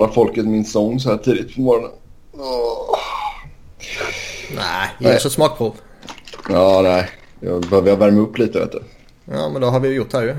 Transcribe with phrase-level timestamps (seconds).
[0.00, 1.90] förklara folket min sång så här tidigt på morgonen.
[2.32, 2.98] Åh.
[4.56, 5.74] Nej, ge oss ett smakprov.
[6.48, 7.10] Ja, nej.
[7.40, 8.82] Jag behöver värma upp lite vet du.
[9.24, 10.34] Ja, men det har vi ju gjort här ju.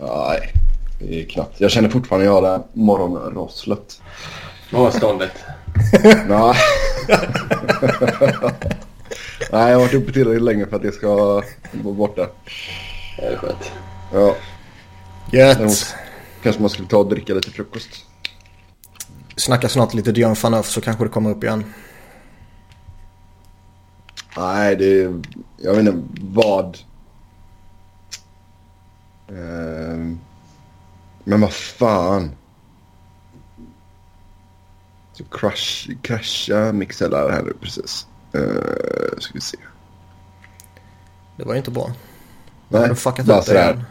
[0.00, 0.52] Nej,
[0.98, 1.60] det är knappt.
[1.60, 4.00] Jag känner fortfarande jag har det här morgonrosslet.
[4.70, 5.32] Morgonståndet.
[6.28, 6.28] Nej.
[9.52, 11.14] Nej, jag har varit uppe tillräckligt länge för att det ska
[11.72, 12.26] vara borta.
[13.16, 13.72] Det är skönt.
[14.12, 14.34] Ja,
[15.32, 15.94] Gött.
[16.42, 18.06] Kanske man skulle ta och dricka lite frukost.
[19.36, 21.64] Snacka snart lite Dion Phaneuf så kanske det kommer upp igen.
[24.36, 25.22] Nej, det är...
[25.56, 26.78] Jag vet inte vad...
[29.28, 30.20] Ehm,
[31.24, 32.30] men vad fan.
[35.12, 38.06] Så crash, crasha Mixelar här nu precis.
[38.34, 39.58] Uh, ska vi se.
[41.36, 41.92] Det var ju inte bra.
[42.68, 42.88] Nej,
[43.24, 43.84] bara sådär.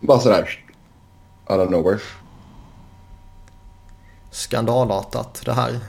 [0.00, 0.64] Bara sådär.
[1.46, 2.00] Out of nowhere.
[4.34, 5.80] Skandalartat det här.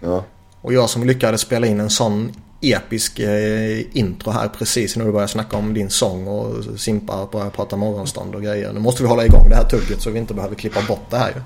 [0.00, 0.24] Ja.
[0.60, 5.12] Och jag som lyckades spela in en sån episk eh, intro här precis när du
[5.12, 8.72] började snacka om din sång och Simpa och började prata morgonstånd och grejer.
[8.72, 11.16] Nu måste vi hålla igång det här tugget så vi inte behöver klippa bort det
[11.16, 11.42] här ju.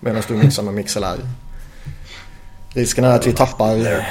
[0.00, 1.28] Medan du mixar med MixLR.
[2.68, 4.04] Risken är att vi tappar eh,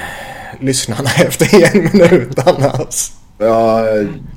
[0.59, 3.11] lyssnarna efter en minut annars.
[3.38, 3.85] Ja,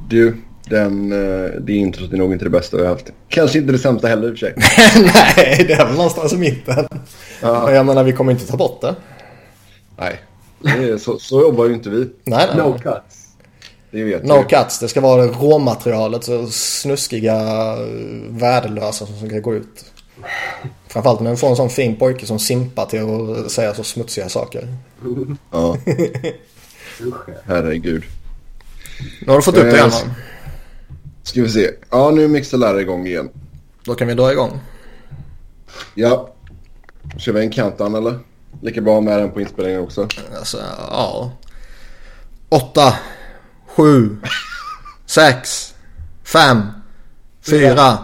[0.09, 0.42] du.
[0.70, 3.12] Den, eh, det introt är nog inte det bästa vi har haft.
[3.28, 4.55] Kanske inte det sämsta heller i och för sig.
[5.14, 6.89] Nej, det är väl någonstans i mitten.
[7.42, 7.64] Ja.
[7.67, 8.95] Men jag menar vi kommer inte ta bort det.
[9.98, 10.20] Nej,
[10.61, 12.08] det är, så, så jobbar ju inte vi.
[12.25, 12.56] Nej, nej.
[12.56, 13.27] No cuts.
[13.91, 14.56] Det vet No du.
[14.56, 14.78] cuts.
[14.78, 16.25] Det ska vara råmaterialet.
[16.25, 17.36] Så snuskiga,
[18.28, 19.84] värdelösa som ska gå ut.
[20.89, 24.28] Framförallt när vi får en sån fin pojke som Simpa till att säga så smutsiga
[24.28, 24.69] saker.
[25.53, 25.77] Ja,
[27.45, 28.03] herregud.
[29.20, 29.97] Nu har du fått upp det igen va?
[31.27, 31.71] Ska vi se.
[31.91, 33.29] Ja, nu är MixLR igång igen.
[33.85, 34.61] Då kan vi dra igång.
[35.95, 36.35] Ja.
[37.19, 38.19] Kör vi en countdown eller?
[38.63, 40.09] Lika bra med den på inspelningen också.
[40.39, 40.59] Alltså,
[40.91, 41.33] ja.
[42.49, 42.95] Åtta,
[43.67, 44.17] sju,
[45.07, 45.75] sex,
[46.25, 46.61] fem,
[47.51, 47.98] fyra,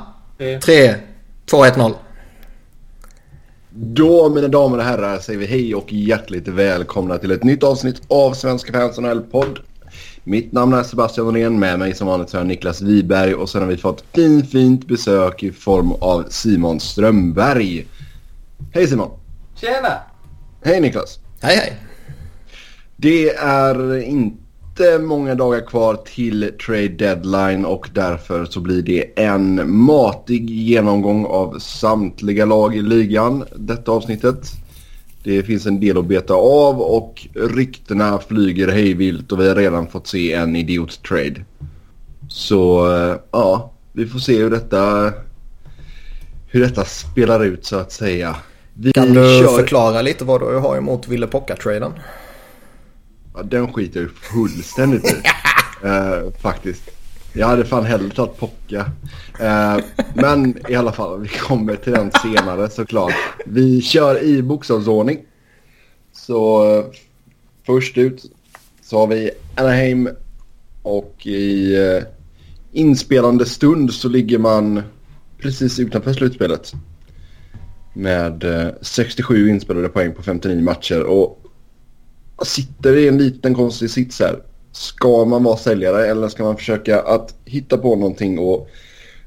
[0.63, 0.95] tre,
[1.51, 1.95] två, ett, noll.
[3.71, 8.03] Då mina damer och herrar säger vi hej och hjärtligt välkomna till ett nytt avsnitt
[8.09, 9.59] av Svenska fans NHL-podd.
[10.25, 13.63] Mitt namn är Sebastian Norén, med mig som vanligt så är Niklas Wiberg och sen
[13.63, 17.87] har vi fått fin, fint besök i form av Simon Strömberg.
[18.73, 19.11] Hej Simon!
[19.55, 19.99] Tjena!
[20.65, 21.19] Hej Niklas!
[21.41, 21.77] Hej, hej.
[22.97, 29.75] Det är inte många dagar kvar till trade deadline och därför så blir det en
[29.77, 34.62] matig genomgång av samtliga lag i ligan detta avsnittet.
[35.25, 39.87] Det finns en del att beta av och ryktena flyger hejvilt och vi har redan
[39.89, 41.45] fått se en idiot-trade.
[42.29, 45.13] Så eh, ja, vi får se hur detta,
[46.49, 48.37] hur detta spelar ut så att säga.
[48.75, 51.93] Vi Kan du kör- förklara lite vad du har emot Ville Pocka-traden?
[53.35, 55.15] Ja, den skiter jag ju fullständigt i.
[55.85, 56.83] Eh, faktiskt.
[57.35, 58.91] Jag hade fan hellre tagit Pocka.
[59.41, 59.77] Eh,
[60.15, 63.15] men i alla fall, vi kommer till den senare såklart.
[63.47, 65.19] Vi kör i bokstavsordning.
[66.13, 66.85] Så eh,
[67.67, 68.33] först ut
[68.83, 70.09] så har vi Anaheim
[70.83, 72.03] och i eh,
[72.73, 74.83] inspelande stund så ligger man
[75.39, 76.73] precis utanför slutspelet.
[77.95, 81.39] Med eh, 67 inspelade poäng på 59 matcher och
[82.45, 84.43] sitter i en liten konstig sits här.
[84.73, 88.69] Ska man vara säljare eller ska man försöka att hitta på någonting och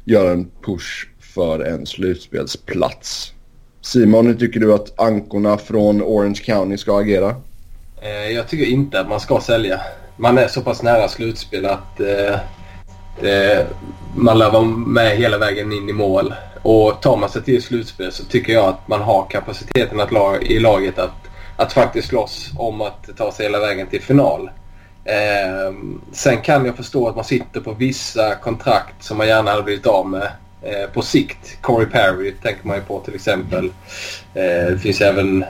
[0.05, 3.33] göra en push för en slutspelsplats?
[3.81, 7.35] Simon, hur tycker du att ankorna från Orange County ska agera?
[8.01, 9.81] Eh, jag tycker inte att man ska sälja.
[10.17, 12.39] Man är så pass nära slutspel att eh,
[13.21, 13.67] det,
[14.15, 16.33] man lär vara med hela vägen in i mål.
[16.61, 20.43] Och tar man sig till slutspel så tycker jag att man har kapaciteten att lag,
[20.43, 21.15] i laget att,
[21.57, 24.49] att faktiskt slåss om att ta sig hela vägen till final.
[25.05, 25.73] Eh,
[26.11, 29.87] sen kan jag förstå att man sitter på vissa kontrakt som man gärna hade blivit
[29.87, 31.61] av med eh, på sikt.
[31.61, 33.65] Corey Perry tänker man ju på till exempel.
[34.33, 35.45] Eh, det finns även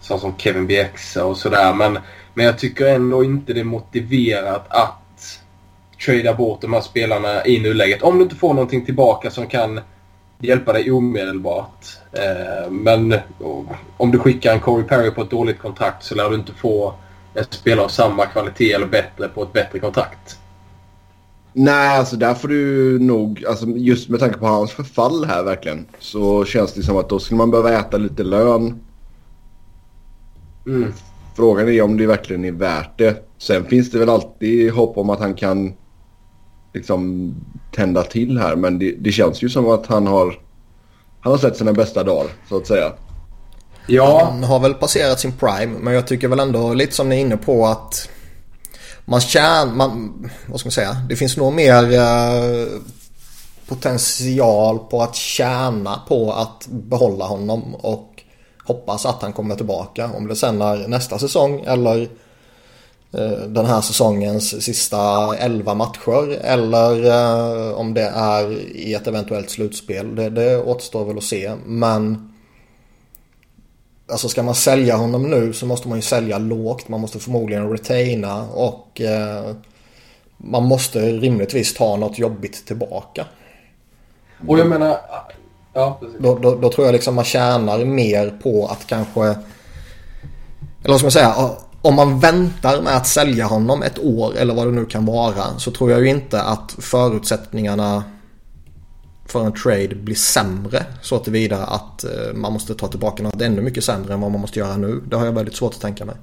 [0.00, 1.74] sånt som Kevin Bieksa och sådär.
[1.74, 1.98] Men,
[2.34, 5.40] men jag tycker ändå inte det är motiverat att
[6.06, 8.02] trada bort de här spelarna i nuläget.
[8.02, 9.80] Om du inte får någonting tillbaka som kan
[10.38, 11.86] hjälpa dig omedelbart.
[12.12, 13.14] Eh, men
[13.96, 16.94] om du skickar en Corey Perry på ett dåligt kontrakt så lär du inte få
[17.36, 20.38] en spelare av samma kvalitet eller bättre på ett bättre kontrakt.
[21.52, 25.86] Nej, alltså där får du nog, alltså just med tanke på hans förfall här verkligen,
[25.98, 28.80] så känns det som att då skulle man behöva äta lite lön.
[30.66, 30.92] Mm.
[31.36, 33.28] Frågan är om det verkligen är värt det.
[33.38, 35.72] Sen finns det väl alltid hopp om att han kan
[36.74, 37.34] liksom
[37.72, 38.56] tända till här.
[38.56, 40.38] Men det, det känns ju som att han har,
[41.20, 42.92] han har sett sina bästa dagar så att säga.
[43.86, 44.24] Ja.
[44.24, 47.20] Han har väl passerat sin prime men jag tycker väl ändå lite som ni är
[47.20, 48.08] inne på att
[49.04, 52.66] man tjänar, man, vad ska man säga, det finns nog mer eh,
[53.68, 58.22] potential på att tjäna på att behålla honom och
[58.64, 60.10] hoppas att han kommer tillbaka.
[60.16, 62.02] Om det sen är nästa säsong eller
[63.12, 69.50] eh, den här säsongens sista 11 matcher eller eh, om det är i ett eventuellt
[69.50, 70.16] slutspel.
[70.16, 72.32] Det, det återstår väl att se men
[74.08, 76.88] Alltså ska man sälja honom nu så måste man ju sälja lågt.
[76.88, 79.54] Man måste förmodligen retaina och eh,
[80.36, 83.26] man måste rimligtvis ta något jobbigt tillbaka.
[84.48, 84.98] Och jag menar...
[85.72, 86.16] Ja, precis.
[86.20, 89.22] Då, då, då, tror jag liksom man tjänar mer på att kanske...
[89.22, 91.34] Eller vad ska man säga?
[91.82, 95.58] Om man väntar med att sälja honom ett år eller vad det nu kan vara
[95.58, 98.04] så tror jag ju inte att förutsättningarna
[99.26, 103.62] för en trade blir sämre så tillvida att eh, man måste ta tillbaka något ännu
[103.62, 105.00] mycket sämre än vad man måste göra nu.
[105.08, 106.16] Det har jag väldigt svårt att tänka mig.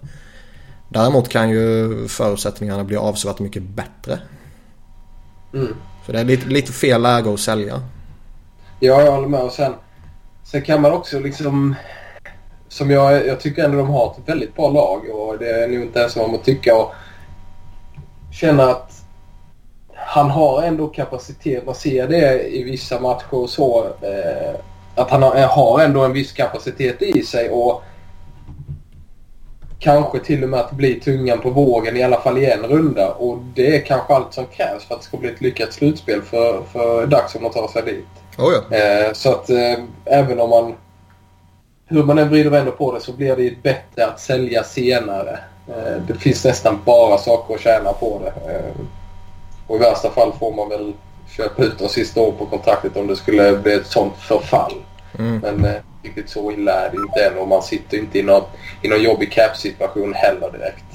[0.90, 4.20] Däremot kan ju förutsättningarna bli avsevärt mycket bättre.
[5.54, 5.76] Mm.
[6.06, 7.82] Så det är lite, lite fel läge att sälja.
[8.80, 9.42] Ja, jag håller med.
[9.42, 9.74] Och sen,
[10.44, 11.76] sen kan man också liksom...
[12.68, 15.82] Som jag, jag tycker ändå de har ett väldigt bra lag och det är nog
[15.82, 16.94] inte ens vad man tycka och
[18.32, 19.03] känna att
[20.14, 21.66] han har ändå kapacitet.
[21.66, 23.86] Man ser det i vissa matcher och så.
[23.86, 24.60] Eh,
[24.96, 27.84] att han har, har, ändå en viss kapacitet i sig och
[29.80, 33.12] kanske till och med att bli tungan på vågen i alla fall i en runda.
[33.12, 36.22] Och det är kanske allt som krävs för att det ska bli ett lyckat slutspel
[36.22, 38.06] för, för Daxon att ta sig dit.
[38.38, 38.78] Oh ja.
[38.78, 40.76] eh, så att eh, även om man...
[41.86, 45.40] Hur man än vrider och vänder på det så blir det bättre att sälja senare.
[45.68, 48.34] Eh, det finns nästan bara saker att tjäna på det.
[49.68, 50.94] Och i värsta fall får man väl
[51.38, 54.74] köpa ut de sista åren på kontraktet om det skulle bli ett sånt förfall.
[55.20, 55.40] Mm.
[55.40, 58.44] Men eh, riktigt så illa är det inte än och man sitter inte i någon,
[58.82, 60.86] i någon jobbig cap-situation heller direkt.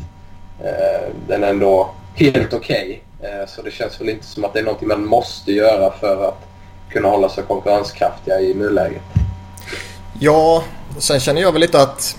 [0.61, 3.03] Eh, den är ändå helt okej.
[3.19, 3.31] Okay.
[3.31, 6.29] Eh, så det känns väl inte som att det är någonting man måste göra för
[6.29, 6.49] att
[6.91, 9.03] kunna hålla sig konkurrenskraftiga i nuläget.
[10.21, 10.65] Ja,
[10.99, 12.17] sen känner jag väl lite att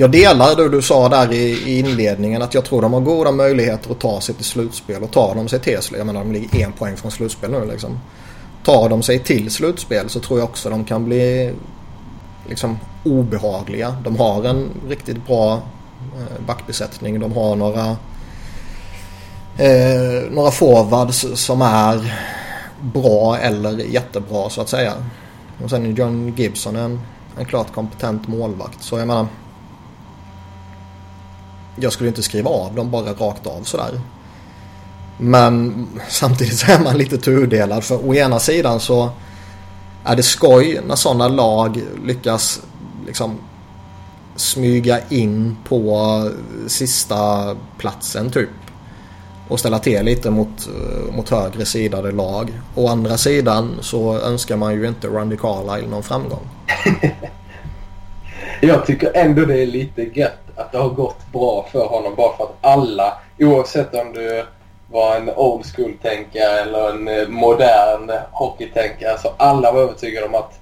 [0.00, 3.90] jag delar det du sa där i, inledningen att jag tror de har goda möjligheter
[3.90, 5.98] att ta sig till slutspel och tar de sig till slutspel.
[5.98, 7.98] Jag menar de ligger en poäng från slutspel nu liksom.
[8.64, 11.52] Tar de sig till slutspel så tror jag också de kan bli
[12.48, 13.96] liksom obehagliga.
[14.04, 17.20] De har en riktigt bra eh, backbesättning.
[17.20, 17.96] De har några
[19.58, 22.14] eh, några forwards som är
[22.80, 24.92] bra eller jättebra så att säga.
[25.64, 27.00] Och sen är John Gibson en,
[27.38, 28.82] en klart kompetent målvakt.
[28.82, 29.26] Så jag menar
[31.80, 34.00] jag skulle inte skriva av dem bara rakt av sådär.
[35.18, 39.10] Men samtidigt så är man lite tudelad för å ena sidan så
[40.04, 42.60] är det skoj när sådana lag lyckas
[43.06, 43.38] liksom
[44.36, 46.30] smyga in på
[46.66, 48.48] sista platsen typ.
[49.48, 50.68] Och ställa till lite mot,
[51.12, 52.60] mot högre sidade lag.
[52.74, 56.48] Å andra sidan så önskar man ju inte Randy Carlisle någon framgång.
[58.60, 62.36] Jag tycker ändå det är lite gött att det har gått bra för honom bara
[62.36, 64.44] för att alla, oavsett om du
[64.90, 70.60] var en old school-tänkare eller en eh, modern hockeytänkare, så alla var övertygade om att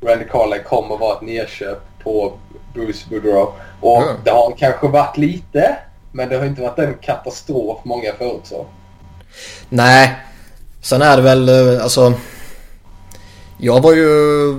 [0.00, 2.32] Randy Carlyle kommer vara ett nedköp på
[2.74, 3.52] Bruce Boudreau.
[3.80, 4.16] Och mm.
[4.24, 5.76] det har kanske varit lite,
[6.12, 8.66] men det har inte varit en katastrof många förutsåg.
[9.68, 10.14] Nej,
[10.82, 12.12] sen är det väl eh, alltså
[13.64, 14.54] jag var ju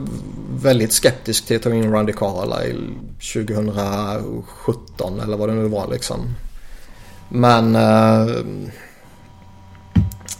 [0.61, 2.93] väldigt skeptisk till att ta in Randy Carlisle
[3.33, 6.19] 2017 eller vad det nu var liksom.
[7.29, 8.27] Men eh,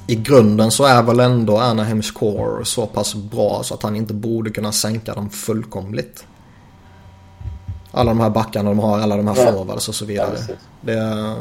[0.07, 4.13] i grunden så är väl ändå Anaheims core så pass bra så att han inte
[4.13, 6.25] borde kunna sänka dem fullkomligt.
[7.91, 10.37] Alla de här backarna de har, alla de här forwards och så vidare.
[10.81, 11.35] Det,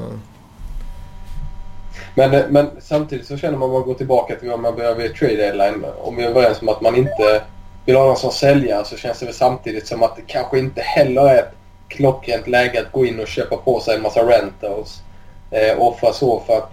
[2.15, 5.05] men, eh, men samtidigt så känner man om man går tillbaka till vad man behöver
[5.05, 5.85] i trade deadline.
[6.03, 7.43] Om vi är överens om att man inte
[7.87, 10.81] vill ha någon som säljare så känns det väl samtidigt som att det kanske inte
[10.81, 11.53] heller är ett
[11.89, 15.03] klockrent läge att gå in och köpa på sig en massa rentals.
[15.51, 16.71] Eh, offra så för att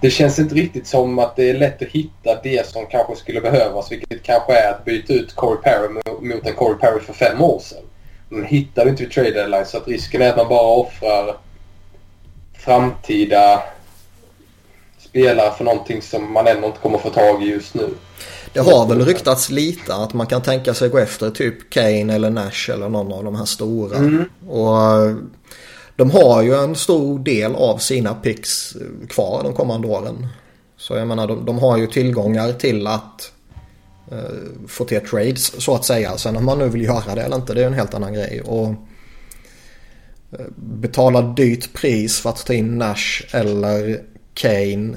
[0.00, 3.40] det känns inte riktigt som att det är lätt att hitta det som kanske skulle
[3.40, 3.92] behövas.
[3.92, 5.88] Vilket kanske är att byta ut Corey Perry
[6.20, 7.82] mot en Corey Perry för fem år sedan.
[8.28, 11.36] Men hittar du inte vid trade deadline så att risken är att man bara offrar
[12.64, 13.62] framtida
[14.98, 17.88] spelare för någonting som man ändå inte kommer få tag i just nu.
[18.52, 22.30] Det har väl ryktats lite att man kan tänka sig gå efter typ Kane eller
[22.30, 23.96] Nash eller någon av de här stora.
[23.96, 24.24] Mm.
[24.48, 25.16] Och eh,
[25.96, 28.76] de har ju en stor del av sina picks
[29.08, 30.26] kvar de kommande åren.
[30.76, 33.32] Så jag menar de, de har ju tillgångar till att
[34.12, 34.18] eh,
[34.68, 36.16] få till trades så att säga.
[36.16, 38.40] Sen om man nu vill göra det eller inte det är en helt annan grej.
[38.40, 38.74] Och
[40.56, 44.02] betala dyrt pris för att ta in Nash eller
[44.34, 44.96] Kane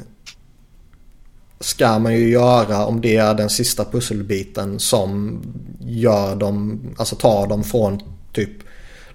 [1.59, 5.41] ska man ju göra om det är den sista pusselbiten som
[5.79, 8.01] gör dem, alltså tar dem från
[8.33, 8.51] typ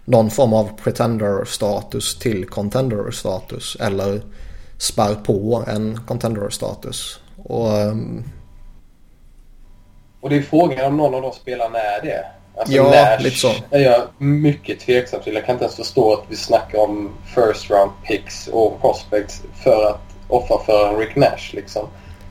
[0.04, 4.22] någon form av pretender-status till contender-status eller
[4.78, 7.20] spär på en contender-status.
[7.36, 8.24] Och, um...
[10.20, 12.26] och det är frågan om någon av de spelarna är det.
[12.58, 13.52] Alltså ja, Nash lite så.
[13.70, 15.34] är jag mycket tveksam till.
[15.34, 19.90] Jag kan inte ens förstå att vi snackar om first round picks och prospects för
[19.90, 21.86] att offra för en Rick Nash liksom.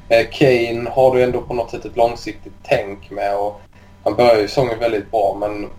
[0.10, 3.62] Eh, Kane har du ändå på något sätt ett långsiktigt tänk med och
[4.04, 5.70] han börjar ju säsongen väldigt bra men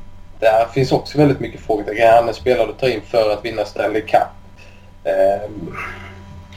[0.41, 2.09] där finns också väldigt mycket frågetecken.
[2.15, 4.23] Han är spelare du tar in för att vinna Stanley Cup.
[5.05, 5.51] Eh,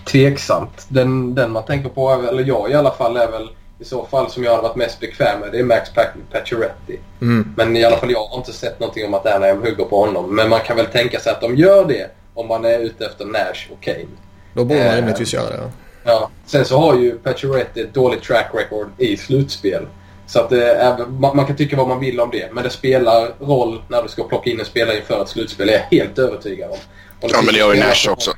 [0.06, 0.86] tveksamt.
[0.88, 3.50] Den, den man tänker på, eller jag i alla fall, är väl
[3.82, 5.52] i så fall som jag hade varit mest bekväm med.
[5.52, 5.90] Det är Max
[6.32, 6.98] Pacioretty.
[7.22, 7.54] Mm.
[7.58, 10.36] Men i alla fall jag har inte sett någonting om att Anaheim hugger på honom.
[10.36, 13.26] Men man kan väl tänka sig att de gör det om man är ute efter
[13.26, 14.06] Nash och Kane.
[14.54, 15.72] Då borde man Eh, rimligtvis göra det.
[16.04, 16.30] Ja.
[16.46, 19.86] Sen så har ju Pacioretty ett dåligt track record i slutspel.
[20.28, 22.50] Så att det är, man, man kan tycka vad man vill om det.
[22.54, 25.68] Men det spelar roll när du ska plocka in en spelare inför ett slutspel.
[25.68, 26.78] Det är jag helt övertygad om.
[27.22, 28.32] Ja, men det gör ju Nash också.
[28.32, 28.34] som-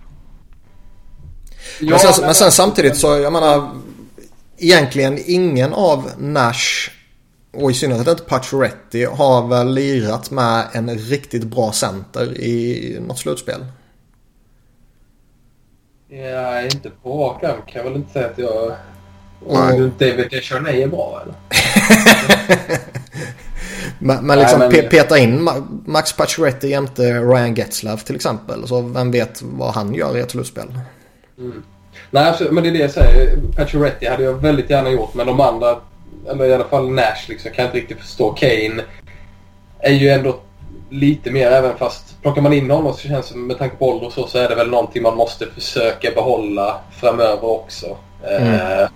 [1.90, 3.70] Men, sen, men- men sen samtidigt så, jag menar,
[4.58, 6.90] egentligen ingen av Nash
[7.54, 13.20] och i synnerhet inte Pacioretty har väl lirat med en riktigt bra center i något
[13.20, 13.66] slutspel.
[16.10, 18.74] Ja, inte på rak arm kan jag väl inte säga att jag...
[19.50, 19.82] Nej.
[19.84, 21.36] Och David Deschanel är bra eller?
[24.00, 28.16] Men, men liksom Nej, men- pe- peta in Ma- Max Pacioretty jämte Ryan Getzlav till
[28.16, 28.68] exempel.
[28.68, 30.80] Så vem vet vad han gör i ett slutspel.
[32.12, 33.38] Nej, absolut, men det är det jag säger.
[33.56, 35.76] Pacioretty hade jag väldigt gärna gjort, men de andra,
[36.30, 38.30] eller i alla fall Nash, liksom, kan inte riktigt förstå.
[38.32, 38.84] Kane
[39.80, 40.40] är ju ändå
[40.90, 44.08] lite mer, även fast plockar man in honom så känns det med tanke på ålder
[44.08, 47.98] och så, så är det väl någonting man måste försöka behålla framöver också.
[48.24, 48.90] Eh,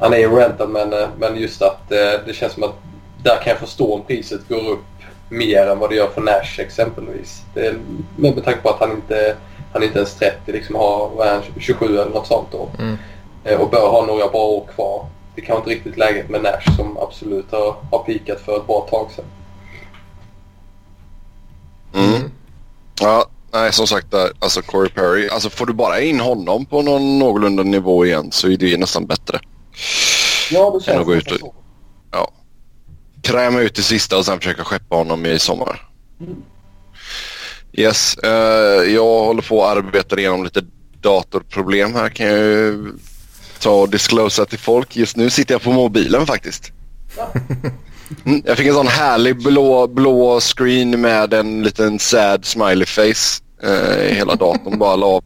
[0.00, 2.74] han är ju rentad men, eh, men just att eh, det känns som att
[3.22, 4.84] där kan jag förstå om priset går upp
[5.28, 7.42] mer än vad det gör för Nash exempelvis.
[7.54, 7.74] Det
[8.16, 9.36] med tanke på att han inte
[9.72, 12.68] han är inte ens 30, liksom har vad är han, 27 eller något sånt då.
[12.78, 12.96] Mm.
[13.44, 15.06] Eh, Och bör ha några bra år kvar.
[15.34, 18.80] Det kan inte riktigt läget med Nash som absolut har, har pikat för ett bra
[18.90, 19.24] tag sedan.
[21.94, 22.30] Mm.
[23.00, 25.28] Ja, nej som sagt där, alltså Corey Perry.
[25.28, 29.06] Alltså får du bara in honom på någon någorlunda nivå igen så är det nästan
[29.06, 29.40] bättre.
[30.50, 31.54] Ja, det känns gå ut och- så.
[32.10, 32.30] Ja.
[33.22, 35.88] Kräma ut det sista och sen försöka skeppa honom i sommar.
[37.72, 40.64] Yes, eh, jag håller på att arbeta igenom lite
[41.00, 42.92] datorproblem här kan jag ju
[43.60, 44.96] ta och disclosa till folk.
[44.96, 46.72] Just nu sitter jag på mobilen faktiskt.
[48.24, 53.42] Mm, jag fick en sån härlig blå, blå screen med en liten sad smiley face
[53.62, 55.24] eh, hela datorn bara la upp.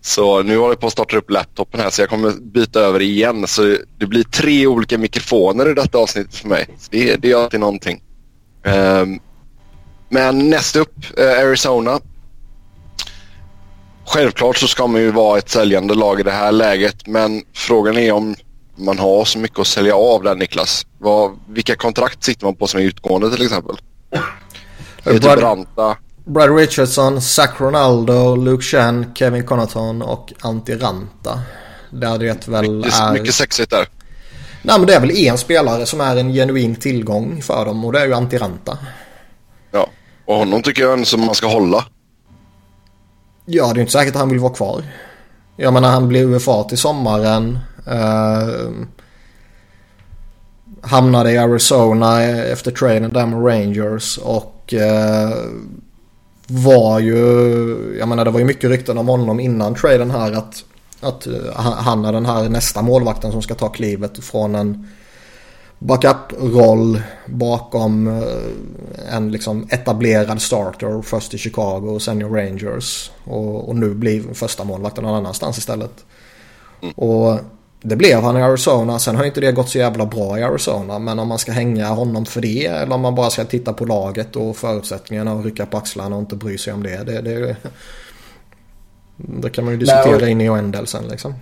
[0.00, 3.02] Så nu håller jag på att starta upp laptopen här så jag kommer byta över
[3.02, 3.46] igen.
[3.46, 6.66] Så det blir tre olika mikrofoner i detta avsnittet för mig.
[6.78, 8.02] Så det, det är alltid någonting.
[8.64, 9.18] Ehm,
[10.08, 12.00] men näst upp, eh, Arizona.
[14.06, 17.98] Självklart så ska man ju vara ett säljande lag i det här läget men frågan
[17.98, 18.36] är om
[18.76, 20.86] man har så mycket att sälja av där Niklas.
[20.98, 23.76] Vad, vilka kontrakt sitter man på som är utgående till exempel?
[25.04, 25.96] Det typ Brad, Branta?
[26.24, 31.40] Brad Richardson, Zach Ronaldo, Luke Chen, Kevin Connaughton och Antti Ranta.
[31.90, 33.08] Där det väl är...
[33.08, 33.88] är mycket sexigt där.
[34.62, 37.92] Nej men det är väl en spelare som är en genuin tillgång för dem och
[37.92, 38.78] det är ju Antti Ranta.
[40.28, 41.84] Och honom tycker jag som man ska hålla.
[43.44, 44.82] Ja, det är inte säkert att han vill vara kvar.
[45.56, 47.58] Jag menar han blir UFA till sommaren.
[47.86, 48.68] Eh,
[50.80, 55.30] hamnade i Arizona efter traden där med Rangers och eh,
[56.46, 57.16] var ju,
[57.98, 60.64] jag menar det var ju mycket rykten om honom innan traden här att,
[61.00, 64.86] att han- han är den här nästa målvakten som ska ta klivet från en
[65.78, 73.10] backup-roll bakom eh, en liksom etablerad starter först i Chicago och sen i Rangers.
[73.24, 76.04] Och, och nu blir första målvakten någon annanstans istället.
[76.96, 77.38] Och
[77.82, 78.98] det blev han i Arizona.
[78.98, 80.98] Sen har inte det gått så jävla bra i Arizona.
[80.98, 83.84] Men om man ska hänga honom för det eller om man bara ska titta på
[83.84, 87.04] laget och förutsättningarna och rycka på axlarna och inte bry sig om det.
[87.04, 87.56] Det, det,
[89.16, 91.34] det kan man ju diskutera Nej, in i oändelsen liksom.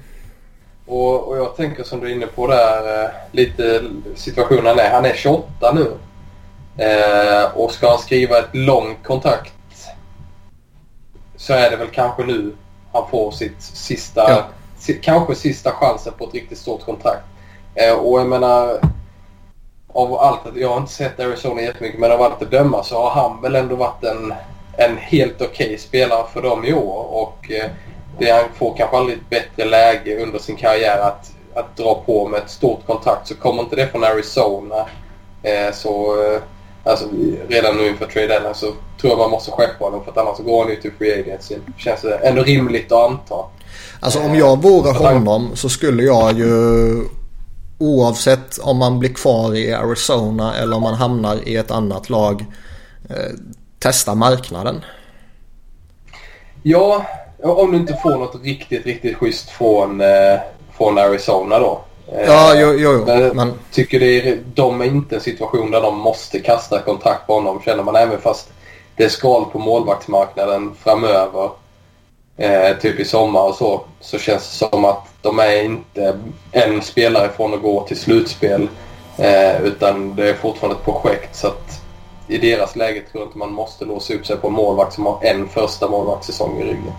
[0.86, 3.82] Och, och jag tänker som du är inne på där, eh, lite
[4.14, 4.90] situationen är.
[4.90, 5.92] Han är 28 nu.
[6.84, 9.52] Eh, och ska han skriva ett långt kontrakt
[11.36, 12.52] så är det väl kanske nu
[12.92, 14.44] han får sitt sista, Ja.
[14.78, 17.24] si, kanske sista chansen på ett riktigt stort kontrakt.
[17.74, 18.80] Eh, och jag menar,
[19.88, 23.10] av allt, jag har inte sett Arizona jättemycket men av allt att döma så har
[23.10, 24.34] han väl ändå varit en,
[24.78, 27.22] en helt okej okay spelare för dem i år.
[27.22, 27.70] Och eh,
[28.18, 32.28] det, han får kanske aldrig ett bättre läge under sin karriär att, att dra på
[32.28, 33.28] med ett stort kontrakt.
[33.28, 34.86] Så kommer inte det från Arizona
[35.42, 36.40] eh, så eh,
[36.84, 37.06] alltså,
[37.48, 38.66] redan nu inför trade deadline så
[39.00, 41.56] tror jag man måste skeppa honom för att annars går han ju till free agency.
[41.78, 43.34] Känns det ändå rimligt att anta.
[44.00, 47.04] Alltså om jag vore honom så skulle jag ju
[47.78, 52.44] oavsett om man blir kvar i Arizona eller om man hamnar i ett annat lag
[53.10, 53.34] eh,
[53.78, 54.84] testa marknaden.
[56.62, 57.06] Ja,
[57.50, 60.38] om du inte får något riktigt, riktigt schysst från, eh,
[60.76, 61.80] från Arizona då.
[62.12, 63.04] Eh, ja, jo, jo, jo.
[63.06, 63.52] Men, men...
[63.72, 67.60] tycker det är, de är inte en situation där de måste kasta kontrakt på honom
[67.64, 68.52] känner man även fast
[68.96, 71.50] det är skal på målvaktsmarknaden framöver.
[72.36, 73.80] Eh, typ i sommar och så.
[74.00, 76.18] Så känns det som att de är inte
[76.52, 78.68] en spelare från att gå till slutspel.
[79.18, 81.36] Eh, utan det är fortfarande ett projekt.
[81.36, 81.82] Så att
[82.28, 85.06] i deras läge tror jag inte man måste låsa upp sig på en målvakt som
[85.06, 86.92] har en första målvaktssäsong i ryggen.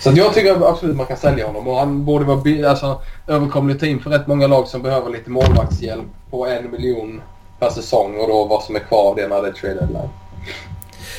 [0.00, 4.00] Så jag tycker absolut man kan sälja honom och han borde vara alltså, överkomlig team
[4.00, 7.22] för rätt många lag som behöver lite målvaktshjälp på en miljon
[7.58, 10.08] per säsong och då vad som är kvar av det när det är trade deadline.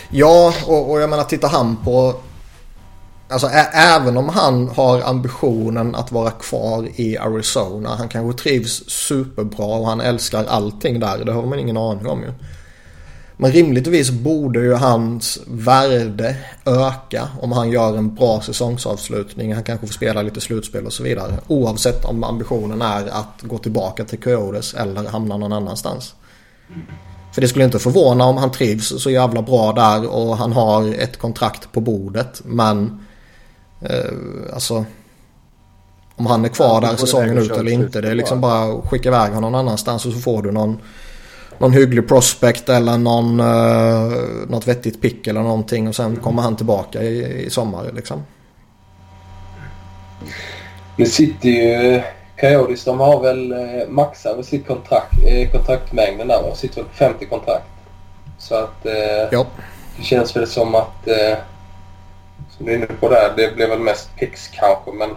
[0.09, 2.13] Ja, och, och jag menar tittar han på
[3.29, 7.89] Alltså även om han har ambitionen att vara kvar i Arizona.
[7.89, 11.25] Han kanske trivs superbra och han älskar allting där.
[11.25, 12.33] Det har man ingen aning om ju.
[13.41, 19.53] Men rimligtvis borde ju hans värde öka om han gör en bra säsongsavslutning.
[19.53, 21.33] Han kanske får spela lite slutspel och så vidare.
[21.47, 26.15] Oavsett om ambitionen är att gå tillbaka till Coyotes eller hamna någon annanstans.
[27.33, 30.93] För det skulle inte förvåna om han trivs så jävla bra där och han har
[30.93, 32.41] ett kontrakt på bordet.
[32.45, 33.05] Men
[33.81, 34.85] eh, alltså
[36.15, 38.01] om han är kvar där säsongen ut eller inte.
[38.01, 40.77] Det är liksom bara att skicka iväg honom någon annanstans och så får du någon
[41.61, 46.55] någon hygglig prospect eller någon, uh, något vettigt pick eller någonting och sen kommer han
[46.55, 48.23] tillbaka i, i sommar liksom.
[50.95, 52.01] Nu sitter ju
[52.39, 56.43] Coyotes, de har väl eh, maxat sitt kontrakt, eh, kontraktmängden där.
[56.43, 57.65] De sitter väl på 50 kontrakt.
[58.37, 59.45] Så att eh, ja.
[59.97, 61.37] det känns väl som att, eh,
[62.49, 65.09] som du är inne på där, det blev väl mest picks kanske men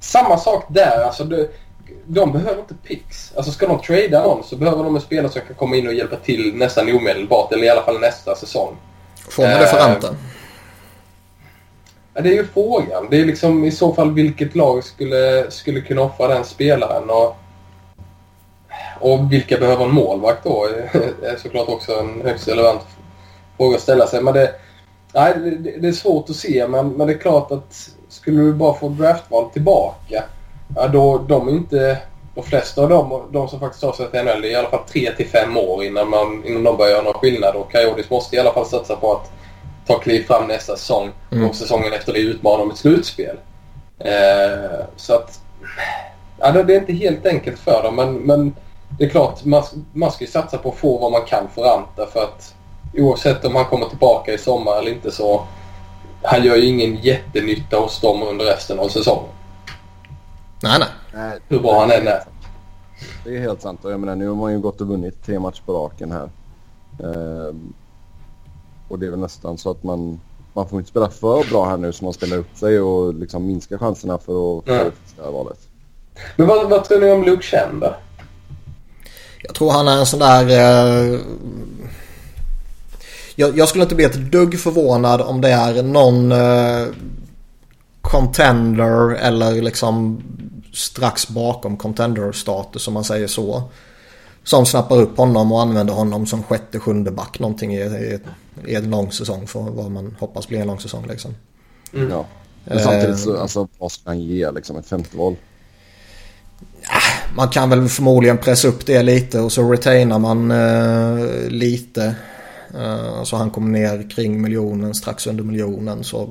[0.00, 1.04] samma sak där.
[1.04, 1.48] Alltså det,
[2.06, 3.32] de behöver inte picks.
[3.36, 5.94] Alltså ska de trada någon så behöver de en spelare som kan komma in och
[5.94, 8.76] hjälpa till nästan omedelbart eller i alla fall nästa säsong.
[9.28, 10.16] Får man det för räntan?
[12.14, 13.06] Ja, det är ju frågan.
[13.10, 17.10] Det är liksom i så fall vilket lag skulle, skulle kunna offra den spelaren.
[17.10, 17.36] Och,
[19.00, 20.68] och vilka behöver en målvakt då?
[21.20, 22.82] Det är såklart också en högst relevant
[23.56, 24.22] fråga att ställa sig.
[24.22, 24.54] Men det,
[25.14, 28.52] nej, det, det är svårt att se men, men det är klart att skulle du
[28.52, 30.24] bara få draftval tillbaka
[30.76, 31.98] Ja, då, de inte...
[32.34, 34.84] De flesta av dem, de som faktiskt tar sig till NHL, är i alla fall
[34.88, 37.54] 3 till 5 år innan, man, innan de börjar göra någon skillnad.
[37.54, 39.30] Och Coyotes måste i alla fall satsa på att
[39.86, 41.48] ta kliv fram nästa säsong mm.
[41.48, 43.36] och säsongen efter det utmana om ett slutspel.
[43.98, 45.40] Eh, så att...
[46.38, 48.54] Ja, det är inte helt enkelt för dem men, men
[48.98, 51.76] det är klart man, man ska ju satsa på att få vad man kan för
[51.76, 52.54] Anta för att
[52.96, 55.46] oavsett om han kommer tillbaka i sommar eller inte så
[56.22, 59.30] han gör ju ingen jättenytta hos dem under resten av säsongen.
[60.62, 60.78] Nej,
[61.14, 61.38] nej.
[61.48, 62.22] Hur bra han än är.
[63.24, 63.84] Det är helt sant.
[63.84, 66.30] Och jag menar, nu har man ju gått och vunnit tre matcher på raken här.
[67.04, 67.72] Ehm,
[68.88, 70.20] och det är väl nästan så att man,
[70.52, 73.46] man får inte spela för bra här nu så man spelar upp sig och liksom
[73.46, 74.92] minskar chanserna för att få mm.
[75.16, 75.58] det här valet.
[76.36, 77.94] Men vad, vad tror ni om Luke Chen då?
[79.42, 80.48] Jag tror han är en sån där...
[80.48, 81.20] Eh...
[83.36, 86.86] Jag, jag, skulle inte bli ett dugg förvånad om det är någon eh,
[88.00, 90.22] contender eller liksom
[90.72, 93.62] strax bakom contender-status om man säger så.
[94.44, 98.18] Som snappar upp honom och använder honom som sjätte, sjunde back någonting i, i,
[98.66, 101.34] i en lång säsong för vad man hoppas blir en lång säsong liksom.
[101.94, 102.10] Mm.
[102.10, 102.26] Ja.
[102.64, 103.42] Men samtidigt så, eh.
[103.42, 104.76] alltså, vad ska han ge liksom?
[104.76, 105.36] Ett femte val?
[107.34, 112.14] Man kan väl förmodligen pressa upp det lite och så retainar man eh, lite.
[112.78, 116.04] Eh, så han kommer ner kring miljonen, strax under miljonen.
[116.04, 116.28] Så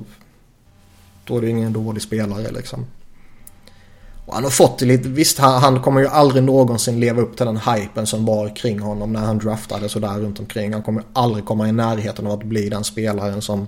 [1.26, 2.86] då är det ingen dålig spelare liksom.
[4.30, 7.38] Och han har fått det lite, visst han, han, kommer ju aldrig någonsin leva upp
[7.38, 10.74] till den hypen som var kring honom när han draftade sådär runt omkring.
[10.74, 13.68] Han kommer aldrig komma i närheten av att bli den spelaren som,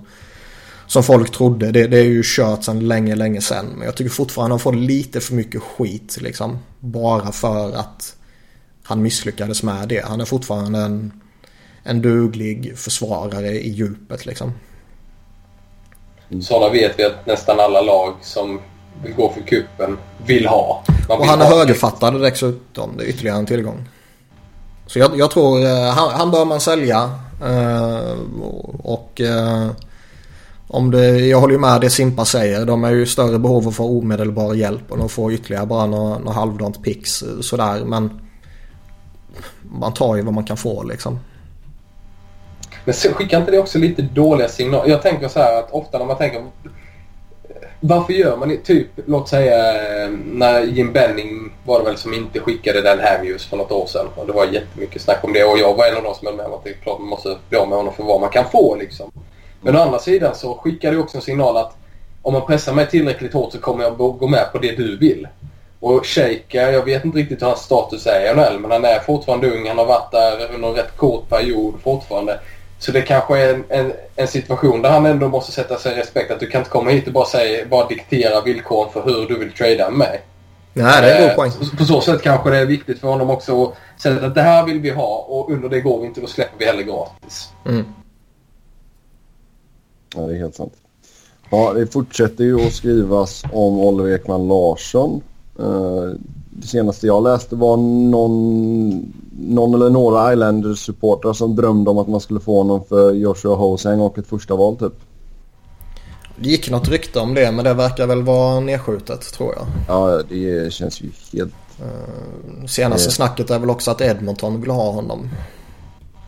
[0.86, 1.70] som folk trodde.
[1.70, 3.66] Det, det är ju kört sedan länge, länge sedan.
[3.76, 6.58] Men jag tycker fortfarande han får lite för mycket skit liksom.
[6.80, 8.16] Bara för att
[8.82, 10.04] han misslyckades med det.
[10.04, 11.12] Han är fortfarande en,
[11.82, 14.52] en duglig försvarare i djupet liksom.
[16.42, 18.60] Sådana vet vi att nästan alla lag som
[19.02, 20.82] vill gå för kuppen vill ha.
[21.08, 22.96] och han är högerfattad dessutom.
[22.96, 23.88] Det är ytterligare en tillgång.
[24.86, 27.10] Så jag, jag tror eh, han, han bör man sälja.
[27.44, 28.16] Eh,
[28.82, 29.70] och eh,
[30.68, 32.66] om det, jag håller ju med det Simpa säger.
[32.66, 35.86] De är ju större behov av att få omedelbar hjälp och de får ytterligare bara
[35.86, 37.84] några, några halvdant pix sådär.
[37.84, 38.20] Men
[39.62, 41.18] man tar ju vad man kan få liksom.
[42.84, 44.90] Men skickar inte det också lite dåliga signaler?
[44.90, 46.44] Jag tänker så här att ofta när man tänker
[47.84, 52.14] varför gör man inte, typ låt säga eh, när Jim Benning var det väl som
[52.14, 54.06] inte skickade den Hamuse för något år sedan.
[54.14, 56.36] Och det var jättemycket snack om det och jag var en av de som höll
[56.36, 58.30] med om att det är klart man måste bli av med honom för vad man
[58.30, 59.10] kan få liksom.
[59.60, 61.76] Men å andra sidan så skickar det också en signal att
[62.22, 65.28] om man pressar mig tillräckligt hårt så kommer jag gå med på det du vill.
[65.80, 68.98] Och Shaker, jag vet inte riktigt hur hans status är i NHL men han är
[68.98, 69.68] fortfarande ung.
[69.68, 72.40] Han har varit där under en rätt kort period fortfarande.
[72.82, 76.00] Så det kanske är en, en, en, situation där han ändå måste sätta sig i
[76.00, 76.30] respekt.
[76.30, 79.38] Att du kan inte komma hit och bara, säga, bara diktera villkoren för hur du
[79.38, 80.20] vill trada med mig.
[80.72, 81.50] Nej, det är en god eh, poäng.
[81.70, 84.42] På, på så sätt kanske det är viktigt för honom också att säga att det
[84.42, 86.20] här vill vi ha och under det går vi inte.
[86.20, 87.48] Då släpper vi heller gratis.
[87.66, 87.84] Mm.
[90.14, 90.74] Ja, det är helt sant.
[91.50, 95.22] Ja, det fortsätter ju att skrivas om Oliver Ekman Larsson.
[96.54, 102.20] Det senaste jag läste var någon, någon eller några Islanders-supportrar som drömde om att man
[102.20, 104.92] skulle få honom för Joshua Hosang och ett första val typ.
[106.36, 109.66] Det gick något rykte om det men det verkar väl vara nedskjutet tror jag.
[109.88, 111.54] Ja, det känns ju helt...
[111.80, 113.12] Uh, senaste det...
[113.12, 115.28] snacket är väl också att Edmonton vill ha honom.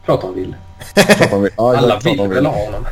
[0.05, 0.57] Klart de vill.
[0.95, 1.53] Klart de vill.
[1.57, 2.85] Ja, Alla vill väl ha honom.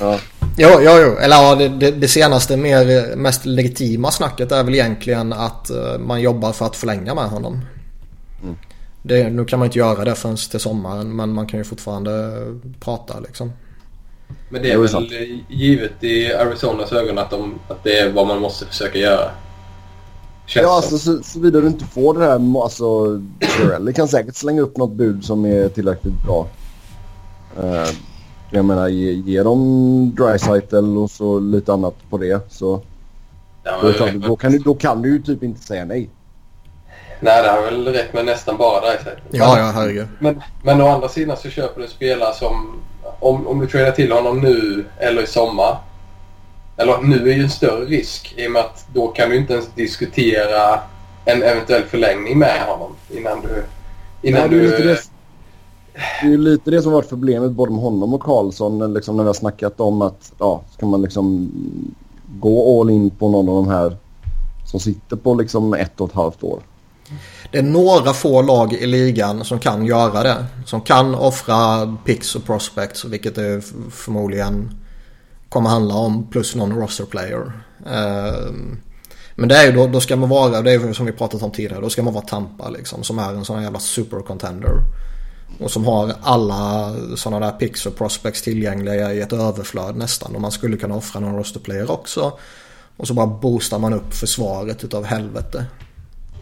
[0.00, 0.18] Ja.
[0.56, 1.16] Jo, jo, jo.
[1.18, 5.98] Eller ja, det, det, det, senaste mer, mest legitima snacket är väl egentligen att uh,
[5.98, 7.60] man jobbar för att förlänga med honom.
[8.42, 8.56] Mm.
[9.02, 12.44] Det, nu kan man inte göra det förrän till sommaren men man kan ju fortfarande
[12.80, 13.52] prata liksom.
[14.48, 18.40] Men det är väl givet i Arizonas ögon att, de, att det är vad man
[18.40, 19.30] måste försöka göra?
[20.46, 22.62] Känns ja, alltså, så, såvida du inte får det här.
[22.62, 26.46] Alltså, Pirelli kan säkert slänga upp något bud som är tillräckligt bra.
[27.58, 27.88] Uh,
[28.50, 32.52] jag menar, ge, ge dem Drycytle och så lite annat på det.
[32.52, 32.80] Så,
[33.64, 36.10] ja, då, klart, då, kan du, då kan du ju typ inte säga nej.
[37.20, 39.20] Nej, det har väl räckt med nästan bara Drycytle.
[39.30, 40.06] Ja, ja, herregud.
[40.18, 42.80] Men, men å andra sidan så köper du en spelare som...
[43.20, 45.78] Om, om du tradar till honom nu eller i sommar.
[46.76, 49.52] Eller nu är ju en större risk i och med att då kan du inte
[49.52, 50.80] ens diskutera
[51.24, 53.64] en eventuell förlängning med honom innan du...
[54.22, 55.02] Innan Nej, du det
[56.22, 59.26] det är lite det som varit problemet både med honom och Karlsson liksom när vi
[59.26, 61.50] har snackat om att ja, ska man liksom
[62.40, 63.96] gå all in på någon av de här
[64.70, 66.62] som sitter på liksom ett och ett halvt år.
[67.52, 70.46] Det är några få lag i ligan som kan göra det.
[70.66, 74.70] Som kan offra picks och prospects vilket det förmodligen
[75.48, 77.52] kommer handla om plus någon roster player.
[77.86, 78.78] Ehm,
[79.34, 81.50] men det är ju då, då ska man vara, det är som vi pratat om
[81.50, 84.72] tidigare, då ska man vara Tampa liksom som är en sån här jävla super contender.
[85.60, 90.34] Och som har alla sådana där picks och prospects tillgängliga i ett överflöd nästan.
[90.34, 92.32] Och man skulle kunna offra någon rosterplayer också.
[92.96, 95.66] Och så bara boostar man upp försvaret utav helvete.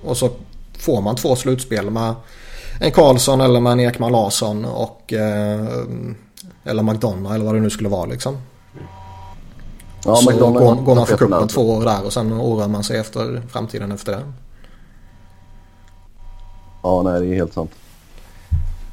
[0.05, 0.31] Och så
[0.79, 2.15] får man två slutspel med
[2.81, 5.67] en Karlsson eller med en Ekman Larsson och eh,
[6.65, 8.39] eller McDonough eller vad det nu skulle vara liksom.
[10.05, 12.99] Ja, så går, går man för cupen två år där och sen oroar man sig
[12.99, 14.33] efter framtiden efter det.
[16.83, 17.71] Ja, nej det är helt sant.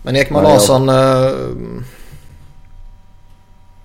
[0.04, 0.88] Men Ekman Larsson...
[0.88, 1.34] Jag...
[1.34, 1.82] Uh...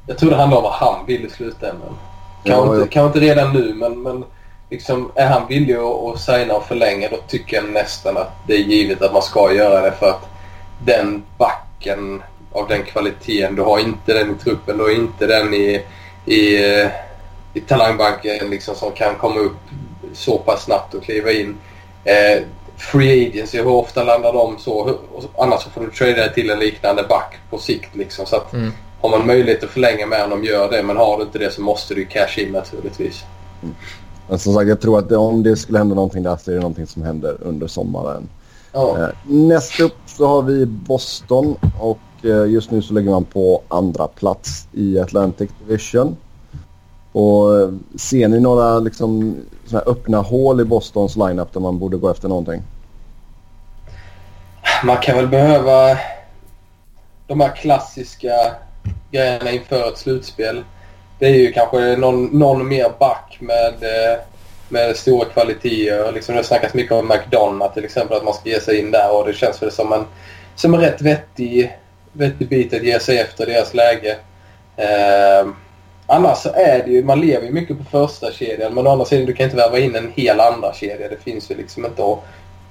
[0.07, 1.97] jag tror det handlar om vad han vill i slutändan.
[2.45, 4.25] Kanske, ja, inte, kanske inte redan nu men, men
[4.71, 8.55] liksom, är han villig att, att signa och förlänga då tycker jag nästan att det
[8.55, 10.29] är givet att man ska göra det för att
[10.85, 15.55] den backen av den kvaliteten, du har inte den i truppen, du har inte den
[15.55, 15.85] i,
[16.25, 16.59] i,
[17.55, 19.57] i talangbanken liksom, som kan komma upp
[20.13, 21.57] så pass snabbt och kliva in.
[22.05, 22.43] Eh,
[22.79, 24.99] free agency, hur ofta landar de så?
[25.39, 28.27] Annars så får du trada till en liknande back på sikt liksom.
[28.27, 28.73] Så att mm.
[29.01, 30.83] har man möjlighet att förlänga med honom, gör det.
[30.83, 33.25] Men har du inte det så måste du cash in naturligtvis.
[33.63, 33.75] Mm.
[34.29, 36.55] Men som sagt, jag tror att det, om det skulle hända någonting där så är
[36.55, 38.29] det någonting som händer under sommaren.
[38.75, 43.63] Eh, näst upp så har vi Boston och eh, just nu så lägger man på
[43.69, 46.17] andra plats i Atlantic Division.
[47.19, 52.11] Och ser ni några liksom, såna öppna hål i Bostons lineup där man borde gå
[52.11, 52.63] efter någonting?
[54.85, 55.99] Man kan väl behöva
[57.27, 58.33] de här klassiska
[59.11, 60.65] grejerna inför ett slutspel.
[61.19, 64.19] Det är ju kanske någon, någon mer back med, eh,
[64.69, 66.13] med stora kvaliteter.
[66.13, 69.17] Liksom det snackas mycket om McDonough till exempel, att man ska ge sig in där
[69.17, 70.05] och det känns väl som en,
[70.55, 71.79] som en rätt vettig,
[72.13, 74.17] vettig bit att ge sig efter deras läge.
[74.77, 75.49] Eh,
[76.11, 79.05] Annars så är det ju, man lever ju mycket på första kedjan men å andra
[79.05, 81.09] sidan du kan inte värva in en hel andra kedja.
[81.09, 82.03] Det finns ju liksom inte.
[82.03, 82.25] Och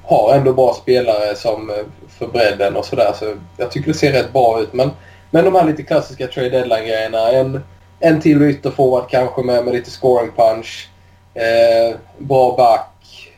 [0.03, 1.75] har ändå bra spelare som eh,
[2.09, 3.13] för bredden och sådär.
[3.19, 4.73] Så jag tycker det ser rätt bra ut.
[4.73, 4.91] Men,
[5.31, 7.31] men de här lite klassiska trade deadline-grejerna.
[7.31, 7.63] En,
[7.99, 10.89] en till ytterforward kanske med, med lite scoring punch.
[11.33, 13.29] Eh, bra back.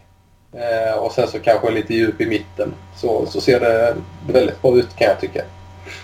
[0.53, 2.73] Eh, och sen så kanske lite djup i mitten.
[2.95, 3.95] Så, så ser det
[4.33, 5.41] väldigt bra ut kan jag tycka.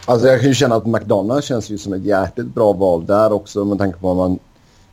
[0.05, 3.33] Alltså jag kan ju känna att McDonough känns ju som ett jäkligt bra val där
[3.33, 4.39] också med tanke på att man...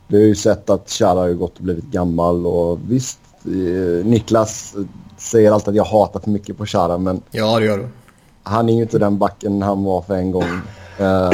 [0.07, 4.05] Vi har ju sett att Chara har ju gått och blivit gammal och visst, eh,
[4.05, 4.75] Niklas
[5.17, 7.21] säger alltid att jag hatar för mycket på Chara men...
[7.31, 7.87] Ja, det gör du.
[8.43, 10.61] Han är ju inte den backen han var för en gång.
[10.99, 11.29] Uh,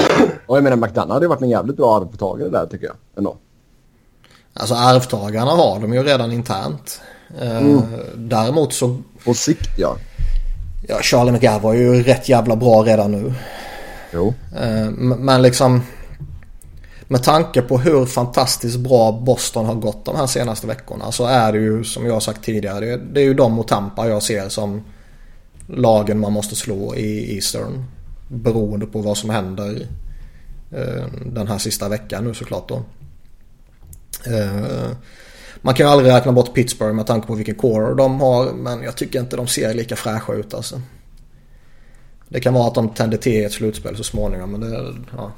[0.45, 3.37] och jag menar McDonough hade varit en jävligt bra arvtagare där tycker jag ändå.
[4.53, 7.01] Alltså arvtagarna har de ju redan internt.
[7.41, 7.81] Uh, mm.
[8.15, 8.97] Däremot så...
[9.25, 9.95] På sikt ja.
[10.89, 13.33] Ja, Charlie McGav var ju rätt jävla bra redan nu.
[14.13, 14.33] Jo.
[14.61, 15.81] Uh, men liksom...
[17.07, 21.51] Med tanke på hur fantastiskt bra Boston har gått de här senaste veckorna så är
[21.51, 22.79] det ju som jag sagt tidigare.
[22.79, 24.83] Det, det är ju de mot Tampa jag ser som
[25.67, 27.83] lagen man måste slå i Eastern.
[28.27, 29.87] Beroende på vad som händer
[30.71, 32.83] eh, den här sista veckan nu såklart då.
[34.25, 34.91] Eh,
[35.61, 38.83] man kan ju aldrig räkna bort Pittsburgh med tanke på vilken core de har men
[38.83, 40.81] jag tycker inte de ser lika fräscha ut alltså.
[42.29, 45.31] Det kan vara att de tänder till ett slutspel så småningom men det, ja.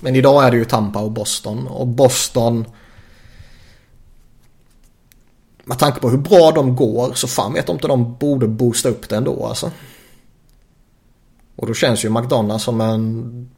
[0.00, 2.64] Men idag är det ju Tampa och Boston och Boston
[5.64, 8.88] med tanke på hur bra de går så fan vet de inte de borde boosta
[8.88, 9.70] upp det ändå alltså.
[11.56, 13.50] Och då känns ju McDonalds som en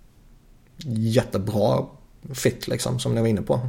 [0.86, 1.86] jättebra
[2.34, 3.60] fit liksom som ni var inne på.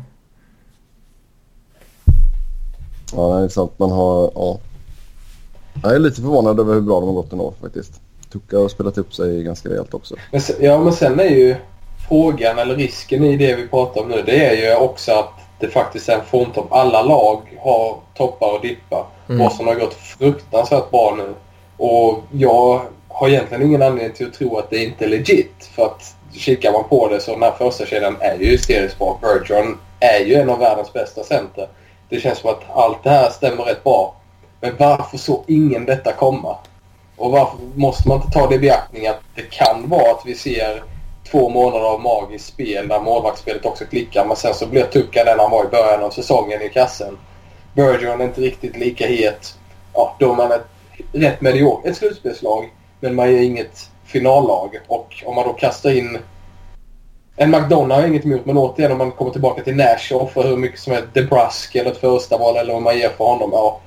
[3.16, 3.72] Ja, det är sant.
[3.78, 4.32] Man har...
[4.36, 4.58] Ja.
[5.84, 8.02] Jag är lite förvånad över hur bra de har gått ändå faktiskt.
[8.32, 10.16] Tucka har spelat upp sig ganska rejält också.
[10.32, 11.56] Men sen, ja, men sen är ju
[12.10, 14.24] frågan eller risken i det vi pratar om nu.
[14.26, 16.74] Det är ju också att det faktiskt är en formtopp.
[16.74, 19.06] Alla lag har toppar och dippar.
[19.30, 19.40] Mm.
[19.40, 21.34] Boston har gått fruktansvärt bra nu.
[21.78, 25.70] Och jag har egentligen ingen anledning till att tro att det inte är legit.
[25.76, 29.20] För att kikar man på det så den här första kedjan är ju hysteriskt bra.
[29.22, 31.68] Bergeron är ju en av världens bästa center.
[32.10, 34.16] Det känns som att allt det här stämmer rätt bra.
[34.62, 36.58] Men varför såg ingen detta komma?
[37.18, 40.36] Och varför måste man inte ta det i beaktning att det kan vara att vi
[40.36, 40.84] ser
[41.32, 44.26] två månader av magiskt spel där målvaktsspelet också klickar.
[44.26, 47.18] Men sen så blir Tucka den han var i början av säsongen i kassen.
[47.74, 49.58] Bergeron är inte riktigt lika het.
[49.94, 50.66] Ja, då är man ett
[51.12, 52.70] rätt mediokert ett slutspelslag.
[53.00, 54.80] Men man är inget finallag.
[54.88, 56.18] Och om man då kastar in
[57.42, 60.32] en McDonough har jag inget emot, men återigen om man kommer tillbaka till Nash och
[60.32, 63.26] för hur mycket som är DeBrusk eller ett första val eller vad man ger för
[63.26, 63.50] honom.
[63.54, 63.80] Ja,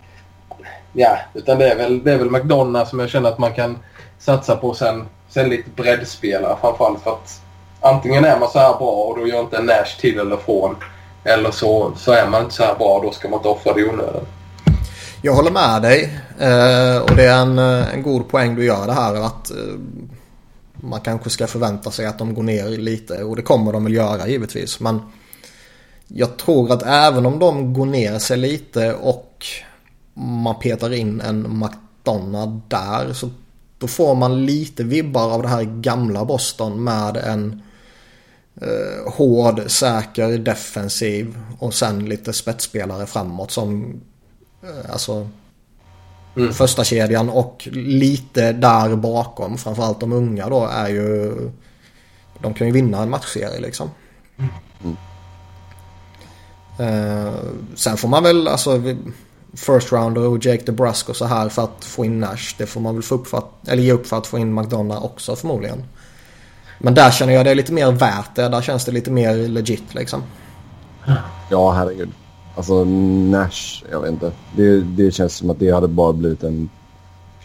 [0.92, 3.78] ja utan det är, väl, det är väl McDonough som jag känner att man kan
[4.18, 7.40] satsa på sen, sen lite breddspelare framförallt för att
[7.80, 10.76] antingen är man så här bra och då gör inte en Nash till eller från.
[11.24, 13.72] Eller så, så är man inte så här bra och då ska man inte offra
[13.72, 14.26] det i onödan.
[15.22, 16.02] Jag håller med dig.
[16.38, 19.56] Eh, och det är en, eh, en god poäng du gör det här att eh,
[20.82, 23.94] man kanske ska förvänta sig att de går ner lite och det kommer de väl
[23.94, 24.80] göra givetvis.
[24.80, 25.00] Men
[26.08, 29.46] jag tror att även om de går ner sig lite och
[30.14, 33.30] man petar in en McDonald där så
[33.78, 37.62] då får man lite vibbar av det här gamla Boston med en
[38.60, 44.00] eh, hård, säker, defensiv och sen lite spetsspelare framåt som
[44.62, 45.28] eh, alltså
[46.36, 46.52] Mm.
[46.52, 51.34] Första kedjan och lite där bakom, framförallt de unga då, är ju...
[52.38, 53.90] De kan ju vinna en matchserie liksom.
[54.38, 54.96] Mm.
[56.80, 57.34] Uh,
[57.74, 58.82] sen får man väl alltså
[59.54, 62.54] first rounder och Jake DeBrusk och så här för att få in Nash.
[62.58, 64.54] Det får man väl få upp för att, eller ge upp för att få in
[64.54, 65.84] McDonough också förmodligen.
[66.78, 68.48] Men där känner jag det är lite mer värt det.
[68.48, 70.22] Där känns det lite mer legit liksom.
[71.50, 72.08] Ja, herregud.
[72.56, 74.32] Alltså Nash, jag vet inte.
[74.56, 76.70] Det, det känns som att det hade bara blivit en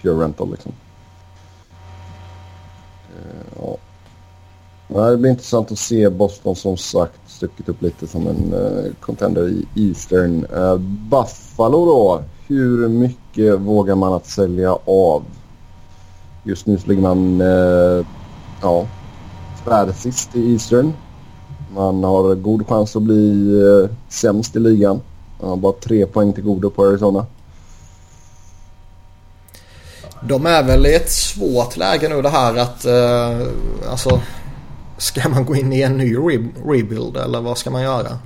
[0.02, 0.72] pure rental liksom.
[3.16, 3.78] Eh, ja.
[4.88, 9.50] Det blir intressant att se Boston som sagt stuckit upp lite som en uh, contender
[9.50, 10.46] i Eastern.
[10.46, 12.24] Uh, Buffalo då.
[12.48, 15.24] Hur mycket vågar man att sälja av?
[16.44, 18.06] Just nu så ligger man uh,
[18.62, 18.88] ja,
[19.64, 20.94] tvärsist i Eastern.
[21.78, 25.02] Man har god chans att bli eh, sämst i ligan.
[25.42, 27.26] Man har bara tre poäng till godo på Arizona.
[30.24, 33.48] De är väl i ett svårt läge nu det här att eh,
[33.92, 34.22] alltså
[34.98, 38.20] ska man gå in i en ny re rebuild eller vad ska man göra?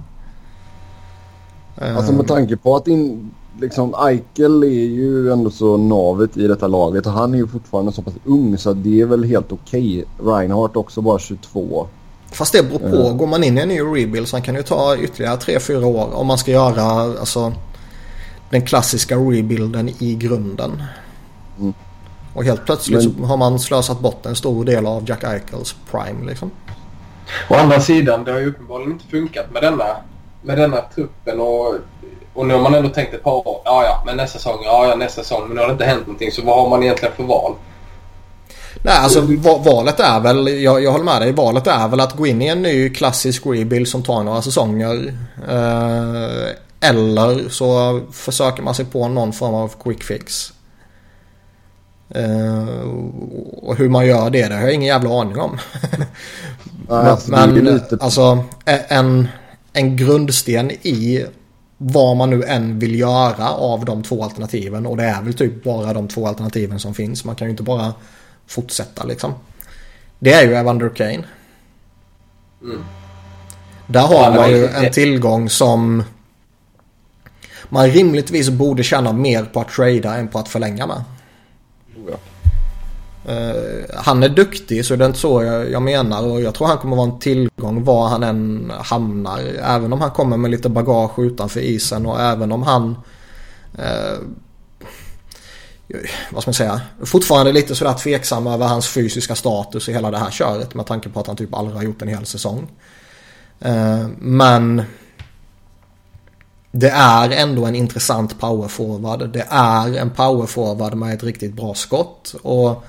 [1.76, 6.68] Alltså med tanke på att in, liksom Eichel är ju ändå så navet i detta
[6.68, 10.06] laget och han är ju fortfarande så pass ung så det är väl helt okej.
[10.20, 10.34] Okay.
[10.34, 11.88] Reinhardt också bara 22.
[12.32, 13.08] Fast det beror på.
[13.08, 13.18] Mm.
[13.18, 16.28] Går man in i en ny rebuild så kan det ta ytterligare 3-4 år om
[16.28, 16.84] man ska göra
[17.20, 17.54] alltså,
[18.50, 20.84] den klassiska rebuilden i grunden.
[21.60, 21.74] Mm.
[22.34, 26.26] Och helt plötsligt så har man slösat bort en stor del av Jack Eichels prime
[26.26, 26.52] liksom.
[27.50, 29.86] Å andra sidan, det har ju uppenbarligen inte funkat med denna,
[30.42, 31.76] med denna truppen och,
[32.34, 33.62] och nu har man ändå tänkt ett par år.
[33.66, 34.60] Ja, ja, men nästa säsong.
[34.64, 35.48] Ja, ja, nästa säsong.
[35.48, 36.32] Men nu har det inte hänt någonting.
[36.32, 37.56] Så vad har man egentligen för val?
[38.84, 42.16] Nej, alltså va- valet är väl, jag, jag håller med dig, valet är väl att
[42.16, 45.14] gå in i en ny klassisk rebuild som tar några säsonger.
[45.50, 50.54] Eh, eller så försöker man sig på någon form av quick fix.
[52.10, 52.90] Eh,
[53.62, 55.58] och hur man gör det, det har jag ingen jävla aning om.
[56.90, 57.98] Nej, alltså, Men lite...
[58.02, 58.44] alltså
[58.88, 59.28] en,
[59.74, 61.26] en grundsten i
[61.78, 64.86] vad man nu än vill göra av de två alternativen.
[64.86, 67.26] Och det är väl typ bara de två alternativen som finns.
[67.26, 67.94] Man kan ju inte bara
[68.52, 69.34] fortsätta liksom.
[70.20, 71.24] Det är ju Evander Kane.
[72.62, 72.84] Mm.
[73.88, 76.04] Där har man ju en tillgång som
[77.70, 81.04] man rimligtvis borde tjäna mer på att trada än på att förlänga med.
[82.08, 82.18] Ja.
[83.32, 86.68] Eh, han är duktig så det är inte så jag, jag menar och jag tror
[86.68, 89.40] han kommer vara en tillgång var han än hamnar.
[89.64, 92.96] Även om han kommer med lite bagage utanför isen och även om han
[93.78, 94.18] eh,
[96.32, 100.18] vad ska man säga, fortfarande lite sådär tveksam över hans fysiska status i hela det
[100.18, 102.68] här köret med tanke på att han typ aldrig har gjort en hel säsong.
[103.60, 104.84] Eh, men
[106.72, 109.30] det är ändå en intressant powerforward.
[109.30, 112.36] Det är en powerforward med ett riktigt bra skott.
[112.42, 112.84] Och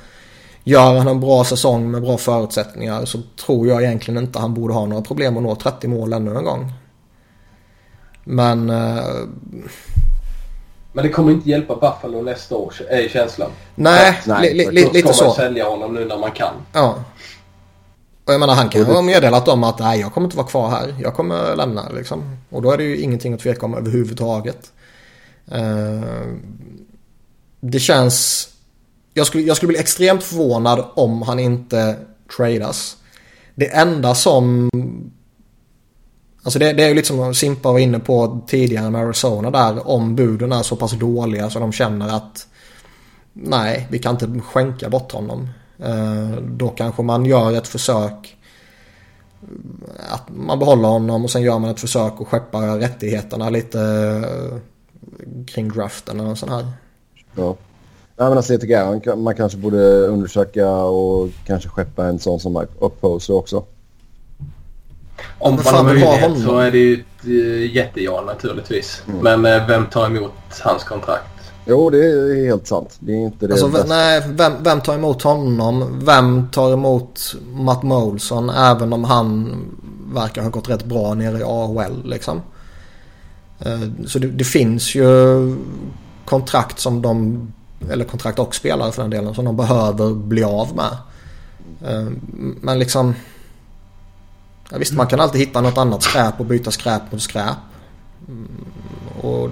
[0.65, 4.75] gör han en bra säsong med bra förutsättningar så tror jag egentligen inte han borde
[4.75, 6.73] ha några problem att nå 30 mål ännu en gång.
[8.25, 9.05] Men eh,
[10.93, 13.51] men det kommer inte hjälpa Buffalo nästa år, är känslan.
[13.75, 15.33] nej, Nej, li, Då ska lite man så.
[15.33, 16.55] sälja honom nu när man kan.
[16.73, 17.05] Ja.
[18.25, 20.47] Och jag menar han kan ju ha meddelat dem att nej jag kommer inte vara
[20.47, 20.95] kvar här.
[21.03, 22.37] Jag kommer lämna liksom.
[22.51, 24.73] Och då är det ju ingenting att tveka om överhuvudtaget.
[25.51, 26.27] Eh,
[27.61, 28.49] det känns...
[29.15, 31.97] Jag skulle, jag skulle bli extremt förvånad om han inte
[32.37, 32.97] tradas.
[33.55, 34.71] Det enda som...
[36.43, 39.89] Alltså det, det är ju lite som Simpa var inne på tidigare med Arizona där.
[39.89, 42.47] Om buden är så pass dåliga så de känner att
[43.33, 45.49] nej, vi kan inte skänka bort honom.
[45.79, 48.37] Eh, då kanske man gör ett försök
[50.11, 54.59] att man behåller honom och sen gör man ett försök att skeppa rättigheterna lite eh,
[55.47, 56.67] kring draften eller sån här.
[57.35, 57.57] Ja.
[58.17, 62.41] Nej, men alltså, jag tycker man, man kanske borde undersöka och kanske skeppa en sån
[62.41, 63.65] som Opposer också.
[65.39, 66.43] Om man har möjlighet honom?
[66.43, 69.03] så är det ju ett jätteja naturligtvis.
[69.09, 69.41] Mm.
[69.41, 71.25] Men eh, vem tar emot hans kontrakt?
[71.67, 72.97] Jo, det är helt sant.
[72.99, 73.89] Det är inte det Alltså, vem, bästa.
[73.89, 76.01] nej, vem, vem tar emot honom?
[76.05, 79.57] Vem tar emot Matt Molson även om han
[80.15, 82.43] verkar ha gått rätt bra nere i AHL liksom?
[83.61, 85.07] Eh, Så det, det finns ju
[86.25, 87.39] kontrakt som de,
[87.91, 90.97] eller kontrakt och spelare för den delen, som de behöver bli av med.
[91.93, 92.09] Eh,
[92.61, 93.15] Men liksom,
[94.73, 97.57] ja, visst man kan alltid hitta något annat skräp och byta skräp mot skräp.
[98.29, 98.49] Mm,
[99.23, 99.51] Och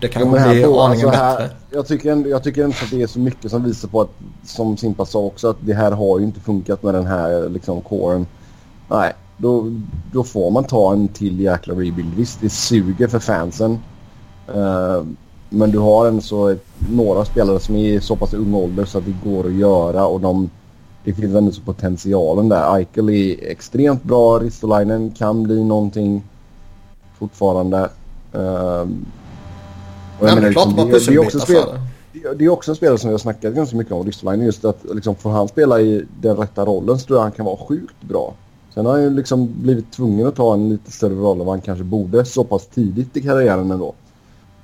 [0.00, 1.56] det kanske men här blir på- aningen alltså här- bättre.
[1.70, 4.10] Jag tycker, ändå, jag tycker inte att det är så mycket som visar på att,
[4.44, 7.80] som Simpa sa också, att det här har ju inte funkat med den här liksom
[7.80, 8.26] kåren.
[8.88, 9.72] Nej, då,
[10.12, 12.14] då får man ta en till jäkla rebuild.
[12.16, 13.78] Visst, det suger för fansen.
[14.54, 15.02] Eh,
[15.50, 16.56] men du har en så
[16.90, 20.06] några spelare som är i så pass ung ålder så att det går att göra
[20.06, 20.50] och de,
[21.04, 22.76] det finns ändå så potentialen där.
[22.76, 24.38] Eichel är extremt bra.
[24.38, 26.22] Ristolainen kan bli någonting
[27.18, 27.84] fortfarande.
[30.18, 31.62] Och Ja, men det är klart liksom, man det- det är också spel-
[32.12, 32.18] det.
[32.28, 34.46] det- det är också en spelare som vi har snackat ganska mycket om, Ristolainen.
[34.46, 37.46] Just att liksom, får han spela i den rätta rollen så tror jag han kan
[37.46, 38.34] vara sjukt bra.
[38.74, 41.54] Sen har han ju liksom blivit tvungen att ta en lite större roll än vad
[41.54, 43.94] han kanske borde så pass tidigt i karriären ändå.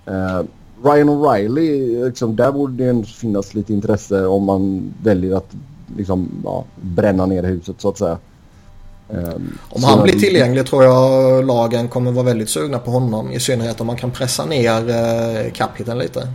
[0.07, 0.43] Eh,
[0.85, 5.55] Ryan O'Reilly, liksom, där borde det finnas lite intresse om man väljer att
[5.97, 8.19] liksom, ja, bränna ner huset så att säga.
[9.09, 9.35] Eh,
[9.71, 13.33] Om han blir tillgänglig tror jag lagen kommer vara väldigt sugna på honom.
[13.33, 16.29] I synnerhet om man kan pressa ner eh, cap-hiten lite.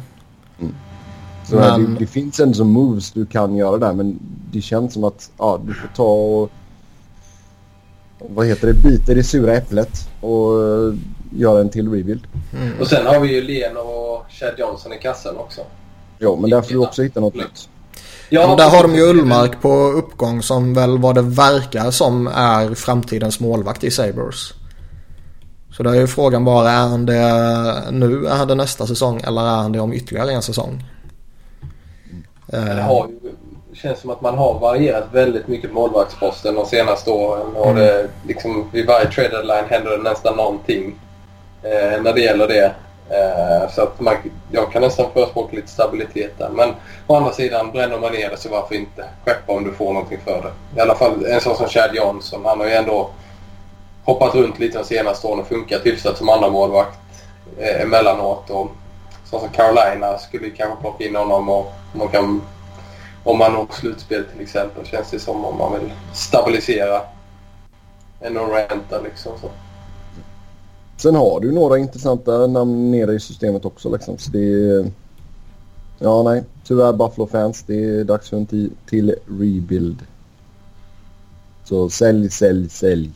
[1.50, 4.20] Så Men- det, det finns ändå som moves du kan göra där men
[4.52, 6.50] det känns som att ja, du får ta och
[8.30, 10.96] vad heter det, bita i det sura äpplet och uh,
[11.36, 12.28] göra en till rebuild.
[12.80, 15.62] Och sen har vi ju Len och Chad Johnson i kassan också.
[16.20, 17.70] Ja, men där får du också hitta något nytt.
[18.34, 22.28] Ja, Men där har de ju Ullmark på uppgång som väl vad det verkar som
[22.28, 24.54] är framtidens målvakt i Sabres.
[25.78, 29.22] Så där är ju frågan bara är han det nu, är han det nästa säsong
[29.28, 30.84] eller är han det om ytterligare en säsong?
[32.46, 33.08] Det Eh, har
[33.74, 37.56] känns som att man har varierat väldigt mycket målvaktsposten de senaste åren.
[37.56, 37.76] Och Mm.
[37.76, 41.00] det, liksom, vid varje trade deadline händer det nästan någonting
[41.64, 42.72] eh, när det gäller det.
[43.12, 44.16] Eh, så att man,
[44.52, 46.50] jag kan nästan förespråka lite stabilitet där.
[46.50, 46.74] Men
[47.08, 50.20] å andra sidan, bränner man ner det så varför inte skeppa om du får någonting
[50.26, 50.80] för det.
[50.80, 52.46] I alla fall en sån som Chad Johnson.
[52.46, 53.10] Han har ju ändå
[54.04, 57.00] hoppat runt lite de senaste åren och funkat hyfsat som andra målvakt
[57.60, 58.50] eh, emellanåt.
[58.50, 58.72] Och
[59.26, 62.42] sån som Carolina skulle kanske plocka in honom och man kan
[63.24, 67.02] om man når slutspel till exempel känns det som om man vill stabilisera
[68.20, 69.32] en renta liksom.
[69.42, 69.50] Så.
[71.02, 74.18] Sen har du några intressanta namn nere i systemet också liksom.
[74.18, 74.92] Så det är...
[76.00, 76.44] Ja, nej.
[76.64, 77.64] Tyvärr Buffalo-fans.
[77.68, 79.98] Det är dags för en till rebuild.
[81.64, 83.12] Så sälj, sälj, sälj.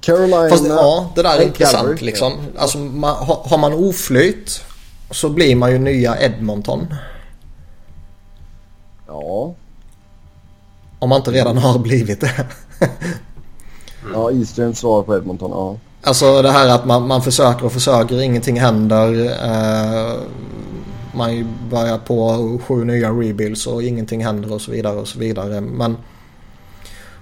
[0.00, 0.48] Carolina...
[0.48, 2.06] Fast ja, det där är intressant Calvary.
[2.06, 2.32] liksom.
[2.56, 4.62] Alltså, man, har man oflyt
[5.10, 6.86] så blir man ju nya Edmonton.
[9.06, 9.54] Ja.
[10.98, 12.46] Om man inte redan har blivit det.
[14.12, 15.76] ja, Eastern svar på Edmonton, ja.
[16.06, 19.24] Alltså det här att man, man försöker och försöker, ingenting händer.
[19.44, 20.14] Eh,
[21.12, 25.60] man börjar på sju nya rebuilds och ingenting händer och så vidare och så vidare.
[25.60, 25.96] Men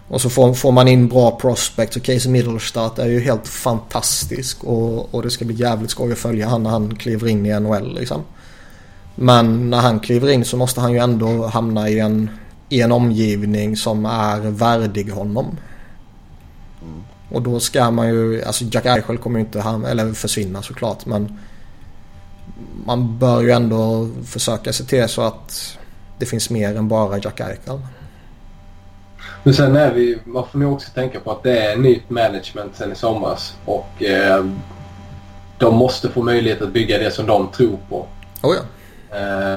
[0.09, 4.65] och så får, får man in bra prospects och Casey Middlestad är ju helt fantastisk
[4.65, 7.61] och, och det ska bli jävligt skoj att följa han när han kliver in i
[7.61, 8.23] NHL liksom.
[9.15, 12.31] Men när han kliver in så måste han ju ändå hamna i en,
[12.69, 15.47] i en omgivning som är värdig honom.
[16.83, 17.05] Mm.
[17.31, 19.59] Och då ska man ju, alltså Jack Eichel kommer ju inte,
[19.89, 21.39] eller försvinna såklart men
[22.87, 25.79] man bör ju ändå försöka se till så att
[26.19, 27.81] det finns mer än bara Jack Eichel.
[29.43, 32.77] Men sen är vi, man får nog också tänka på att det är nytt management
[32.77, 34.45] sen i somras och eh,
[35.59, 38.07] de måste få möjlighet att bygga det som de tror på.
[38.43, 38.63] Oh ja.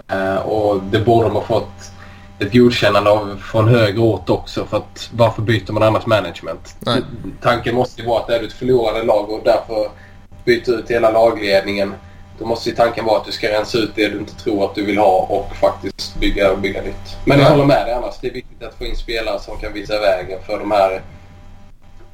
[0.08, 1.92] Eh, och det borde de ha fått
[2.40, 4.66] ett godkännande av från högre ort också.
[4.66, 6.76] För att varför byter man annars management?
[6.80, 7.02] Nej.
[7.42, 9.90] Tanken måste ju vara att det är ett förlorande lag och därför
[10.46, 11.94] byter ut hela lagledningen.
[12.40, 14.76] Då måste ju tanken vara att du ska rensa ut det du inte tror att
[14.76, 17.18] du vill ha och faktiskt bygga, bygga nytt.
[17.26, 18.16] Men jag håller med dig annars.
[18.22, 21.02] Det är viktigt att få in spelare som kan visa vägen för de här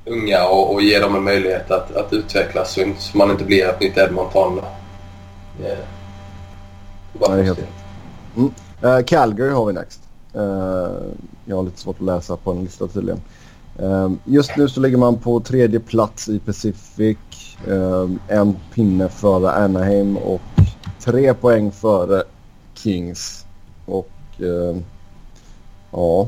[0.06, 3.80] unga och, och ge dem en möjlighet att, att utvecklas så, man inte blir ett
[3.80, 4.62] nytt Edmonton.
[5.62, 5.78] Yeah.
[7.14, 7.60] Bara Nej, helt
[8.36, 8.54] mm.
[8.84, 10.03] uh, Calgary har vi next.
[10.36, 10.92] Uh,
[11.46, 13.22] jag har lite svårt att läsa på en lista tydligen.
[13.82, 17.18] Uh, just nu så ligger man på tredje plats i Pacific.
[17.68, 20.42] Eh, en pinne före Anaheim och
[21.00, 22.24] tre poäng före
[22.74, 23.46] Kings.
[23.86, 24.10] Och
[25.92, 26.28] ja,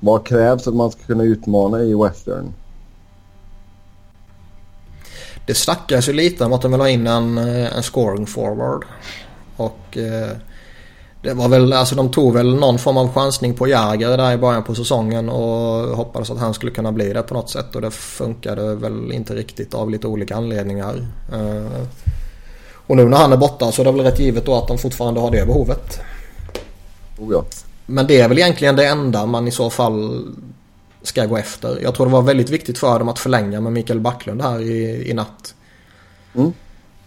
[0.00, 2.52] vad krävs att man ska kunna utmana i Western?
[5.46, 8.84] Det snackas ju lite om att de vill ha in en, en scoring forward.
[9.56, 10.36] Och eh,
[11.22, 14.36] det var väl, alltså de tog väl någon form av chansning på Jäger där i
[14.36, 17.80] början på säsongen och hoppades att han skulle kunna bli det på något sätt och
[17.80, 21.06] det funkade väl inte riktigt av lite olika anledningar.
[21.32, 21.82] Eh,
[22.86, 24.78] och nu när han är borta så är det väl rätt givet då att de
[24.78, 26.00] fortfarande har det behovet.
[27.18, 27.44] Oh ja.
[27.86, 30.24] Men det är väl egentligen det enda man i så fall
[31.02, 31.78] ska gå efter.
[31.82, 35.10] Jag tror det var väldigt viktigt för dem att förlänga med Mikael Backlund här i,
[35.10, 35.54] i natt.
[36.34, 36.52] Mm.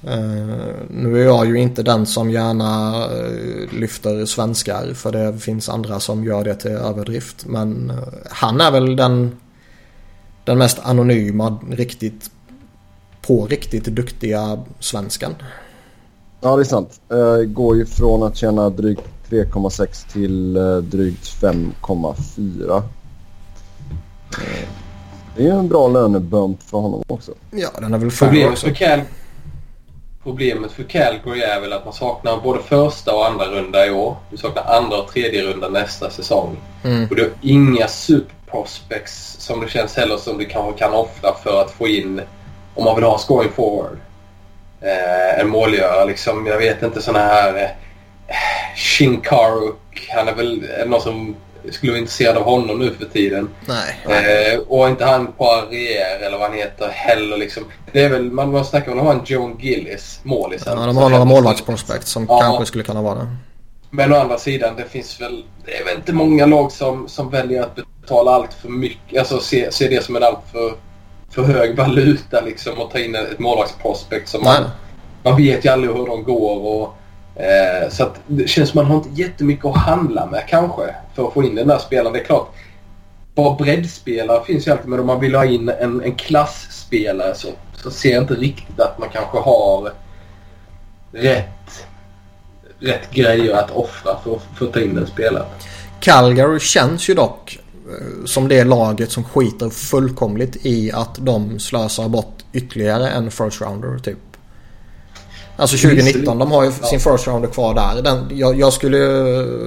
[0.07, 5.69] Uh, nu är jag ju inte den som gärna uh, lyfter svenskar för det finns
[5.69, 7.45] andra som gör det till överdrift.
[7.45, 7.97] Men uh,
[8.29, 9.37] han är väl den,
[10.43, 12.31] den mest anonyma, riktigt
[13.21, 15.35] på riktigt duktiga svensken.
[16.41, 17.01] Ja, det är sant.
[17.47, 20.53] går ju från att tjäna drygt 3,6 till
[20.89, 22.81] drygt 5,4.
[25.35, 27.31] Det är en bra lönebump för honom också.
[27.51, 28.67] Ja, den är väl för också.
[28.67, 29.22] För
[30.23, 34.15] Problemet för Calgary är väl att man saknar både första och andra runda i år.
[34.29, 36.57] Du saknar andra och tredje runda nästa säsong.
[36.83, 37.07] Mm.
[37.09, 41.61] Och du har inga superprospects som det känns heller som du kanske kan offra för
[41.61, 42.21] att få in,
[42.75, 43.97] om man vill ha scoring forward,
[44.81, 46.05] eh, en målgörare.
[46.05, 47.55] Liksom, jag vet inte sådana här
[48.27, 48.35] eh,
[48.75, 50.09] Shinkaruk.
[50.09, 51.35] Han är väl är någon som
[51.71, 53.49] skulle vara intresserad av honom nu för tiden.
[53.65, 53.99] Nej.
[54.05, 57.63] Eh, och inte han Poirier eller vad han heter heller liksom.
[57.91, 60.79] Det är väl, man, snackar om att har en Joan Gillis, målisen.
[60.79, 62.39] Ja, de har några målvaktsprospekt som ja.
[62.39, 63.27] kanske skulle kunna vara det.
[63.89, 67.29] Men å andra sidan, det finns väl, det är väl inte många lag som, som
[67.29, 70.73] väljer att betala allt för mycket, alltså se, se det som en allt för,
[71.29, 74.63] för hög valuta liksom och ta in ett målvaktsprospekt som man,
[75.23, 76.95] man vet ju aldrig hur de går och
[77.35, 81.27] Eh, så att det känns som man har inte jättemycket att handla med kanske för
[81.27, 82.13] att få in den där spelaren.
[82.13, 82.53] Det är klart,
[83.35, 87.47] bara breddspelare finns ju alltid men om man vill ha in en, en klassspelare så,
[87.75, 89.91] så ser jag inte riktigt att man kanske har
[91.11, 91.85] rätt,
[92.79, 95.45] rätt grejer att offra för, för att ta in den spelaren.
[95.99, 97.59] Calgary känns ju dock
[97.89, 103.61] eh, som det laget som skiter fullkomligt i att de slösar bort ytterligare en first
[103.61, 104.32] rounder typ.
[105.55, 108.01] Alltså 2019, de har ju sin first rounder kvar där.
[108.01, 108.97] Den, jag, jag skulle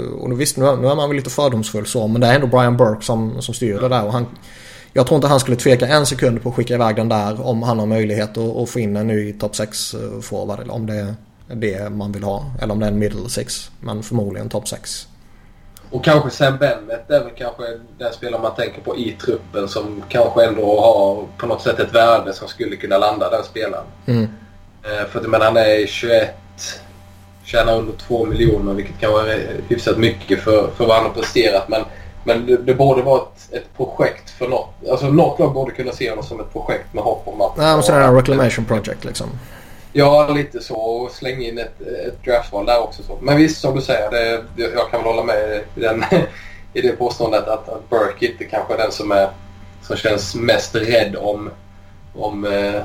[0.07, 2.77] och visst nu, nu är man väl lite fördomsfull så men det är ändå Brian
[2.77, 4.05] Burke som, som styr det där.
[4.05, 4.27] Och han,
[4.93, 7.63] jag tror inte han skulle tveka en sekund på att skicka iväg den där om
[7.63, 10.01] han har möjlighet att, att få in en ny topp 6 eh.
[10.61, 10.95] Eller om det
[11.49, 12.45] är det man vill ha.
[12.63, 13.71] Eller om det är en middle 6.
[13.81, 15.09] Men förmodligen topp 6.
[15.91, 17.63] Och kanske Sam Bennett är väl kanske
[17.99, 21.95] den spelare man tänker på i truppen som kanske ändå har på något sätt ett
[21.95, 23.85] värde som skulle kunna landa den spelaren.
[24.07, 24.29] Mm.
[24.87, 26.35] Eh, för men han är 21,
[27.45, 29.33] tjänar under 2 miljoner vilket kan vara
[29.69, 31.69] hyfsat mycket för, för vad han har presterat.
[31.69, 31.83] Men,
[32.25, 34.75] men det, det borde vara ett, ett projekt för något.
[34.91, 37.57] Alltså något lag borde kunna se honom som ett projekt med hopp om att...
[37.57, 39.31] Men sådär en reclamation project liksom.
[39.93, 40.75] Ja, lite så.
[40.75, 43.03] Och slänga in ett, ett draftval där också.
[43.03, 43.19] Så.
[43.21, 44.11] Men visst, som du säger.
[44.11, 46.05] Det, jag kan väl hålla med i, den,
[46.73, 49.29] i det påståendet att, att Burke inte kanske är den som, är,
[49.83, 51.51] som känns mest rädd om,
[52.15, 52.83] om, eh,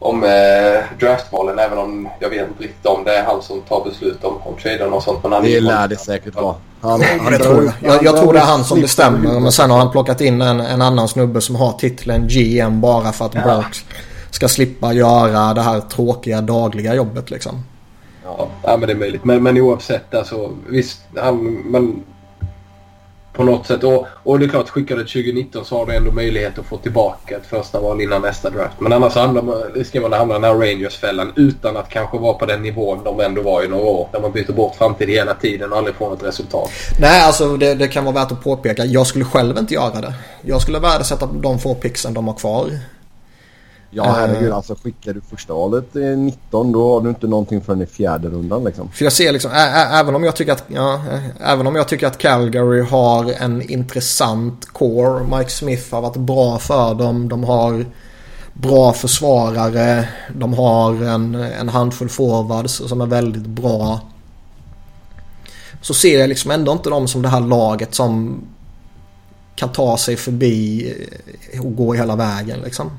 [0.00, 1.58] om eh, draftvalen.
[1.58, 4.54] Även om jag vet inte riktigt om det är han som tar beslut om, om
[4.62, 5.22] traden och sånt.
[5.22, 6.54] Men han det lär det säkert vara.
[6.80, 9.40] Han, han, jag, tror, jag, jag tror det är han som bestämmer.
[9.40, 13.12] Men sen har han plockat in en, en annan snubbe som har titeln GM bara
[13.12, 13.40] för att ja.
[13.44, 13.76] Burke
[14.30, 17.64] ska slippa göra det här tråkiga dagliga jobbet liksom.
[18.24, 19.24] Ja, ja men det är möjligt.
[19.24, 21.00] Men, men oavsett alltså visst.
[21.16, 22.02] Han, men
[23.40, 23.84] på något sätt.
[23.84, 26.76] Och, och det är klart, skickar du 2019 så har du ändå möjlighet att få
[26.76, 28.80] tillbaka ett första val innan nästa draft.
[28.80, 29.16] Men annars
[29.74, 33.04] riskerar man att hamna i den här Rangers-fällan utan att kanske vara på den nivån
[33.04, 34.08] de ändå var i några år.
[34.12, 36.70] Där man byter bort framtid hela tiden och aldrig får något resultat.
[37.00, 38.84] Nej, alltså det, det kan vara värt att påpeka.
[38.84, 40.14] Jag skulle själv inte göra det.
[40.42, 42.70] Jag skulle värdesätta de få pixen de har kvar.
[43.92, 47.86] Ja herregud, alltså skickar du första valet 19 då har du inte någonting förrän i
[47.86, 48.90] fjärde rundan liksom.
[48.90, 49.50] För jag ser liksom,
[49.92, 51.00] även om jag tycker att, ja,
[51.40, 55.38] även om jag tycker att Calgary har en intressant core.
[55.38, 57.28] Mike Smith har varit bra för dem.
[57.28, 57.86] De har
[58.52, 60.08] bra försvarare.
[60.34, 64.00] De har en, en handfull forwards som är väldigt bra.
[65.80, 68.40] Så ser jag liksom ändå inte dem som det här laget som
[69.56, 70.94] kan ta sig förbi
[71.62, 72.90] och gå hela vägen liksom.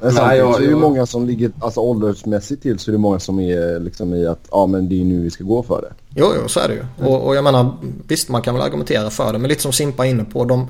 [0.00, 2.98] Men samtidigt Nej, så är det många som ligger, alltså åldersmässigt till så är det
[2.98, 5.82] många som är liksom i att ja men det är nu vi ska gå för
[5.82, 5.92] det.
[6.14, 7.06] Jo, jo så är det ju.
[7.06, 7.76] Och, och jag menar
[8.08, 10.44] visst man kan väl argumentera för det men lite som Simpa är inne på.
[10.44, 10.68] De,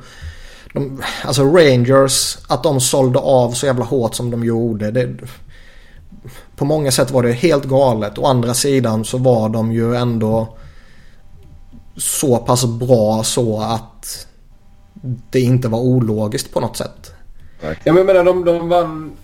[0.75, 4.91] de, alltså Rangers, att de sålde av så jävla hårt som de gjorde.
[4.91, 5.17] Det,
[6.57, 8.19] på många sätt var det helt galet.
[8.19, 10.57] Å andra sidan så var de ju ändå
[11.97, 14.27] så pass bra så att
[15.31, 17.13] det inte var ologiskt på något sätt.
[17.61, 19.17] Ja, men jag menar, de, de vann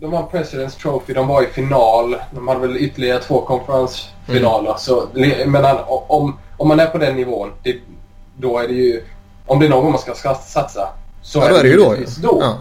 [0.00, 2.16] de vann Presidents Trophy, de var i final.
[2.30, 4.68] De hade väl ytterligare två konferensfinaler.
[4.68, 4.78] Mm.
[4.78, 5.08] Så
[5.46, 7.76] menar, om, om man är på den nivån, det,
[8.36, 9.04] då är det ju...
[9.46, 10.88] Om det är någon gång man ska, satsa
[11.22, 11.94] så ja, är det ju då.
[12.22, 12.38] då.
[12.40, 12.58] Ja.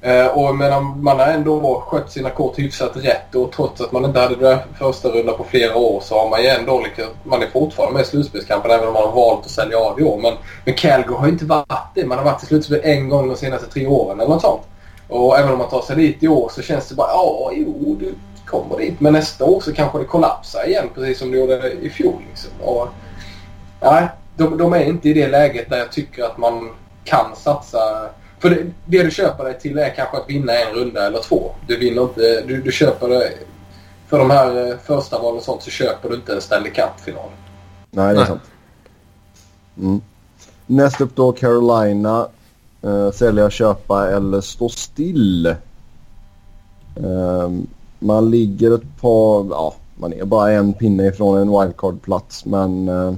[0.00, 4.04] Eh, och medan man har ändå skött sina kort hyfsat rätt och trots att man
[4.04, 7.10] inte hade den första runda på flera år så har man ju ändå lyckats.
[7.24, 10.02] Man är fortfarande med i slutspelskampen även om man har valt att sälja av i
[10.02, 10.20] år.
[10.20, 10.34] Men,
[10.64, 12.06] men Calgary har ju inte varit det.
[12.06, 14.62] Man har varit i slutspel en gång de senaste tre åren eller något sånt.
[15.08, 17.96] Och även om man tar sig dit i år så känns det bara ja, jo,
[18.00, 18.14] du
[18.46, 19.00] kommer dit.
[19.00, 22.22] Men nästa år så kanske det kollapsar igen precis som det gjorde i fjol.
[22.28, 22.50] Liksom.
[22.60, 22.88] Och,
[23.80, 26.70] nej, de, de är inte i det läget där jag tycker att man
[27.04, 27.78] kan satsa
[28.38, 31.50] för det, det, du köper dig till är kanske att vinna en runda eller två.
[31.66, 32.42] Du vinner inte...
[32.46, 33.32] Du, du köper det...
[34.06, 37.28] För de här eh, första valen och sånt så köper du inte en Stanley Cup-final.
[37.90, 38.26] Nej, det är Nej.
[38.26, 38.42] sant.
[39.78, 40.00] Mm.
[40.66, 42.28] Näst upp då Carolina.
[42.84, 45.46] Uh, sälja, köpa eller stå still.
[47.00, 47.50] Uh,
[47.98, 49.46] man ligger ett par...
[49.50, 52.88] Ja, man är bara en pinne ifrån en wildcard-plats men...
[52.88, 53.14] Uh,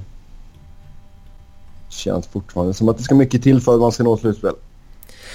[1.89, 4.55] känns fortfarande som att det ska mycket till för att man ska nå slutspel.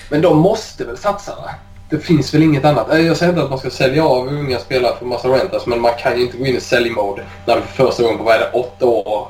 [0.09, 1.49] Men de måste väl satsa va?
[1.89, 2.93] Det finns väl inget annat.
[2.93, 5.81] Eh, jag säger inte att man ska sälja av unga spelare för massa rentas men
[5.81, 8.35] man kan ju inte gå in i säljmode när du för första gången på vad
[8.35, 9.27] är det, åtta år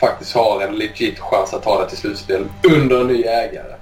[0.00, 3.74] faktiskt har en legit chans att ta det till slutspel under en ny ägare.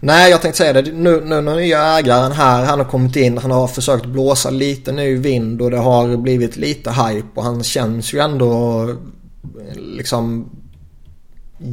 [0.00, 0.92] Nej, jag tänkte säga det.
[0.92, 4.92] Nu, nu när nya ägaren här, han har kommit in, han har försökt blåsa lite
[4.92, 8.86] ny vind och det har blivit lite hype och han känns ju ändå
[9.74, 10.50] liksom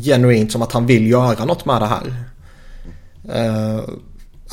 [0.04, 2.14] genuint som att han vill göra något med det här.
[3.36, 3.84] Uh,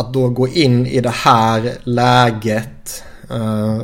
[0.00, 3.82] att då gå in i det här läget uh,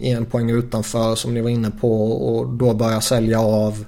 [0.00, 3.84] en poäng utanför som ni var inne på och då börja sälja av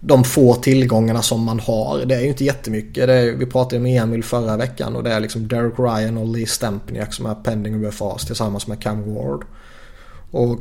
[0.00, 2.04] de få tillgångarna som man har.
[2.04, 3.08] Det är ju inte jättemycket.
[3.08, 6.46] Är, vi pratade med Emil förra veckan och det är liksom Derek Ryan och Lee
[6.46, 9.44] Stempniak som är pending UFAs tillsammans med Cam Ward.
[10.30, 10.58] Och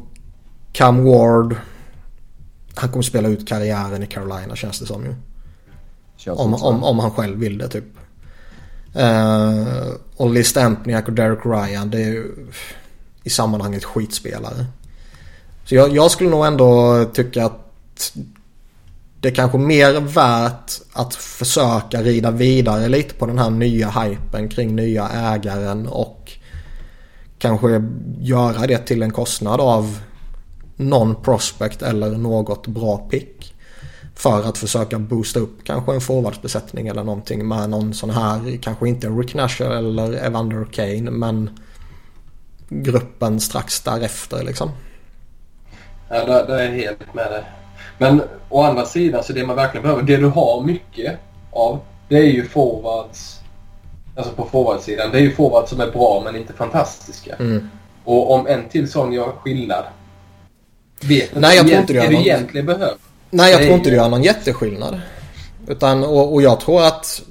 [0.71, 1.55] Cam Ward
[2.75, 5.15] han kommer spela ut karriären i Carolina känns det som ju.
[6.31, 7.85] Om, om, om han själv vill det typ.
[8.95, 12.47] Uh, och Lee Stampniak och Derek Ryan det är ju,
[13.23, 14.65] i sammanhanget skitspelare.
[15.65, 18.13] Så jag, jag skulle nog ändå tycka att
[19.21, 24.49] det är kanske mer värt att försöka rida vidare lite på den här nya hypen
[24.49, 26.31] kring nya ägaren och
[27.39, 27.83] kanske
[28.19, 29.99] göra det till en kostnad av
[30.75, 33.48] någon prospect eller något bra pick.
[34.19, 38.89] För att försöka boosta upp kanske en forwardsbesättning eller någonting med någon sån här, kanske
[38.89, 41.59] inte Rick Nash eller Evander Kane men
[42.69, 44.71] gruppen strax därefter liksom.
[46.09, 47.43] Ja, där, där är helt med dig.
[47.97, 51.19] Men å andra sidan så det man verkligen behöver, det du har mycket
[51.51, 53.39] av, det är ju forwards.
[54.15, 55.11] Alltså på forwardsidan.
[55.11, 57.35] Det är ju forwards som är bra men inte fantastiska.
[57.35, 57.69] Mm.
[58.03, 59.83] Och om en till sån gör skillnad.
[61.01, 63.08] Vet Nej, jag tror inte det det du egentligen behöver.
[63.29, 65.01] Nej, jag tror inte det gör någon jätteskillnad.
[65.67, 67.21] Utan, och, och jag tror att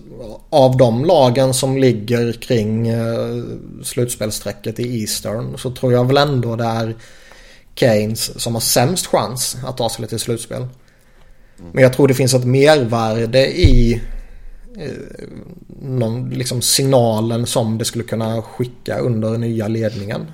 [0.51, 3.44] av de lagen som ligger kring eh,
[3.82, 6.96] slutspelsstrecket i Eastern så tror jag väl ändå det är
[7.74, 10.66] Keynes som har sämst chans att ta sig till slutspel.
[11.72, 14.03] Men jag tror det finns ett mervärde i
[14.78, 15.28] eh,
[15.82, 20.26] någon, liksom signalen som det skulle kunna skicka under nya ledningen.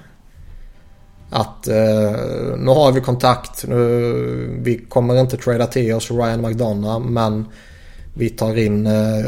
[1.36, 2.12] Att eh,
[2.58, 3.64] nu har vi kontakt.
[3.68, 7.44] Nu, vi kommer inte trada till oss Ryan McDonough men
[8.14, 9.24] vi tar in eh,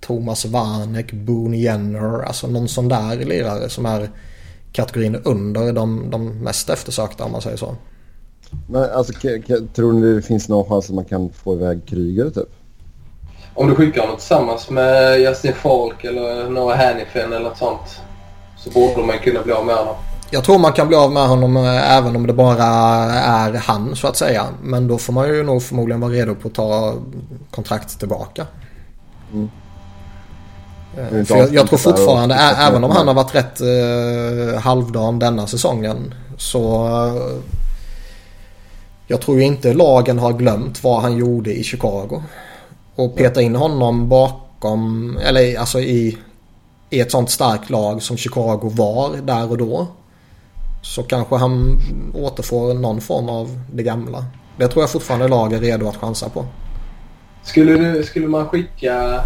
[0.00, 2.22] Thomas Vanek, Boone Jenner.
[2.22, 4.10] Alltså någon sån där lirare som är
[4.72, 7.74] kategorin under de, de mest eftersökta om man säger så.
[8.68, 11.80] Men alltså, k- k- tror ni det finns någon chans att man kan få iväg
[11.86, 12.48] Kryger typ?
[13.54, 18.00] Om du skickar honom tillsammans med Justin Falk eller Noah Hannifin eller något sånt.
[18.66, 19.94] Så borde man kunna bli av med honom.
[20.30, 22.64] Jag tror man kan bli av med honom eh, även om det bara
[23.14, 24.46] är han så att säga.
[24.62, 26.94] Men då får man ju nog förmodligen vara redo på att ta
[27.50, 28.46] kontrakt tillbaka.
[29.32, 29.50] Mm.
[30.96, 35.46] Eh, För jag, jag tror fortfarande, även om han har varit rätt eh, halvdan denna
[35.46, 36.14] säsongen.
[36.36, 37.42] Så eh,
[39.06, 42.22] jag tror ju inte lagen har glömt vad han gjorde i Chicago.
[42.94, 46.18] Och peta in honom bakom, eller alltså i,
[46.96, 49.86] i ett sånt starkt lag som Chicago var där och då.
[50.82, 51.78] Så kanske han
[52.14, 54.24] återfår någon form av det gamla.
[54.58, 56.44] Det tror jag fortfarande lag är redo att chansa på.
[57.42, 59.20] Skulle, du, skulle man skicka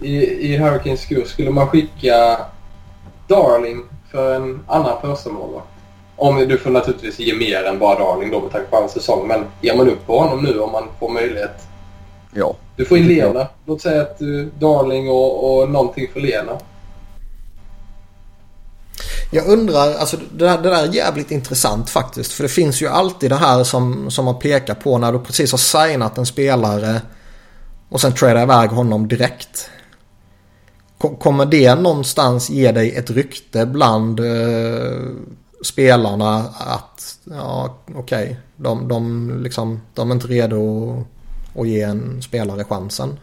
[0.00, 2.40] i, i Hurricanes skor, skulle man skicka
[3.26, 5.66] Darling för en annan första målvakt?
[6.16, 9.28] Om du får naturligtvis ge mer än bara Darling då med tanke på hans säsong.
[9.28, 11.66] Men ger man upp på honom nu om man får möjlighet?
[12.34, 12.54] Ja.
[12.76, 13.08] Du får in.
[13.08, 13.46] Lena.
[13.66, 16.52] Låt säga att du, Darling och, och någonting för Lena.
[19.30, 22.32] Jag undrar, alltså det där, det där är jävligt intressant faktiskt.
[22.32, 25.50] För det finns ju alltid det här som, som man pekar på när du precis
[25.50, 27.02] har signat en spelare
[27.88, 29.70] och sen tradar iväg honom direkt.
[31.18, 34.92] Kommer det någonstans ge dig ett rykte bland eh,
[35.64, 41.04] spelarna att ja okej, de, de, liksom, de är inte redo
[41.54, 43.18] att ge en spelare chansen.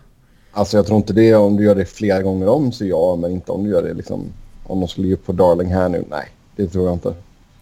[0.52, 3.32] Alltså jag tror inte det om du gör det flera gånger om så ja, men
[3.32, 4.32] inte om du gör det liksom.
[4.68, 6.30] Om de skulle ge upp på Darling här nu, nej.
[6.56, 7.14] Det tror jag inte.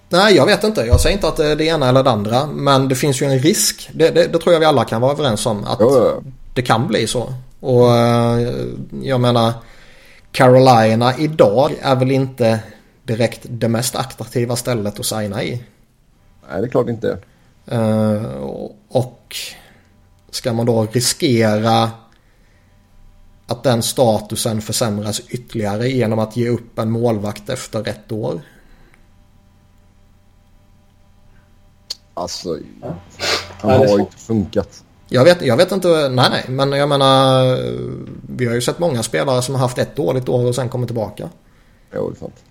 [0.09, 0.81] Nej, jag vet inte.
[0.81, 2.45] Jag säger inte att det är det ena eller det andra.
[2.45, 3.89] Men det finns ju en risk.
[3.93, 5.63] Det, det, det tror jag vi alla kan vara överens om.
[5.63, 6.23] Att jo,
[6.53, 7.33] det kan bli så.
[7.59, 8.53] Och eh,
[9.01, 9.53] jag menar
[10.31, 12.59] Carolina idag är väl inte
[13.03, 15.63] direkt det mest attraktiva stället att signa i.
[16.49, 17.17] Nej, det är klart inte.
[17.65, 18.23] Eh,
[18.89, 19.35] och
[20.29, 21.91] ska man då riskera
[23.47, 28.41] att den statusen försämras ytterligare genom att ge upp en målvakt efter ett år?
[32.13, 32.95] Alltså, Ja.
[33.61, 34.83] han har ju inte funkat.
[35.07, 37.43] Jag vet, jag vet inte, nej nej, men jag menar
[38.29, 40.85] vi har ju sett många spelare som har haft ett dåligt år och sen kommer
[40.85, 41.29] tillbaka.
[41.95, 42.43] Jo, det är sant.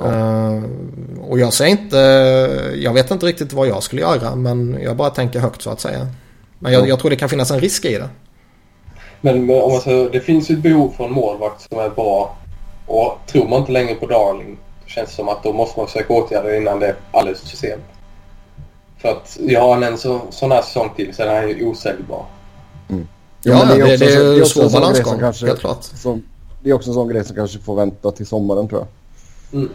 [0.00, 1.96] Eh, och jag säger inte,
[2.76, 5.80] jag vet inte riktigt vad jag skulle göra men jag bara tänker högt så att
[5.80, 6.06] säga.
[6.58, 6.86] Men jag, Ja.
[6.86, 8.08] jag tror det kan finnas en risk i det.
[9.24, 11.88] Men men om man säger, det finns ju ett behov för en målvakt som är
[11.90, 12.36] bra.
[12.86, 15.86] Och tror man inte längre på Darling då känns det som att då måste man
[15.86, 17.82] försöka åtgärda det innan det är alldeles för sent.
[18.98, 22.24] För att gör han en så, sån här säsong till så är han ju osäljbar.
[22.88, 22.98] Jo,
[23.42, 25.60] Ja, men det, också det är ju också svår en sån grej balansgång, kanske- helt
[25.60, 25.82] klart.
[25.82, 26.22] som-
[26.62, 28.88] Det är också en sån grej som kanske får vänta till sommaren tror jag.
[29.60, 29.72] Mm.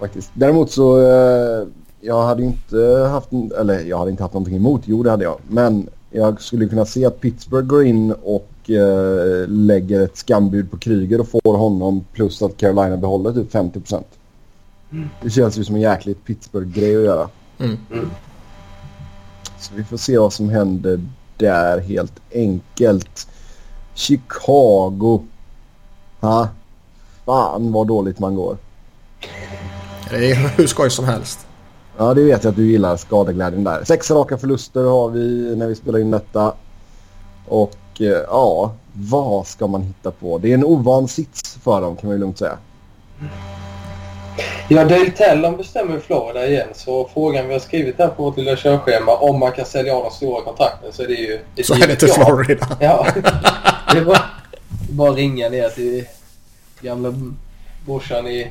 [0.00, 0.30] Faktiskt.
[0.34, 1.66] Däremot så, eh,
[2.00, 5.24] jag hade inte haft, en- eller jag hade inte haft någonting emot, jo det hade
[5.24, 5.36] jag.
[5.48, 10.78] Men jag skulle kunna se att Pittsburgh går in och eh, lägger ett skambud på
[10.78, 14.02] Kryger och får honom plus att Carolina behåller typ 50%.
[15.22, 17.28] Det känns ju som en jäkligt Pittsburgh-grej att göra.
[17.58, 17.76] Mm.
[17.92, 18.10] Mm.
[19.58, 21.00] Så vi får se vad som händer
[21.36, 23.28] där helt enkelt.
[23.94, 25.20] Chicago.
[26.20, 26.48] Ha?
[27.26, 28.56] fan vad dåligt man går.
[30.10, 31.45] Det är hur skoj som helst.
[31.98, 33.84] Ja, det vet jag att du gillar skadeglädjen där.
[33.84, 36.54] Sex raka förluster har vi när vi spelar in detta.
[37.48, 40.38] Och eh, ja, vad ska man hitta på?
[40.38, 42.58] Det är en ovan sits för dem kan man ju lugnt säga.
[44.68, 46.68] Ja, Dale Tellon bestämmer Florida igen.
[46.74, 50.04] Så frågan vi har skrivit här på vårt lilla körschema om man kan sälja av
[50.04, 51.40] de stora kontrakten så är det ju...
[51.64, 52.68] Så är det till Florida.
[52.80, 53.06] Ja.
[53.92, 54.22] Det är bara,
[54.90, 56.04] bara ringa ner till
[56.80, 57.14] gamla
[57.86, 58.50] brorsan i...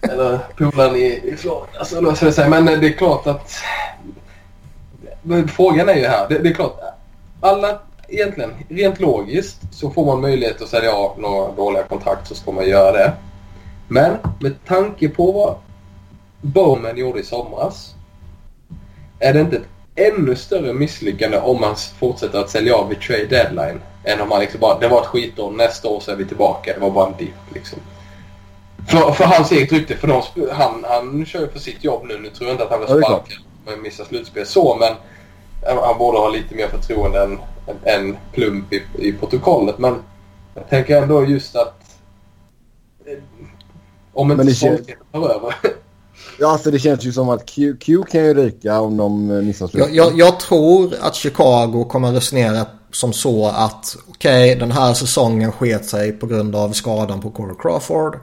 [0.00, 2.48] Eller polaren i, i Florida så löser det sig.
[2.48, 3.52] Men eh, det är klart att...
[5.48, 6.28] Frågan är ju här.
[6.28, 6.80] Det, det är klart.
[7.40, 7.78] Alla
[8.08, 12.52] egentligen, rent logiskt så får man möjlighet att sälja av några dåliga kontrakt så ska
[12.52, 13.12] man göra det.
[13.88, 15.54] Men med tanke på vad
[16.40, 17.94] Bowman gjorde i somras
[19.18, 19.62] är det inte ett
[19.94, 24.40] ännu större misslyckande om man fortsätter att sälja av vid trade deadline än om man
[24.40, 27.06] liksom bara, det var ett skitår, nästa år så är vi tillbaka, det var bara
[27.06, 27.78] en dipp liksom.
[28.88, 30.22] För, för hans eget rykte, för de,
[30.52, 32.18] han, han kör ju för sitt jobb nu.
[32.18, 33.26] Nu tror jag inte att han vill Ja, det är klart.
[33.26, 34.94] sparka med missa slutspel så, men
[35.82, 37.38] han borde ha lite mer förtroende än
[37.82, 39.78] en plump i, i protokollet.
[39.78, 39.94] Men
[40.54, 41.80] jag tänker ändå just att
[43.06, 43.18] eh,
[44.12, 45.54] om inte stoltheten tar över.
[46.40, 49.42] Ja, alltså det känns ju som att Q, Q kan ju ryka om de eh,
[49.42, 49.94] missar Jag, slutet.
[49.94, 55.84] jag, jag tror att Chicago kommer resonera som så att okej den här säsongen sket
[55.86, 58.18] sig på grund av skadan på Corey Crawford.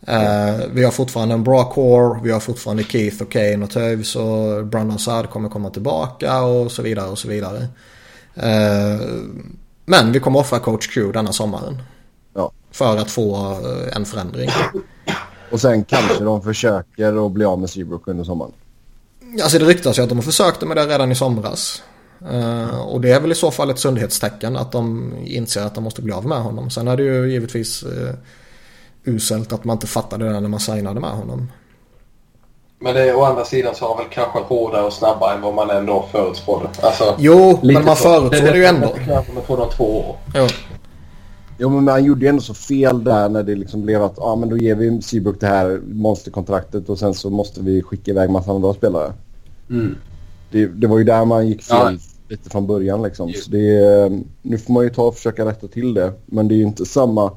[0.00, 4.16] Eh, vi har fortfarande en bra core, vi har fortfarande Keith och Kane och Toews
[4.16, 7.68] och Brandon Saad kommer komma tillbaka och så vidare och så vidare.
[8.34, 9.00] Eh,
[9.84, 11.82] men vi kommer offra coach Q denna sommaren.
[12.34, 12.52] Ja.
[12.70, 14.50] För att få eh, en förändring.
[15.50, 18.52] Och sen kanske de försöker att bli av med Seabrook under sommaren.
[19.42, 21.82] Alltså det ryktas ju att de har försökt med det redan i somras.
[22.30, 25.84] Eh, och det är väl i så fall ett sundhetstecken att de inser att de
[25.84, 26.70] måste bli av med honom.
[26.70, 28.10] Sen är det ju givetvis uh,
[29.06, 31.48] uselt att man inte fattade det när man signade med honom.
[32.78, 35.54] Men det, å andra sidan så har han väl kanske hårdare och snabbare än vad
[35.54, 36.68] man ändå förutspådde.
[36.82, 38.94] Alltså, Jo, men man förutsåg det ju ändå.
[39.06, 40.16] Kanske med två, två år.
[40.34, 40.46] Jo.
[41.58, 44.36] Jo, men han gjorde ju ändå så fel där när det liksom blev att ja,
[44.36, 48.30] men då ger vi Seabrook det här monsterkontraktet och sen så måste vi skicka iväg
[48.30, 49.12] massa andra spelare.
[49.70, 49.96] Mm.
[50.50, 51.92] Det, det var ju där man gick fel Ja.
[52.28, 53.32] lite från början liksom.
[53.32, 56.12] Så det, nu får man ju ta och försöka rätta till det.
[56.26, 57.32] Men det är ju inte samma...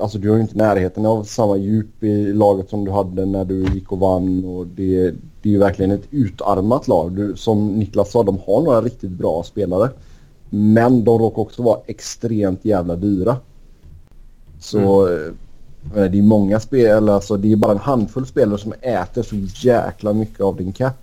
[0.00, 3.44] Alltså du har ju inte närheten av samma djup i laget som du hade när
[3.44, 4.44] du gick och vann.
[4.44, 5.10] Och det,
[5.42, 7.12] det är ju verkligen ett utarmat lag.
[7.12, 9.90] Du, som Niklas sa, de har några riktigt bra spelare.
[10.50, 13.36] Men de råkar också vara extremt jävla dyra.
[14.60, 15.32] Så eh,
[15.92, 19.36] det är många spelare, alltså det är bara en handfull spelare som äter så
[19.66, 20.96] jäkla mycket av din cap.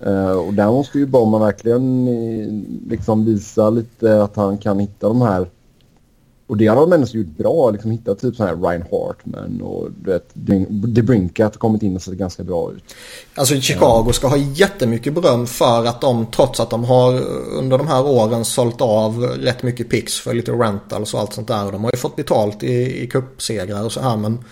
[0.00, 2.52] Eh, och där måste ju Bowman verkligen eh,
[2.90, 5.46] liksom visa lite att han kan hitta de här.
[6.52, 9.88] Och det har de ändå gjort bra, liksom hitta typ så här Ryan Hartman och
[10.04, 10.30] du vet,
[10.94, 12.84] DeBrincat har kommit in och sett ganska bra ut.
[13.34, 17.20] Alltså Chicago ska ha jättemycket beröm för att de trots att de har
[17.58, 21.48] under de här åren sålt av rätt mycket picks för lite rentals och allt sånt
[21.48, 21.66] där.
[21.66, 24.44] Och de har ju fått betalt i, i cupsegrar och så här men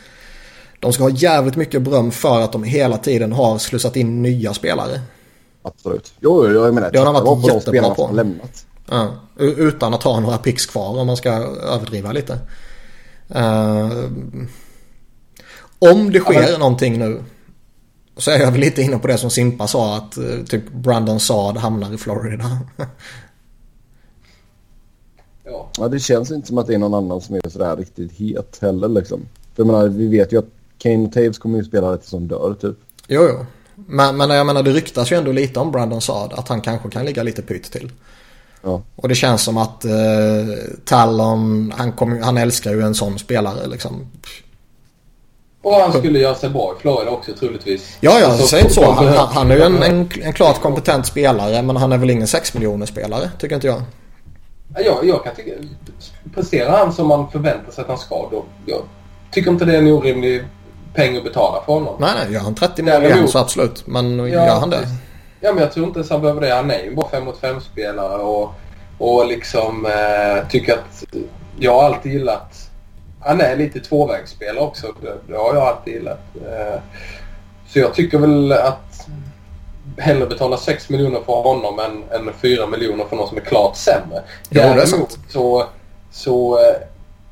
[0.80, 4.55] de ska ha jävligt mycket beröm för att de hela tiden har slussat in nya
[4.55, 5.01] spelare.
[5.62, 6.12] Absolut.
[6.20, 8.11] Jo, jag menar, Det har de varit jättebra på.
[8.12, 8.66] lämnat.
[8.91, 12.38] Ja, utan att ha några picks kvar om man ska överdriva lite.
[13.28, 13.91] Eh,
[15.78, 17.24] om det sker Ja, någonting nu
[18.16, 21.20] så är jag väl lite inne på det som Simpa sa att eh, typ Brandon
[21.20, 22.59] Saad hamnar i Florida.
[25.45, 25.70] Ja.
[25.78, 28.59] Ja, det känns inte som att det är någon annan som är sådär riktigt het
[28.61, 29.20] heller liksom.
[29.55, 32.28] För jag menar, vi vet ju att Kane Taves kommer ju spela det tills de
[32.28, 32.76] dör typ.
[33.09, 33.47] jo, jo.
[33.74, 36.91] Men, men jag menar det ryktas ju ändå lite om Brandon Saad att han kanske
[36.91, 37.93] kan ligga lite pytt till.
[38.63, 38.83] Ja.
[38.97, 39.91] Och det känns som att eh,
[40.85, 44.07] Talon, han, kommer- han älskar ju en sån spelare liksom.
[45.63, 47.97] Och han skulle göra sig bra i Florida också troligtvis.
[48.01, 48.93] Ja, ja, Alltså, säg inte så.
[48.93, 52.27] Han, han, är ju en, en, en klart kompetent spelare men han är väl ingen
[52.29, 53.83] 6 miljoner spelare tycker inte jag.
[54.75, 55.51] Ja, Jag, jag kan tycka...
[56.35, 58.45] Presterar han som man förväntar sig att han ska då...
[58.67, 58.79] Jag
[59.31, 60.45] tycker inte det är en orimlig
[60.95, 61.95] peng att betala för honom.
[62.01, 63.87] Nej, nej, gör han 30 mål Däremot- igen så absolut.
[63.87, 64.89] Men gör han det?
[65.41, 66.55] Ja, men jag tror inte ens han behöver det.
[66.55, 68.55] Han är ju bara 5 mot 5 spelare och,
[68.99, 71.05] och liksom eh, tycker att...
[71.59, 72.70] Jag har alltid gillat...
[73.20, 74.86] Han är lite tvåvägsspelare också.
[75.03, 76.20] Det, det har jag alltid gillat.
[76.34, 76.80] Eh,
[77.68, 79.07] så jag tycker väl att
[79.99, 83.76] hellre betala 6 miljoner för honom än, än 4 miljoner för någon som är klart
[83.76, 84.05] sämre.
[84.14, 85.18] Ja, det är Däremot sant.
[85.28, 85.66] så,
[86.11, 86.74] så eh,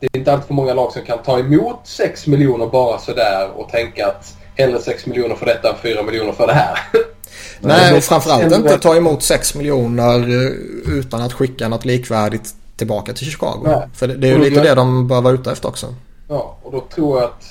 [0.00, 3.50] det är inte alltid för många lag som kan ta emot 6 miljoner bara sådär
[3.56, 6.78] och tänka att hellre 6 miljoner för detta än 4 miljoner för det här.
[7.60, 13.12] Nej, och framförallt inte ta emot 6 miljoner eh, utan att skicka något likvärdigt tillbaka
[13.12, 13.62] till Chicago.
[13.64, 13.88] Nej.
[13.94, 15.94] För det, är ju lite det de bör vara ute efter också.
[16.28, 17.44] Ja, och då tror jag att...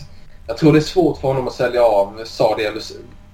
[0.48, 2.82] Jag tror det är svårt för honom att sälja av eller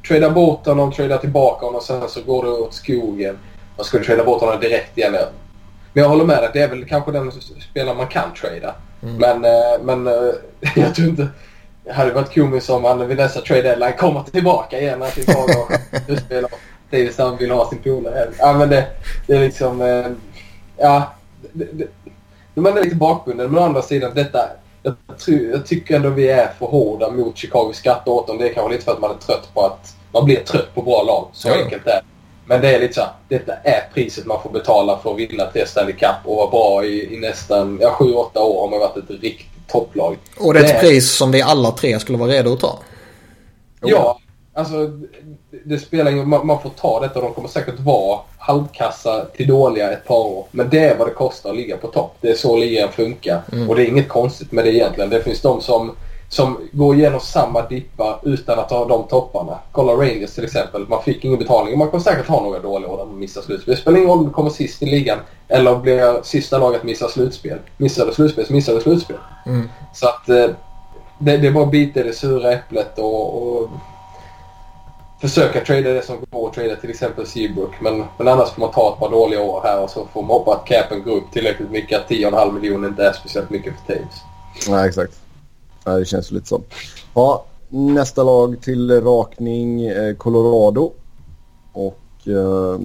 [0.07, 3.37] trada bort honom, trada tillbaka honom och sen så går det åt skogen.
[3.77, 5.11] Man skulle trada bort honom direkt igen.
[5.93, 6.49] Men jag håller med dig.
[6.53, 7.31] Det är väl kanske den
[7.71, 8.75] spelare man kan trada.
[9.03, 9.15] Mm.
[9.15, 10.33] Men, eh, men eh,
[10.75, 11.27] jag tror inte...
[11.85, 15.67] Det hade varit komiskt om han vid nästa trade deadline kommer tillbaka igen när Chicago
[16.07, 16.51] utspelar.
[16.91, 18.27] Davis han vill ha sin polare.
[18.39, 18.87] Ja men det,
[19.27, 19.81] det är liksom...
[19.81, 20.05] eh,
[20.77, 21.13] Ja.
[21.51, 21.87] Det, det,
[22.61, 23.51] man är lite bakbunden.
[23.51, 24.39] Men å andra sidan detta...
[24.83, 27.71] Jag, tror, jag tycker ändå vi är för hårda mot Chicago.
[27.73, 28.37] Skrattar åt dem.
[28.37, 29.95] Det är kanske lite för att man är trött på att...
[30.11, 31.27] Man blir trött på bra lag.
[31.33, 31.55] Så Ja.
[31.63, 32.01] enkelt är det.
[32.45, 35.45] Men det är lite så här, Detta är priset man får betala för att vinna
[35.45, 38.97] tre Stanley Cup och vara bra i, i nästan ja, 7-8 år har man varit
[38.97, 40.17] ett riktigt topplag.
[40.37, 42.79] Och det är ett Det- pris som vi alla tre skulle vara redo att ta.
[43.81, 44.19] Ja,
[44.53, 44.75] alltså
[45.65, 49.47] det, spelar ingen man, man får ta detta och de kommer säkert vara halvkassa till
[49.47, 50.45] dåliga ett par år.
[50.51, 52.15] Men det är vad det kostar att ligga på topp.
[52.21, 53.41] Det är så ligan funkar.
[53.69, 55.09] Och det är inget konstigt med det egentligen.
[55.09, 55.91] Det finns de som,
[56.33, 59.59] som går igenom samma dippar utan att ha de topparna.
[59.71, 60.87] Kolla Rangers till exempel.
[60.87, 61.77] Man fick ingen betalning.
[61.77, 63.75] Man kommer säkert ha några dåliga år där man missar slutspel.
[63.75, 66.85] Det spelar ingen roll om du kommer sist i ligan eller blir sista laget att
[66.85, 67.59] missa slutspel.
[67.77, 69.17] Missar du slutspel så missar du slutspel.
[69.45, 69.69] Mm.
[69.93, 70.47] Så att eh,
[71.19, 73.69] det, det är bara att bita i det sura äpplet och, och
[75.21, 77.81] försöka trada det som går att trada till exempel Seabrook.
[77.81, 80.31] Men, men annars får man ta ett par dåliga år här och så får man
[80.31, 83.93] hoppa att capen går upp tillräckligt mycket att 10,5 miljoner inte är speciellt mycket för
[83.93, 84.21] Taves.
[84.69, 85.13] Nej, exakt.
[85.83, 86.61] Ja, det känns lite så.
[87.13, 90.91] Ja, nästa lag till rakning, eh, Colorado.
[91.73, 92.79] Och eh,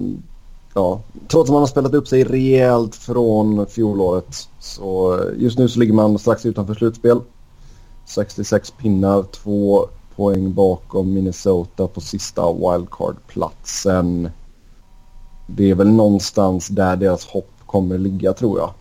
[0.73, 5.69] ja, trots att man har spelat upp sig rejält från fjolåret så eh, just nu
[5.69, 7.21] så ligger man strax utanför slutspel.
[8.05, 14.29] 66 pinnar, två poäng bakom Minnesota på sista wildcard-platsen.
[15.47, 18.73] Det är väl någonstans där deras hopp kommer ligga tror jag.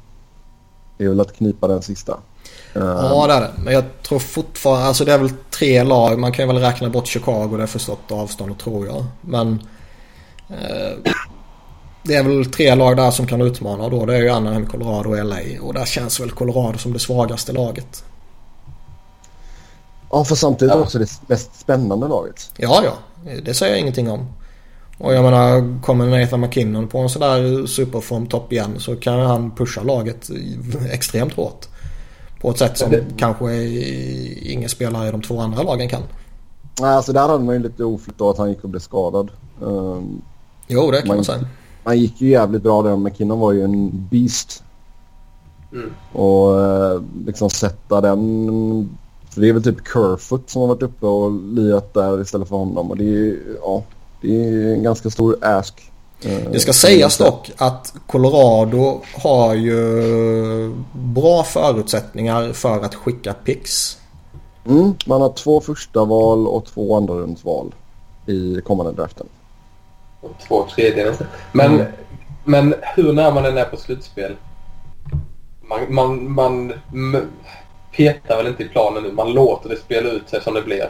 [0.98, 2.18] Det är väl att knipa den sista.
[2.72, 3.50] Ja det är det.
[3.64, 6.18] Men jag tror fortfarande, alltså det är väl tre lag.
[6.18, 9.04] Man kan ju väl räkna bort Chicago, det är för stort avstånd tror jag.
[9.20, 9.62] Men
[10.50, 11.12] eh,
[12.02, 14.06] det är väl tre lag där som kan utmana då.
[14.06, 15.36] Det är ju Anaheim, Colorado och LA.
[15.60, 18.04] Och där känns väl Colorado som det svagaste laget.
[20.10, 20.80] Ja, för samtidigt Ja.
[20.80, 22.50] också det mest spännande laget.
[22.56, 22.92] Ja, ja.
[23.44, 24.26] Det säger jag ingenting om.
[24.98, 29.82] Och jag menar, kommer Nathan McKinnon på en sådär superform-topp igen så kan han pusha
[29.82, 30.30] laget
[30.90, 31.66] extremt hårt.
[32.41, 33.64] På ett sätt som Det- kanske
[34.43, 36.03] ingen spelare i de två andra lagen kan.
[36.80, 39.30] Nej, alltså där hade man ju lite oflyt då att han gick och blev skadad.
[39.61, 40.22] Um,
[40.68, 41.47] Jo, det kan man Man- säga.
[41.84, 42.97] han gick ju jävligt bra där.
[42.97, 44.62] McKinnon var ju en beast.
[45.72, 45.91] Mm.
[46.12, 48.99] Och eh, liksom sätta den...
[49.30, 52.57] För det är väl typ Kerfoot som har varit uppe och lirat där istället för
[52.57, 52.91] honom.
[52.91, 53.82] Och det är ju, ja,
[54.22, 55.91] det är en ganska stor ask.
[56.22, 63.98] Eh, Det ska sägas dock att Colorado har ju bra förutsättningar för att skicka picks.
[64.66, 67.74] Mm, man har två första val och två andra rundsval
[68.26, 69.26] i kommande draften.
[70.20, 71.16] Och två tredjedelar.
[71.52, 71.86] Men, Mm.
[72.44, 74.36] men hur när man än är på slutspel.
[75.62, 76.72] Man, man, man
[77.96, 79.12] petar väl inte i planen nu.
[79.12, 80.88] Man låter det spela ut sig som det blir.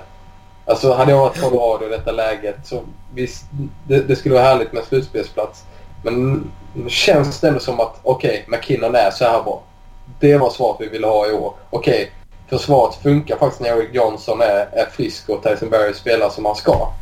[0.68, 2.80] Alltså hade jag varit Colorado i detta läget så
[3.14, 3.44] visst,
[3.88, 5.64] det, det skulle vara härligt med en slutspelsplats.
[6.04, 6.50] Men
[6.88, 9.62] känns det ändå som att okej, McKinnon är så här bra.
[10.20, 11.54] Det var svaret vi ville ha i år.
[11.70, 12.12] Okej,
[12.48, 16.56] försvaret funkar faktiskt när Eric Johnson är, är frisk och Tyson Berry spelar som han
[16.56, 16.92] ska.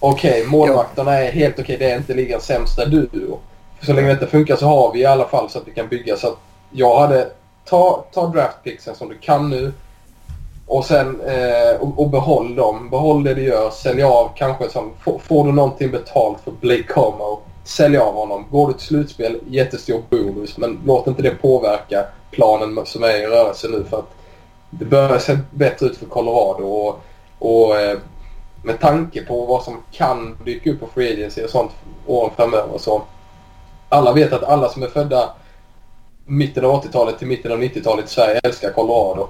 [0.00, 1.76] Okej, målvakterna är helt okej.
[1.78, 3.38] Det är inte ligans sämsta duo.
[3.82, 5.88] Så länge det inte funkar så har vi i alla fall så att vi kan
[5.88, 6.16] bygga.
[6.16, 6.38] Så att
[6.70, 7.30] jag hade...
[7.64, 9.72] Ta, ta draftpicksen som du kan nu.
[10.70, 12.90] Och sen eh, och, och behåll dem.
[12.90, 13.70] Behåll det du gör.
[13.70, 14.90] Sälj av kanske som...
[15.00, 17.40] Får, får du någonting betalt för Blake Como.
[17.64, 18.44] Sälj av honom.
[18.50, 20.58] Går du till slutspel, jättestor bonus.
[20.58, 23.84] Men låt inte det påverka planen som är i rörelse nu.
[23.84, 24.14] För att
[24.70, 26.64] det börjar se bättre ut för Colorado.
[26.64, 27.00] Och,
[27.38, 27.98] och eh,
[28.62, 31.70] med tanke på vad som kan dyka upp på Free Agency och sånt
[32.06, 33.02] åren framöver så.
[33.88, 35.30] Alla vet att alla som är födda
[36.26, 39.28] mitten av 80-talet till mitten av 90-talet i Sverige älskar Colorado.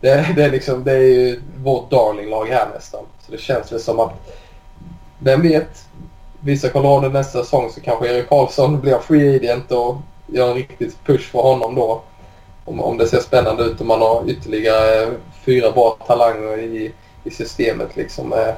[0.00, 3.04] Det, det är liksom, det är ju vårt darlinglag här nästan.
[3.20, 4.12] Så det känns väl som att,
[5.18, 5.88] vem vet?
[6.40, 11.04] Vissa Colorado nästa säsong så kanske Erik Karlsson blir free agent och gör en riktigt
[11.04, 12.02] push för honom då.
[12.64, 15.10] Om, om det ser spännande ut och man har ytterligare
[15.44, 16.92] fyra bra talanger i,
[17.24, 18.32] i systemet liksom.
[18.32, 18.54] Eh,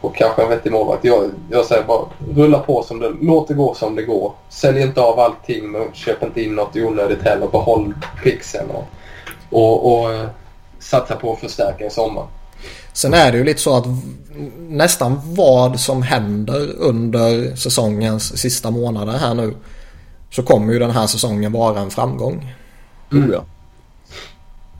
[0.00, 1.04] och kanske en vettig målvakt.
[1.04, 4.32] Jag, jag säger bara rulla på som det, låt det gå som det går.
[4.48, 7.46] Sälj inte av allting men köp inte in något onödigt heller.
[7.46, 8.84] Behåll pixen och,
[9.50, 10.28] och, och eh,
[10.78, 12.26] satsa på att förstärka i sommar.
[12.92, 13.84] Sen är det ju lite så att
[14.58, 19.54] nästan vad som händer under säsongens sista månader här nu
[20.30, 22.54] Så kommer ju den här säsongen vara en framgång.
[23.10, 23.44] Tror jag.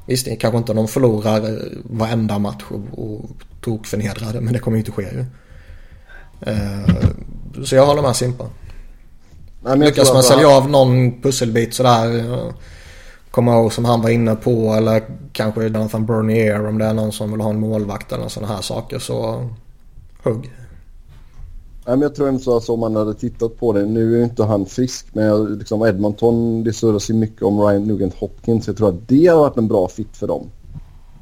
[0.07, 3.31] Visst, det är kanske inte de förlorar varenda match och, och
[3.61, 4.41] tokförnedrade.
[4.41, 5.25] Men det kommer ju inte ske ju.
[6.41, 8.45] Eh, så jag håller med Simpa.
[8.45, 8.53] Nej,
[9.63, 12.25] men jag Lyckas man sälja av någon pusselbit sådär.
[13.39, 14.51] Komma ihåg som han var inne på.
[14.51, 18.55] Eller kanske Jonathan Bernier om det är någon som vill ha en målvakt eller sådana
[18.55, 18.99] här saker.
[18.99, 19.49] Så
[20.23, 20.51] hugg.
[21.85, 23.87] Jag tror ändå så att om man hade tittat på det.
[23.87, 27.61] Nu är ju inte han frisk men jag, liksom Edmonton det surras ju mycket om
[27.61, 28.67] Ryan Nugent Hopkins.
[28.67, 30.47] Jag tror att det har varit en bra fit för dem.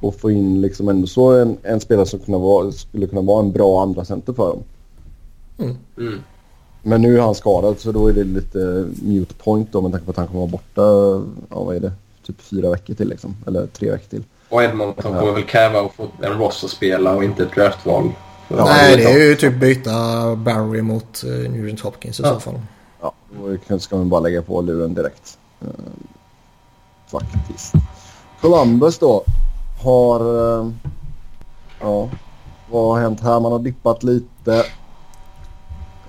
[0.01, 3.41] Och få in liksom ändå så en, en spelare som kunna vara, skulle kunna vara
[3.41, 4.62] en bra andra center för dem.
[5.99, 6.19] Mm.
[6.83, 10.05] Men nu är han skadad så då är det lite mute point då med tanke
[10.05, 10.83] på att han kommer vara borta,
[11.51, 11.93] ja vad är det,
[12.27, 13.37] typ fyra veckor till liksom.
[13.47, 14.24] Eller tre veckor till.
[14.49, 18.11] Och Edmonton kommer väl kräva att få en Ross att spela och inte ett draftval.
[18.49, 19.91] Ja, Nej, det är ju typ byta
[20.37, 22.35] Barry mot uh, Nugent Hopkins i Ja.
[22.35, 22.61] så fall.
[23.01, 23.12] Ja,
[23.68, 25.39] då ska man bara lägga på luren direkt.
[25.61, 25.66] Eh,
[27.11, 27.72] faktiskt.
[28.41, 29.24] Columbus då
[29.83, 30.20] har...
[30.61, 30.70] eh,
[31.81, 32.09] ja,
[32.70, 33.41] vad har hänt här?
[33.41, 34.64] Man har dippat lite.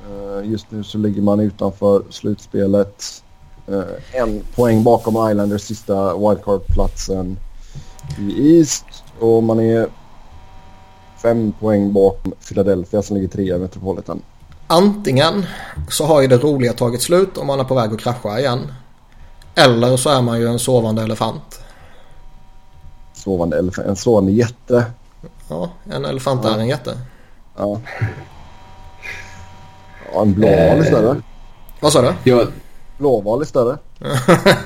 [0.10, 3.24] Eh, just nu så ligger man utanför slutspelet.
[3.68, 7.38] Eh, en poäng bakom Islanders sista wildcard-platsen
[8.20, 8.86] i East.
[9.20, 9.88] Och man är
[11.22, 14.22] fem poäng bakom Philadelphia som ligger trea i Metropolitan.
[14.68, 15.46] Antingen
[15.90, 18.72] så har ju det roliga tagit slut om man är på väg att krascha igen.
[19.56, 21.60] Eller så är man ju en sovande elefant.
[23.14, 24.86] Sovande elef- en sovande jätte.
[25.50, 26.98] Ja, en elefant är en jätte.
[27.58, 27.80] Ja.
[30.14, 31.22] ja en blåval är större.
[31.80, 32.14] Vad sa du?
[32.24, 32.48] Jag,
[32.98, 33.78] Blåval är större.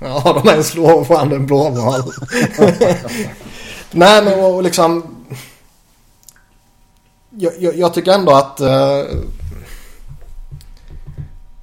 [0.00, 2.02] Ja, de ens slår fram en blåval.
[3.90, 5.16] Nej, men och liksom...
[7.30, 8.60] Jag, jag, jag tycker ändå att...
[8.60, 9.20] Uh,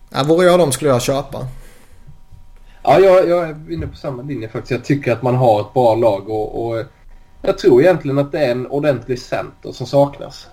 [0.09, 1.47] ja, vore jag dem skulle jag köpa.
[2.83, 4.71] ja, jag, jag är inne på samma linje faktiskt.
[4.71, 6.83] Jag tycker att man har ett bra lag och, och
[7.41, 10.47] jag tror egentligen att det är en ordentlig center som saknas.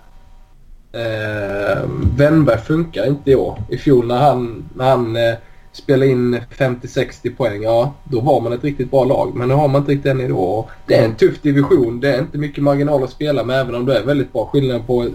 [0.93, 3.63] Eh, Wennberg funkar inte i år.
[3.69, 5.35] I fjol när han, när han eh,
[5.73, 9.35] spelade in 50-60 poäng, ja då var man ett riktigt bra lag.
[9.35, 10.71] Men nu har man inte riktigt den i år.
[10.87, 12.01] Det är en tuff division.
[12.01, 14.47] Det är inte mycket marginal att spela med även om det är väldigt bra.
[14.47, 15.13] Skillnad på ett,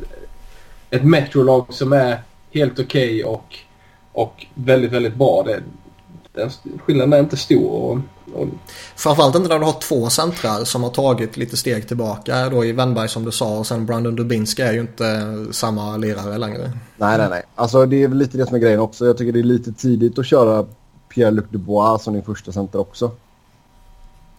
[0.90, 2.18] ett Metro-lag som är
[2.52, 3.56] helt okej och,
[4.12, 5.44] och väldigt, väldigt bra.
[5.44, 5.62] Det,
[6.34, 6.50] den
[6.86, 8.02] skillnaden är inte stor.
[8.38, 8.48] Och,
[8.96, 12.50] Framförallt inte när du har två centrar som har tagit lite steg tillbaka.
[12.50, 16.38] Då i Wennberg som du sa och sen Brandon Dubinski är ju inte samma lirare
[16.38, 16.72] längre.
[16.98, 17.44] Nej, nej, nej.
[17.56, 19.06] Alltså det är väl lite det som är grejen också.
[19.06, 20.66] Jag tycker det är lite tidigt att köra
[21.10, 23.12] Pierre-Luc Dubois som din första center också.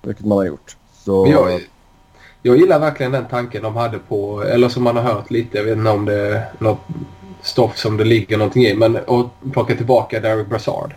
[0.02, 0.76] Vilket man har gjort.
[1.04, 1.28] Så...
[1.30, 1.60] Jag,
[2.42, 5.64] jag gillar verkligen den tanken de hade på, eller som man har hört lite, jag
[5.64, 6.78] vet inte om det är något
[7.42, 10.94] stoff som det ligger någonting i, men att plocka tillbaka Derek Brassard.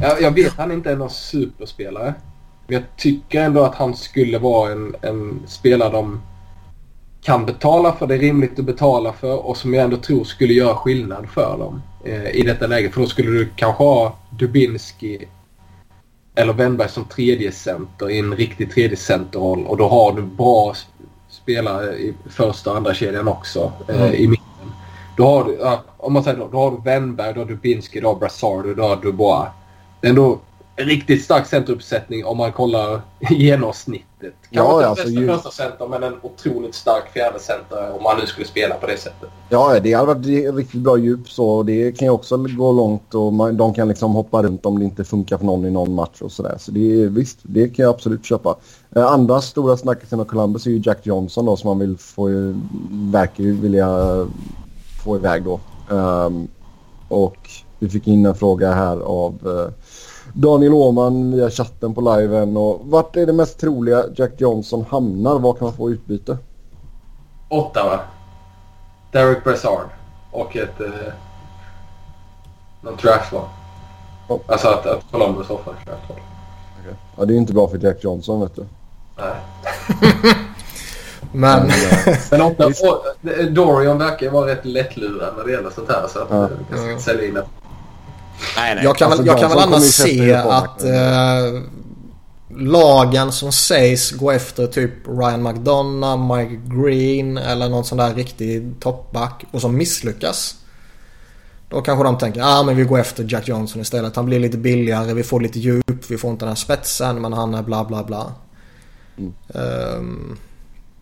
[0.00, 2.14] Jag, jag vet han inte är någon superspelare.
[2.66, 6.20] Men jag tycker ändå att han skulle vara en, en spelare de
[7.22, 10.52] kan betala för, det är rimligt att betala för och som jag ändå tror skulle
[10.52, 12.90] göra skillnad för dem eh, i detta läge.
[12.90, 15.28] För då skulle du kanske ha Dubinski
[16.34, 20.74] eller Wennberg som tredje center i en riktig tredje centerroll och då har du bra
[21.28, 24.44] spelare i första och andra kedjan också eh, i mitten.
[25.16, 25.58] Då har du,
[25.96, 28.66] om man säger då, då har du Wennberg, då har du Dubinski, då har Brassard
[28.66, 29.48] och då har du Dubois.
[30.00, 30.38] Det är ändå
[30.76, 34.04] en riktigt stark centeruppsättning om man kollar genomsnittet.
[34.50, 38.02] Ja, Kanske inte alltså bästa ju- första center men en otroligt stark fjärde center om
[38.02, 39.28] man nu skulle spela på det sättet.
[39.48, 40.26] Ja, det har varit
[40.56, 41.48] riktigt bra djup så.
[41.50, 44.78] och Det kan ju också gå långt och man, de kan liksom hoppa runt om
[44.78, 46.56] det inte funkar för någon i någon match och sådär.
[46.58, 48.56] Så det är visst, det kan jag absolut köpa.
[48.96, 52.28] Eh, andra stora snackisen av Columbus är ju Jack Johnson då som man vill få,
[52.90, 53.88] verkar ju vilja
[55.04, 55.60] få iväg då.
[55.96, 56.48] Ehm,
[57.08, 57.36] och
[57.78, 59.72] vi fick in en fråga här av eh,
[60.40, 62.56] Daniel Åhman via chatten på liven.
[62.56, 65.38] Och vart är det mest troliga Jack Johnson hamnar?
[65.38, 66.38] Var kan man få utbyte?
[67.48, 68.00] Ottawa.
[69.12, 69.86] Derek Brassard.
[70.32, 70.80] Och ett...
[70.80, 71.12] Eh,
[72.80, 73.44] någon draftval.
[74.28, 74.38] Ja.
[74.46, 76.18] Alltså att, att Columbus offrar ett draftval.
[77.16, 78.64] Ja, det är inte bra för Jack Johnson vet du.
[79.16, 79.34] Nej.
[81.32, 81.70] Men
[82.30, 86.06] Men och, eh, Dorian verkar ju vara rätt lättlurad när det gäller sånt här.
[86.08, 86.44] Så att Ja.
[86.44, 87.44] eh, jag ska inte sälja in det.
[88.56, 88.84] Nej, nej.
[88.84, 91.62] jag kan väl, Alltså, jag kan väl annars se att eh,
[92.56, 98.74] lagen som sägs gå efter typ Ryan McDonough, Mike Green eller någon sån där riktig
[98.80, 100.54] toppback och som misslyckas.
[101.68, 104.16] Då kanske de tänker ah, men vi går efter Jack Johnson istället.
[104.16, 107.32] Han blir lite billigare, vi får lite djup, vi får inte den här spetsen men
[107.32, 108.32] han är bla bla bla.
[109.18, 109.34] Mm.
[109.54, 110.36] Ehm,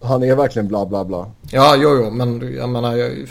[0.03, 1.31] Han är verkligen bla bla bla.
[1.51, 2.97] ja, jo, jo, men jag menar...
[2.97, 3.29] Jag,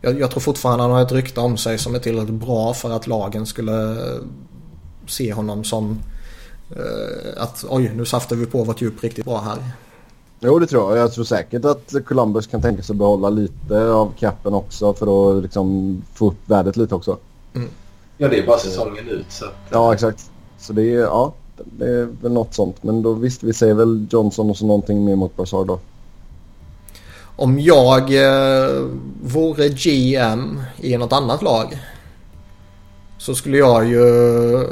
[0.00, 2.90] Jag, jag tror fortfarande han har ett rykte om sig som är tillräckligt bra för
[2.90, 3.96] att lagen skulle
[5.06, 5.98] se honom som
[6.70, 9.58] eh, att oj nu saftar vi på vårt djup riktigt bra här.
[10.40, 11.04] Jo, det tror jag.
[11.04, 15.36] Jag tror säkert att Columbus kan tänka sig att behålla lite av capen också för
[15.36, 17.18] att liksom få upp värdet lite också.
[18.18, 19.26] Ja, det är bara säsongen ut.
[19.28, 20.30] Så att, Ja, exakt.
[20.58, 22.82] Så det är, ja, det är väl något sånt.
[22.82, 25.78] Men då visst, vi säger väl Johnson och så någonting mer mot Barzard då.
[27.38, 28.86] Om jag eh,
[29.22, 31.78] vore GM i något annat lag
[33.18, 34.04] så skulle jag ju
[34.54, 34.68] eh,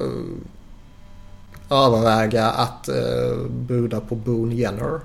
[1.71, 5.01] överväga att eh, buda på Boone Jenner.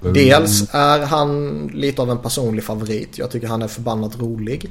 [0.00, 3.18] Dels är han lite av en personlig favorit.
[3.18, 4.70] Jag tycker han är förbannat rolig.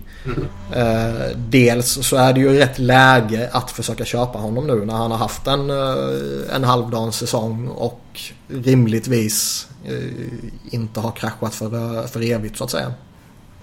[0.72, 5.12] Eh, dels så är det ju rätt läge att försöka köpa honom nu när han
[5.12, 12.22] har haft en, eh, en halvdan säsong och rimligtvis eh, inte har kraschat för, för
[12.22, 12.94] evigt så att säga.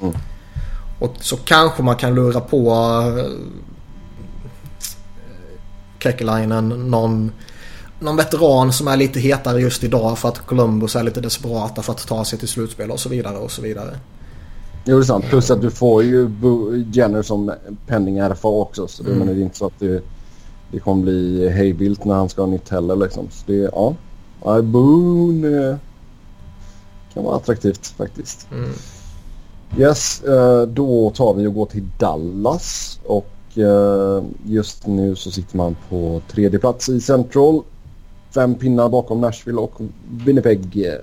[0.02, 0.14] Mm.
[0.98, 2.76] Och så kanske man kan lura på
[6.02, 7.32] Kekkelainen någon,
[8.02, 11.92] någon veteran som är lite hetare just idag för att Columbus är lite desperata för
[11.92, 13.96] att ta sig till slutspel och så vidare och så vidare.
[14.84, 15.24] Jo, det är sant.
[15.24, 16.30] Plus att du får ju
[16.92, 17.52] Jenner som
[17.86, 18.88] pending RFA också.
[18.88, 19.18] Så det, Mm.
[19.26, 20.02] men det är inte så att det,
[20.72, 23.28] det kommer bli hejvilt när han ska ha nytt heller liksom.
[23.30, 23.94] Så det, ja.
[24.44, 25.76] ja Boone eh,
[27.14, 28.46] kan vara attraktivt faktiskt.
[28.52, 28.70] Mm.
[29.78, 32.98] Yes, eh, då tar vi och går till Dallas.
[33.04, 37.62] Och eh, just nu så sitter man på tredje plats i Central.
[38.34, 39.72] Fem pinnar bakom Nashville och
[40.10, 40.86] Winnipeg.
[40.86, 40.94] Eh,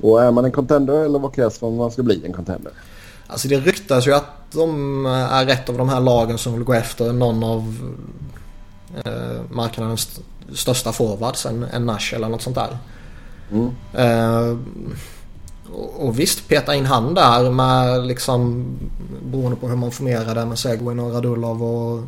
[0.00, 2.72] Och är man en contender eller vad krävs för att man ska bli en contender?
[3.26, 6.72] Alltså det ryktas ju att de är ett av de här lagen som vill gå
[6.72, 7.74] efter någon av
[9.04, 10.22] eh, marknadens st-
[10.54, 12.78] största forwards, en, en Nash eller något sånt där.
[13.52, 13.70] Mm.
[13.94, 14.56] Eh,
[15.72, 18.66] och, och visst, peta in han där med liksom
[19.32, 22.02] beroende på hur man formerar det med Seguin och Radulov och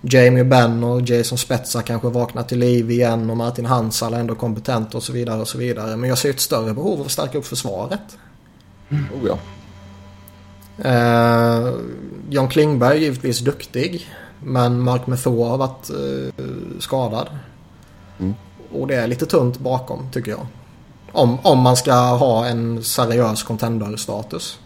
[0.00, 4.34] Jamie Benn och Jason Spezza kanske vaknar till liv igen och Martin Hansal är ändå
[4.34, 5.96] kompetent och så vidare och så vidare.
[5.96, 8.18] Men jag ser ett större behov av att stärka upp försvaret.
[8.90, 9.38] Oh ja.
[10.84, 11.74] Eh,
[12.30, 14.08] John Klingberg är givetvis duktig.
[14.44, 16.44] Men Mark Method har varit eh,
[16.80, 17.28] skadad.
[18.18, 18.34] Mm.
[18.72, 20.46] Och det är lite tunt bakom tycker jag.
[21.12, 24.58] Om, om man ska ha en seriös contender-status.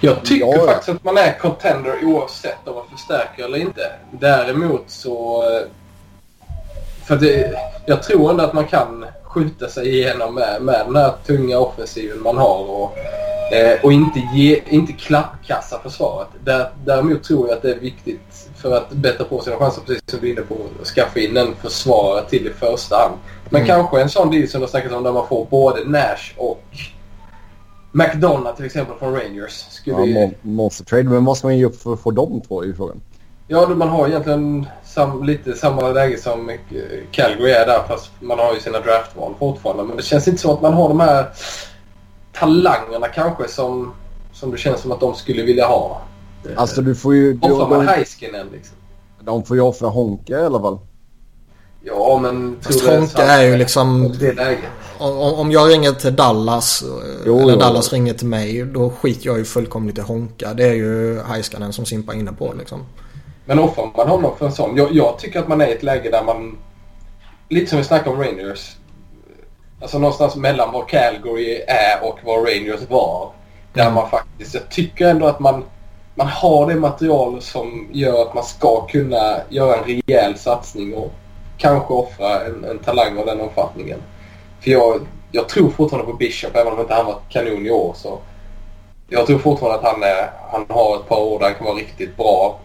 [0.00, 0.66] Jag tycker Ja, ja.
[0.66, 3.92] faktiskt att man är contender oavsett om man förstärker eller inte.
[4.10, 5.42] Däremot så...
[5.42, 5.66] eh,
[7.06, 7.52] För det,
[7.86, 12.22] jag tror ändå att man kan skjuta sig igenom med, med den här tunga offensiven
[12.22, 12.98] man har och,
[13.54, 16.28] eh, och inte, ge, inte klappkassa försvaret.
[16.44, 20.02] Där, däremot tror jag att det är viktigt för att bättra på sina chanser, precis
[20.10, 23.14] som du är inne på, att skaffa in en försvarare till i första hand.
[23.50, 23.66] Men Mm.
[23.76, 26.62] kanske en sån deal som du har snackat om där man får både Nash och
[27.92, 29.52] McDonough till exempel från Rangers.
[29.52, 31.04] Skulle ja ju- monster trade.
[31.04, 33.00] Men vad ska man ge upp för att få de två i frågan?
[33.48, 36.56] Ja, man har egentligen sam, lite samma läge som eh,
[37.12, 39.84] Calgary är där fast man har ju sina draftval fortfarande.
[39.84, 41.26] Men det känns inte som att man har de här
[42.32, 43.92] talangerna kanske som,
[44.32, 46.00] som det känns som att de skulle vilja ha.
[46.56, 47.32] Alltså du får ju...
[47.32, 48.76] Du, Offrar man Heiskinen liksom?
[49.20, 50.78] de får ju offra Honka i alla fall.
[51.82, 52.56] Ja, men...
[52.60, 54.14] Fast Honka är ju liksom...
[54.20, 54.60] Det läget.
[55.00, 56.88] Om, jag ringer till Dallas eh,
[57.26, 57.58] Jo, eller jo.
[57.58, 60.54] Dallas ringer till mig då skiter jag ju fullkomligt i Honka.
[60.54, 62.86] Det är ju Heiskanen som Simpa är inne på liksom.
[63.44, 64.76] Men offrar man honom för en sån?
[64.76, 66.58] Jag, jag tycker att man är i ett läge där man...
[67.48, 68.76] Lite som vi snackade om Rangers.
[69.82, 73.30] Alltså någonstans mellan vad Calgary är och vad Rangers var.
[73.72, 73.94] Där Mm.
[73.94, 74.54] man faktiskt...
[74.54, 75.64] Jag tycker ändå att man,
[76.14, 81.12] man har det material som gör att man ska kunna göra en rejäl satsning och
[81.58, 83.98] kanske offra en, en talang av den omfattningen.
[84.60, 87.94] För jag, jag tror fortfarande på Bishop även om inte han var kanon i år.
[87.96, 88.18] Så
[89.08, 91.76] jag tror fortfarande att han, är, han har ett par år där han kan vara
[91.76, 92.60] riktigt bra.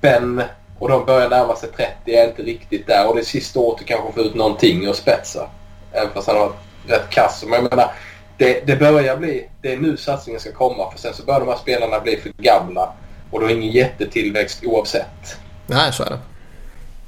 [0.00, 0.42] Ben
[0.78, 3.78] och de börjar närma sig 30 är inte riktigt där och det är sista året
[3.78, 5.48] du kanske får ut någonting och spetsa.
[5.92, 6.52] Även fast han har
[6.86, 7.44] rätt kass.
[7.46, 7.90] Men jag menar,
[8.36, 11.48] det, det börjar bli, det är nu satsningen ska komma för sen så börjar de
[11.48, 12.92] här spelarna bli för gamla
[13.30, 15.36] och då är ingen jättetillväxt oavsett.
[15.66, 16.18] Nej, så är det.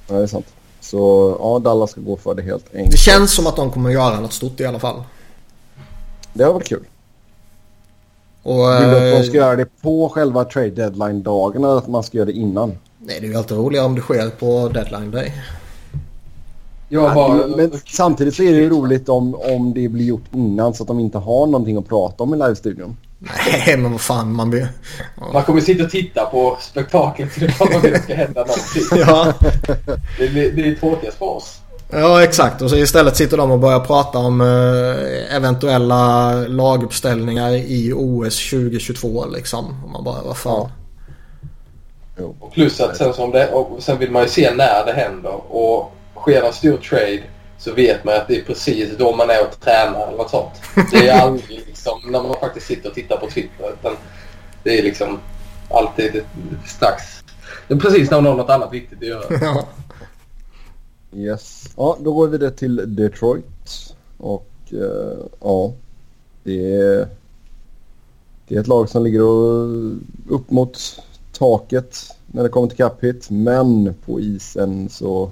[0.09, 0.55] Ja, det är sant.
[0.85, 2.91] Så ja, Dallas ska gå för det helt enkelt.
[2.91, 5.03] Det känns som att de kommer göra något stort i alla fall.
[6.33, 6.85] Det varit kul.
[8.43, 11.89] Och, Vill du att de eh, ska göra det på själva trade deadline-dagen eller att
[11.89, 12.73] man ska göra det innan?
[12.99, 15.33] Nej, det är ju alltid roligare om det sker på deadline day.
[16.89, 20.75] Jag bara, Men samtidigt så är det ju roligt om, om det blir gjort innan
[20.75, 22.97] så att de inte har någonting att prata om i live-studion.
[23.25, 24.69] Nej, men vad fan man blir...
[25.33, 28.83] man kommer sitta och titta på spektaklet till det bara det ska hända någonting.
[29.07, 29.33] Ja,
[30.19, 31.61] Det, det, det är tråkigast för oss.
[31.91, 37.93] Ja exakt och så istället sitter de och börjar prata om eh, eventuella laguppställningar i
[37.97, 39.85] OS 2022 liksom.
[39.85, 40.71] Och man bara vad fan.
[42.41, 43.49] Och plus att sen, som det,
[43.79, 45.55] sen vill man ju se när det händer.
[45.55, 47.23] Och sker en stor trade
[47.65, 50.53] så vet man att det är precis då man är och tränar eller något sånt.
[50.91, 53.73] Det är aldrig liksom när man faktiskt sitter och tittar på Twitter.
[53.73, 53.97] Utan
[54.63, 55.19] det är liksom
[55.71, 56.23] alltid
[56.67, 57.03] strax.
[57.69, 59.25] Det är precis när man har något annat viktigt att göra.
[59.41, 59.69] Ja.
[61.17, 61.65] Yes.
[61.77, 63.95] Ja, då går vi vidare till Detroit.
[64.19, 65.73] Och eh, ja,
[66.43, 67.09] det är,
[68.49, 69.23] det är ett lag som ligger
[70.29, 71.03] upp mot
[71.39, 73.31] taket när det kommer till cap hit.
[73.31, 75.31] Men på isen så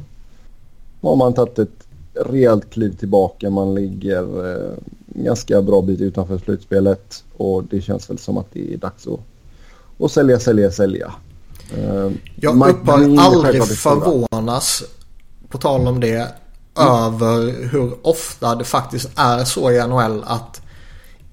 [1.03, 1.82] har man tagit ett
[2.15, 3.51] rejält kliv tillbaka.
[3.51, 4.73] Man ligger eh,
[5.07, 7.25] ganska bra bit utanför slutspelet.
[7.37, 9.21] Och det känns väl som att det är dags att,
[10.05, 11.13] att sälja, sälja, sälja.
[11.79, 12.11] Eh,
[12.41, 14.83] Jag upphör aldrig förvånas,
[15.49, 16.29] på tal om det,
[16.79, 20.63] över hur ofta det faktiskt är så i NHL att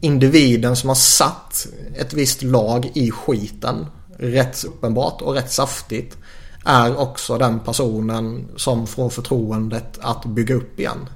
[0.02, 3.86] individen som har satt ett visst lag i skiten,
[4.18, 6.18] rätt uppenbart och rätt saftigt,
[6.66, 11.10] är också den personen som får förtroendet att bygga upp igen.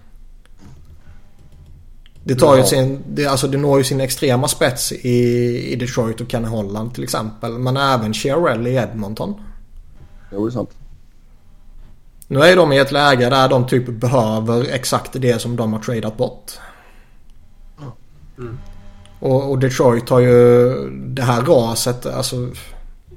[2.24, 5.18] Det, tar ju sin, det, alltså det når ju sin extrema spets i,
[5.72, 7.52] i Detroit och Kenny Holland till exempel.
[7.52, 9.34] Men även Chiarelli i Edmonton.
[10.32, 10.70] Jo, det är sant.
[12.28, 15.80] Nu är de i ett läge där de typ behöver exakt det som de har
[15.80, 16.52] tradat bort.
[19.20, 22.36] Och, och Detroit har ju det här raset, alltså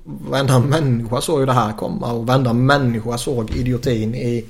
[0.07, 4.47] varenda människa såg ju det här komma och varenda människa såg idiotin i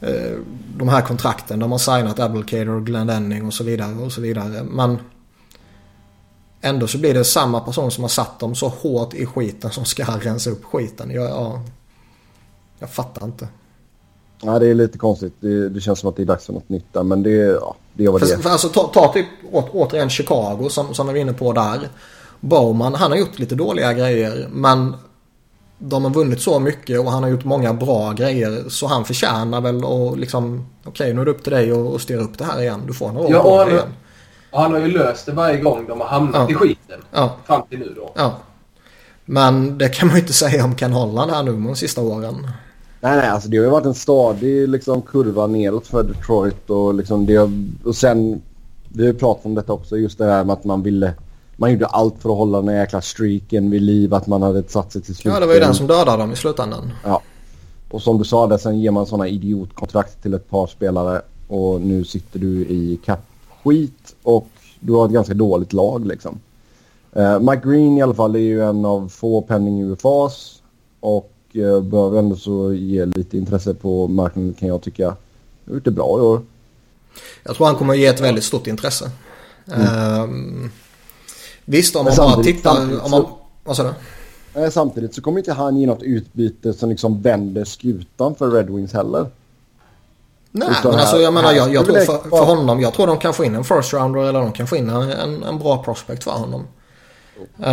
[0.00, 0.38] eh,
[0.76, 1.58] de här kontrakten.
[1.58, 4.62] De har signat Abelcader och Glendenning och så vidare och så vidare.
[4.62, 4.98] Men
[6.60, 9.84] ändå så blir det samma person som har satt dem så hårt i skiten som
[9.84, 11.10] ska rensa upp skiten.
[11.10, 11.62] Jag, ja,
[12.78, 13.48] jag fattar inte.
[14.42, 15.34] Ja, det är lite konstigt.
[15.40, 17.02] Det, det känns som att det är dags för något nytt där.
[17.02, 20.10] Men det, ja, det är vad det För, för alltså ta, ta typ å, återigen
[20.10, 21.88] Chicago som, som vi var inne på där.
[22.48, 24.94] Bowman han har gjort lite dåliga grejer men
[25.78, 29.60] de har vunnit så mycket och han har gjort många bra grejer så han förtjänar
[29.60, 32.60] väl att liksom okej nu är det upp till dig att styra upp det här
[32.60, 32.82] igen.
[32.86, 33.82] Du får några år Ja, och han, igen.
[34.50, 36.50] och han har ju löst det varje gång de har hamnat Ja.
[36.50, 37.00] i skiten.
[37.12, 38.12] Ja, Fram till nu då.
[38.16, 38.34] ja.
[39.24, 42.48] Men det kan man ju inte säga om Ken Holland här nu de sista åren.
[43.00, 46.70] Nej, nej, alltså det har ju varit en stadig liksom, kurva neråt för Detroit.
[46.70, 47.50] Och, liksom, det har,
[47.84, 48.42] och sen,
[48.88, 51.12] vi har ju pratat om detta också, just det här med att man ville...
[51.56, 54.68] Man gjorde allt för att hålla den här jäkla streaken vid liv, att man hade
[54.68, 55.34] satt sig till slut.
[55.34, 56.92] Ja det var ju den som dödade dem i slutändan.
[57.04, 57.22] Ja.
[57.90, 61.22] Och som du sa där, sen ger man sådana idiotkontrakt till ett par spelare.
[61.48, 64.48] Och nu sitter du i cap-skit och
[64.80, 66.40] du har ett ganska dåligt lag liksom.
[67.16, 70.62] Uh, Mike Green i alla fall är ju en av få penning UFAs.
[71.00, 75.16] Och uh, bör ändå så ge lite intresse på marknaden kan jag tycka.
[75.66, 76.42] har gjort det bra i år.
[77.42, 79.10] Jag tror han kommer att ge ett väldigt stort intresse.
[79.72, 80.70] Ehm,
[81.64, 82.80] visst om man bara tittar...
[82.82, 83.28] Om man, så-
[83.64, 84.60] vad sa du?
[84.62, 88.70] Eh, samtidigt så kommer inte han ge något utbyte som liksom vänder skutan för Red
[88.70, 89.26] Wings heller.
[90.50, 93.18] Nej, Utan men alltså jag menar jag, jag tror för, för honom, jag tror de
[93.18, 96.24] kan få in en first rounder eller de kan få in en, en bra prospect
[96.24, 96.60] för honom.
[96.60, 97.66] Uh,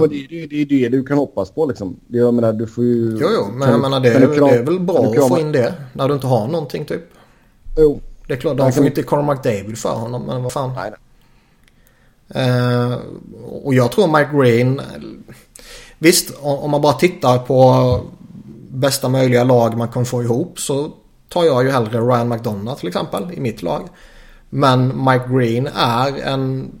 [0.00, 1.96] men det, det, det är det du kan hoppas på liksom.
[2.08, 3.18] Jag menar, du får ju...
[3.20, 5.52] jo, jo, men jag menar det, är- kram- det är väl bra att få in
[5.52, 7.02] det när du inte har någonting typ.
[7.76, 8.00] Jo.
[8.26, 10.72] Det är klart, de får ju inte Conor McDavid för honom, men vad fan.
[10.76, 10.98] Nej, nej.
[12.34, 12.98] Eh,
[13.62, 14.80] och jag tror Mike Green...
[16.02, 18.00] Visst, om man bara tittar på
[18.70, 20.92] bästa möjliga lag man kan få ihop så
[21.28, 23.88] tar jag ju hellre Ryan McDonough till exempel i mitt lag.
[24.50, 26.72] Men Mike Green är en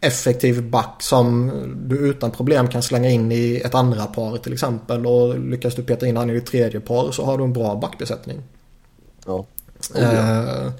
[0.00, 1.52] effektiv back som
[1.88, 5.06] du utan problem kan slänga in i ett andra par till exempel.
[5.06, 7.74] Och lyckas du peta in han i ett tredje par så har du en bra
[7.74, 8.42] backbesättning.
[9.26, 9.46] Ja.
[9.94, 10.70] Eh,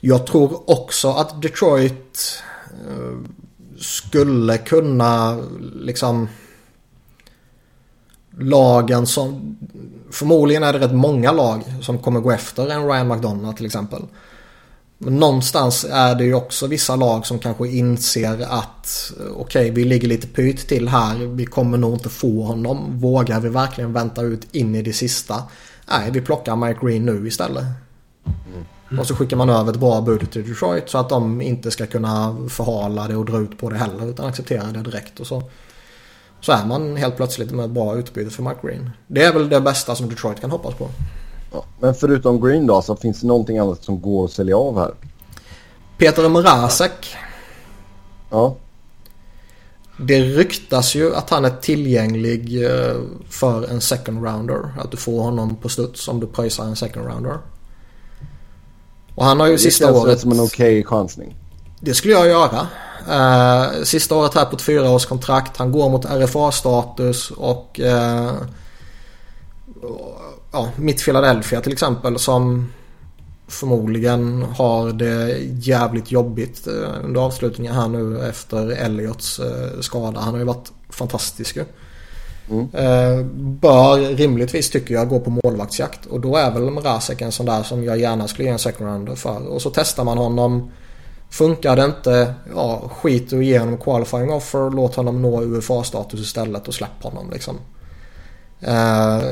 [0.00, 2.42] jag tror också att Detroit
[2.88, 3.18] Eh,
[3.78, 5.38] skulle kunna
[5.74, 6.28] liksom
[8.38, 9.56] lagen som
[10.10, 14.02] förmodligen är det rätt många lag som kommer gå efter en Ryan McDonough till exempel.
[14.98, 19.84] Men någonstans är det ju också vissa lag som kanske inser att okej, okej vi
[19.84, 21.16] ligger lite pyt till här.
[21.16, 23.00] Vi kommer nog inte få honom.
[23.00, 25.42] Vågar vi verkligen vänta ut in i det sista?
[25.90, 27.64] Nej, vi plockar Mike Green nu istället.
[28.26, 28.64] Mm.
[28.98, 31.86] Och så skickar man över ett bra bud till Detroit så att de inte ska
[31.86, 35.42] kunna förhala det och dra ut på det heller utan acceptera det direkt och så.
[36.40, 38.90] Så är man helt plötsligt med ett bra utbyte för Mike Green.
[39.06, 40.88] Det är väl det bästa som Detroit kan hoppas på.
[41.52, 41.64] Ja.
[41.80, 44.94] Men förutom Green då, så finns det någonting annat som går att sälja av här?
[45.98, 47.16] Peter Mrazek.
[48.30, 48.56] Ja.
[49.98, 52.96] Det ryktas ju att han är tillgänglig eh,
[53.28, 54.74] för en second rounder.
[54.78, 57.38] Att du får honom på studs om du pröjsar en second rounder.
[59.20, 60.20] Och han har ju Det sista känns året...
[60.20, 61.36] som en okej chansning.
[61.80, 62.66] Det skulle jag göra.
[63.08, 65.56] Uh, sista året här på ett fyraårskontrakt.
[65.56, 67.80] Han går mot RFA-status och...
[67.82, 68.32] Uh,
[70.52, 72.72] ja, mitt Philadelphia till exempel som
[73.48, 79.40] förmodligen har det jävligt jobbigt uh, under avslutningen här nu efter Elliots
[79.80, 80.20] skada.
[80.20, 81.64] Han har ju varit fantastisk ju.
[82.50, 82.68] Mm.
[83.60, 87.62] Bör rimligtvis tycker jag gå på målvaktsjakt och då är väl Mrazek en sån där
[87.62, 89.46] som jag gärna skulle ge en second rounder för.
[89.46, 90.70] Och så testar man honom
[91.30, 94.70] Funkar det inte, ja skit och ge honom qualifying offer.
[94.70, 97.56] Låt honom nå UFA-status istället och släpp honom liksom.
[98.60, 99.22] Eh,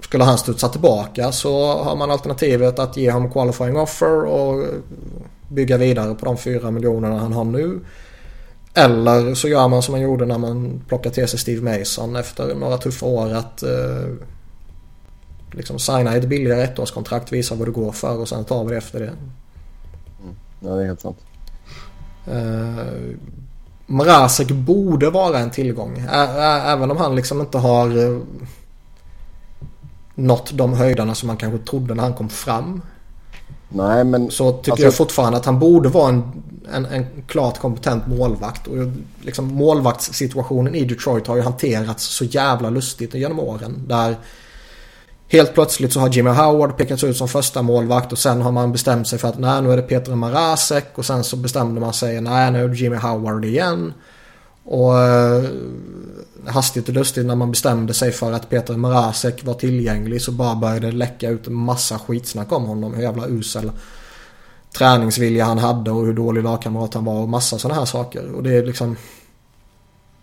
[0.00, 4.64] skulle han studsa tillbaka så har man alternativet att ge honom qualifying offer och
[5.48, 7.80] bygga vidare på de 4 miljonerna han har nu.
[8.76, 12.54] Eller så gör man som man gjorde när man plockade till sig Steve Mason efter
[12.54, 14.10] några tuffa år att eh,
[15.52, 18.76] liksom signa ett billigare ettårskontrakt, visa vad det går för och sen tar vi det
[18.76, 19.12] efter det.
[20.60, 21.18] Ja, det är helt sant.
[22.28, 23.16] Uh,
[23.86, 25.98] Mrazek borde vara en tillgång.
[26.10, 26.26] Ä
[26.66, 28.22] även om han liksom inte har uh,
[30.14, 32.82] nått de höjderna som man kanske trodde när han kom fram.
[33.68, 34.30] Nej, men...
[34.30, 34.84] Så tycker alltså...
[34.84, 38.66] jag fortfarande att han borde vara en, en, en klart kompetent målvakt.
[38.66, 38.74] Och
[39.20, 43.82] liksom målvaktssituationen i Detroit har ju hanterats så jävla lustigt genom åren.
[43.88, 44.16] Där
[45.28, 48.72] Helt plötsligt så har Jimmy Howard pekats ut som första målvakt och sen har man
[48.72, 51.92] bestämt sig för att nej nu är det Peter Marasek och sen så bestämde man
[51.92, 53.92] sig nej nu är det Jimmy Howard igen.
[54.66, 55.44] Och eh,
[56.46, 60.54] hastigt och lustigt när man bestämde sig för att Peter Marasek var tillgänglig så bara
[60.54, 62.94] började det läcka ut en massa skitsnack om honom.
[62.94, 63.70] Hur jävla usel
[64.78, 68.32] träningsvilja han hade och hur dålig lagkamrat han var och massa sådana här saker.
[68.32, 68.96] Och det är liksom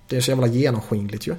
[0.08, 1.36] det är så jävla genomskinligt ju.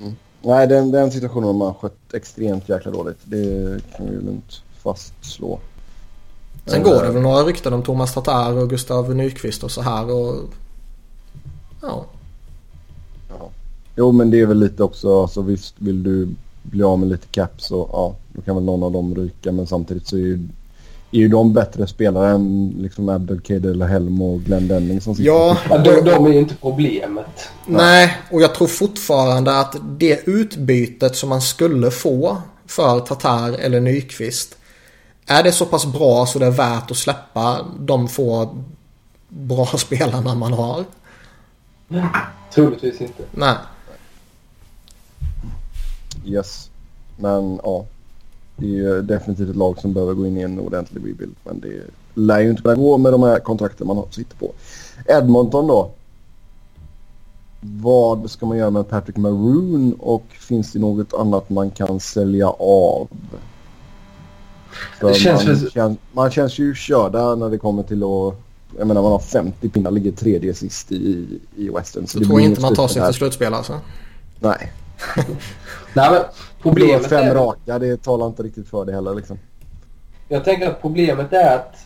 [0.00, 0.16] Mm.
[0.42, 3.18] Nej, den, den situationen har man skött extremt jäkla dåligt.
[3.24, 5.58] Det kan vi lugnt fastslå.
[6.66, 10.10] Sen går det väl några rykten om Thomas Tatar och Gustav Nyqvist och så här
[10.10, 10.34] och...
[11.82, 12.06] Ja.
[13.28, 13.50] ja.
[13.96, 16.28] Jo, men det är väl lite också, alltså visst vill du
[16.62, 19.52] bli av med lite cap så ja, då kan väl någon av dem ryka.
[19.52, 20.48] Men samtidigt så är ju,
[21.10, 25.30] är ju de bättre spelare än liksom Abdelkader eller Helm och Glenn Denning som sitter
[25.30, 27.48] Ja, de, de är ju inte problemet.
[27.66, 32.36] Nej, och jag tror fortfarande att det utbytet som man skulle få
[32.66, 34.56] för Tatar eller Nyqvist.
[35.26, 38.58] Är det så pass bra så det är värt att släppa de få
[39.28, 40.84] bra spelarna man har?
[41.92, 42.04] Nej,
[42.54, 43.22] troligtvis inte.
[43.30, 43.56] Nej.
[46.24, 46.70] Yes.
[47.16, 47.86] Men ja.
[48.56, 51.34] Det är ju definitivt ett lag som behöver gå in i en ordentlig rebuild.
[51.44, 51.82] Men det
[52.14, 54.52] lär ju inte kunna gå med de här kontrakten man sitter på.
[55.06, 55.90] Edmonton då.
[57.60, 62.48] Vad ska man göra med Patrick Maroon och finns det något annat man kan sälja
[62.58, 63.08] av?
[65.00, 65.70] det känns man, för...
[65.70, 68.34] känns, man känns ju körda när det kommer till att...
[68.78, 71.26] Jag menar man har 50 pinnar, ligger tredje sist i,
[71.56, 72.06] i Western.
[72.06, 73.80] Så du tror inte man tar sig till slutspel alltså?
[74.40, 74.72] Nej.
[75.94, 76.20] Nej men
[76.62, 77.34] problemet fem är...
[77.34, 79.38] raka, det talar inte riktigt för det heller liksom.
[80.28, 81.76] Jag tänker att problemet är att...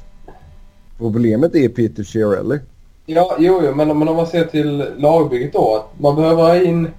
[0.99, 2.59] Problemet är Peter Chiarelli.
[3.07, 5.77] Ja, jo, jo men, men om man ser till lagbygget då.
[5.77, 6.91] Att man behöver ha in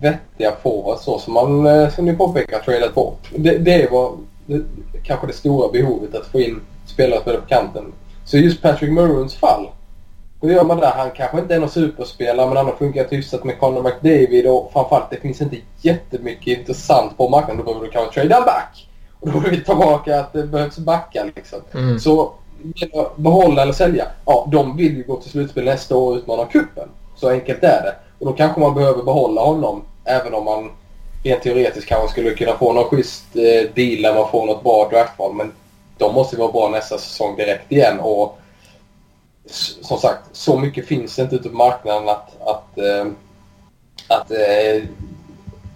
[0.00, 3.30] vettiga forwards så som man, eh, som ni påpekar, tradat bort.
[3.36, 4.12] Det, det var
[4.46, 4.62] det,
[5.02, 7.92] kanske det stora behovet att få in spelare som på kanten.
[8.30, 9.68] Så just Patrick Maroons fall.
[10.40, 10.86] Då gör man det.
[10.86, 14.70] Han kanske inte är någon superspelare men han har funkat hyfsat med Conor McDavid och
[14.72, 17.56] framförallt det finns inte jättemycket intressant på marknaden.
[17.56, 18.88] Då behöver du kanske trada back.
[19.20, 21.58] Och då är vi tillbaka att det behövs backa liksom.
[21.74, 21.98] Mm.
[21.98, 22.32] Så
[23.16, 24.06] behålla eller sälja.
[24.26, 26.88] Ja, de vill ju gå till slutspel nästa år och utmana cupen.
[27.16, 27.94] Så enkelt är det.
[28.18, 30.70] Och då kanske man behöver behålla honom även om man
[31.22, 34.88] rent teoretiskt kanske skulle kunna få någon schysst eh, deal där man får något bra
[34.90, 35.34] draftval.
[35.34, 35.52] Men
[36.00, 38.00] de måste vara bra nästa säsong direkt igen.
[38.00, 38.38] Och
[39.80, 43.06] som sagt, så mycket finns det inte ute på marknaden att, att, äh,
[44.08, 44.82] att äh,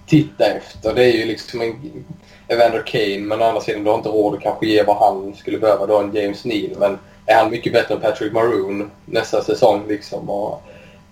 [0.07, 0.95] titta efter.
[0.95, 2.05] Det är ju liksom en
[2.49, 5.35] Evander Kane men å andra sidan du har inte råd att kanske ge vad han
[5.35, 5.87] skulle behöva.
[5.87, 9.89] Du har en James Neal men är han mycket bättre än Patrick Maroon nästa säsong
[9.89, 10.31] liksom?
[10.31, 10.63] Och,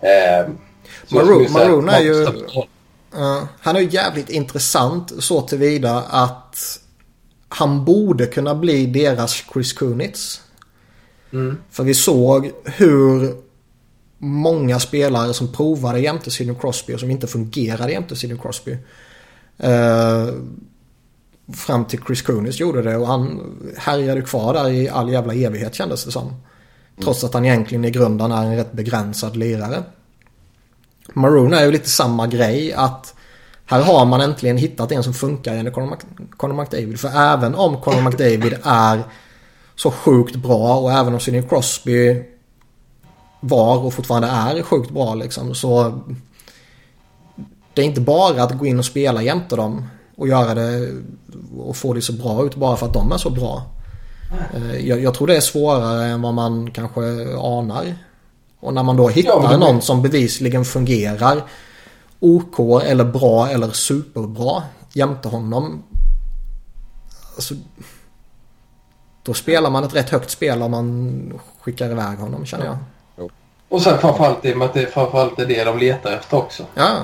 [0.00, 0.48] äh,
[1.08, 2.26] Maroon, Maroon är ju...
[3.14, 6.81] Uh, han är ju jävligt intressant så tillvida att
[7.54, 10.40] han borde kunna bli deras Chris Kunitz.
[11.32, 11.56] Mm.
[11.70, 13.34] För vi såg hur
[14.18, 18.72] många spelare som provade jämte Sidney Crosby och som inte fungerade jämte Sidney Crosby.
[19.64, 20.34] Uh,
[21.54, 23.40] fram till Chris Kunis gjorde det och han
[23.76, 26.34] härjade kvar där i all jävla evighet kändes det som.
[27.02, 29.82] Trots att han egentligen i grunden är en rätt begränsad lirare.
[31.14, 33.14] Maroon är ju lite samma grej att
[33.66, 35.74] här har man äntligen hittat en som funkar enligt
[36.36, 37.00] Conor, McDavid.
[37.00, 39.02] För även om Conor McDavid är
[39.76, 42.22] så sjukt bra och även om Sidney Crosby
[43.40, 46.00] var och fortfarande är sjukt bra liksom så
[47.74, 50.90] det är inte bara att gå in och spela jämte dem och göra det
[51.58, 53.62] och få det så bra ut bara för att de är så bra.
[54.54, 57.00] Eh, jag, jag tror det är svårare än vad man kanske
[57.38, 57.94] anar.
[58.60, 61.42] Och när man då hittar Ja, men- någon som bevisligen fungerar
[62.22, 64.62] OK eller bra eller superbra
[64.92, 65.82] jämte honom.
[67.34, 67.54] Alltså,
[69.22, 72.78] då spelar man ett rätt högt spel om man skickar iväg honom känner jag.
[73.68, 76.64] Och sen framförallt i och med att det framförallt är det de letar efter också.
[76.74, 76.96] Ja,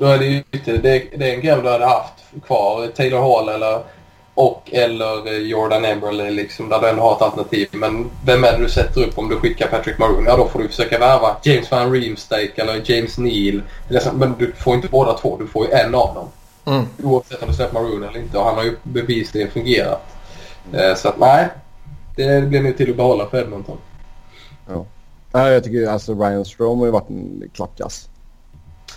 [0.00, 2.14] Då är det ju inte, det, det är en grej du hade haft
[2.46, 2.86] kvar.
[2.86, 3.82] Taylor Hall eller
[4.38, 7.68] och eller Jordan Eberle liksom där du ändå har ett alternativ.
[7.72, 10.24] Men vem är det du sätter upp om du skickar Patrick Maroon?
[10.26, 13.62] Ja då får du försöka värva James Van Riemsdyk eller James Neal.
[14.14, 15.36] Men du får inte båda två.
[15.36, 16.28] Du får ju en av dem.
[16.64, 16.86] mm.
[17.02, 18.38] Oavsett om du släpper Maroon eller inte.
[18.38, 20.02] Och han har ju bevisligen fungerat.
[20.72, 21.48] Eh, Så att nej.
[22.16, 23.76] Det blir nu till att behålla för Edmonton.
[25.32, 28.08] Nej, jag tycker alltså Ryan Strome har ju varit en klappkass.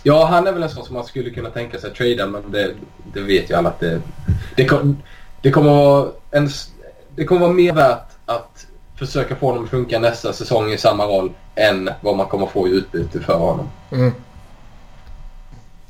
[0.02, 2.74] Ja, han är väl en sån som man skulle kunna tänka sig trada men det,
[3.14, 4.00] det vet ju alla att det...
[4.56, 4.68] Det,
[5.42, 6.50] det kommer vara en...
[7.16, 8.66] Det kommer vara mer värt att
[8.98, 12.68] försöka få honom att funka nästa säsong i samma roll än vad man kommer få
[12.68, 13.68] i utbyte för honom.
[13.90, 14.12] Mm.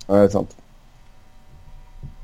[0.07, 0.57] Ja, det är sant.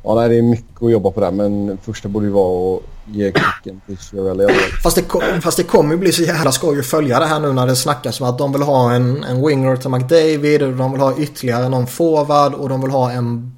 [0.05, 2.83] Ja, nej, det är mycket att jobba på där, men första borde ju vara att
[3.07, 4.47] ge kicken till Chiarelli.
[4.83, 7.41] Fast det, kom- fast det kommer ju bli så jävla skoj att följa det här
[7.41, 10.73] nu när det snackas om att de vill ha en, en winger till McDavid och
[10.73, 13.57] de vill ha ytterligare någon forward och de vill ha en,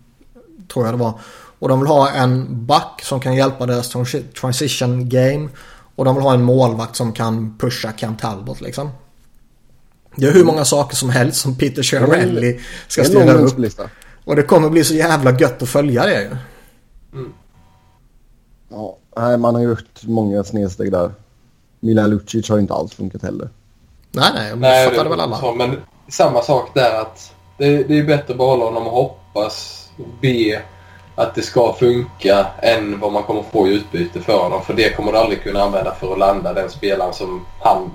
[0.72, 1.12] tror jag det var,
[1.60, 5.48] och de vill ha en back som kan hjälpa deras transi- transition game
[5.96, 8.90] och de vill ha en målvakt som kan pusha Cam Talbot liksom.
[10.16, 13.58] Det är hur många saker som helst som Peter Chiarelli ska styra upp.
[14.24, 16.30] Och det kommer bli så jävla gött att följa det ju.
[18.68, 21.10] Ja, nej, man har gjort många snedsteg där.
[21.80, 23.48] Milan Lucic har inte alls funkat heller.
[24.12, 25.38] Nej, nej, men Nej, det- väl alla.
[25.40, 25.76] så, men
[26.08, 29.88] samma sak där att det, det är bättre att behålla honom och hoppas,
[30.22, 30.62] be
[31.14, 34.62] att det ska funka än vad man kommer få i utbyte för honom.
[34.64, 37.90] För det kommer du aldrig kunna använda för att landa den spelaren som han,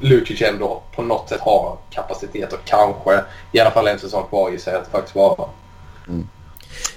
[0.00, 3.20] Lucic ändå på något sätt har kapacitet och kanske
[3.52, 5.48] i alla fall en säsong kvar i sig att faktiskt vara.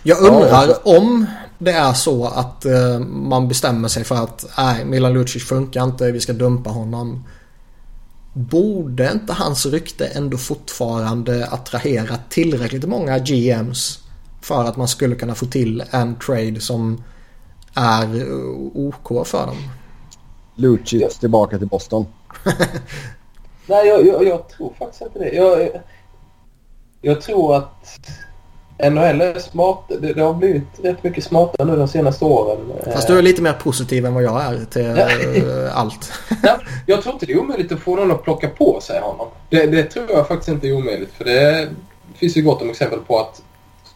[0.03, 1.25] Jag undrar Ja, om
[1.57, 6.11] det är så att eh, man bestämmer sig för att nej, Milan Lucic funkar inte,
[6.11, 7.25] vi ska dumpa honom.
[8.33, 13.99] Borde inte hans rykte ändå fortfarande attrahera tillräckligt många GMs
[14.41, 17.03] för att man skulle kunna få till en trade som
[17.75, 18.31] är
[18.73, 19.57] OK för dem?
[20.55, 22.05] Lucic tillbaka till Boston.
[23.65, 25.29] Nej, jag, jag, jag tror faktiskt inte det.
[25.29, 25.69] Jag,
[27.01, 27.99] jag tror att
[28.83, 29.83] NHL är smart.
[30.01, 32.57] Det, det har blivit rätt mycket smartare nu de senaste åren.
[32.93, 36.11] Fast du är lite mer positiv än vad jag är till eh, allt.
[36.43, 36.55] Nej,
[36.85, 39.27] jag tror inte det är omöjligt att få någon att plocka på sig honom.
[39.49, 41.13] Det, det tror jag faktiskt inte är omöjligt.
[41.13, 41.69] För det
[42.15, 43.41] finns ju gott om exempel på att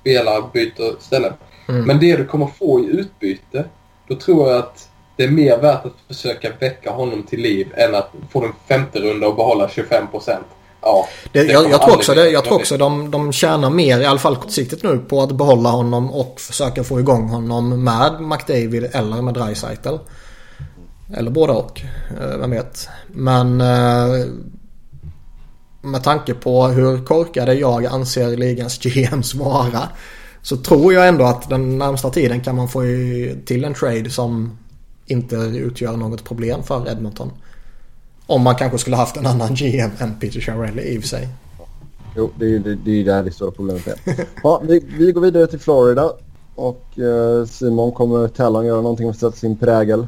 [0.04, 1.34] spelare byter ställen.
[1.70, 1.86] Mm.
[1.86, 3.66] Men det du kommer få i utbyte,
[4.08, 7.96] då tror jag att det är mer värt att försöka väcka honom till liv än
[7.96, 10.46] att få den femte runda och behålla 25 procent.
[10.82, 14.02] Ja, Det, det jag, jag tror också, det, jag tror också de, de tjänar mer,
[14.02, 18.22] i alla fall kortsiktigt nu, på att behålla honom och försöka få igång honom med
[18.22, 19.96] McDavid eller med Dreisaitl.
[21.18, 21.82] Eller båda och,
[22.22, 22.88] eh, vem vet.
[23.08, 24.26] Men eh,
[25.84, 29.90] med tanke på hur korkade jag anser ligans GMs vara
[30.42, 32.82] så tror jag ändå att den närmsta tiden kan man få
[33.46, 34.58] till en trade som
[35.06, 37.32] inte utgör något problem för Edmonton.
[38.26, 41.30] Om man kanske skulle haft en annan GM än Peter Chiarelli i och för sig.
[42.16, 44.26] Jo, det är ju det, det, är där det stora problemet är.
[44.44, 46.12] Ja, vi, vi går vidare till Florida.
[46.56, 50.08] Och eh, Simon, kommer Talon göra någonting för att sätta sin prägel?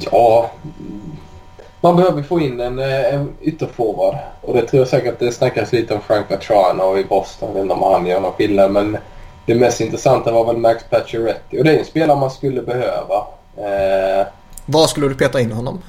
[0.00, 0.50] Ja,
[1.86, 4.16] man behöver få in en, eh, en ytterforward.
[4.40, 7.48] Och det tror jag säkert att det snackas lite om Frank Vatrano i Boston.
[7.48, 8.70] Jag vet inte om han gör någon skillnad.
[8.70, 8.98] Men
[9.46, 11.58] det mest intressanta var väl Max Pacioretty.
[11.58, 13.26] Och det är en spelare man skulle behöva.
[13.56, 14.26] Eh,
[14.66, 15.82] Var skulle du peta in honom?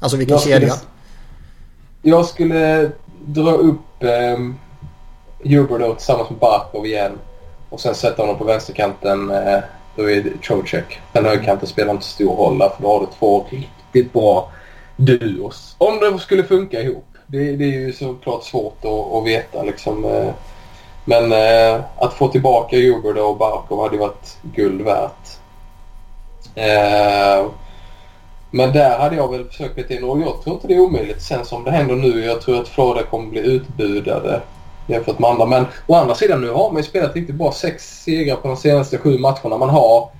[0.00, 0.74] Alltså vilken Jag skulle- kedja?
[2.02, 2.90] jag skulle
[3.24, 4.38] dra upp eh,
[5.44, 7.12] Huberdo tillsammans med Barkov igen.
[7.70, 9.30] Och sen sätta honom på vänsterkanten.
[9.30, 9.58] Eh,
[9.96, 11.00] då är Trocek.
[11.12, 14.50] Den högerkanten spelar inte stor roll där, för då har du två riktigt bra
[14.96, 15.74] duos.
[15.78, 17.04] Om de skulle funka ihop.
[17.26, 20.04] Det, det är ju såklart svårt att, att veta liksom.
[20.04, 20.32] eh.
[21.04, 25.38] Men eh, att få tillbaka Djurgården och Barkov hade ju varit guld värt.
[26.54, 27.46] Eh,
[28.50, 31.22] men där hade jag väl försökt peta in och jag tror inte det är omöjligt
[31.22, 32.24] sen som det händer nu.
[32.24, 34.40] Jag tror att Florida kommer bli utbudade
[34.86, 35.46] jämfört med andra.
[35.46, 37.52] Men å andra sidan nu har man ju spelat riktigt bra.
[37.52, 39.58] Sex segrar på de senaste sju matcherna.
[39.58, 40.10] Man har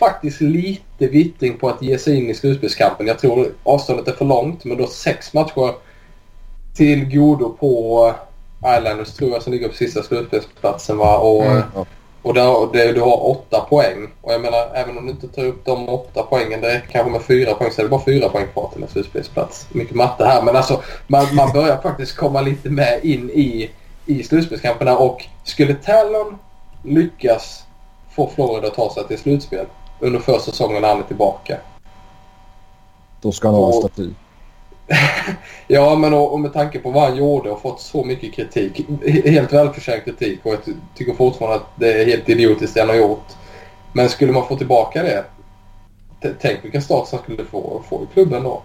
[0.00, 3.06] faktiskt lite vittring på att ge sig in i slutspelskampen.
[3.06, 5.74] Jag tror avståndet är för långt men då sex matcher
[6.74, 8.14] till godo på
[8.78, 11.18] Islanders tror jag som ligger på sista slutspelsplatsen va.
[11.18, 11.62] Och, Mm.
[12.22, 14.08] och där, det, du har åtta poäng.
[14.20, 17.10] Och jag menar även om du inte tar upp de åtta poängen, det är kanske
[17.10, 19.66] med fyra poäng så är det bara fyra poäng kvar till en slutspelsplats.
[19.72, 23.70] Mycket matte här men alltså man, man börjar faktiskt komma lite med in i,
[24.06, 26.38] i slutspelskamperna och skulle Talon
[26.84, 27.64] lyckas
[28.16, 29.66] få Florida att ta sig till slutspel
[30.00, 31.56] under försäsongen när han är tillbaka.
[33.20, 34.10] Då ska han ha en staty.
[35.68, 38.86] Ja, men och, och med tanke på vad han gjorde och fått så mycket kritik.
[38.88, 42.80] he- Helt välförtjänt kritik och jag ty- tycker fortfarande att det är helt idiotiskt det
[42.80, 43.26] han har gjort.
[43.92, 45.24] Men skulle man få tillbaka det.
[46.40, 48.62] Tänk vilken status han skulle få, få i klubben då.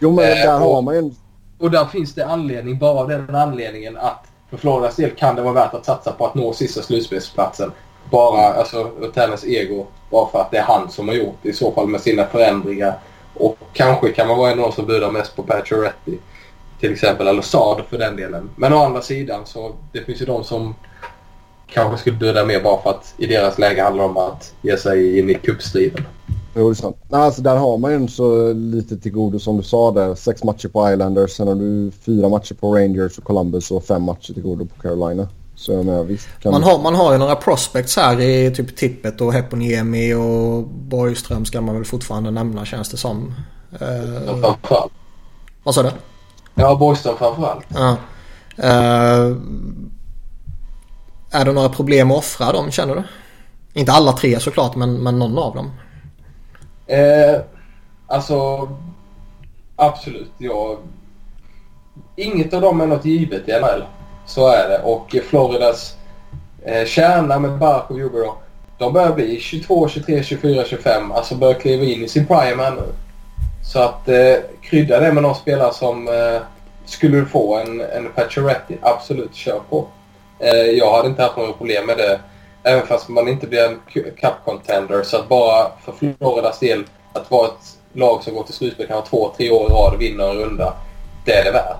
[0.00, 1.10] Jo men Eh, där och- har man ju.
[1.58, 5.42] Och där finns det anledning, bara av den anledningen att för Floridas del kan det
[5.42, 7.72] vara värt att satsa på att nå sista slutspelsplatsen.
[8.10, 11.52] Bara, alltså Tennis ego, bara för att det är han som har gjort det i
[11.52, 12.98] så fall med sina förändringar.
[13.34, 16.18] Och kanske kan man vara en av de som budar mest på Pacioretty.
[16.80, 18.50] Till exempel, eller Saad för den delen.
[18.56, 20.74] Men å andra sidan så det finns ju de som
[21.66, 24.76] kanske skulle buda mer bara för att i deras läge handlar det om att ge
[24.76, 26.04] sig in i cupstriden.
[26.54, 26.96] Jo, det är sant.
[27.10, 30.14] Alltså där har man ju så lite till godo som du sa där.
[30.14, 34.02] Sex matcher på Islanders, sen har du fyra matcher på Rangers och Columbus och fem
[34.02, 35.28] matcher till godo på Carolina.
[35.56, 36.28] Så jag menar visst.
[36.40, 36.52] Kan...
[36.52, 41.44] Man har, man har ju några prospects här i typ Tippet och Heponiemi och Borgström
[41.44, 43.34] ska man väl fortfarande nämna känns det som.
[43.78, 44.92] Framförallt.
[45.62, 45.90] vad sa du?
[46.54, 47.66] Ja, Borgström framförallt.
[47.68, 47.96] Ja.
[48.56, 49.36] Eh,
[51.30, 53.02] är det några problem att offra dem känner du?
[53.80, 55.70] Inte alla tre såklart men, men någon av dem.
[56.86, 57.40] Eh,
[58.06, 58.68] alltså,
[59.76, 60.32] absolut.
[60.38, 60.78] Jag,
[62.16, 63.84] inget av dem är något givet i NHL.
[64.26, 64.78] Så är det.
[64.78, 65.96] Och Floridas
[66.64, 68.36] eh, kärna med Bark och Huber då,
[68.78, 71.12] de börjar bli 22, 23, 24, 25.
[71.12, 72.92] Alltså börjar kliva in i sin prime här nu.
[73.72, 76.42] Så att eh, krydda det med någon spelare som eh,
[76.84, 79.86] skulle du få en, en Pacioretty, absolut kör på.
[80.38, 82.20] Eh, jag hade inte haft några problem med det.
[82.62, 83.80] Även fast man inte blir en
[84.16, 85.02] cup contender.
[85.02, 89.10] Så att bara för Floridas del att vara ett lag som går till slutspel kanske
[89.10, 90.74] två, tre år i rad och vinner en runda.
[91.24, 91.76] Det är det värt.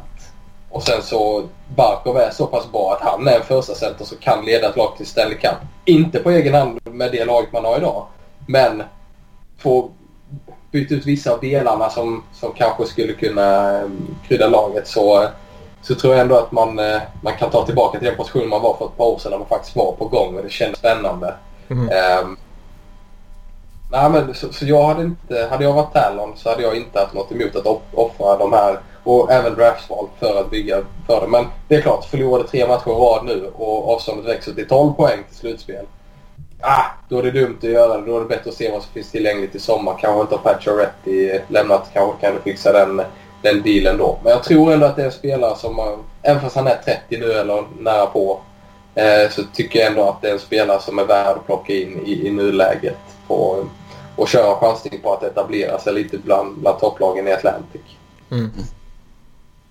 [0.76, 1.42] Och sen så
[1.76, 4.76] Barkov är så pass bra att han är en första center som kan leda ett
[4.76, 5.54] lag till Stanley Cup.
[5.84, 8.06] Inte på egen hand med det laget man har idag.
[8.46, 8.82] Men
[9.58, 9.90] få
[10.70, 13.88] byta ut vissa av delarna som, som kanske skulle kunna eh,
[14.28, 15.26] krydda laget så,
[15.82, 18.62] så tror jag ändå att man, eh, man kan ta tillbaka till den position man
[18.62, 20.78] var för ett par år sedan när man faktiskt var på gång och det kändes
[20.78, 21.34] spännande.
[21.68, 21.88] Mm.
[21.88, 22.36] Ehm,
[23.92, 27.00] nej men så, så jag hade inte, hade jag varit Talon så hade jag inte
[27.00, 31.20] haft något emot att off- offra de här och även draftsval för att bygga för
[31.20, 31.26] det.
[31.26, 34.92] Men det är klart, förlorade tre matcher i rad nu och avståndet växer till 12
[34.92, 35.86] poäng till slutspel.
[36.60, 38.06] Ah, då är det dumt att göra det.
[38.06, 39.96] Då är det bättre att se vad som finns tillgängligt i sommar.
[40.00, 41.90] Kanske inte har Pacioretty lämnat.
[41.92, 43.02] Kanske kan du fixa den,
[43.42, 44.18] den dealen då.
[44.22, 46.76] Men jag tror ändå att det är en spelare som, man- även fast han är
[46.84, 48.40] 30 nu eller nära på,
[48.94, 51.72] eh, så tycker jag ändå att det är en spelare som är värd att plocka
[51.72, 53.64] in i, i nuläget på,
[54.16, 57.80] och köra chansning på att etablera sig lite bland, bland topplagen i Atlantic.
[58.30, 58.50] Mm.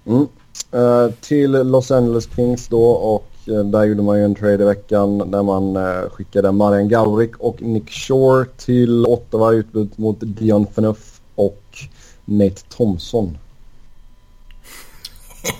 [0.05, 0.27] Mm.
[0.71, 4.67] Eh, till Los Angeles Kings då och eh, där gjorde man ju en trade i
[4.67, 10.17] veckan där man eh, skickade Marian Gaurick och Nick Shore till Ottawa i utbyte mot
[10.19, 11.63] Dion Phaneuf och
[12.25, 13.37] Nate Thompson.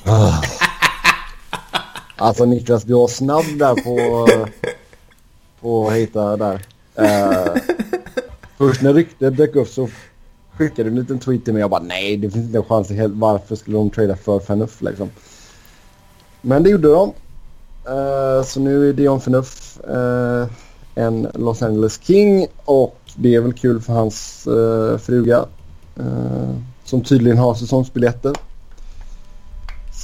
[0.06, 0.42] Ah.
[2.18, 4.28] Alltså Niklas, du var snabb där på,
[5.62, 6.62] på att hitta där.
[6.96, 7.62] Eh,
[8.58, 9.90] först när ryktet dök upp så
[10.58, 12.92] skickade en liten tweet till mig och jag bara nej det finns inte en chans
[12.92, 15.10] i varför skulle de trada för Phaneuf liksom.
[16.42, 17.14] Men det gjorde de.
[17.90, 20.48] Uh, så nu är Dion Phaneuf uh, eh,
[20.96, 25.46] en Los Angeles King och det är väl kul för hans uh, fruga
[26.84, 28.34] som tydligen har säsongsbiljetter.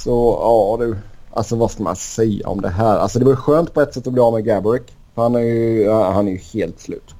[0.04, 0.96] Så ja du,
[1.30, 2.98] alltså vad ska man säga om det här?
[2.98, 4.82] Alltså det var skönt på ett sätt att bli av med Gabrick.
[5.14, 7.14] För han är ju, han är ju helt slut.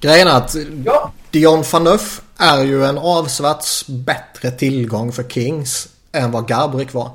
[0.00, 6.30] Grejen är att Ja, Dion Phaneuf är ju en avsevärt bättre tillgång för Kings än
[6.30, 7.10] vad Garbrick var.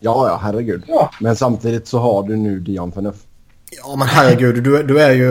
[0.00, 0.84] Ja, ja herregud.
[0.86, 1.10] Ja.
[1.20, 3.16] Men samtidigt så har du nu Dion Phaneuf.
[3.70, 5.30] Ja men herregud, du, du är ju...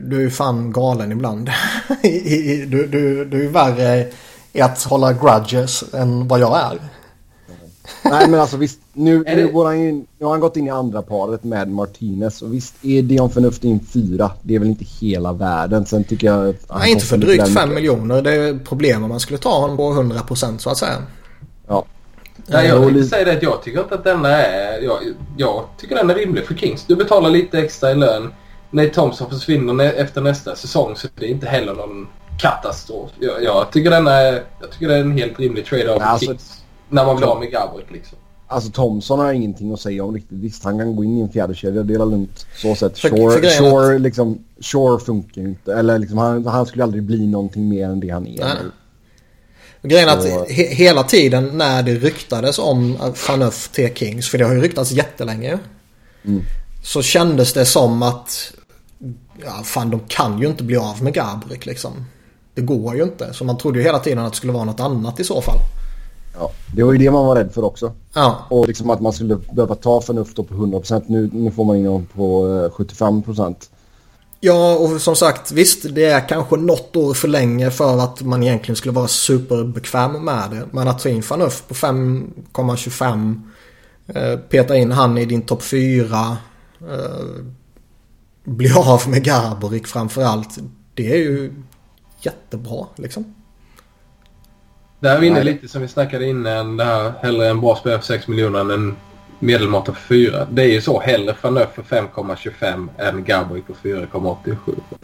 [0.00, 1.50] Du är ju fan galen ibland.
[2.66, 4.06] Du, du, du är ju värre
[4.52, 6.78] i att hålla grudges än vad jag är.
[8.04, 10.66] Nej men alltså visst, nu, nu, det- går han in, nu har han gått in
[10.66, 14.30] i andra paret med Martinez och visst är Dion Phaneuf in fyra.
[14.42, 15.86] Det är väl inte hela världen.
[15.86, 17.74] Sen tycker jag Nej, inte för drygt väl 5 mycket.
[17.74, 18.22] miljoner.
[18.22, 21.02] Det är problem om man skulle ta honom på 100% så att säga.
[21.68, 21.84] Ja.
[22.46, 24.82] Nej, jag tänkte säga det att jag tycker inte att denna är...
[24.82, 24.98] Jag,
[25.36, 26.84] jag tycker den är rimlig för Kings.
[26.86, 28.32] Du betalar lite extra i lön.
[28.70, 32.08] Nate Thompson försvinner nä- efter nästa säsong så det är inte heller någon
[32.40, 33.10] katastrof.
[33.20, 36.26] Jag, jag, tycker, den är, jag tycker det är en helt rimlig trade av Alltså-
[36.26, 36.57] Kings.
[36.88, 38.18] När man blir av med Gabriel liksom.
[38.50, 40.38] Alltså Thompson har ingenting att säga om riktigt.
[40.38, 42.46] Visst, han kan gå in i en fjärde kedja, det är lugnt.
[42.56, 42.98] Så sett.
[42.98, 45.74] För- Shore, för Shore, liksom, Shore funkar ju inte.
[45.74, 48.54] Eller liksom, han, han skulle aldrig bli någonting mer än det han är Nej.
[49.82, 54.44] Grejen är att he- hela tiden när det ryktades om Fanuff till Kings, för det
[54.44, 55.58] har ju ryktats jättelänge.
[56.24, 56.42] Mm.
[56.84, 58.52] Så kändes det som att,
[59.44, 62.04] ja fan de kan ju inte bli av med Gabrik liksom.
[62.54, 63.32] Det går ju inte.
[63.34, 65.58] Så man trodde ju hela tiden att det skulle vara något annat i så fall.
[66.38, 67.92] Ja, det var ju det man var rädd för också.
[68.14, 71.02] Ja, Och liksom att man skulle behöva ta förnuft på 100%.
[71.06, 73.54] Nu, nu får man in dem på eh, 75%.
[74.40, 78.42] ja och som sagt visst det är kanske något år för länge för att man
[78.42, 80.66] egentligen skulle vara superbekväm med det.
[80.70, 83.40] Men att ta in Fanuff på 5,25
[84.06, 86.36] eh, Peta in han i din topp 4
[86.80, 86.96] eh,
[88.44, 90.58] Bli av med Garborik framförallt
[90.94, 91.52] Det är ju
[92.22, 93.34] jättebra liksom.
[95.00, 96.76] Där är vi inne lite som vi snackade innan.
[96.76, 98.96] Det här hellre en bra spelare för 6 miljoner än en
[99.40, 100.00] medelmåtta för
[100.30, 100.46] 4.
[100.50, 101.00] Det är ju så.
[101.00, 104.56] Hellre Fanöf för 5,25 än Gabriel för 4,87.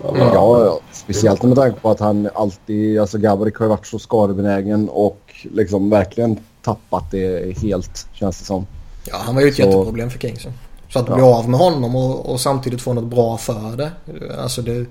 [0.02, 3.98] Ja, ja, speciellt med tanke på att han alltid, alltså Gaborik har ju varit så
[3.98, 5.20] skadebenägen och
[5.52, 8.66] liksom verkligen tappat det helt känns det som.
[9.06, 10.46] Ja han var ju ett Så- jätteproblem för Kings.
[10.92, 11.14] Så att Ja.
[11.14, 13.90] bli av med honom och, och samtidigt få något bra för det.
[14.38, 14.86] Alltså det,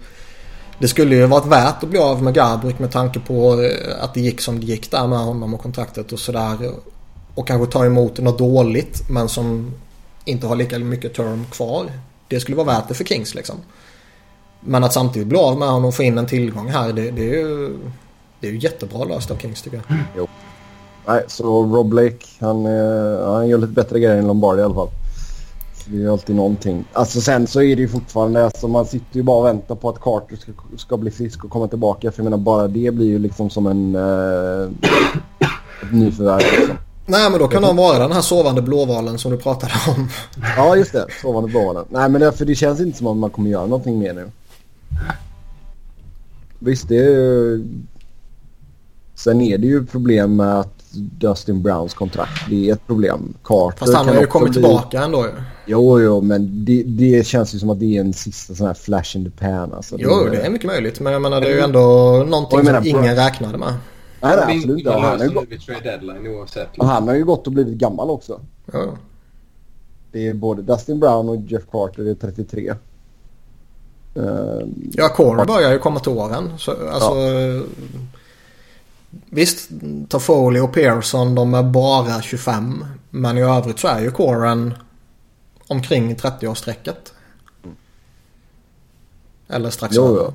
[0.80, 4.14] det skulle ju varit värt att bli av med Gabrik med tanke på eh, att
[4.14, 6.72] det gick som det gick där med honom och kontraktet och sådär.
[7.36, 9.74] Och kanske ta emot något dåligt men som
[10.26, 11.86] inte har lika mycket term kvar.
[12.28, 13.56] Det skulle vara värt det för Kings liksom.
[14.60, 17.22] Men att samtidigt bli av med honom och få in en tillgång här det, det
[17.22, 17.78] är ju
[18.40, 20.28] det är ju jättebra löst av Kings tycker jag.
[21.06, 24.74] Nej, så Rob Blake, han, eh, han gör lite bättre grejer än Lombardi i alla
[24.74, 24.90] fall.
[25.86, 26.86] Det är alltid någonting.
[26.94, 29.90] Alltså sen så är det ju fortfarande, alltså man sitter ju bara och väntar på
[29.90, 32.12] att Carter ska, ska bli frisk och komma tillbaka.
[32.12, 34.70] För jag menar bara det blir ju liksom som en eh,
[35.92, 36.78] nyförvärv liksom.
[37.06, 40.10] Nej men då kan de vara den här sovande blåvalen som du pratade om.
[40.58, 41.86] Ja just det, sovande blåvalen.
[41.90, 44.32] Nej men det, för det känns inte som att man kommer göra någonting mer nu.
[46.60, 47.66] Visst det är ju...
[49.16, 53.34] Sen är det ju problem med att Dustin Browns kontrakt, det är ett problem.
[53.44, 55.32] Carter Fast han kan har ju kommit bli- tillbaka ändå ju.
[55.66, 58.74] Jo, jo, men det, det känns ju som att det är en sista sån här
[58.74, 59.74] flash in the pan.
[59.74, 59.96] Alltså.
[60.00, 61.00] Jo, det är mycket möjligt.
[61.00, 61.80] Men jag menar det är ju ändå
[62.30, 63.74] någonting menar, som ingen räknade med.
[64.22, 64.92] Nej, nej, absolut inte.
[64.92, 65.34] Han, har ju löser
[66.66, 68.40] gått, och han har ju gått och blivit gammal också.
[68.74, 68.86] Ja.
[70.12, 72.74] Det är både Dustin Brown och Jeff Carter är 33.
[74.18, 74.26] Uh,
[74.92, 76.54] Ja, Core börjar ju komma till åren.
[76.58, 77.14] Så, alltså,
[79.30, 79.70] Visst,
[80.10, 82.86] Toffoli och Pearson de är bara 25.
[83.10, 84.74] Men i övrigt så är ju Coren
[85.68, 87.14] omkring 30-årsstrecket.
[89.48, 90.34] Eller strax Jo, ja.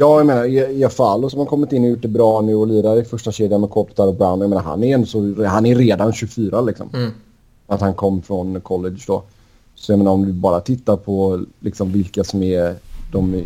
[0.00, 2.66] Ja, jag menar Jeff Allo som har kommit in och gjort det bra nu och
[2.66, 4.40] lirar i första kedjan med Kopitar och Brown.
[4.40, 6.90] Jag menar han är, en så, han är redan 24 liksom.
[6.94, 7.10] Mm.
[7.66, 9.22] Att han kom från college då.
[9.74, 12.74] Så jag menar om vi bara tittar på liksom vilka som är
[13.12, 13.42] de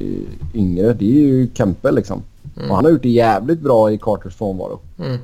[0.55, 0.93] yngre.
[0.93, 2.23] Det är ju Kempe liksom.
[2.57, 4.81] Och han har gjort det jävligt bra i Carters frånvaro.
[4.99, 5.19] Mm.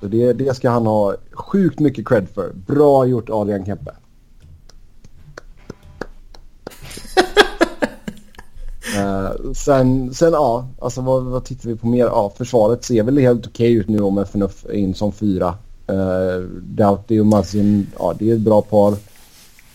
[0.00, 2.52] Så det, det ska han ha sjukt mycket cred för.
[2.66, 3.90] Bra gjort Adrian Kempe.
[8.96, 12.04] Eh, sen, sen ja, alltså vad, vad tittar vi på mer?
[12.04, 15.54] Ja, försvaret ser väl helt okej ut nu om FNF är in som fyra.
[15.90, 18.94] Uh, Doughty och Mazin, ja det är ett bra par.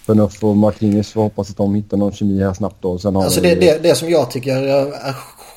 [0.03, 2.97] FNF och Martinez får hoppas att de hittar någon kemi här snabbt då.
[2.97, 5.13] Sen har Alltså vi- det, det, det som jag tycker är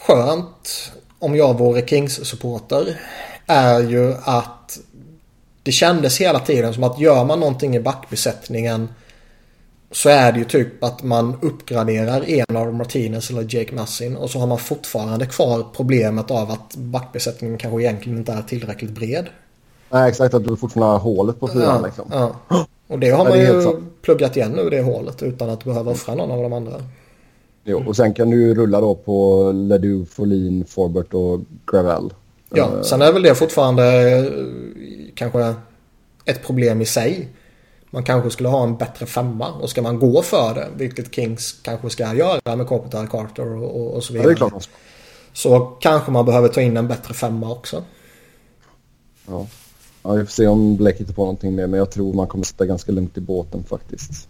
[0.06, 0.92] skönt
[1.24, 3.00] om jag vore Kings-supporter
[3.46, 4.78] är ju att
[5.62, 8.88] det kändes hela tiden som att gör man någonting i backbesättningen
[9.90, 14.30] så är det ju typ att man uppgraderar en av Martinez eller Jake Massin och
[14.30, 19.26] så har man fortfarande kvar problemet av att backbesättningen kanske egentligen inte är tillräckligt bred.
[19.90, 22.08] Nej exakt, att du fortfarande har hålet på fyran Ja, liksom.
[22.12, 22.66] ja.
[22.86, 26.14] Och det har man det ju pluggat igen nu det hålet utan att behöva offra
[26.14, 26.82] någon av de andra.
[27.64, 31.40] Jo, och sen kan du rulla då på Ledoux, Folin, Forbert och
[31.72, 32.12] Gravel.
[32.54, 33.84] Ja, Eh, sen är väl det fortfarande
[34.18, 34.24] eh,
[35.14, 35.54] kanske
[36.24, 37.28] ett problem i sig.
[37.90, 41.52] Man kanske skulle ha en bättre femma och ska man gå för det, vilket Kings
[41.62, 44.36] kanske ska göra med Kopitar, Carter och, och, och så Ja, vidare.
[44.60, 44.60] ska.
[45.32, 47.82] Så kanske man behöver ta in en bättre femma också.
[49.26, 49.46] Ja.
[50.02, 52.44] ja, vi får se om Blake hittar på någonting mer, men jag tror man kommer
[52.44, 54.28] sitta ganska lugnt i båten faktiskt.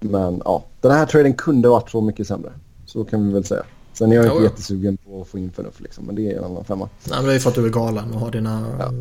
[0.00, 2.52] Men ja, den här traden kunde varit så mycket sämre.
[2.86, 3.62] Så kan vi väl säga.
[3.92, 4.44] Sen är jag inte jo.
[4.44, 6.04] jättesugen på att få in förnuft liksom.
[6.04, 6.88] Men det är en annan femma.
[7.04, 8.92] Nej, men det är för att du är galen och har dina eh,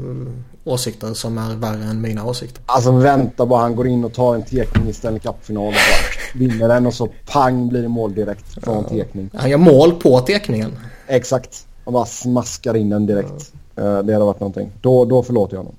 [0.63, 2.63] åsikter som är värre än mina åsikter.
[2.65, 3.61] Alltså vänta bara.
[3.61, 6.93] Han går in och tar en tekning i Stanley Cup-final och bara vinner den och
[6.93, 9.29] så pang blir det mål direkt från tekning.
[9.33, 10.71] Han gör mål på teckningen.
[11.07, 11.67] Exakt.
[11.85, 13.53] Han bara smaskar in den direkt.
[13.75, 14.71] Eh, det hade varit någonting.
[14.81, 15.75] Då, då förlåter jag honom.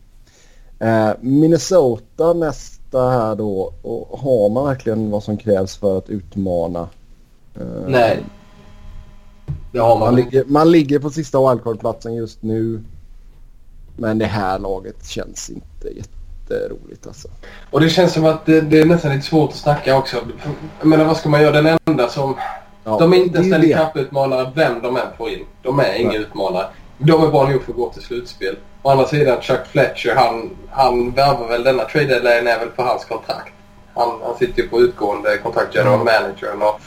[0.79, 2.35] Eh, Minnesota
[2.89, 3.73] nästa här då.
[3.83, 6.89] Och har man verkligen vad som krävs för att utmana?
[7.57, 8.25] Eh, Nej.
[9.73, 10.01] Det har man.
[10.01, 12.83] Man ligger, man ligger på sista wildcard-platsen just nu.
[13.97, 17.29] Men det här laget känns inte jätteroligt alltså.
[17.71, 20.17] Och det känns som att det, det är nästan lite svårt att snacka också.
[20.79, 21.63] Jag menar vad ska man göra?
[21.63, 22.35] Den enda som...
[22.85, 23.75] Ja, de är inte ju Stanley.
[23.75, 25.45] Cup-utmanare vem de än får in.
[25.63, 26.67] De är inga utmanare.
[26.99, 28.57] De är bra nog för att gå till slutspel.
[28.83, 32.83] Å andra sidan Chuck Fletcher han, han värvar väl denna trade deadline är väl för
[32.83, 33.53] hans kontrakt.
[33.95, 36.81] Han, han sitter ju på utgående kontrakt general managern och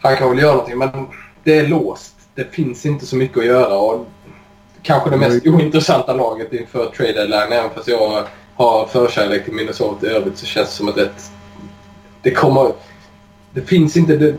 [0.00, 1.06] han kan väl göra någonting men
[1.44, 2.14] det är låst.
[2.34, 4.06] Det finns inte så mycket att göra och
[4.82, 10.06] kanske det mest ointressanta laget inför trade deadline även fast jag har förkärlek till Minnesota
[10.06, 11.10] i övrigt så känns det som att det,
[12.22, 12.72] det kommer...
[13.54, 14.16] Det finns inte...
[14.16, 14.34] Det,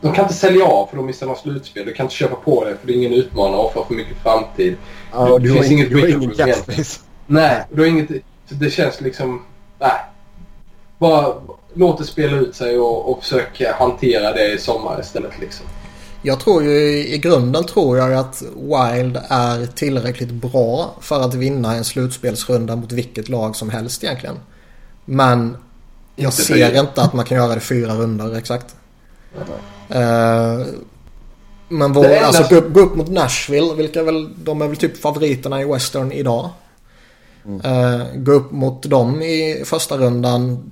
[0.00, 1.86] de kan inte sälja av för de missar något slutspel.
[1.86, 4.16] Du kan inte köpa på det för det är ingen utmanare och för för mycket
[4.22, 4.76] framtid.
[5.12, 7.00] Ja, Det finns ing- inget du har ingen capspace.
[7.26, 8.08] Nej, du har inget...
[8.48, 9.42] Så det känns liksom...
[9.78, 9.90] Nej.
[10.98, 11.34] Bara
[11.74, 15.66] låt det spela ut sig och, och försöka hantera det i sommar istället liksom.
[16.22, 21.74] Jag tror ju i grunden tror jag att Wild är tillräckligt bra för att vinna
[21.74, 24.36] en slutspelsrunda mot vilket lag som helst egentligen.
[25.04, 25.56] Men
[26.16, 28.76] jag Inte ser inte att man kan göra det fyra runder exakt.
[29.90, 30.66] Eh,
[31.68, 34.66] men vår, enda alltså, gå, upp- gå upp mot Nashville, vilka är väl, de är
[34.68, 36.48] väl typ favoriterna i Western idag.
[37.64, 40.70] Eh, gå upp mot dem i första rundan.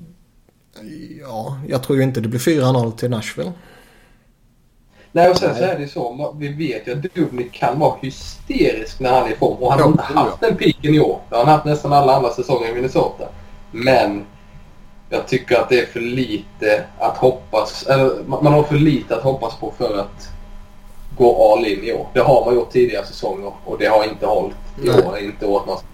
[1.21, 3.53] Ja, jag tror ju inte det blir 4-0 till Nashville.
[5.13, 6.35] Nej och sen så är det ju så.
[6.39, 9.57] Vi vet ju att Dubnik kan vara hysterisk när han är i form.
[9.63, 11.21] Och han har Ja, inte haft den piken i år.
[11.31, 13.25] Det har han haft nästan alla andra säsonger i Minnesota.
[13.73, 14.25] Men
[15.11, 17.87] jag tycker att det är för lite att hoppas.
[17.87, 20.29] Eller man har för lite att hoppas på för att
[21.17, 22.07] gå all in i år.
[22.15, 25.03] Det har man gjort tidigare säsonger och det har inte hållit i Nej.
[25.03, 25.19] år.
[25.19, 25.85] Inte åt något.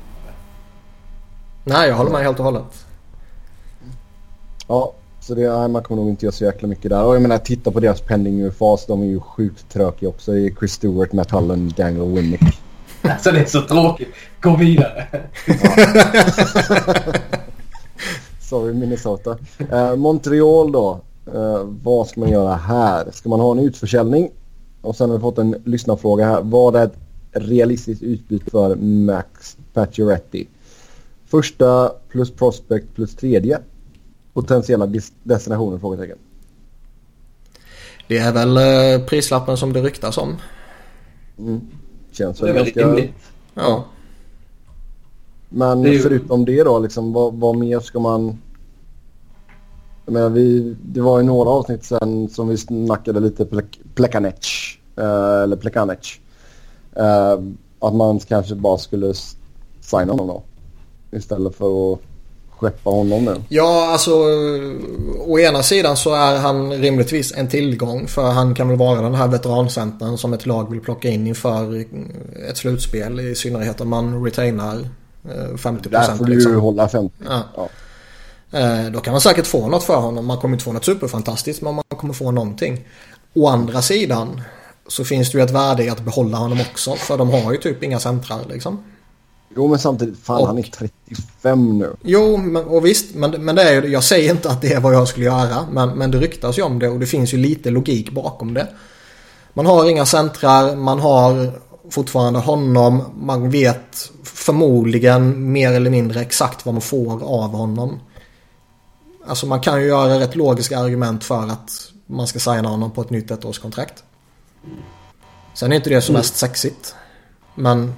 [1.65, 2.86] Nej, jag håller med helt och hållet.
[4.69, 7.05] Ja, så det, nej, man kommer nog inte göra så jäkla mycket där.
[7.05, 10.32] Och jag menar, titta på deras pending fas De är ju sjukt tråkiga också.
[10.32, 12.41] Det är Chris Stewart, Matt Hullen, Daniel Winnick.
[13.03, 14.09] Alltså det är så tråkigt.
[14.41, 15.07] Gå vidare.
[18.55, 19.39] Sorry Minnesota.
[19.72, 21.01] Eh, Montreal då.
[21.35, 23.10] Eh, vad ska man göra här?
[23.12, 24.31] Ska man ha en utförsäljning?
[24.82, 26.43] Och sen har vi fått en lyssnarfråga här.
[26.43, 26.97] Vad är ett
[27.32, 30.47] realistiskt utbyte för Max Pacioretty?
[31.26, 33.59] Första plus prospect plus tredje.
[34.32, 34.89] Potentiella
[35.22, 35.78] destinationer?
[35.78, 36.18] Frågetecken.
[38.09, 40.36] Det är väl eh, prislappen som det ryktas om.
[42.12, 42.86] Känns Det är väl ganska...
[42.89, 43.14] rimligt.
[43.55, 43.85] Ja.
[45.48, 48.39] Men Det är ju- förutom det då, liksom, vad, vad mer ska man...
[50.06, 54.78] Menar, vi, det var ju några avsnitt sen som vi snackade lite plek, Plekanec.
[54.97, 56.20] Eh, eller Plekanec.
[56.97, 57.39] Eh,
[57.81, 59.14] att man kanske bara skulle
[59.81, 60.43] signa honom då.
[61.16, 61.98] Istället för att
[62.51, 63.35] skeppa honom nu.
[63.48, 64.12] Ja, alltså
[65.26, 69.14] å ena sidan så är han rimligtvis en tillgång för han kan väl vara den
[69.14, 71.85] här veterancentern som ett lag vill plocka in inför
[72.51, 74.89] ett slutspel i synnerhet om man retainar
[75.24, 76.55] eh, 50 Där får du liksom.
[76.55, 77.14] hålla 50.
[77.28, 77.43] Ja.
[77.56, 77.68] Ja.
[78.55, 80.26] Eh, Då kan man säkert få något för honom.
[80.26, 82.85] Man kommer inte få något superfantastiskt men man kommer få någonting.
[83.35, 84.40] Å andra sidan
[84.89, 87.59] så finns det ju ett värde i att behålla honom också för de har ju
[87.59, 88.85] typ inga centrar liksom.
[89.56, 91.97] Jo men samtidigt, fan Och- han är 35 nu.
[92.02, 94.81] Jo, men, och visst, men, men det är ju, jag säger inte att det är
[94.81, 95.66] vad jag skulle göra.
[95.72, 98.66] Men, men det ryktas ju om det och det finns ju lite logik bakom det.
[99.52, 101.52] Man har inga centrar, man har
[101.90, 103.02] fortfarande honom.
[103.20, 108.01] Man vet förmodligen mer eller mindre exakt vad man får av honom.
[109.26, 111.70] Alltså man kan ju göra rätt logiska argument för att
[112.06, 114.05] man ska signa honom på ett nytt ettårskontrakt.
[115.55, 116.94] Sen är inte det som mest sexigt.
[117.55, 117.94] Men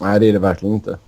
[0.00, 0.98] Nej det är det verkligen inte.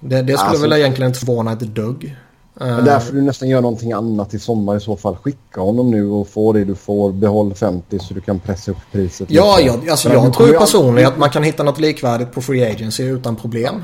[0.00, 2.16] det, det skulle Alltså- väl egentligen inte förvåna ett dugg.
[2.56, 5.16] Men där får du nästan göra någonting annat i sommar i så fall.
[5.16, 7.12] Skicka honom nu och få det du får.
[7.12, 9.30] Behåll 50 så du kan pressa upp priset.
[9.30, 9.68] Ja, lite.
[9.68, 13.36] jag, alltså jag tror personligen att man kan hitta något likvärdigt på Free Agency utan
[13.36, 13.82] problem.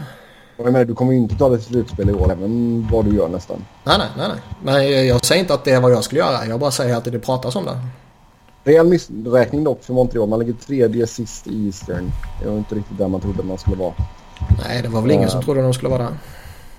[0.61, 3.05] Och Jag menar, du kommer ju inte ta det till slutspel i år, även vad
[3.05, 3.65] du gör nästan.
[3.85, 4.41] Nej, nej, nej, nej.
[4.62, 6.47] Men jag säger inte att det är vad jag skulle göra.
[6.47, 7.78] Jag bara säger att det pratas om det.
[8.65, 10.28] Reell missräkning dock för Montreal.
[10.28, 12.12] Man ligger tredje sist i Eastern.
[12.43, 13.93] Det var inte riktigt där man trodde man skulle vara.
[14.65, 15.28] Nej, det var väl ingen Ja.
[15.31, 16.19] som trodde de skulle vara där.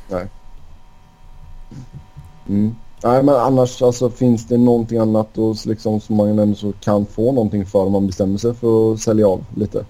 [0.09, 0.27] Nej.
[2.49, 2.75] Mm.
[3.03, 7.05] Nej, men annars alltså, finns det någonting annat och, liksom, som man ändå så kan
[7.05, 9.85] få någonting för om man bestämmer sig för att sälja av lite?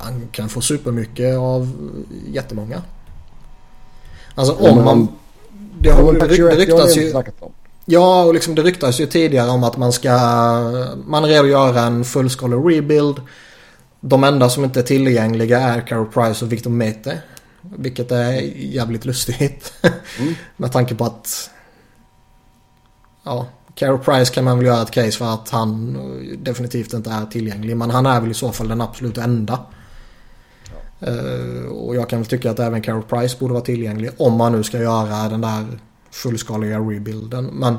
[0.00, 1.72] Han kan få supermycket av
[2.26, 2.82] jättemånga.
[4.34, 5.08] Alltså om man...
[5.78, 7.22] Det, har, det, det ryktas ju...
[7.84, 10.10] Ja, och liksom det ryktas ju tidigare om att man ska...
[11.06, 13.20] Man är redo att göra en fullskalig rebuild.
[14.00, 17.22] De enda som inte är tillgängliga är Carol Price och Victor Mete.
[17.60, 19.72] Vilket är jävligt lustigt.
[20.56, 21.50] Med tanke på att...
[23.24, 25.98] Ja, Carol Price kan man väl göra ett case för att han
[26.38, 27.76] definitivt inte är tillgänglig.
[27.76, 29.58] Men han är väl i så fall den absolut enda.
[31.00, 34.10] Eh, och jag kan väl tycka att även Carol Price borde vara tillgänglig.
[34.16, 35.66] Om man nu ska göra den där
[36.10, 37.44] fullskaliga rebuilden.
[37.44, 37.76] Men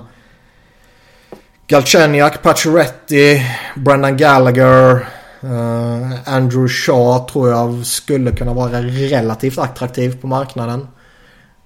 [1.68, 3.42] Galchenyuk, Pacioretty,
[3.76, 5.08] Brendan Gallagher,
[5.42, 10.88] eh, Andrew Shaw tror jag skulle kunna vara relativt attraktiv på marknaden.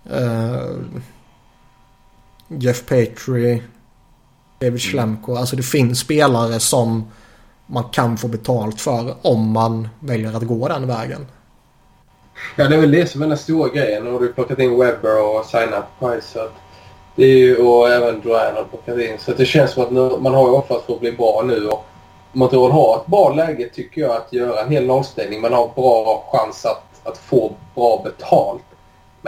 [0.10, 0.72] Eh,
[2.48, 3.64] Jeff Petrie,
[4.60, 5.36] David Schlemko.
[5.36, 7.12] Alltså det finns spelare som
[7.66, 11.28] man kan få betalt för om man väljer att gå den vägen.
[12.56, 14.04] Ja, det är väl det som är den stora grejen.
[14.04, 16.28] Nu har du plockat in Webber och signat Price.
[16.28, 16.54] Så att
[17.16, 19.18] det är ju, och även Duran har plockat in.
[19.20, 21.44] Så att det känns som att nu, man har ju offrat för att bli bra
[21.46, 21.68] nu.
[21.68, 21.86] Och
[22.32, 25.42] Montreal har ett bra läge tycker jag att göra en hel lagställning.
[25.42, 28.64] Man har bra chans att, att få bra betalt.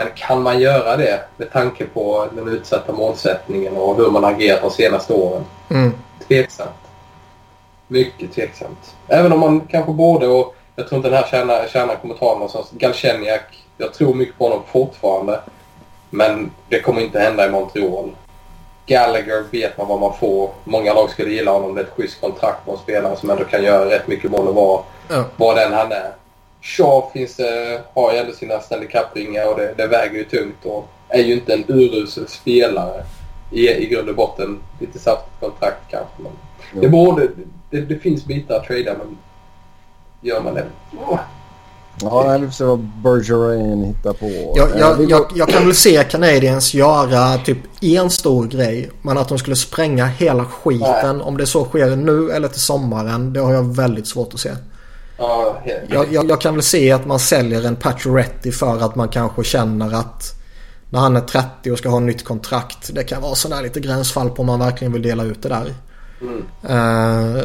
[0.00, 4.60] Men kan man göra det med tanke på den utsatta målsättningen och hur man agerat
[4.62, 5.44] de senaste åren?
[5.70, 5.92] Mm.
[6.28, 6.70] Tveksamt.
[7.88, 8.94] Mycket tveksamt.
[9.08, 12.32] Även om man kanske borde och jag tror inte den här kärnan, kärnan kommer ta
[12.32, 12.70] någonstans.
[12.70, 15.40] Galchenyuk, jag tror mycket på honom fortfarande.
[16.10, 18.10] Men det kommer inte hända i Montreal.
[18.86, 20.50] Gallagher vet man vad man får.
[20.64, 21.74] Många lag skulle gilla honom.
[21.74, 24.48] Det är ett schysst kontrakt på en spelare som ändå kan göra rätt mycket mål
[24.48, 25.24] och vara Ja.
[25.36, 26.10] vad den han är.
[26.62, 30.64] Shaw finns, det- har ju ändå sina Stanley Cup-ringar och det, det väger ju tungt
[30.64, 33.04] och är ju inte en urusel spelare
[33.52, 34.58] i, i grund och botten.
[34.80, 36.12] Lite saftigt kontrakt kanske.
[36.18, 36.32] Men
[36.82, 37.28] det, borde,
[37.70, 39.18] det, det finns bitar att trada men
[40.20, 40.64] gör man det?
[42.02, 44.52] Ja, nej, vi får vad Bergerain hittar på.
[44.56, 48.90] Jag, Eh, jag, går- jag, jag kan väl se Canadiens göra typ en stor grej.
[49.02, 51.20] Men att de skulle spränga hela skiten.
[51.20, 53.32] Om det så sker nu eller till sommaren.
[53.32, 54.50] Det har jag väldigt svårt att se.
[55.20, 55.62] Ja.
[55.88, 59.44] Jag, jag, jag kan väl se att man säljer en Pacioretty för att man kanske
[59.44, 60.34] känner att
[60.90, 62.90] när han är 30 och ska ha nytt kontrakt.
[62.94, 65.74] Det kan vara sådär lite gränsfall på om man verkligen vill dela ut det där.
[66.20, 66.44] Mm.
[66.68, 67.44] Eh,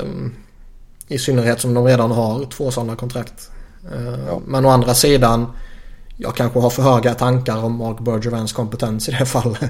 [1.07, 3.51] I synnerhet som de redan har två sådana kontrakt.
[3.93, 4.41] Eh, Ja.
[4.47, 5.47] Men å andra sidan.
[6.17, 9.61] Jag kanske har för höga tankar om Mark Bergevans kompetens i det fallet.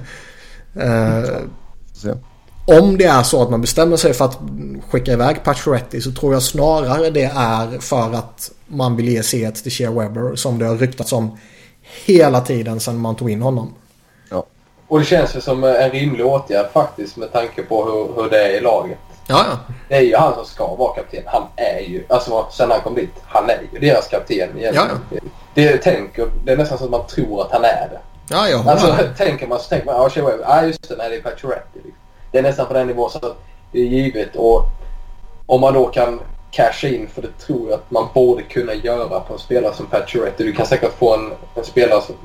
[0.75, 1.23] Eh,
[1.93, 2.13] se.
[2.65, 4.39] Om det är så att man bestämmer sig för att
[4.89, 9.51] skicka iväg Pacioretty så tror jag snarare det är för att man vill ge C
[9.51, 11.37] till Shea Webber som det har ryktats om
[12.05, 13.73] hela tiden sedan man tog in honom.
[14.87, 18.43] Och det känns ju som en rimlig åtgärd faktiskt med tanke på hur, hur det
[18.43, 18.97] är i laget.
[19.27, 19.73] Ja, ja.
[19.89, 21.23] Det är ju han som ska vara kapten.
[21.25, 24.89] Han är ju, alltså sen han kom dit, han är ju deras kapten egentligen.
[25.09, 25.17] Ja,
[25.53, 27.99] Det, tänker, det är nästan så att man tror att han är det.
[28.29, 31.09] Ja, jag håller Alltså tänker man så tänker man, ja Weber, ja just det, nej
[31.09, 31.79] det är Pacioretty.
[31.83, 32.04] Liksom.
[32.35, 33.37] Det är nästan på den nivån så att
[33.71, 34.65] det är givet och
[35.45, 36.19] om man då kan
[36.51, 39.85] casha in, för det tror jag att man borde kunna göra på en spelare som
[39.85, 40.43] Pacioretty.
[40.43, 42.15] Du kan säkert få en, en spelare som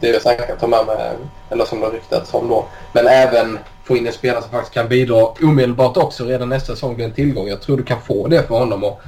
[0.00, 1.10] det är säkert ta med mig,
[1.50, 2.64] eller som det har ryktats om då.
[2.92, 6.94] Men även få in en spelare som faktiskt kan bidra omedelbart också redan nästa säsong
[6.94, 7.48] blir en tillgång.
[7.48, 8.84] Jag tror du kan få det för honom.
[8.84, 9.00] Och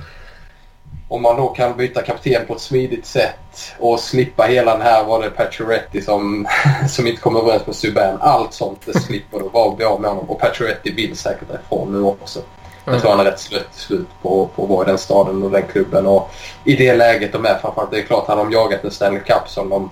[1.08, 5.04] om man då kan byta kapten på ett smidigt sätt och slippa hela den här,
[5.04, 6.46] var det Pacioretty som,
[6.88, 8.18] som inte kommer överens med Subban.
[8.20, 10.30] Allt sånt, det slipper du bara bli av med honom.
[10.30, 12.40] Och Pacioretty vill säkert därifrån nu också.
[12.84, 15.50] Jag tror han är rätt slut, slut på, på att vara i den staden och
[15.50, 16.06] den klubben.
[16.06, 16.30] Och
[16.64, 19.48] i det läget de är framförallt, det är klart hade de jagat en Stanley Cup
[19.48, 19.90] som de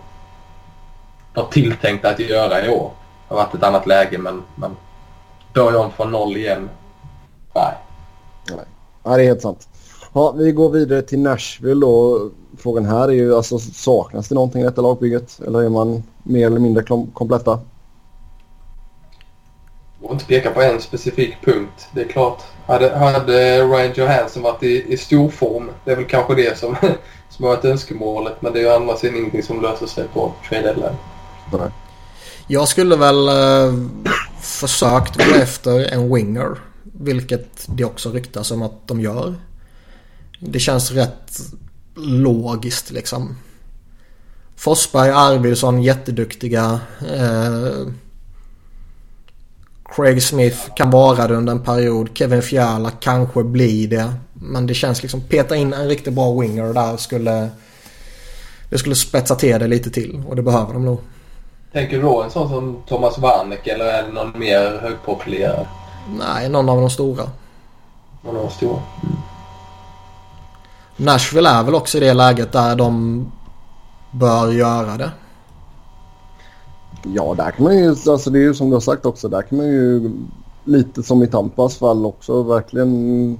[1.34, 2.90] har tilltänkt att göra i år.
[3.28, 4.76] Det har varit ett annat läge men, men
[5.54, 6.70] börja om från noll igen.
[7.54, 7.74] Nej.
[9.04, 9.68] Ja, det är helt sant.
[10.14, 12.30] Ja, vi går vidare till Nashville då.
[12.58, 15.40] Frågan här är ju alltså saknas det någonting i detta lagbygget?
[15.46, 16.84] Eller är man mer eller mindre
[17.14, 17.60] kompletta?
[20.00, 21.88] Jag vill inte peka på en specifik punkt.
[21.94, 22.42] Det är klart.
[22.66, 26.76] Hade, hade Ryan Johansson varit i, i stor form, det är väl kanske det som,
[27.30, 28.42] som har varit önskemålet.
[28.42, 30.96] Men det är ju andra sidan ingenting som löser sig på trade deadline.
[31.52, 31.70] Nej.
[32.46, 33.74] Jag skulle väl eh,
[34.40, 36.58] försökt gå efter en winger.
[36.82, 39.34] Vilket det också ryktas om att de gör.
[40.44, 41.40] Det känns rätt
[41.96, 43.36] logiskt liksom.
[44.56, 46.80] Forsberg, Arvidsson jätteduktiga.
[47.14, 47.86] Eh,
[49.84, 52.08] Craig Smith kan vara det under en period.
[52.14, 54.12] Kevin Fiala kanske blir det.
[54.32, 57.50] Men det känns liksom peta in en riktigt bra winger där skulle...
[58.70, 61.00] Det skulle spetsa till det lite till och det behöver de nog.
[61.72, 65.66] Tänker du då en sån som Thomas Warneck eller är det någon mer högprofilerad?
[66.18, 67.30] Nej, någon av de stora.
[68.24, 68.82] Någon av de stora?
[71.02, 73.26] Nashville är väl också i det läget där de
[74.10, 75.10] bör göra det.
[77.04, 79.42] Ja, där kan man ju, alltså det är ju som du har sagt också, där
[79.42, 80.12] kan man ju
[80.64, 83.38] lite som i Tampas fall också verkligen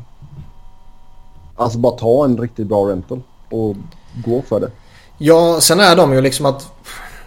[1.56, 3.76] alltså bara ta en riktigt bra rental och
[4.24, 4.70] gå för det.
[5.18, 6.72] Ja, sen är de ju liksom att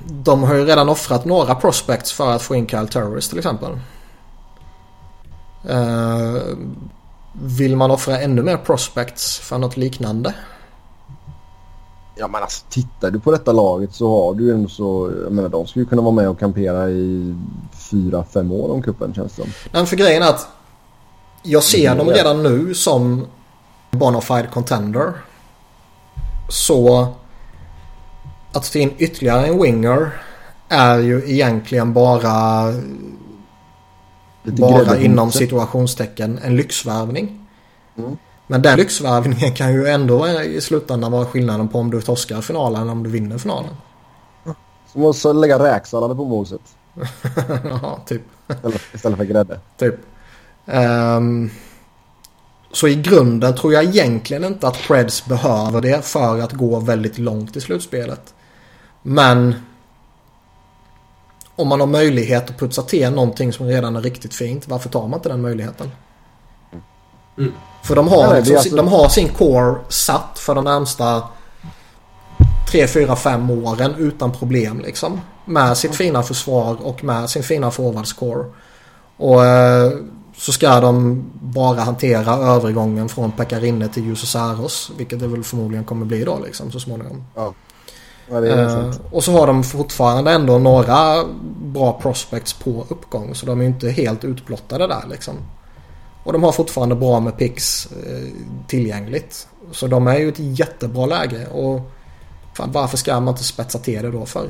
[0.09, 3.71] de har ju redan offrat några prospects för att få in Kyle Terrorist till exempel.
[5.69, 6.41] Uh,
[7.41, 10.33] vill man offra ännu mer prospects för något liknande?
[12.17, 15.31] Ja men alltså tittar du på detta laget så har du ju ändå så, jag
[15.31, 17.35] menar de skulle ju kunna vara med och kampera i
[17.91, 19.51] fyra, fem år om kuppen känns det som.
[19.71, 20.47] Nej för grejen är att
[21.43, 23.27] jag ser mm, dem redan nu som
[23.91, 25.13] bonafide contender.
[26.49, 27.07] Så
[28.51, 30.11] att ta in ytterligare en winger
[30.69, 32.63] är ju egentligen bara
[34.45, 37.47] Lite bara inom situationstecken en lyxvärvning.
[37.97, 38.17] Mm.
[38.47, 42.81] Men den lyxvärvningen kan ju ändå i slutändan vara skillnaden på om du torskar finalen
[42.81, 43.71] eller om du vinner finalen.
[44.93, 46.61] Som att lägga räksallad på moset.
[47.63, 48.21] ja, typ.
[48.93, 49.59] Istället för grädde.
[49.77, 49.95] Typ.
[50.65, 51.51] Um,
[52.71, 57.17] så i grunden tror jag egentligen inte att Preds behöver det för att gå väldigt
[57.17, 58.33] långt i slutspelet.
[59.01, 59.55] Men
[61.55, 65.07] om man har möjlighet att putsa till någonting som redan är riktigt fint, varför tar
[65.07, 65.91] man inte den möjligheten?
[67.37, 67.53] Mm.
[67.83, 68.75] För de har, liksom, alltså...
[68.75, 71.23] de har sin core satt för de närmsta
[72.71, 75.21] 3, 4, 5 åren utan problem liksom.
[75.45, 78.45] Med sitt fina försvar och med sin fina forwardscore.
[79.17, 79.91] Och eh,
[80.37, 84.91] så ska de bara hantera övergången från Pekarinne till Jusos Aros.
[84.97, 87.23] Vilket det väl förmodligen kommer bli då liksom så småningom.
[87.35, 87.53] Ja.
[88.29, 91.23] Ja, uh, och så har de fortfarande ändå några
[91.61, 93.35] bra prospects på uppgång.
[93.35, 95.35] Så de är inte helt utblottade där liksom.
[96.23, 98.29] Och de har fortfarande bra med picks uh,
[98.67, 99.47] tillgängligt.
[99.71, 101.47] Så de är ju ett jättebra läge.
[101.47, 101.81] Och
[102.53, 104.49] fan, varför ska man inte spetsa till det då för?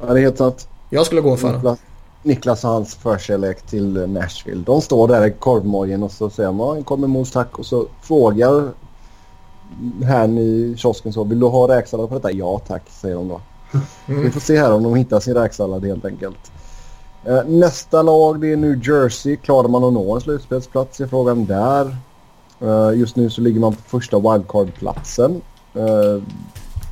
[0.00, 0.68] Ja, det är helt sant.
[0.90, 1.76] Jag skulle gå för det.
[2.22, 4.62] Niklas och hans förkärlek till Nashville.
[4.66, 8.70] De står där i korvmojen och så säger man kommer mos tack och så frågar
[10.04, 12.32] här i kiosken så vill du ha räksallad på detta?
[12.32, 13.40] Ja tack säger de då.
[14.06, 14.22] Mm.
[14.22, 16.52] Vi får se här om de hittar sin räksallad helt enkelt.
[17.24, 19.36] Eh, nästa lag det är New Jersey.
[19.36, 21.96] Klarar man att nå en slutspelsplats i frågan där.
[22.60, 25.40] Eh, just nu så ligger man på första wildcard-platsen.
[25.74, 26.22] Eh,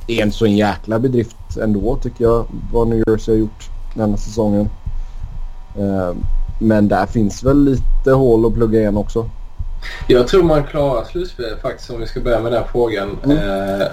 [0.07, 3.69] det är en så en jäkla bedrift ändå tycker jag vad New Jersey har gjort
[3.95, 4.69] denna säsongen.
[5.77, 6.13] Eh,
[6.59, 9.29] men där finns väl lite hål att plugga igen också.
[10.07, 13.19] Jag tror man klarar slutspelet faktiskt om vi ska börja med den frågan.
[13.23, 13.37] Mm.
[13.37, 13.87] Eh,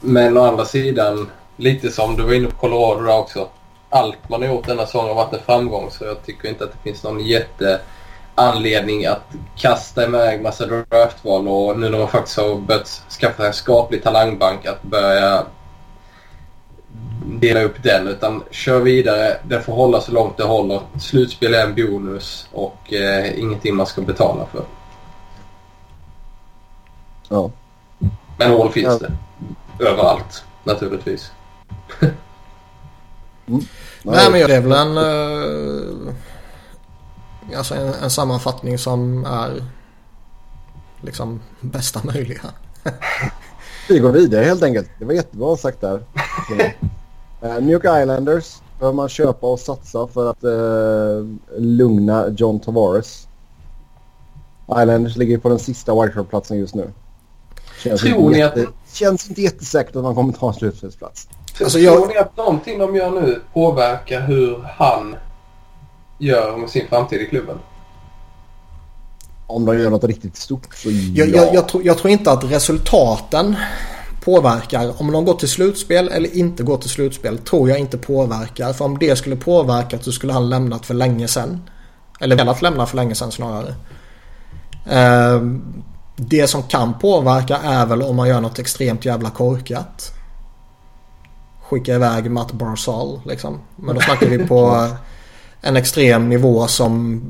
[0.00, 3.48] men å andra sidan, lite som du var inne på Colorado där också.
[3.90, 6.72] Allt man har gjort denna säsong har varit en framgång så jag tycker inte att
[6.72, 9.24] det finns någon jätteanledning att
[9.56, 14.66] kasta iväg massa draftval och nu när man faktiskt har börjat skaffa en skaplig talangbank
[14.66, 15.46] att börja
[17.26, 19.36] dela upp den utan kör vidare.
[19.42, 20.80] Den får hålla så långt det håller.
[21.00, 24.64] Slutspel är en bonus och eh, ingenting man ska betala för.
[27.28, 27.50] Ja.
[28.36, 29.08] Men hål finns ja.
[29.08, 29.84] det.
[29.84, 31.32] Överallt naturligtvis.
[33.46, 33.60] mm.
[34.02, 36.14] Nej men det är väl en, uh,
[37.56, 39.64] alltså en, en sammanfattning som är
[41.00, 42.40] liksom bästa möjliga.
[43.88, 44.90] Vi går vidare helt enkelt.
[44.98, 46.02] Det var jättebra sagt där.
[47.42, 51.26] Uh, New York Islanders behöver man köpa och satsa för att uh,
[51.58, 53.28] lugna John Tavares.
[54.68, 56.92] Islanders ligger på den sista wildcard-platsen just nu.
[57.78, 58.96] Känns Tror ni jätte, att...
[58.96, 61.28] Känns inte jättesäkert att man kommer ta en slutspelsplats.
[61.60, 61.96] Alltså, jag...
[61.96, 65.16] Tror ni att någonting de gör nu påverkar hur han
[66.18, 67.58] gör med sin framtid i klubben?
[69.46, 71.24] Om de gör något riktigt stort så ja.
[71.24, 73.56] Jag, jag, jag, tror, jag tror inte att resultaten
[74.24, 75.00] påverkar.
[75.00, 78.72] Om de går till slutspel eller inte går till slutspel tror jag inte påverkar.
[78.72, 81.70] För om det skulle påverka så skulle han lämnat för länge sedan.
[82.20, 83.74] Eller velat lämna för länge sedan snarare.
[86.20, 90.12] Det som kan påverka är väl om man gör något extremt jävla korkat.
[91.62, 93.60] Skicka iväg Matt Barzal liksom.
[93.76, 94.88] Men då snackar vi på
[95.60, 97.22] en extrem nivå som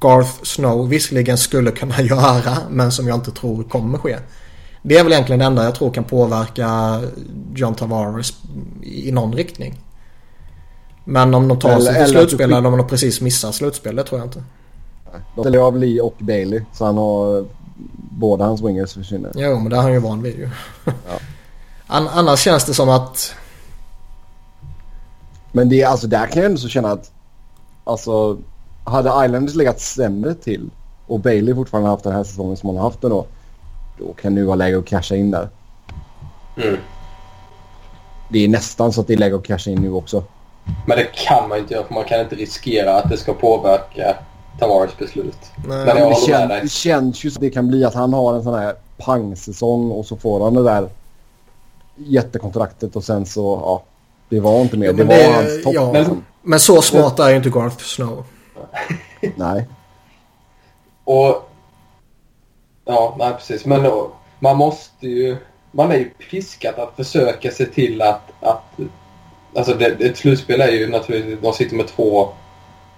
[0.00, 4.18] Garth Snow visserligen skulle kunna göra men som jag inte tror kommer ske.
[4.82, 7.00] Det är väl egentligen det enda jag tror kan påverka
[7.54, 8.32] John Tavares
[8.82, 9.78] i någon riktning.
[11.04, 14.20] Men om de tar sig till slutspel eller om de precis missar slutspel, det tror
[14.20, 14.42] jag inte.
[15.34, 17.44] De ställer av Lee och Bailey så han har
[18.10, 19.32] båda hans wingers försvinner.
[19.34, 20.48] Jo, men det har han ju van vid ju.
[20.84, 20.92] Ja.
[21.86, 23.34] annars känns det som att
[25.52, 27.10] Men det är alltså där kan jag ändå så känna att
[27.84, 28.38] alltså
[28.84, 30.70] hade Islanders legat sämre till
[31.06, 33.26] och Bailey fortfarande haft den här säsongen som han har haft den då.
[33.98, 35.48] Då kan det vara läge att casha in där.
[36.56, 36.76] Mm.
[38.28, 40.24] Det är nästan så att det är läge att casha in nu också.
[40.86, 44.16] Men det kan man inte göra för man kan inte riskera att det ska påverka
[44.58, 45.38] Tavares beslut.
[45.68, 48.42] Nej, Men det, kän, det känns ju som det kan bli att han har en
[48.42, 50.88] sån här pangsäsong och så får han det där
[51.96, 53.82] jättekontraktet och sen så ja.
[54.28, 54.86] Det var inte mer.
[54.86, 55.74] Ja, det men var det- hans topp.
[55.74, 55.92] ja.
[55.92, 56.24] liksom.
[56.42, 58.24] Men så smart är ju inte Garth Snow.
[59.36, 59.68] Nej.
[61.04, 61.48] Och...
[62.84, 63.64] Ja, nej precis.
[63.64, 65.36] Men då, man måste ju...
[65.72, 68.20] Man är ju piskad att försöka se till att...
[68.40, 68.62] att
[69.56, 71.38] alltså det, ett slutspel är ju naturligtvis...
[71.42, 72.28] De sitter med två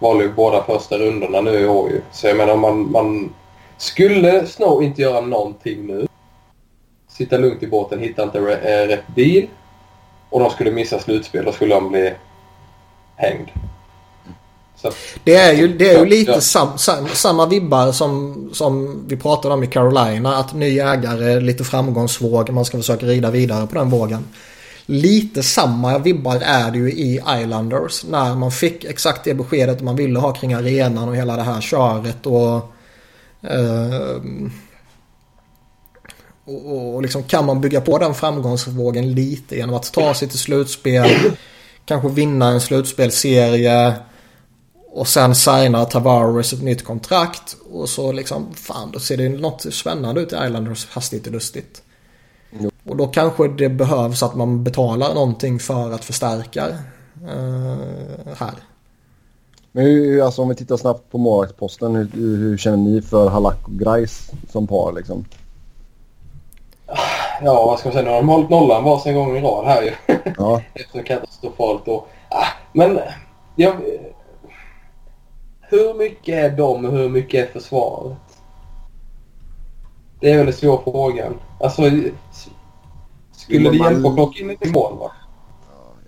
[0.00, 2.00] val i båda första rundorna nu i år ju.
[2.12, 2.90] Så jag menar man...
[2.90, 3.32] man
[3.78, 6.06] skulle Snow inte göra någonting nu.
[7.08, 9.46] Sitta lugnt i båten, hitta inte re, eh, rätt deal.
[10.30, 12.12] Och de skulle missa slutspel, då skulle de bli
[13.16, 13.48] hängd.
[14.76, 14.90] Så
[15.24, 16.40] Det är ju, det är ju lite Ja.
[16.40, 20.36] sam, sam, samma vibbar som, som vi pratade om i Carolina.
[20.36, 24.24] Att ny ägare, lite framgångsvåg, man ska försöka rida vidare på den vågen.
[24.90, 28.04] Lite samma vibbar är det ju i Islanders.
[28.04, 31.60] När man fick exakt det beskedet man ville ha kring arenan och hela det här
[31.60, 32.26] köret.
[32.26, 32.54] Och,
[33.50, 34.22] eh,
[36.44, 40.38] och, och liksom kan man bygga på den framgångsvågen lite genom att ta sig till
[40.38, 41.10] slutspel.
[41.84, 43.94] Kanske vinna en slutspelserie.
[44.92, 47.56] Och sen signar Tavares ett nytt kontrakt.
[47.72, 51.82] Och så liksom, fan då ser det något spännande ut i Islanders hastigt och lustigt.
[52.90, 56.66] Och då kanske det behövs att man betalar någonting för att förstärka
[57.28, 58.54] eh, här.
[59.72, 61.96] Men hur, alltså om vi tittar snabbt på målvaktsposten.
[61.96, 65.24] Hur, hur, känner ni för Halak och Grice som par liksom?
[67.42, 68.04] ja, vad ska man säga?
[68.04, 69.92] Nu har de hållit nollan varsin gång i rad här ju.
[70.38, 70.62] Ja.
[70.74, 72.08] efter katastrofalt och...
[72.28, 72.98] Ah, men
[73.56, 73.74] jag,
[75.60, 78.16] hur mycket är de och hur mycket är försvaret?
[80.20, 81.34] Det är väl den svåra frågan.
[81.60, 81.82] Alltså,
[83.54, 85.10] skulle det man- hjälpa att plocka in lite mål va?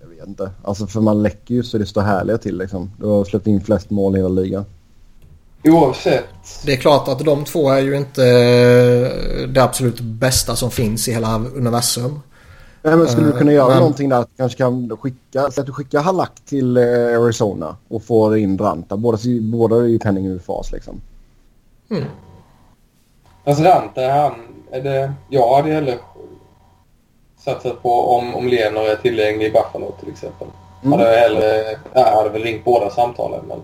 [0.01, 0.51] Jag vet inte.
[0.63, 2.91] Alltså för man läcker ju så det står härliga till liksom.
[2.99, 4.65] Du har släppt in flest mål i hela ligan.
[5.65, 6.25] Oavsett.
[6.65, 11.07] Det är klart att de två är ju inte eh, det absolut bästa som finns
[11.07, 12.19] i hela universum.
[12.81, 14.25] Nej, men skulle du kunna Eh, göra men- någonting där?
[14.37, 18.97] Kanske kan skicka, så att du skickar Halak till eh, Arizona och får in Ranta.
[18.97, 21.01] Båda, båda är ju penning ur fas liksom.
[23.45, 24.31] Alltså Ranta, är han...
[24.71, 25.97] Är det, jag hade hellre
[27.45, 30.47] satsat på om, om Lenor är tillgänglig i Buffalo till exempel.
[30.83, 30.99] Mm.
[30.99, 31.77] Hade jag hellre...
[31.93, 33.59] Jag hade väl ringt båda samtalen men...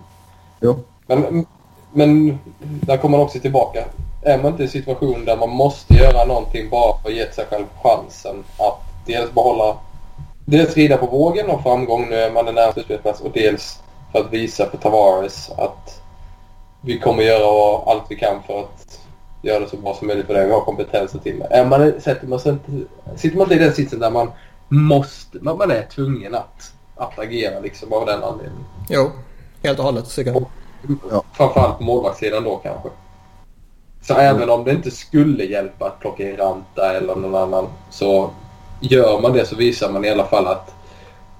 [0.60, 0.78] Jo.
[1.06, 1.46] Men,
[1.92, 3.84] men där kommer man också tillbaka.
[4.22, 7.32] Är man inte i en situation där man måste göra någonting bara för att ge
[7.32, 9.76] sig själv chansen att dels behålla...
[10.44, 13.82] Dels rida på vågen och framgång, nu är man en nära slutspelsplats och dels
[14.12, 16.02] för att visa för Tavares att
[16.80, 18.99] vi kommer göra allt vi kan för att
[19.42, 21.44] göra det så bra som möjligt för det vi har kompetensen till.
[21.50, 22.86] Är man, sätter, man sig inte,
[23.16, 24.30] sitter man inte i den sitsen där man
[24.68, 28.64] måste, man, man är tvungen att, att agera liksom av den anledningen.
[28.88, 29.10] Jo,
[29.62, 30.44] helt och hållet tycker jag.
[31.10, 31.24] Ja.
[31.32, 32.88] Framförallt på målvaktssidan då kanske.
[34.02, 38.30] Så även om det inte skulle hjälpa att plocka in Ranta eller någon annan så
[38.80, 40.74] gör man det så visar man i alla fall att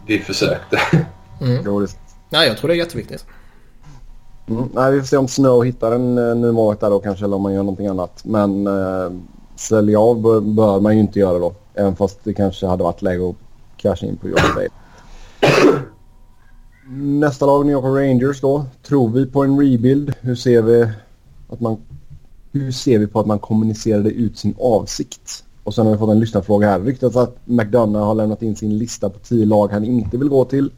[0.07, 0.81] vi försökte.
[1.41, 1.87] Mm.
[2.29, 3.27] Nej, jag tror det är jätteviktigt
[4.51, 4.69] mm.
[4.75, 7.37] Nej, vi får se om Snow hittar en uh, ny målvakt där då kanske eller
[7.37, 8.25] om man gör någonting annat.
[8.25, 9.13] Men uh,
[9.57, 11.53] sälja av bör, bör man ju inte göra då.
[11.75, 13.37] Även fast det kanske hade varit läge att
[13.77, 14.39] casha in på John
[16.93, 18.65] Nästa lag, New York Rangers då.
[18.83, 20.15] Tror vi på en rebuild?
[20.21, 20.89] Hur ser vi
[21.49, 21.77] att man
[22.53, 25.45] hur ser vi på att man kommunicerade ut sin avsikt?
[25.65, 26.81] Och sen har vi fått en lyssnarfråga här.
[26.81, 30.45] Ryktas att McDonough har lämnat in sin lista på tio lag han inte vill gå
[30.45, 30.71] till.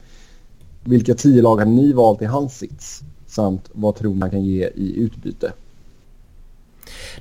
[0.85, 3.03] Vilka tio lag har ni valt i hans sits?
[3.35, 5.53] Samt vad tror man kan ge i utbyte?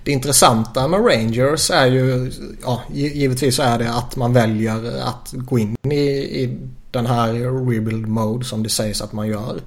[0.06, 2.32] Det intressanta med Rangers är ju,
[2.64, 6.58] ja, gi- givetvis är det att man väljer att gå in i, i
[6.92, 7.34] den här
[7.70, 9.62] rebuild mode som det sägs att man gör.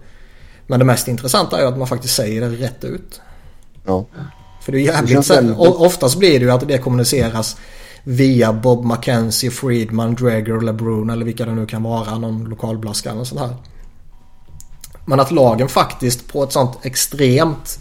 [0.67, 3.21] Men det mest intressanta är att man faktiskt säger det rätt ut.
[3.87, 4.07] Ja.
[4.63, 7.57] För det är Det jävligt sällan, väldigt- oftast blir det ju att det kommuniceras
[8.05, 12.19] via Bob McKenzie, Friedman, Dreger, LeBrun eller vilka det nu kan vara.
[12.19, 13.55] Någon lokalblaska eller sånt här.
[15.07, 17.79] Men att lagen faktiskt på ett sånt extremt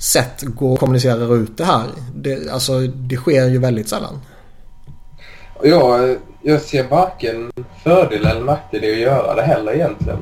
[0.00, 1.84] sätt går och kommunicerar ut det här.
[2.14, 4.20] Det, alltså det sker ju väldigt sällan.
[5.54, 7.52] Och jag, ser varken
[7.82, 10.18] fördel eller nackdel i att göra det heller egentligen.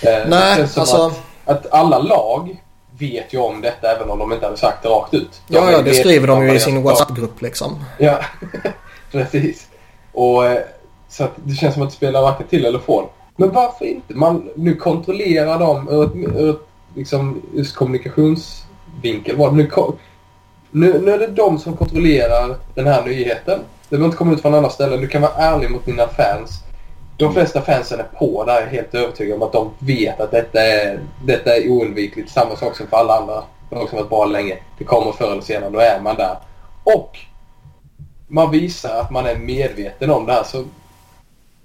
[0.00, 1.12] Eh, det Nej, känns som alltså-
[1.44, 2.62] Att, att alla lag
[2.98, 5.40] vet ju om detta även om de inte hade sagt det rakt ut.
[5.48, 7.84] Ja, ja det skriver de ju i sin WhatsApp-grupp liksom.
[7.98, 8.20] Ja,
[9.12, 9.66] precis.
[10.12, 10.58] Och, eh,
[11.08, 13.04] så att det känns som att det spelar varken till eller från.
[13.36, 14.14] Men varför inte?
[14.14, 16.58] Man, nu kontrollerar de ur ur
[16.94, 19.36] liksom, just kommunikationsvinkel.
[19.36, 19.68] Vad, nu,
[20.70, 23.60] nu, nu är det de som kontrollerar den här nyheten.
[23.88, 25.00] Det behöver inte komma ut från andra ställen.
[25.00, 26.50] Du kan vara ärlig mot dina fans.
[27.16, 30.60] De flesta fansen är på där, är helt övertygade om att de vet att detta
[30.60, 32.30] är, detta är oundvikligt.
[32.30, 34.58] Samma sak som för alla andra lag som varit bra länge.
[34.78, 36.36] Det kommer förr eller senare, då är man där.
[36.84, 37.18] Och
[38.28, 40.42] man visar att man är medveten om det här.
[40.44, 40.64] Så,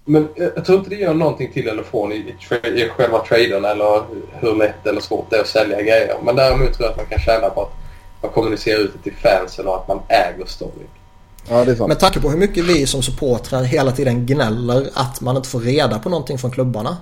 [0.10, 3.66] men jag tror inte det gör någonting till eller från i, i, i själva traden
[3.66, 6.18] eller hur lätt eller svårt det är att sälja grejer.
[6.24, 7.72] Men däremot tror jag att man kan tjäna på att
[8.22, 10.88] man kommunicerar ut det till fans eller att man äger storyn.
[11.50, 11.88] Ja, det är sant.
[11.88, 15.60] Med tanke på hur mycket vi som supportrar hela tiden gnäller att man inte får
[15.60, 16.98] reda på någonting från klubbarna.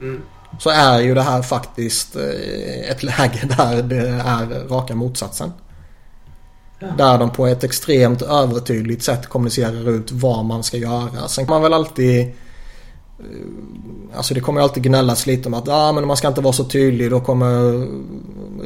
[0.00, 0.22] Mm.
[0.58, 5.52] Så är ju det här faktiskt eh, ett läge där det är raka motsatsen.
[6.78, 11.28] Där de på ett extremt övertydligt sätt kommunicerar ut vad man ska göra.
[11.28, 12.34] Sen kan man väl alltid
[13.18, 16.52] Eh, alltså det kommer alltid gnällas lite om att ah, men man ska inte vara
[16.52, 17.10] så tydlig.
[17.10, 17.86] Då kommer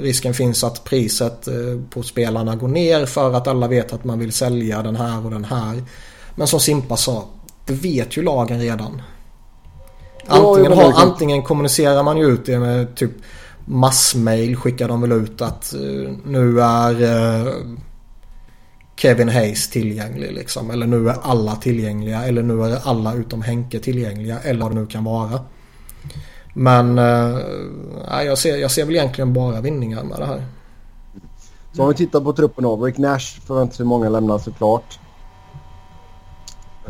[0.02, 1.54] risken finns att priset eh,
[1.90, 5.30] på spelarna går ner för att alla vet att man vill sälja den här och
[5.30, 5.82] den här.
[6.34, 7.24] Men som Simpa sa,
[7.66, 9.02] det vet ju lagen redan.
[10.26, 13.10] Antingen, har, antingen kommunicerar man ju ut det med typ
[13.64, 16.94] massmail skickar de väl ut att uh, nu är
[19.00, 20.70] Kevin Hayes tillgänglig liksom.
[20.70, 22.24] Eller nu är alla tillgängliga.
[22.24, 24.38] Eller nu är alla utom Henke tillgängliga.
[24.38, 25.40] Eller vad det nu kan vara.
[26.54, 30.44] Men äh, jag, ser, jag ser väl egentligen bara vinningar med det här.
[31.72, 32.76] Så om vi tittar på truppen då.
[32.76, 34.98] Rick Nash förväntar sig många lämna såklart.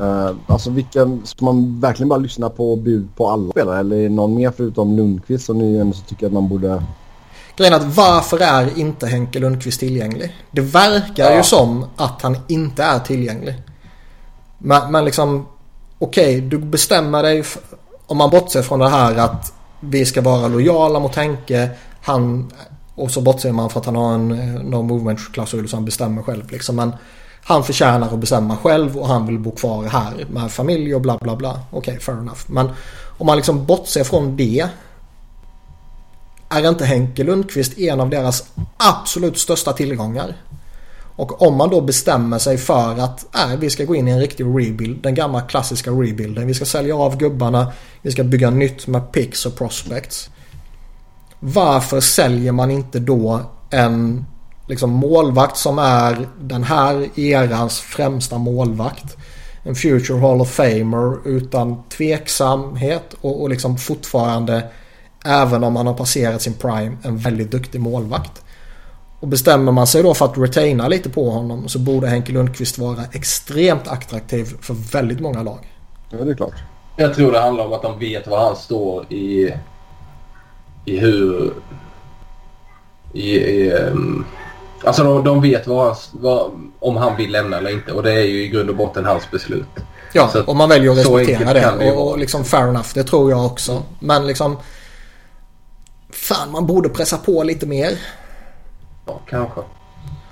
[0.01, 4.03] Uh, alltså vilken, ska man verkligen bara lyssna på bud på alla spelare eller är
[4.03, 6.83] det någon mer förutom Lundqvist som ni ändå tycker att man borde
[7.61, 10.37] Grejen att varför är inte Henke Lundqvist tillgänglig?
[10.51, 11.37] Det verkar ja.
[11.37, 13.63] ju som att han inte är tillgänglig.
[14.59, 15.47] Men, men liksom,
[15.99, 17.45] okej, okay, du bestämmer dig,
[18.07, 21.71] om man bortser från det här att vi ska vara lojala mot Henke.
[22.03, 22.53] Han,
[22.95, 26.23] och så bortser man för att han har en eh, no movement-klausul så han bestämmer
[26.23, 26.51] själv.
[26.51, 26.77] Liksom.
[26.77, 26.93] Men
[27.45, 31.19] han förtjänar att bestämma själv och han vill bo kvar här med familj och bla
[31.19, 31.61] bla bla.
[31.71, 32.41] Okej, okay, fair enough.
[32.47, 32.71] Men
[33.19, 34.69] om man liksom bortser från det
[36.51, 38.45] är inte Henke Lundqvist en av deras
[38.77, 40.35] absolut största tillgångar?
[41.17, 44.21] Och om man då bestämmer sig för att äh, vi ska gå in i en
[44.21, 46.47] riktig rebuild, den gamla klassiska rebuilden.
[46.47, 47.73] Vi ska sälja av gubbarna,
[48.03, 50.31] vi ska bygga nytt med picks och prospects.
[51.41, 53.41] Varför säljer man inte då
[53.71, 54.25] en
[54.67, 59.17] liksom, målvakt som är den här erans främsta målvakt?
[59.63, 64.65] En future Hall of Famer utan tveksamhet och, och liksom fortfarande
[65.25, 66.97] Även om han har passerat sin prime.
[67.03, 68.43] En väldigt duktig målvakt.
[69.21, 72.79] Och bestämmer man sig då för att retaina lite på honom så borde Henke Lundqvist
[72.79, 75.59] vara extremt attraktiv för väldigt många lag.
[76.11, 76.55] Ja, det är klart.
[76.97, 79.55] Jag tror det handlar om att de vet var han står i,
[80.85, 81.53] i hur...
[83.13, 84.25] I, i, um,
[84.85, 88.25] alltså de, de vet vad, vad, om han vill lämna eller inte och det är
[88.25, 89.67] ju i grund och botten hans beslut.
[90.13, 91.93] Ja, och man väljer att respektera det.
[91.93, 93.83] Och, och liksom fair enough, det tror jag också.
[93.99, 94.57] Men liksom
[96.31, 97.99] Fan, man borde pressa på lite mer.
[99.07, 99.61] Ja, kanske.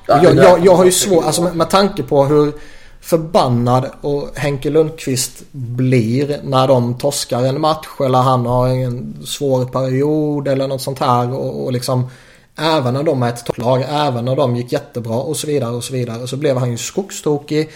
[0.07, 2.53] Jag, jag, jag har ju svårt, alltså med, med tanke på hur
[3.01, 9.65] förbannad och Henke Lundqvist blir när de torskar en match eller han har en svår
[9.65, 12.11] period eller något sånt här och, och liksom
[12.59, 15.85] även när de är ett topplag, även när de gick jättebra och så vidare och
[15.85, 17.71] så vidare så blev han ju skogstokig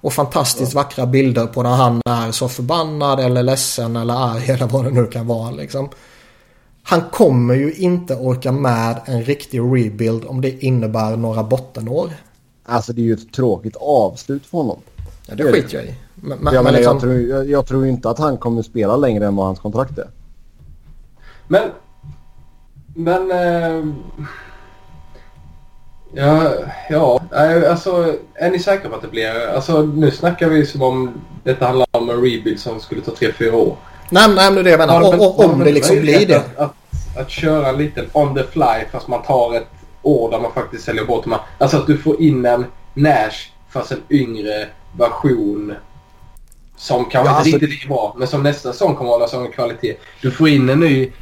[0.00, 0.80] och fantastiskt ja.
[0.80, 4.90] vackra bilder på när han är så förbannad eller ledsen eller arg eller vad det
[4.90, 5.88] nu kan vara liksom.
[6.88, 12.10] Han kommer ju inte orka med en riktig rebuild om det innebär några bottenår.
[12.64, 14.78] Alltså det är ju ett tråkigt avslut för honom.
[15.26, 15.94] Ja, det skiter jag i.
[16.14, 16.92] Men, men, jag, men liksom...
[16.92, 19.98] jag, tror, jag, jag, tror inte att han kommer spela längre än vad hans kontrakt
[19.98, 20.10] är.
[21.48, 21.68] Men...
[22.94, 23.30] Men...
[23.30, 23.84] Eh,
[26.12, 26.52] ja,
[26.90, 27.20] ja,
[27.70, 29.48] alltså är ni säkra på att det blir...
[29.54, 33.52] Alltså nu snackar vi som om detta handlar om en rebuild som skulle ta 3-4
[33.52, 33.76] år.
[34.10, 35.02] Nej, nej, men det är det jag menar.
[35.02, 36.42] Om, om, om det liksom blir det.
[36.56, 36.74] Att,
[37.16, 39.68] att köra en liten on the fly fast man tar ett
[40.02, 41.36] år där man faktiskt säljer bort dem.
[41.58, 44.68] Alltså att du får in en Nash fast en yngre
[44.98, 45.74] version
[46.76, 47.56] som kanske ja, inte alltså...
[47.56, 49.96] riktigt är bra men som nästa säsong kommer att hålla sån kvalitet.
[50.22, 51.12] Du får in en ny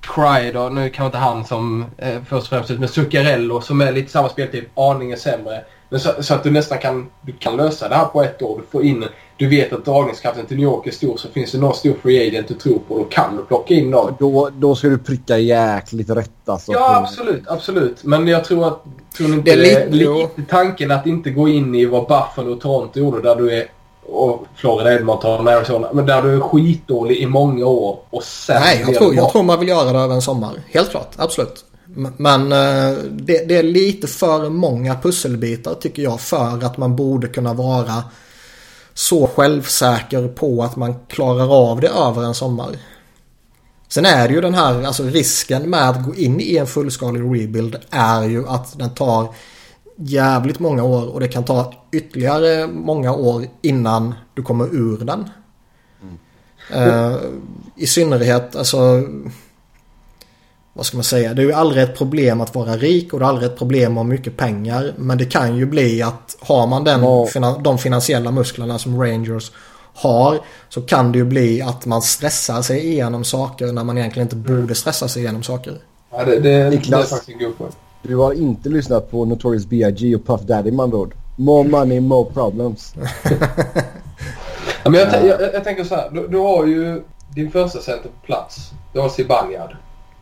[0.00, 4.12] Cry nu kanske inte han som eh, först och främst men Zuccarello som är lite
[4.12, 5.64] samma speltid, aningen sämre.
[5.88, 8.60] Men så, så, att du nästan kan, du kan lösa det här på ett år.
[8.60, 9.04] Du får in
[9.36, 12.28] du vet att dragningskraften till New York är stor så finns det någon stor free
[12.28, 14.16] agent du tror på då kan du plocka in dem.
[14.18, 16.72] Då, då ska du pricka jäkligt rätt alltså.
[16.72, 18.04] Ja absolut, absolut.
[18.04, 18.84] Men jag tror att
[19.16, 20.06] tror inte det är lite,
[20.36, 23.66] lite tanken att inte gå in i vad Buffalo och Toronto gjorde där du är
[24.08, 25.88] och Florida, Edmonton, Arizona.
[25.92, 28.60] Men där du är skitdålig i många år och sen...
[28.60, 30.54] Nej, jag tror, jag tror man vill göra det över en sommar.
[30.66, 31.64] Helt klart, absolut.
[32.16, 37.28] Men eh, det, det, är lite för många pusselbitar tycker jag för att man borde
[37.28, 38.04] kunna vara
[38.96, 42.76] så självsäker på att man klarar av det över en sommar.
[43.88, 47.20] Sen är det ju den här, alltså risken med att gå in i en fullskalig
[47.20, 49.28] rebuild är ju att den tar
[49.96, 55.30] jävligt många år och det kan ta ytterligare många år innan du kommer ur den.
[56.72, 56.88] Mm.
[56.88, 57.16] Uh,
[57.76, 59.02] I synnerhet, alltså
[60.76, 61.34] vad ska man säga?
[61.34, 63.92] Det är ju aldrig ett problem att vara rik och det är aldrig ett problem
[63.92, 64.94] att ha mycket pengar.
[64.96, 67.62] Men det kan ju bli att har man den, oh.
[67.62, 69.52] de finansiella musklerna som Rangers
[69.94, 70.38] har
[70.68, 74.36] så kan det ju bli att man stressar sig igenom saker när man egentligen inte
[74.36, 75.78] borde stressa sig igenom saker.
[76.10, 77.26] Ja, det, det, Niklas.
[78.02, 80.16] Du har inte lyssnat på Notorious B.I.G.
[80.16, 81.14] och Puff Daddy man ord.
[81.36, 82.94] More money, more problems.
[84.84, 86.10] ja, men jag, jag, jag, tänker så här.
[86.10, 87.02] Du, du, har ju
[87.34, 88.70] din första center på plats.
[88.92, 89.76] Du har Zibanejad.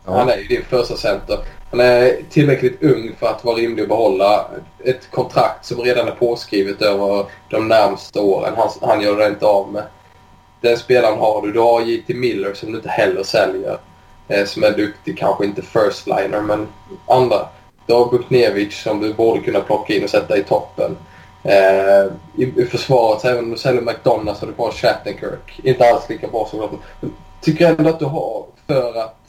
[0.05, 0.17] Ja.
[0.17, 1.39] Han är ju din första center.
[1.71, 4.45] Han är tillräckligt ung för att vara rimlig att behålla
[4.83, 8.53] ett kontrakt som redan är påskrivet över de närmsta åren.
[8.57, 9.83] Han, han gör det inte av med.
[10.61, 11.51] Den spelaren har du.
[11.51, 12.13] Du har J.T.
[12.13, 13.77] Miller som du inte heller säljer.
[14.27, 16.67] Eh, som är duktig, kanske inte first liner men
[17.07, 17.47] andra.
[17.85, 20.97] Du har Buknevic som du borde kunna plocka in och sätta i toppen.
[21.43, 22.05] Eh,
[22.37, 25.59] i, I försvaret, även om du säljer McDonalds har du kvar Shattenkirk.
[25.63, 29.24] Inte alls lika bra som Men Tycker ändå att du har för att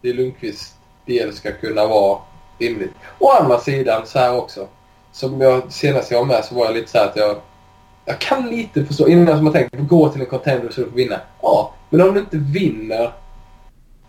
[0.00, 0.74] det Lundqvist
[1.06, 2.18] del ska kunna vara
[2.58, 2.92] rimligt.
[3.18, 4.68] Å andra sidan så här också.
[5.12, 7.36] Som jag senast jag var med så var jag lite så här att jag
[8.06, 10.96] jag kan lite förstå, innan som har tänkt gå till en contender så du får
[10.96, 11.20] vinna.
[11.42, 13.12] Ja, men om du inte vinner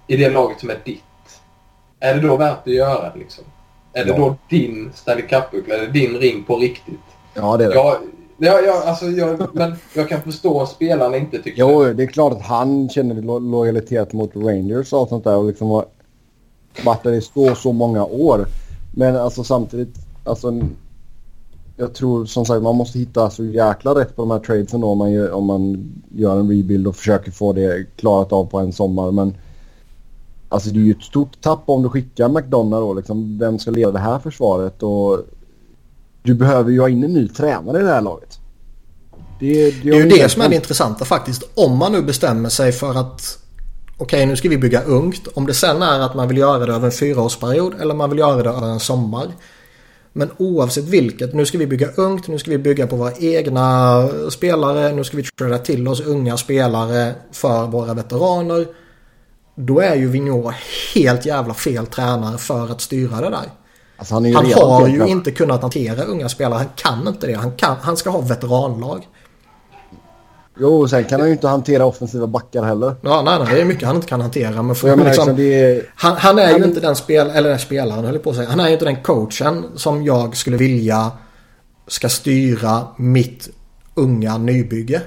[0.08, 1.04] i det laget som är ditt.
[2.00, 3.44] Är det då värt att göra det liksom?
[3.94, 5.76] Är det då din Stanley Cup-buckla?
[5.76, 7.00] Är det din ring på riktigt?
[7.34, 7.76] Ja, det är det.
[7.76, 7.98] Jag,
[8.38, 12.04] ja, ja, alltså, jag, men jag kan förstå att spelarna inte tycker Jo, det.
[12.04, 15.86] är klart att han känner lo lojalitet mot Rangers och sånt där och liksom har
[16.86, 18.46] varit där i så, så många år.
[18.96, 20.54] Men alltså samtidigt, alltså
[21.78, 24.88] jag tror som sagt man måste hitta så jäkla rätt på de här tradesen då
[24.88, 28.60] om man, gör, om man gör en rebuild och försöker få det klarat av på
[28.60, 29.12] en sommar.
[29.12, 29.34] Men
[30.50, 32.94] Alltså det är ju ett stort tapp om du skickar McDonough då.
[32.94, 34.84] Liksom, vem ska leda det här försvaret?
[34.84, 35.20] Och
[36.24, 38.40] du behöver ju ha in en ny tränare i det här laget.
[39.40, 41.44] Det, det, det är ju det som är det intressanta faktiskt.
[41.54, 43.40] Om man nu bestämmer sig för att
[43.98, 45.28] okej nu ska vi bygga ungt.
[45.34, 48.20] Om det sen är att man vill göra det över en fyraårsperiod eller man vill
[48.20, 49.28] göra det över en sommar.
[50.14, 54.10] Men oavsett vilket, nu ska vi bygga ungt, nu ska vi bygga på våra egna
[54.30, 58.68] spelare, nu ska vi träda till oss unga spelare för våra veteraner.
[59.56, 60.56] Då är ju Vigneault
[60.96, 63.52] helt jävla fel tränare för att styra det där.
[63.98, 66.58] Alltså han, han har ju inte kunnat hantera unga spelare.
[66.58, 67.34] Han kan inte det.
[67.34, 69.08] Han, kan, han ska ha veteranlag.
[70.60, 72.96] Jo, sen kan han ju inte hantera offensiva backar heller.
[73.02, 74.62] Ja, nej, nej, det är mycket han inte kan hantera.
[74.62, 75.92] Men för, liksom, liksom är...
[75.96, 76.62] han, han, är han...
[76.62, 78.50] ju inte den spel, eller den spelaren, höll på att säga.
[78.50, 81.12] Han är ju inte den coachen som jag skulle vilja
[81.88, 83.50] ska styra mitt
[83.96, 85.02] unga nybygge.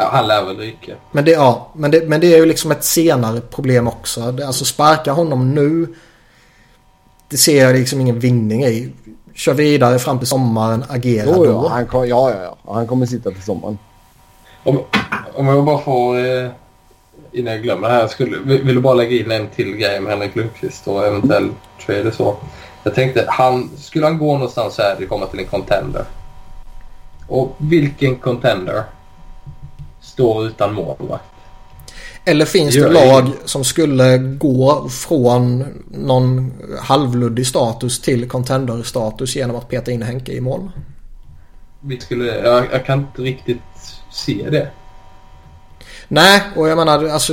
[0.00, 0.92] Ja, han lär väl ryka.
[1.12, 4.32] Men det, ja, men det, men det är ju liksom ett senare problem också.
[4.32, 5.94] Det, alltså sparka honom nu.
[7.30, 8.92] Det ser jag liksom ingen vinning i.
[9.34, 11.50] Kör vidare fram till sommaren, agera jo, då.
[11.50, 12.74] Ja, han, kom, ja, ja, ja.
[12.74, 13.78] han kommer sitta till sommaren.
[14.64, 14.80] Om,
[15.34, 16.18] om jag bara får...
[16.18, 16.50] Eh,
[17.32, 18.08] innan jag glömmer det här.
[18.08, 21.50] Skulle, vill du bara lägga in en till grej med Henrik Lundqvist och eventuell
[21.86, 22.36] trade så.
[22.82, 26.04] Jag tänkte, han, skulle han gå någonstans här och komma till en contender?
[27.28, 28.82] Och vilken contender
[30.00, 31.29] står utan målvakt.
[32.24, 39.68] Eller finns det lag som skulle gå från någon halvluddig status till contender-status genom att
[39.68, 40.70] peta in Henke i mål?
[41.80, 43.58] Vi skulle, jag, jag, kan inte riktigt
[44.12, 44.68] se det.
[46.08, 47.32] Nej, och jag menar alltså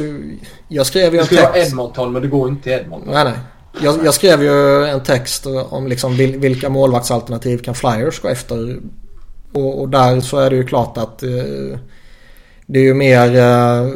[0.68, 1.30] jag skrev ju en text.
[1.30, 3.14] Det skulle vara Edmonton men det går inte till Edmonton.
[3.14, 3.34] Nej, nej.
[3.82, 8.80] Jag, jag, skrev ju en text om liksom vilka målvaktsalternativ kan Flyers gå efter.
[9.54, 11.80] Och, och där så är det ju klart att eh,
[12.66, 13.36] det är ju mer...
[13.36, 13.88] Eh,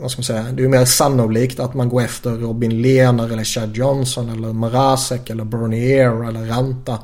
[0.00, 0.42] vad ska man säga?
[0.42, 4.52] Det är ju mer sannolikt att man går efter Robin Lehner eller Chad Johnson eller
[4.52, 6.98] Marasek eller Bernier eller Ranta.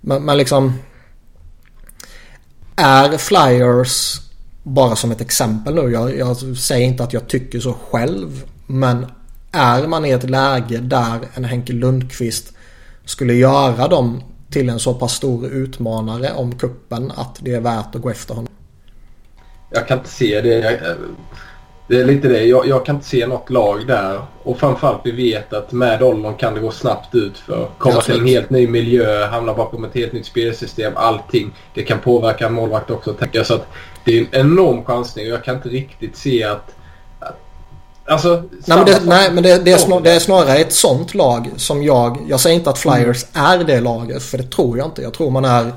[0.00, 0.72] Men, men liksom...
[2.76, 4.20] Är Flyers
[4.62, 5.92] bara som ett exempel nu.
[5.92, 8.44] Jag, jag, säger inte att jag tycker så själv.
[8.66, 9.06] Men
[9.52, 12.52] är man i ett läge där en Henke Lundqvist
[13.04, 17.94] skulle göra dem till en så pass stor utmanare om kuppen att det är värt
[17.94, 18.54] att gå efter honom?
[19.74, 20.58] jag kan inte se det.
[20.58, 20.96] Jag,
[21.86, 22.44] det är lite det.
[22.44, 24.20] Jag, jag kan inte se något lag där.
[24.42, 28.20] Och framförallt vi vet att med åldern kan det gå snabbt ut för Komma till
[28.20, 31.54] en helt ny miljö, hamna bakom ett helt nytt spelsystem, allting.
[31.74, 33.46] Det kan påverka en målvakt också tänker jag.
[33.46, 33.66] Så att
[34.04, 36.74] det är en enorm chansning och jag kan inte riktigt se att...
[38.06, 38.42] alltså...
[38.50, 41.50] Nej men, det, nej, men det, det, är snar, det är snarare ett sånt lag
[41.56, 42.18] som jag...
[42.28, 45.02] Jag säger inte att Flyers är det laget för det tror jag inte.
[45.02, 45.72] Jag tror man är...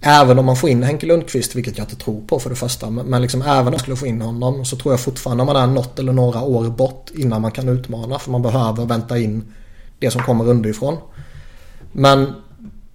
[0.00, 2.90] Även om man får in Henke Lundqvist, vilket jag inte tror på för det första.
[2.90, 5.66] Men, liksom även om man skulle få in honom så tror jag fortfarande man är
[5.66, 8.18] något eller några år bort innan man kan utmana.
[8.18, 9.44] För man behöver vänta in
[9.98, 10.96] det som kommer underifrån.
[11.92, 12.32] Men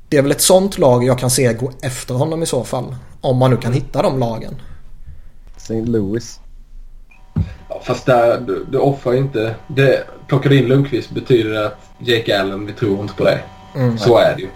[0.10, 2.96] det är väl ett sånt lag jag kan se gå efter honom i så fall.
[3.22, 4.62] Om man nu kan hitta de lagen.
[5.58, 5.82] St.
[5.82, 6.40] Louis.
[7.70, 9.56] Ja, fast där, du, du offrar ju inte...
[9.68, 13.44] Det, plockar du in Lundqvist betyder det att Jake Allen, vi tror inte på dig.
[13.76, 13.98] Mm.
[13.98, 14.48] Så är det ju.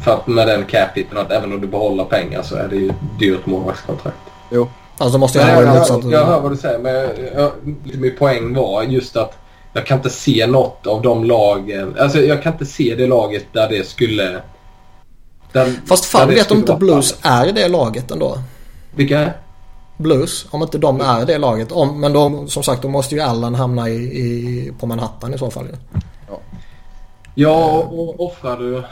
[0.00, 2.76] För att med den cap hiten att även om du behåller pengar så är det
[2.76, 4.16] ju dyrt målvaktskontrakt.
[4.50, 4.68] Jo.
[4.98, 6.04] Alltså måste jag Jag, ha jag, motsatt.
[6.04, 7.52] jag, jag hör vad du säger men jag, jag,
[8.00, 9.38] min poäng var just att
[9.72, 11.96] jag kan inte se något av de lagen.
[11.98, 14.40] Alltså jag kan inte se det laget där det skulle...
[15.52, 17.48] Där, Fast fan vet om inte Blues fallet.
[17.48, 18.38] är det laget ändå.
[18.94, 19.30] Vilka?
[19.96, 21.72] Blues, om inte de är det laget.
[21.72, 25.38] Om, men då, som sagt, då måste ju Allen hamna i, i, på Manhattan i
[25.38, 25.66] så fall.
[25.66, 25.72] ju.
[27.34, 28.82] Ja, och offrar du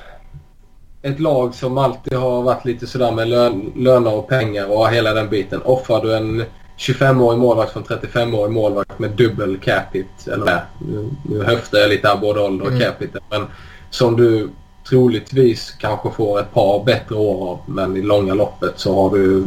[1.07, 5.15] ett lag som alltid har varit lite sådär med lön, löner och pengar och hela
[5.15, 5.63] den biten.
[5.63, 6.45] Offrar du en
[6.79, 11.89] 25-årig målvakt från 35-årig målvakt med dubbel cap hit, eller nej, nu, nu höftar jag
[11.89, 12.83] lite här både ålder och Mm.
[12.83, 13.47] cap hit, men
[13.91, 14.51] som du
[14.89, 19.47] troligtvis kanske får ett par bättre år av men i långa loppet så har du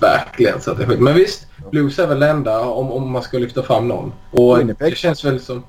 [0.00, 1.00] verkligen satt det skit.
[1.00, 4.12] Men visst, Blues är väl det enda om, om man ska lyfta fram någon.
[4.30, 4.92] Och Winnipeg.
[4.92, 5.62] det känns väl som...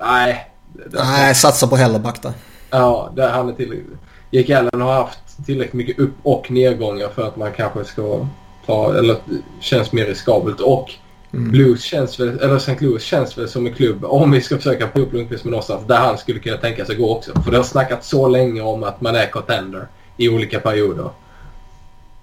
[0.00, 0.50] Nej.
[0.92, 2.32] Nej, satsa på Hellerback där.
[2.70, 3.98] Ja, där han är tillräckligt.
[4.30, 8.26] Jake Allen har haft tillräckligt mycket upp och nedgångar för att man kanske ska
[8.66, 9.16] ta, eller
[9.60, 10.60] känns mer riskabelt.
[10.60, 10.90] Och
[11.30, 12.76] Blues känns väl, eller St.
[12.80, 15.86] Louis känns väl som en klubb, om vi ska försöka få upp Lundqvist med någonstans,
[15.86, 17.42] där han skulle kunna tänka sig gå också.
[17.42, 21.10] För det har snackat så länge om att man är contender i olika perioder.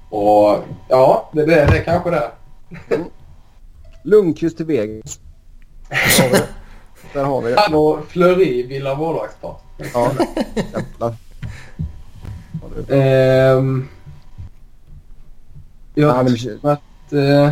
[0.10, 2.32] Och ja, det, det, det är kanske det.
[4.04, 5.20] Lundqvist till Vegas.
[5.90, 6.48] Där har vi det.
[7.14, 7.60] Där har vi det.
[7.60, 9.56] Han och Fleury vill ha målvaktspar.
[9.94, 10.12] Ja,
[10.56, 11.16] jävlar.
[12.90, 13.88] Ehm,
[15.94, 17.52] jag Ja, men- tror att, eh,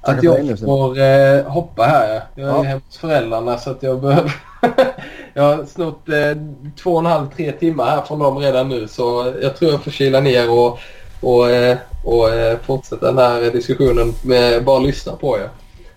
[0.00, 2.14] att jag får eh, hoppa här.
[2.14, 2.22] ja.
[2.34, 2.62] Jag är Ja.
[2.62, 4.32] hemma hos föräldrarna så att jag behöver...
[5.34, 6.36] jag har snott eh,
[6.82, 9.82] två och en halv, tre timmar här från dem redan nu så jag tror jag
[9.84, 10.78] får kila ner och,
[11.20, 15.48] och, eh, och eh, fortsätta den här diskussionen med bara lyssna på er.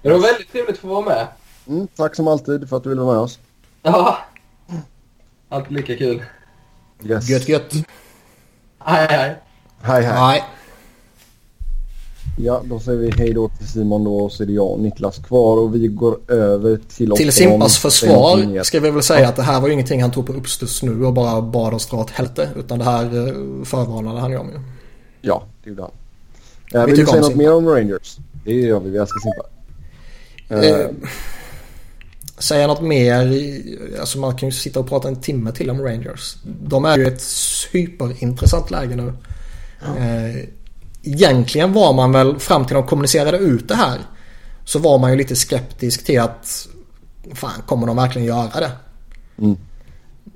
[0.01, 1.27] Det var väldigt trevligt att få vara med.
[1.67, 3.39] Mm, tack som alltid för att du ville vara med oss.
[3.83, 4.17] Ja.
[5.51, 6.23] Alltid lika kul.
[7.05, 7.29] Yes.
[7.29, 7.73] Gött gött.
[8.79, 9.35] Hej hej.
[9.81, 10.13] Hej hej.
[10.19, 10.43] Nej.
[12.37, 14.79] Ja, då säger vi hej då till Simon då och så är det jag och
[14.79, 17.11] Niklas kvar och vi går över till...
[17.11, 20.27] Till Simpas försvar ska vi väl säga att det här var ju ingenting han tog
[20.27, 22.49] på uppstuds nu och bara bad oss dra åt helvete.
[22.55, 24.59] Utan det här eh, förvarnade han ju om ju.
[25.21, 25.91] Ja, det gjorde han.
[26.73, 27.43] Eh, Vi vill du tycker säga om något Simpa.
[27.43, 28.17] mer om Rangers?
[28.45, 29.43] Det gör vi, vi älskar Simpa.
[30.49, 30.87] Eh, Eh,
[32.41, 33.43] säga något mer.
[33.99, 36.35] Alltså man kan ju sitta och prata en timme till om Rangers.
[36.43, 39.13] De är ju ett superintressant läge nu.
[39.81, 40.49] Eh,
[41.03, 43.99] egentligen var man väl fram till de kommunicerade ut det här.
[44.65, 46.67] Så var man ju lite skeptisk till att
[47.33, 48.71] fan kommer de verkligen göra det?
[49.37, 49.57] Mm.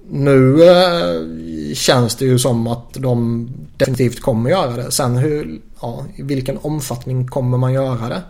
[0.10, 4.92] Nu eh, känns det ju som att de definitivt kommer göra det.
[4.92, 8.22] Sen hur, ja, i vilken omfattning kommer man göra det?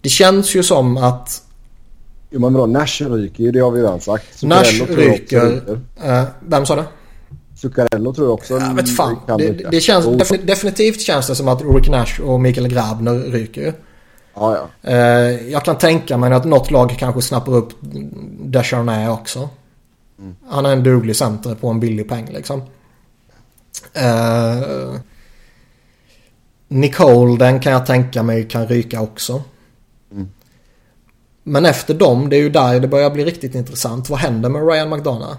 [0.00, 1.42] Det känns ju som att
[2.30, 4.42] Jo men vadå, Nash ryker ju, det har vi redan sagt.
[4.42, 5.62] Nash Zuccarello också ryker.
[6.04, 6.84] Eh, vem sa det?
[7.56, 9.16] Zuccarello tror jag också Jag vet fan.
[9.38, 13.14] Det, det känns, Oh, defini- definitivt känns det som att Rick Nash och Mikael Grabner
[13.18, 13.72] ryker ju.
[14.34, 14.68] Ja.
[14.82, 14.96] Eh,
[15.52, 17.68] jag kan tänka mig att något lag kanske snappar upp
[18.40, 19.48] Descharnais också.
[20.48, 22.62] Han är en duglig center på en billig peng liksom.
[23.94, 24.94] Eh,
[26.68, 29.42] Nicole, den kan jag tänka mig kan ryka också.
[31.48, 34.10] Men efter dem, det är ju där det börjar bli riktigt intressant.
[34.10, 35.36] Vad händer med Ryan McDonough?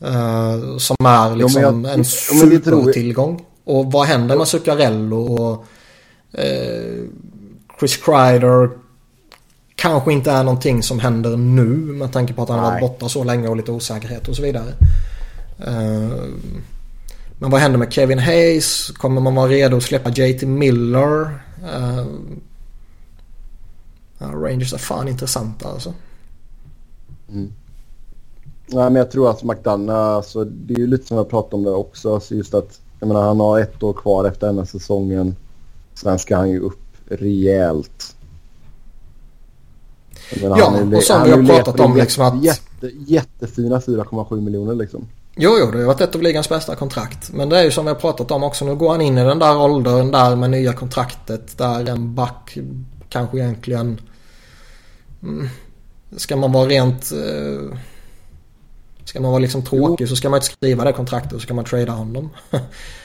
[0.00, 3.44] Eh, som är liksom jag- en supertillgång.
[3.64, 5.64] Och vad händer med Zuccarello och
[6.40, 7.02] eh,
[7.78, 8.70] Chris Kreider
[9.76, 13.08] kanske inte är någonting som händer nu med tanke på att han har varit borta
[13.08, 14.72] så länge och lite osäkerhet och så vidare.
[15.66, 16.16] Eh,
[17.38, 18.90] men vad händer med Kevin Hayes?
[18.90, 21.38] Kommer man vara redo att släppa JT Miller?
[24.18, 25.92] Ja, Rangers är fan intressanta alltså.
[28.66, 31.62] Nej, men jag tror att McDonough, alltså, det är ju lite som jag pratade om
[31.62, 32.14] där också.
[32.14, 35.36] Alltså just att, jag menar, han har ett år kvar efter den här säsongen.
[35.94, 38.16] Sen ska han ju upp rejält.
[40.42, 44.74] menar, Ja, är- och som vi har pratat om, liksom att- Jätte, jättefina 4,7 miljoner
[44.74, 45.06] liksom.
[45.36, 47.32] Jo, jo, det har varit ett av ligans bästa kontrakt.
[47.32, 48.64] Men det är ju som vi har pratat om också.
[48.64, 51.58] Nu går han in i den där åldern där med nya kontraktet.
[51.58, 52.58] Där en back
[53.14, 54.00] kanske egentligen...
[55.22, 55.48] Mm,
[56.16, 57.12] ska man vara rent...
[57.12, 57.78] Eh,
[59.04, 61.54] ska man vara liksom tråkig så ska man inte skriva det kontraktet och så ska
[61.54, 62.30] man trada honom.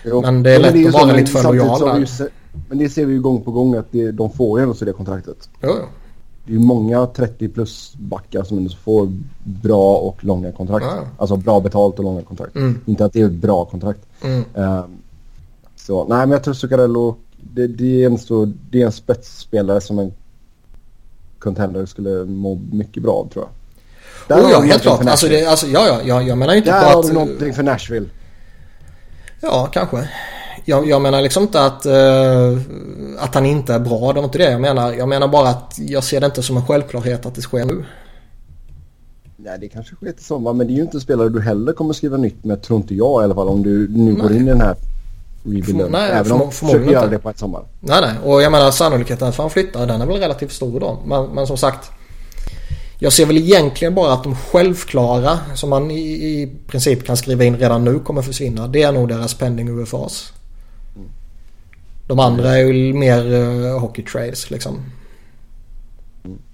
[0.06, 0.22] Jo.
[0.26, 2.00] Men det är Jo, lätt ju att så, vara lite för lojal där.
[2.00, 2.28] ju se-
[2.70, 4.86] Men det ser vi ju gång på gång att det, de får ju ändå så
[4.86, 5.50] det kontraktet.
[5.62, 5.86] Jo, jo.
[6.46, 9.12] Det är ju många 30 plus backar som får
[9.44, 10.86] bra och långa kontrakt.
[10.86, 11.04] Ja.
[11.18, 12.56] Alltså bra betalt och långa kontrakt.
[12.56, 12.80] Mm.
[12.86, 14.00] Inte att det är ett bra kontrakt.
[14.24, 14.44] Mm.
[14.56, 14.98] Ehm,
[15.76, 19.82] så nej men jag tror Zuccarello, det, det, är en så, det är en spetsspelare
[19.82, 20.14] som en
[21.40, 23.52] contender skulle må mycket bra av tror jag.
[24.28, 25.06] Där Oh, har ja, helt klart.
[25.06, 27.08] Alltså, det, alltså, ja, ja, jag, jag menar inte Där på har att...
[27.08, 28.10] du någonting för Nashville.
[29.42, 30.10] Ja, kanske.
[30.66, 32.58] Jag, jag menar liksom inte att, eh,
[33.18, 34.14] att han inte är bra.
[34.14, 34.94] Det var inte det jag menar.
[34.94, 37.86] Jag menar bara att jag ser det inte som en självklarhet att det sker nu.
[39.38, 41.74] Nej det kanske sker till sommar men det är ju inte en spelare du heller
[41.74, 44.48] kommer skriva nytt med tror inte jag i alla fall om du nu går in
[44.48, 44.76] i den här
[45.44, 45.92] rebuilden.
[45.92, 47.64] Nej, Även om försöker göra det på ett sommar.
[47.80, 48.14] Nej, nej.
[48.24, 51.00] Och jag menar sannolikheten för att han flyttar den är väl relativt stor då.
[51.06, 51.92] Men, men som sagt.
[53.02, 57.44] Jag ser väl egentligen bara att de självklara som man i, i princip kan skriva
[57.44, 58.68] in redan nu kommer försvinna.
[58.68, 60.34] Det är nog deras pending UFAs.
[62.08, 64.78] De andra är ju mer uh, hockey trades liksom.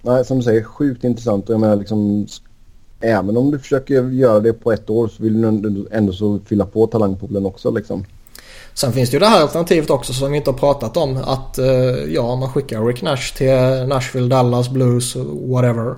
[0.02, 2.26] Nej som du säger sjukt intressant jag menar liksom
[3.00, 6.38] Även om du försöker göra det på ett år så vill du ändå, ändå så
[6.46, 8.04] fylla på talangpoolen också liksom.
[8.78, 11.16] Sen finns det ju det här alternativet också som vi inte har pratat om.
[11.16, 11.66] Att eh,
[12.08, 15.16] ja, man skickar Rick Nash till Nashville, Dallas, Blues,
[15.48, 15.94] whatever.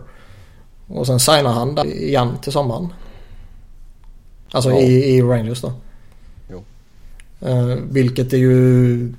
[0.86, 2.88] Och sen signar han där igen till sommaren.
[4.50, 4.78] Alltså Ja.
[4.80, 5.72] i, i Rangers då.
[6.50, 6.62] Jo.
[7.40, 9.14] Eh, vilket det ju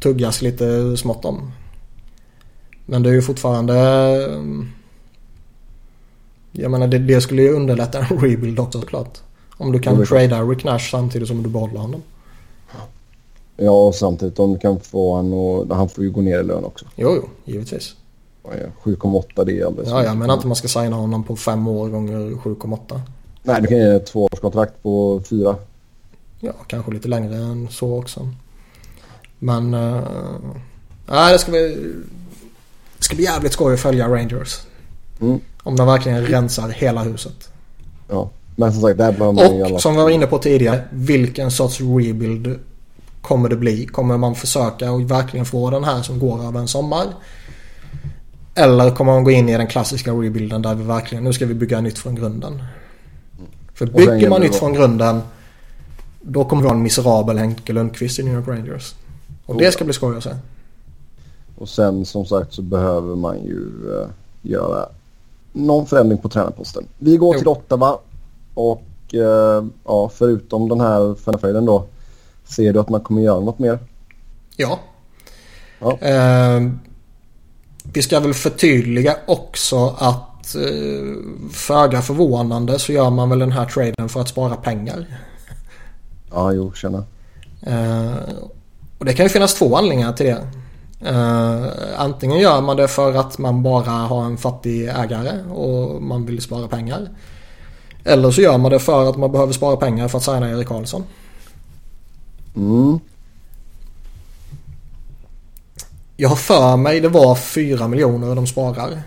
[0.00, 1.52] tuggas lite smått om.
[2.86, 3.74] Men det är ju fortfarande...
[4.30, 4.64] eh,
[6.52, 9.18] Jag menar det, det skulle ju underlätta en rebuild också såklart.
[9.56, 12.02] Om du Jo, kan är trada Rick Nash samtidigt som du behåller honom.
[13.56, 16.64] Ja och samtidigt du kan få han och han får ju gå ner i lön
[16.64, 16.84] också.
[16.96, 17.96] Jo, jo, givetvis.
[18.42, 18.90] Vad är det?
[18.90, 21.88] 7,8 det är alldeles Ja, jag menar inte man ska signa honom på fem år
[21.88, 23.00] gånger 7,8.
[23.42, 25.56] Nej du kan ge ett tvåårskontrakt på fyra.
[26.40, 28.28] Ja, kanske lite längre än så också.
[29.38, 29.74] Men...
[29.74, 30.02] Uh,
[31.06, 31.92] nej, det ska bli...
[32.98, 34.60] Det ska bli jävligt skoj att följa Rangers.
[35.20, 35.40] Mm.
[35.62, 37.50] Om de verkligen rensar hela huset.
[38.08, 38.30] Ja.
[38.56, 39.74] Men som sagt där behöver man ju alla...
[39.74, 42.58] Och som vi var inne på tidigare, vilken sorts rebuild
[43.22, 43.86] kommer det bli?
[43.86, 47.06] Kommer man försöka och verkligen få den här som går över en sommar?
[48.54, 51.54] Eller kommer man gå in i den klassiska rebuilden där vi verkligen, nu ska vi
[51.54, 52.62] bygga nytt från grunden.
[53.74, 55.20] För bygger man nytt från grunden
[56.22, 58.94] då kommer vi ha en miserabel Henke Lundqvist i New York Rangers.
[59.46, 59.70] Och Oh, det ja.
[59.70, 60.30] ska bli skoj att se.
[61.58, 63.68] Och sen som sagt så behöver man ju
[64.00, 64.08] eh,
[64.42, 64.88] göra
[65.52, 66.84] någon förändring på tränarposten.
[66.98, 67.38] Vi går Jo.
[67.38, 67.98] till Ottawa
[68.54, 71.84] och eh, ja, förutom den här fanfajden då.
[72.56, 73.78] Ser du att man kommer göra något mer?
[74.56, 74.78] Ja.
[75.78, 75.98] Ja.
[76.00, 76.60] Eh,
[77.92, 83.64] vi ska väl förtydliga också att eh, föga förvånande så gör man väl den här
[83.64, 85.06] traden för att spara pengar.
[86.30, 87.04] Ja, jo, känna.
[87.62, 88.12] Eh,
[88.98, 90.46] och det kan ju finnas två anledningar till det.
[91.10, 91.66] Eh,
[91.96, 96.42] antingen gör man det för att man bara har en fattig ägare och man vill
[96.42, 97.08] spara pengar.
[98.04, 100.68] Eller så gör man det för att man behöver spara pengar för att signa Erik
[100.68, 101.04] Karlsson.
[102.56, 102.98] Mm.
[106.16, 109.02] Jag har för mig det var 4 miljoner de sparar.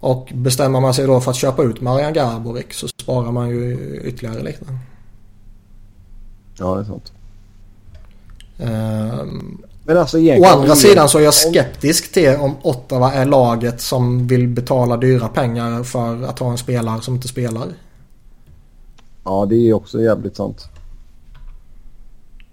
[0.00, 4.00] Och bestämmer man sig då för att köpa ut Marian Garborik så sparar man ju
[4.04, 4.64] ytterligare lite.
[6.58, 7.12] Ja, det är sant.
[8.58, 13.80] Ehm, Men alltså Å andra sidan så är jag skeptisk till om Ottawa är laget
[13.80, 17.68] som vill betala dyra pengar för att ha en spelare som inte spelar.
[19.24, 20.68] Ja, det är också jävligt sant.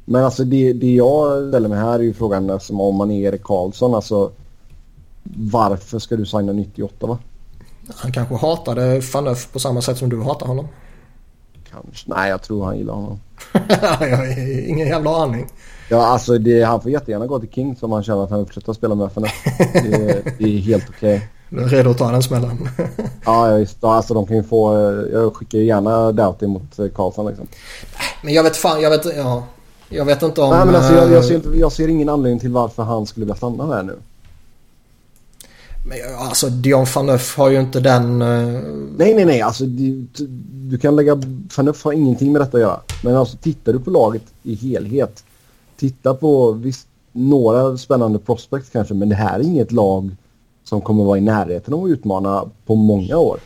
[0.09, 3.27] Men alltså det, det jag ställer mig här är ju frågan alltså, om man är
[3.27, 3.95] Erik Karlsson.
[3.95, 4.31] Alltså
[5.35, 7.17] varför ska du signa nytt i Ottawa?
[7.95, 10.67] Han kanske hatade Fanöf på samma sätt som du hatar honom.
[11.71, 12.09] Kanske.
[12.09, 13.19] Nej, jag tror han gillar honom.
[13.99, 14.39] jag har
[14.69, 15.47] ingen jävla aning.
[15.89, 18.47] Ja, alltså det, han får jättegärna gå till King om han känner att han vill
[18.47, 19.43] fortsätta spela med FNF.
[19.73, 21.29] Det, det är helt okej.
[21.49, 22.69] Du är redo att ta den smällen.
[23.25, 23.77] Ja, visst.
[23.81, 24.73] Ja, Alltså de kan ju få...
[25.13, 27.47] Jag skickar gärna Doughty mot Karlsson liksom.
[28.21, 29.43] Men jag vet fan, jag vet, ja.
[29.89, 30.49] Jag vet inte om...
[30.49, 33.05] Nej, men alltså jag, eh, jag, ser inte, jag ser ingen anledning till varför han
[33.05, 33.95] skulle vilja stanna där nu.
[35.85, 38.21] Men alltså Dion Phaneuf har ju inte den...
[38.21, 38.61] eh,
[38.97, 39.41] Nej, nej, nej.
[39.41, 40.07] Alltså, du,
[40.69, 41.21] du kan lägga...
[41.49, 42.79] Fanuff har ingenting med detta att göra.
[43.03, 45.23] Men alltså tittar du på laget i helhet.
[45.77, 48.93] Titta på visst, några spännande prospects kanske.
[48.93, 50.15] Men det här är inget lag
[50.63, 53.39] som kommer vara i närheten av att utmana på många år.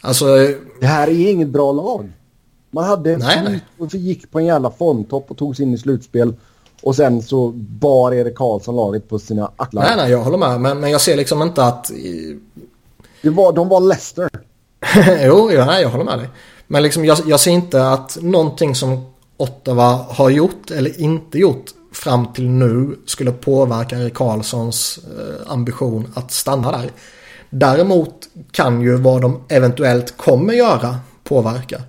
[0.00, 0.24] Alltså,
[0.80, 2.10] Det här är inget bra lag.
[2.70, 5.74] Man hade en Nej, skit och gick på en jävla formtopp och tog sig in
[5.74, 6.34] i slutspel.
[6.82, 9.82] Och sen så bar Erik Karlsson laget på sina axlar.
[9.82, 10.60] nej, nej, jag håller med.
[10.60, 11.90] Men, men jag ser liksom inte att...
[13.22, 14.28] Det var, de var Leicester.
[15.26, 16.28] jo, ja, nej, jag håller med dig.
[16.66, 19.04] Men liksom, jag, jag ser inte att någonting som
[19.36, 26.12] Ottawa har gjort eller inte gjort fram till nu skulle påverka Erik Karlssons eh, ambition
[26.14, 26.90] att stanna där.
[27.50, 31.82] Däremot kan ju vad de eventuellt kommer göra påverka.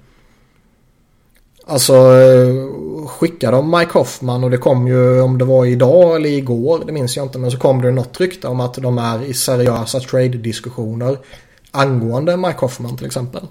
[1.72, 6.30] Alltså eh, skickar de Mike Hoffman och det kom ju om det var idag eller
[6.30, 9.24] igår, det minns jag inte, men så kom det något rykte om att de är
[9.24, 11.18] i seriösa trade-diskussioner
[11.72, 13.48] angående Mike Hoffman till exempel.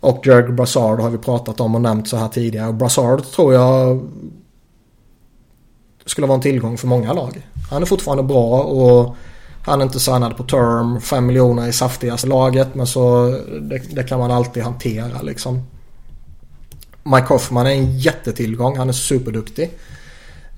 [0.00, 2.68] Och Jörg Brassard har vi pratat om och nämnt så här tidigare.
[2.68, 4.08] Och Brassard tror jag
[6.06, 7.46] skulle vara en tillgång för många lag.
[7.70, 9.16] Han är fortfarande bra och
[9.64, 11.00] han är inte signad på term.
[11.00, 13.30] 5 miljoner i saftigaste laget men så
[13.60, 15.62] det, det kan man alltid hantera liksom.
[17.14, 18.76] Mike Hoffman är en jättetillgång.
[18.76, 19.70] Han är superduktig.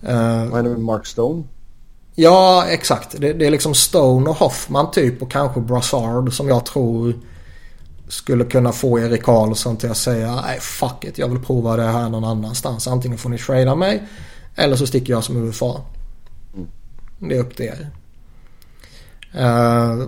[0.02, 1.42] Eh, Vad händer med Mark Stone?
[2.14, 3.14] Ja, exakt.
[3.20, 7.14] Det, det är liksom Stone och Hoffman typ och kanske Brassard som jag tror
[8.08, 11.82] skulle kunna få Erik Karlsson till att säga nej fuck it, jag vill prova det
[11.86, 12.86] här någon annanstans.
[12.88, 14.02] Antingen får ni trada mig
[14.54, 15.74] eller så sticker jag som UFA.
[17.18, 17.90] Det är upp till er.
[19.34, 20.06] Eh,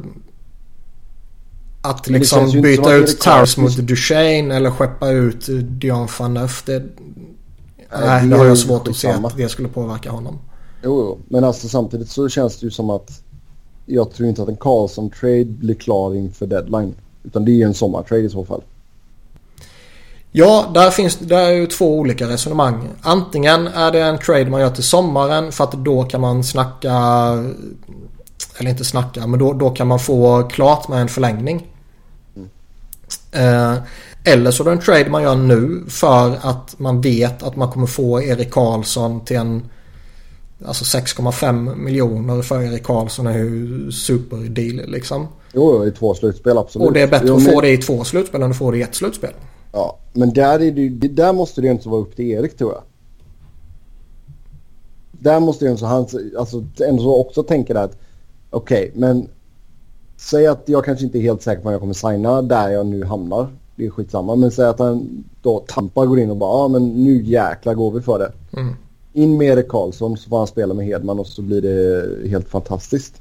[1.82, 6.62] att det liksom byta ut Tars mot Duchene eller skeppa ut Dion van Neuf.
[6.66, 6.82] Det,
[8.00, 10.38] nej, det det har jag svårt att se att det skulle påverka honom.
[10.82, 13.22] Jo, jo, men alltså samtidigt så känns det ju som att
[13.86, 16.94] jag tror inte att en Karlsson-trade blir klar inför deadline.
[17.22, 18.62] Utan det är ju en sommartrade i så fall.
[20.32, 22.88] Ja, där finns där är ju två olika resonemang.
[23.00, 26.90] Antingen är det en trade man gör till sommaren för att då kan man snacka
[28.58, 31.66] eller inte snacka, men då, då kan man få klart med en förlängning.
[33.32, 33.74] Eh,
[34.24, 37.70] eller så är det en trade man gör nu för att man vet att man
[37.70, 39.62] kommer få Erik Karlsson till en
[40.64, 45.28] Alltså 6,5 miljoner för Erik Karlsson är ju superdeal liksom.
[45.52, 46.88] Jo, i två slutspel absolut.
[46.88, 48.70] Och det är bättre Jo, att men- få det i två slutspel än att få
[48.70, 49.32] det i ett slutspel.
[49.72, 52.56] Ja, men där, är det, det, där måste det ju inte vara upp till Erik
[52.56, 52.82] tror jag.
[55.12, 56.06] Där måste ju han
[56.38, 57.98] alltså, ändå så också tänka där att
[58.50, 59.28] okej, men
[60.16, 62.86] säg att jag kanske inte är helt säker på att jag kommer signa där jag
[62.86, 63.48] nu hamnar.
[63.76, 64.36] Det är skitsamma.
[64.36, 67.90] Men säg att han då Tampa går in och bara ja men nu jäklar går
[67.90, 68.32] vi för det.
[68.60, 68.74] Mm.
[69.12, 72.48] In med Erik Karlsson så får han spela med Hedman och så blir det helt
[72.48, 73.20] fantastiskt.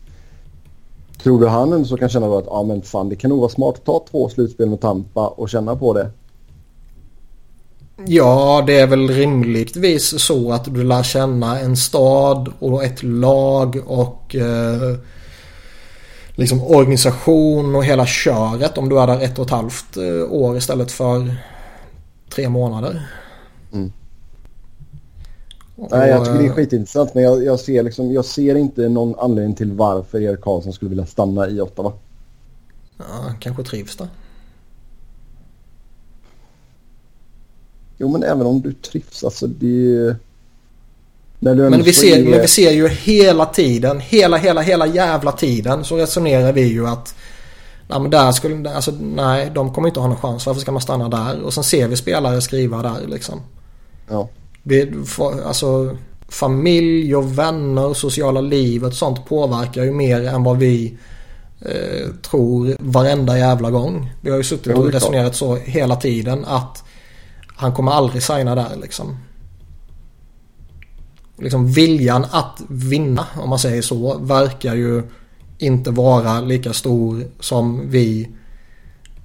[1.24, 3.50] Tror du han så kan känna då att ja men fan det kan nog vara
[3.50, 6.12] smart att ta två slutspel med Tampa och känna på det.
[8.06, 13.82] Ja, det är väl rimligtvis så att du lär känna en stad och ett lag
[13.86, 14.98] och eh,
[16.40, 20.58] liksom organisation och hela köret om du är där ett och ett halvt eh, år
[20.58, 21.36] istället för
[22.30, 23.08] tre månader.
[23.74, 23.92] Mm.
[25.76, 28.56] Och, Nej, jag tycker det är eh, skitintressant men jag, jag, ser liksom, jag ser
[28.56, 31.94] inte någon anledning till varför Erik Karlsson skulle vilja stanna i Ottawa.
[32.98, 34.08] Ja, kanske trivs där.
[37.98, 39.96] Jo men även om du trivs, alltså det...
[39.98, 40.16] Ändå
[41.70, 45.98] Men vi, ser, men vi ser ju hela tiden, hela, hela, hela jävla tiden så
[45.98, 47.16] resonerar vi ju att
[47.90, 50.46] Nej men där skulle, alltså nej de kommer inte ha någon chans.
[50.46, 51.42] Varför ska man stanna där?
[51.42, 53.42] Och sen ser vi spelare skriva där liksom.
[54.10, 54.30] Ja.
[54.64, 54.94] Vi
[55.46, 60.98] alltså familj och vänner sociala livet och sånt påverkar ju mer än vad vi
[61.62, 64.12] eh, tror varenda jävla gång.
[64.22, 66.84] Vi har ju suttit och resonerat så hela tiden att
[67.48, 69.18] han kommer aldrig signa där liksom.
[71.42, 75.04] Liksom viljan att vinna om man säger så verkar ju
[75.58, 78.30] inte vara lika stor som vi.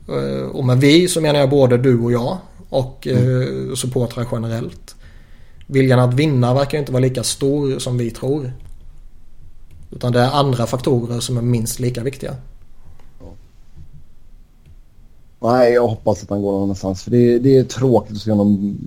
[0.09, 3.77] Eh, Och med vi så menar jag både du och jag och mm.
[3.77, 4.95] supportrar generellt.
[5.67, 8.53] Viljan att vinna verkar inte vara lika stor som vi tror.
[9.91, 12.37] Utan det är andra faktorer som är minst lika viktiga.
[15.41, 17.03] Nej, jag hoppas att han går någon annanstans.
[17.03, 18.79] För det, det är tråkigt att se honom...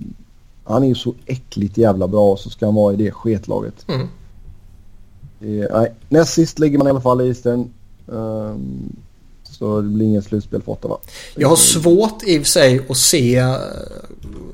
[0.68, 3.84] Han är ju så äckligt jävla bra och så ska han vara i det sketlaget.
[3.88, 4.08] Mm.
[5.40, 7.70] Nej, näst sist ligger man i alla fall i Eastern.
[8.12, 8.96] Ehm,
[9.42, 10.96] så det blir inget slutspel för Ottawa.
[11.36, 13.36] Jag har svårt i och för sig att se.
[13.36, 13.54] eh,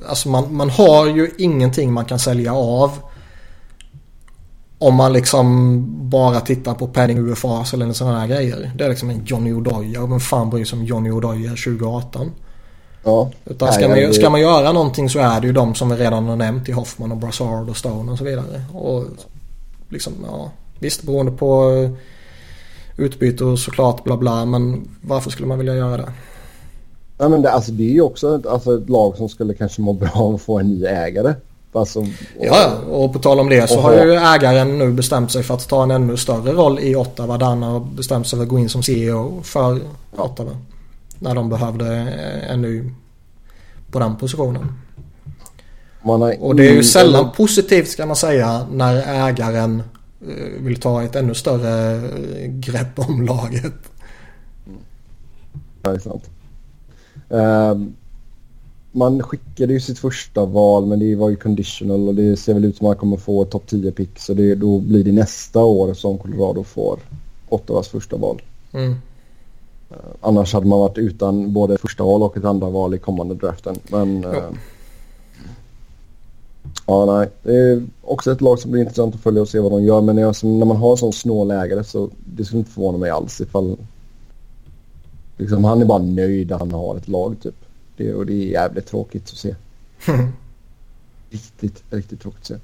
[0.08, 2.90] Alltså man, man har ju ingenting man kan sälja av.
[4.78, 8.72] Om man liksom bara tittar på Padding UFAs eller sådana här grejer.
[8.78, 10.06] Det är liksom en Johnny Odoja.
[10.06, 12.30] Vem fan bryr sig om Johnny Odoja 2018?
[13.04, 13.30] Ja.
[13.44, 15.88] Utan Nej, ska, man, det- ska man göra någonting så är det ju de som
[15.90, 18.62] vi redan har nämnt i Hoffman och Brassard och Stone och så vidare.
[18.74, 19.04] Och
[19.88, 21.70] liksom, ja, visst beroende på
[22.96, 24.44] utbyte och såklart bla bla.
[24.44, 26.12] Men varför skulle man vilja göra det?
[27.18, 29.80] Ja, men det, alltså, det är ju också ett, alltså, ett lag som skulle kanske
[29.82, 31.34] må bra av att få en ny ägare.
[31.72, 32.06] Alltså, och,
[32.40, 35.54] Ja, och på tal om det så har ha- ju ägaren nu bestämt sig för
[35.54, 37.38] att ta en ännu större roll i Ottawa.
[37.38, 39.80] Där han har bestämt sig för att gå in som CEO för
[40.16, 40.50] Ottawa.
[41.24, 42.90] När de behövde eh, en ny
[43.90, 44.72] på den positionen.
[46.38, 49.82] Och det är ju sällan positivt ska man säga när ägaren
[50.28, 53.72] eh, vill ta ett ännu större eh, grepp om laget.
[55.82, 56.30] Ja, det är sant.
[57.30, 57.94] Ehm,
[58.92, 62.64] man skickade ju sitt första val men det var ju conditional och det ser väl
[62.64, 65.60] ut som att man kommer få topp 10 pick så det, då blir det nästa
[65.60, 66.98] år som Colorado får
[67.48, 68.42] Ottawas första val.
[68.72, 68.94] Mm.
[70.20, 73.76] Annars hade man varit utan både första val och ett andra val i kommande draften.
[73.88, 74.34] Men Ja.
[74.34, 74.44] eh,
[76.86, 77.28] ja, nej.
[77.42, 80.00] Det är också ett lag som blir intressant att följa och se vad de gör.
[80.00, 83.40] Men när man har en sån snål ägare så det skulle inte förvåna mig alls
[83.40, 83.76] ifall
[85.36, 87.54] liksom, han är bara nöjd att han har ett lag typ.
[87.96, 89.54] Det, och det är jävligt tråkigt att se.
[91.30, 92.56] Riktigt, riktigt tråkigt att se.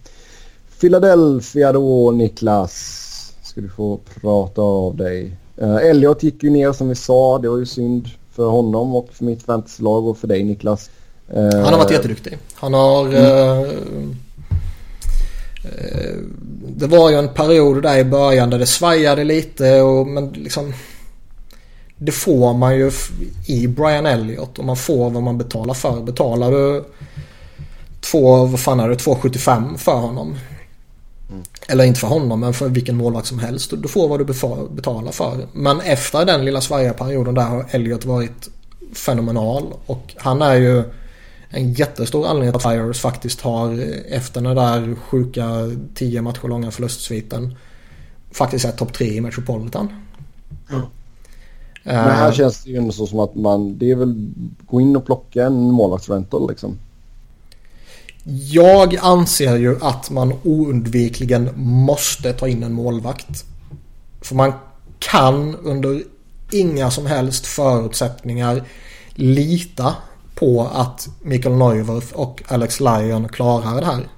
[0.80, 3.06] Philadelphia då Niklas.
[3.42, 5.36] Ska du få prata av dig.
[5.62, 7.38] Uh, Elliot gick ju ner som vi sa.
[7.38, 10.90] Det var ju synd för honom och för mitt fantasylag och för dig Niklas.
[11.34, 12.38] Eh, Han har varit jätteduktig.
[12.54, 13.14] Han har...
[13.14, 13.60] Eh,
[15.64, 16.16] eh,
[16.68, 20.72] det var ju en period där i början där det svajade lite och men liksom...
[21.96, 22.90] Det får man ju
[23.46, 26.00] i Brian Elliott och man får vad man betalar för.
[26.00, 26.84] Betalar du
[28.00, 30.36] två, vad fan är det, 2,75 för honom.
[31.70, 33.72] Eller inte för honom men för vilken målvakt som helst.
[33.82, 34.24] Du får vad du
[34.74, 35.46] betalar för.
[35.52, 38.48] Men efter den lilla svajiga perioden där har Elliott varit
[38.92, 39.64] fenomenal.
[39.86, 40.82] Och han är ju
[41.50, 45.46] en jättestor anledning att Flyers faktiskt har efter den där sjuka
[45.94, 47.56] 10 matcher långa förlustsviten
[48.30, 49.88] faktiskt är topp 3 i Metropolitan.
[51.82, 54.32] Men här Eh, känns det ju ändå så som att man, det är väl
[54.66, 56.78] gå in och plocka en målvaktsrental liksom.
[58.24, 63.44] Jag anser ju att man oundvikligen måste ta in en målvakt.
[64.20, 64.52] För man
[64.98, 66.02] kan under
[66.52, 68.62] inga som helst förutsättningar
[69.14, 69.94] lita
[70.34, 74.08] på att Mikael Neuwirth och Alex Lyon klarar det här.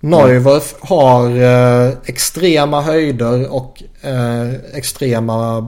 [0.00, 5.58] Neuwirth har eh, extrema höjder och eh, extrema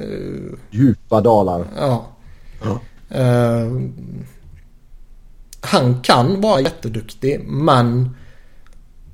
[0.00, 1.66] eh, Djupa dalar.
[1.78, 2.06] Ja.
[2.62, 2.80] Ja.
[5.60, 8.16] Han kan vara jätteduktig men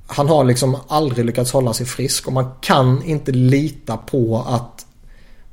[0.07, 4.85] han har liksom aldrig lyckats hålla sig frisk och man kan inte lita på att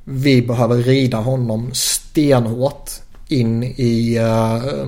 [0.03, 2.91] vi behöver rida honom stenhårt
[3.27, 4.15] in i...
[4.17, 4.85] eh,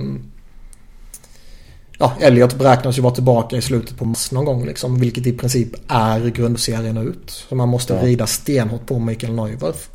[1.98, 5.32] ja, Elliot beräknas ju vara tillbaka i slutet på mars någon gång liksom, vilket i
[5.32, 7.30] princip är grundserien ut.
[7.30, 8.02] Så man måste Ja.
[8.02, 9.88] rida stenhårt på Mikael Neuwirth.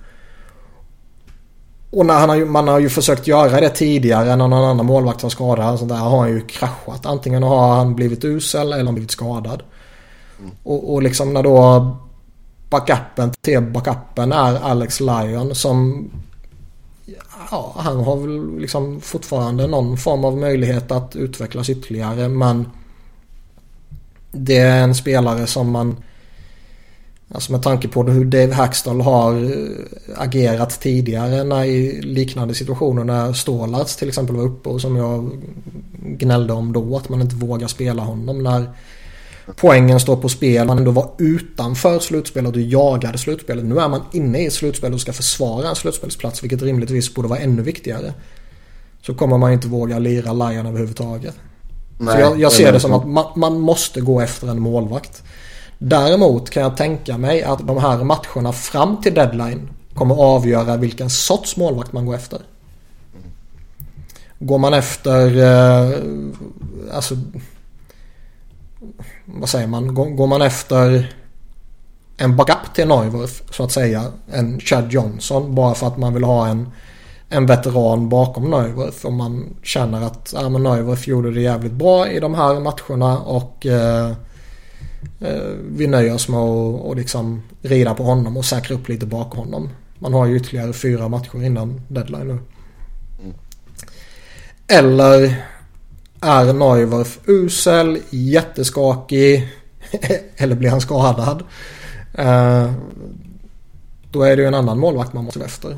[1.91, 5.21] Och när han har man har ju försökt göra det tidigare när någon annan målvakt
[5.21, 5.79] har skadat.
[5.79, 7.05] så där har han ju kraschat.
[7.05, 9.63] Antingen har han blivit usel eller han blivit skadad.
[10.63, 11.87] Och, och liksom när då
[12.69, 16.09] backupen till backupen är Alex Lyon som
[17.51, 22.69] Ja, han har väl liksom fortfarande någon form av möjlighet att utvecklas ytterligare men
[24.31, 26.03] det är en spelare som man
[27.33, 33.03] Alltså med tanke på hur Dave Hackstall har eh, agerat tidigare när i liknande situationer
[33.03, 35.31] när Stålarts till exempel var uppe och som jag
[36.01, 38.69] gnällde om då att man inte vågar spela honom när
[39.55, 40.67] poängen står på spel.
[40.67, 43.65] Man ändå var utanför slutspelet och jagade slutspelet.
[43.65, 47.39] Nu är man inne i slutspelet och ska försvara en slutspelsplats vilket rimligtvis borde vara
[47.39, 48.13] ännu viktigare.
[49.01, 51.35] Så kommer man inte våga lira Lion överhuvudtaget.
[51.97, 55.23] Så jag, jag ser det som att man, man måste gå efter en målvakt.
[55.83, 61.09] Däremot kan jag tänka mig att de här matcherna fram till deadline kommer avgöra vilken
[61.09, 62.39] sorts målvakt man går efter.
[64.39, 65.97] Går man efter, eh,
[66.91, 67.15] alltså,
[69.25, 71.15] vad säger man, går, går man efter
[72.17, 76.23] en backup till Neuwurf så att säga, en Chad Johnson bara för att man vill
[76.23, 76.69] ha en,
[77.29, 79.05] en veteran bakom Neuwurf.
[79.05, 83.65] Om man känner att ja, men gjorde det jävligt bra i de här matcherna och
[83.65, 84.11] eh,
[85.71, 89.39] vi nöjer oss med att och liksom rida på honom och säkra upp lite bakom
[89.39, 89.69] honom.
[89.99, 92.39] Man har ju ytterligare fyra matcher innan deadline nu.
[94.67, 95.45] Eller
[96.21, 99.47] är Neuwirth usel, jätteskakig
[100.35, 101.43] eller blir han skadad?
[102.13, 102.71] Eh,
[104.11, 105.77] då är det ju en annan målvakt man måste efter.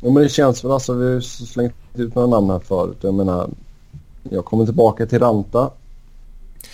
[0.00, 2.98] Ja, men det känns väl alltså, vi har slängt ut några namn här förut.
[3.00, 3.50] Jag menar,
[4.22, 5.70] jag kommer tillbaka till Ranta.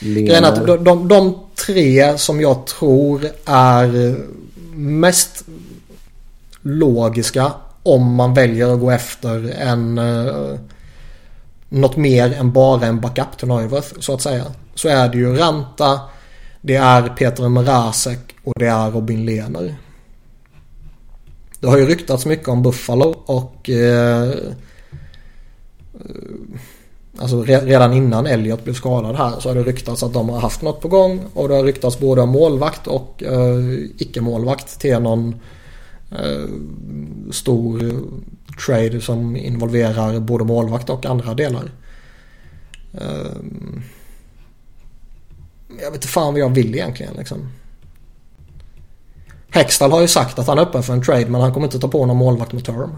[0.00, 4.16] Grejen är att de, de, de tre som jag tror är
[4.74, 5.44] mest
[6.62, 10.58] logiska om man väljer att gå efter en eh,
[11.68, 14.44] något mer än bara en backup till Neuwirth så att säga.
[14.74, 16.00] Så är det ju Ranta,
[16.60, 19.76] det är Peter Mrazek och det är Robin Lehner.
[21.60, 24.34] Det har ju ryktats mycket om Buffalo och eh,
[27.22, 30.62] Alltså redan innan Elliot blev skadad här så har det ryktats att de har haft
[30.62, 33.58] något på gång och det har ryktats både om målvakt och eh,
[33.98, 35.40] icke-målvakt till någon
[36.10, 36.48] eh,
[37.30, 38.02] stor
[38.66, 41.70] trade som involverar både målvakt och andra delar.
[42.92, 43.36] Eh,
[45.80, 47.48] jag vet inte fan vad jag vill egentligen liksom.
[49.50, 51.78] Hextall har ju sagt att han är öppen för en trade men han kommer inte
[51.78, 52.96] ta på någon målvakt med term.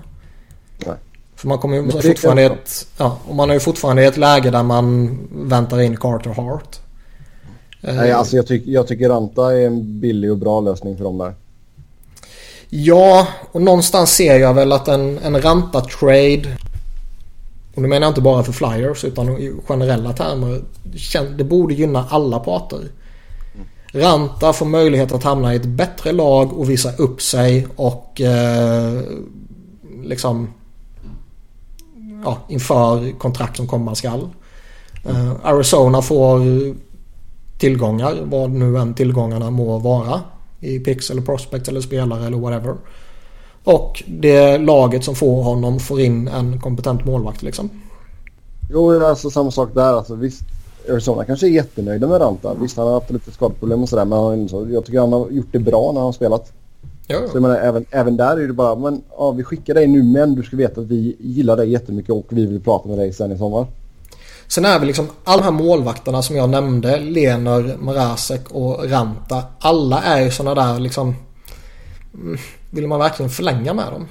[0.87, 0.97] Nej.
[1.45, 4.51] För man kommer ju fortfarande ett, ja, och man är ju fortfarande i ett läge
[4.51, 6.79] där man väntar in Carter Hart.
[7.81, 11.19] Nej, alltså jag, tyck, jag tycker Ranta är en billig och bra lösning för dem
[11.19, 11.35] där.
[12.69, 16.57] Ja, och någonstans ser jag väl att en, en Ranta-trade
[17.75, 20.63] och nu menar jag inte bara för Flyers utan i generella termer.
[21.37, 22.81] Det borde gynna alla parter.
[23.93, 29.01] Ranta får möjlighet att hamna i ett bättre lag och visa upp sig och eh,
[30.03, 30.49] liksom
[32.25, 34.29] ja, inför kontrakt som komma skall.
[35.05, 36.41] Eh, Arizona får
[37.59, 40.21] tillgångar, vad nu än tillgångarna må vara.
[40.61, 42.75] I pix eller prospect eller spelare eller whatever.
[43.65, 47.71] Och det laget som får honom får in en kompetent målvakt liksom.
[48.71, 49.93] Jo, alltså samma sak där.
[49.93, 50.43] Alltså, visst,
[50.91, 52.55] Arizona kanske är jättenöjda med Ranta.
[52.55, 54.05] Visst, han har haft lite skadeproblem och sådär.
[54.05, 56.53] Men han, jag tycker han har gjort det bra när han har spelat.
[57.07, 57.19] Ja.
[57.29, 60.03] Så jag menar, även, även där är det bara, men ja, vi skickar dig nu
[60.03, 63.13] men du ska veta att vi gillar dig jättemycket och vi vill prata med dig
[63.13, 63.67] sen i sommar.
[64.47, 69.43] Sen är vi liksom alla de här målvakterna som jag nämnde, Lener, Marasek och Ranta.
[69.59, 71.15] Alla är ju sådana där liksom,
[72.15, 72.39] mm,
[72.71, 74.07] vill man verkligen förlänga med dem?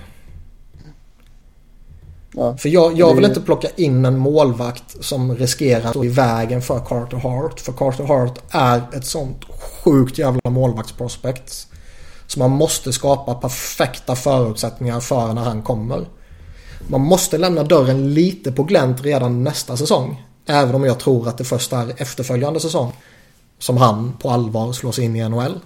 [2.36, 3.28] Ja, för jag, jag vill det...
[3.28, 7.60] inte plocka in en målvakt som riskerar att stå i vägen för Carter Hart.
[7.60, 9.44] För Carter Hart är ett sånt
[9.84, 11.68] sjukt jävla målvaktsprospekt.
[12.34, 16.06] Så man måste skapa perfekta förutsättningar för när han kommer.
[16.88, 20.24] Man måste lämna dörren lite på glänt redan nästa säsong.
[20.46, 22.92] Även om jag tror att det först är efterföljande säsong.
[23.60, 25.60] Som han på allvar slår sig in i NHL.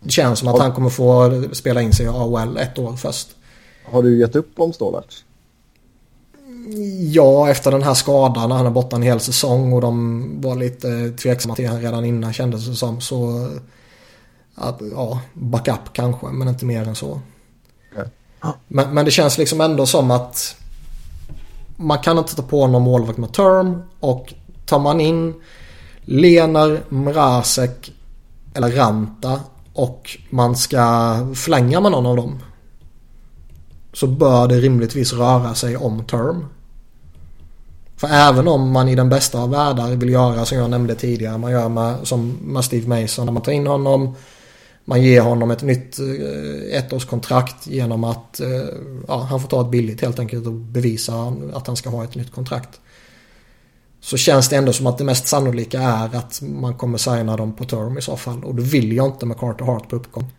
[0.00, 3.28] Det känns som att han kommer få spela in sig i AHL ett år först.
[3.92, 5.24] Har du gett upp om Stålarts?
[7.12, 10.56] Ja, efter den här skadan när han är borta en hel säsong och de var
[10.56, 13.00] lite tveksamma till honom redan innan kändes det som.
[13.00, 13.48] Så
[14.60, 17.20] att, ja, backup kanske, men inte mer än så.
[18.68, 20.56] Men, men det känns liksom ändå som att
[21.76, 24.34] man kan inte ta på någon målvakt med term och
[24.66, 25.34] tar man in
[26.00, 27.92] Lenar, Mrazek
[28.54, 29.40] eller Ranta
[29.72, 30.80] och man ska
[31.34, 32.38] förlänga med någon av dem
[33.92, 36.44] så bör det rimligtvis röra sig om term.
[37.96, 41.38] För även om man i den bästa av världar vill göra som jag nämnde tidigare.
[41.38, 44.14] Man gör med, som med Steve Mason när man tar in honom.
[44.84, 48.48] Man ger honom ett nytt eh, ettårskontrakt genom att eh,
[49.08, 52.14] ja, han får ta ett billigt helt enkelt och bevisa att han ska ha ett
[52.14, 52.80] nytt kontrakt.
[54.00, 57.52] Så känns det ändå som att det mest sannolika är att man kommer signa dem
[57.52, 58.44] på term i så fall.
[58.44, 60.32] Och det vill jag inte med Carter Hart på uppgång.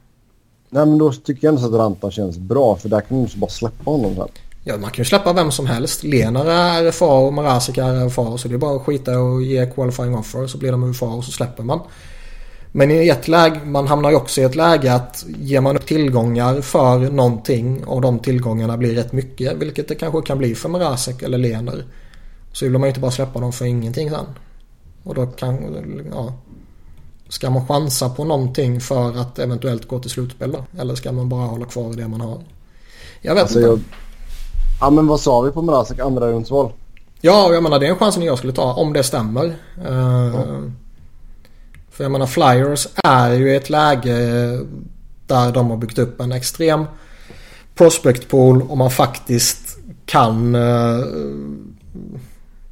[0.69, 3.49] Nej men då tycker jag ändå att Ranta känns bra för där kan du bara
[3.49, 4.27] släppa honom sen.
[4.63, 6.03] Ja man kan ju släppa vem som helst.
[6.03, 9.65] Lenar är RFA och Marasik är RFA så det är bara att skita och ge
[9.65, 11.79] qualifying offer så blir de UFA och så släpper man.
[12.71, 15.85] Men i ett läge, man hamnar ju också i ett läge att ger man upp
[15.85, 20.69] tillgångar för någonting och de tillgångarna blir rätt mycket, vilket det kanske kan bli för
[20.69, 21.85] Marasek eller Lener.
[22.53, 24.25] Så vill man ju inte bara släppa dem för ingenting sen.
[25.03, 25.57] Och då kan,
[26.11, 26.33] ja.
[27.29, 30.81] Ska man chansa på någonting för att eventuellt gå till slutspel då?
[30.81, 32.41] Eller ska man bara hålla kvar det man har?
[33.21, 33.69] Jag vet alltså inte.
[33.69, 33.79] Jag...
[34.81, 35.99] Ja men vad sa vi på Marasek?
[35.99, 36.71] Andra rundsval?
[37.21, 39.45] Ja, jag menar det är en chansen jag skulle ta om det stämmer.
[39.45, 40.45] Uh, ja.
[41.91, 44.17] För jag menar Flyers är ju i ett läge
[45.27, 46.85] där de har byggt upp en extrem
[47.75, 51.05] prospect pool och man faktiskt kan uh,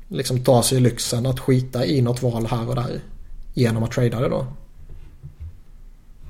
[0.07, 3.01] liksom ta sig lyxen att skita i något val här och där.
[3.53, 4.45] Genom att trada det då.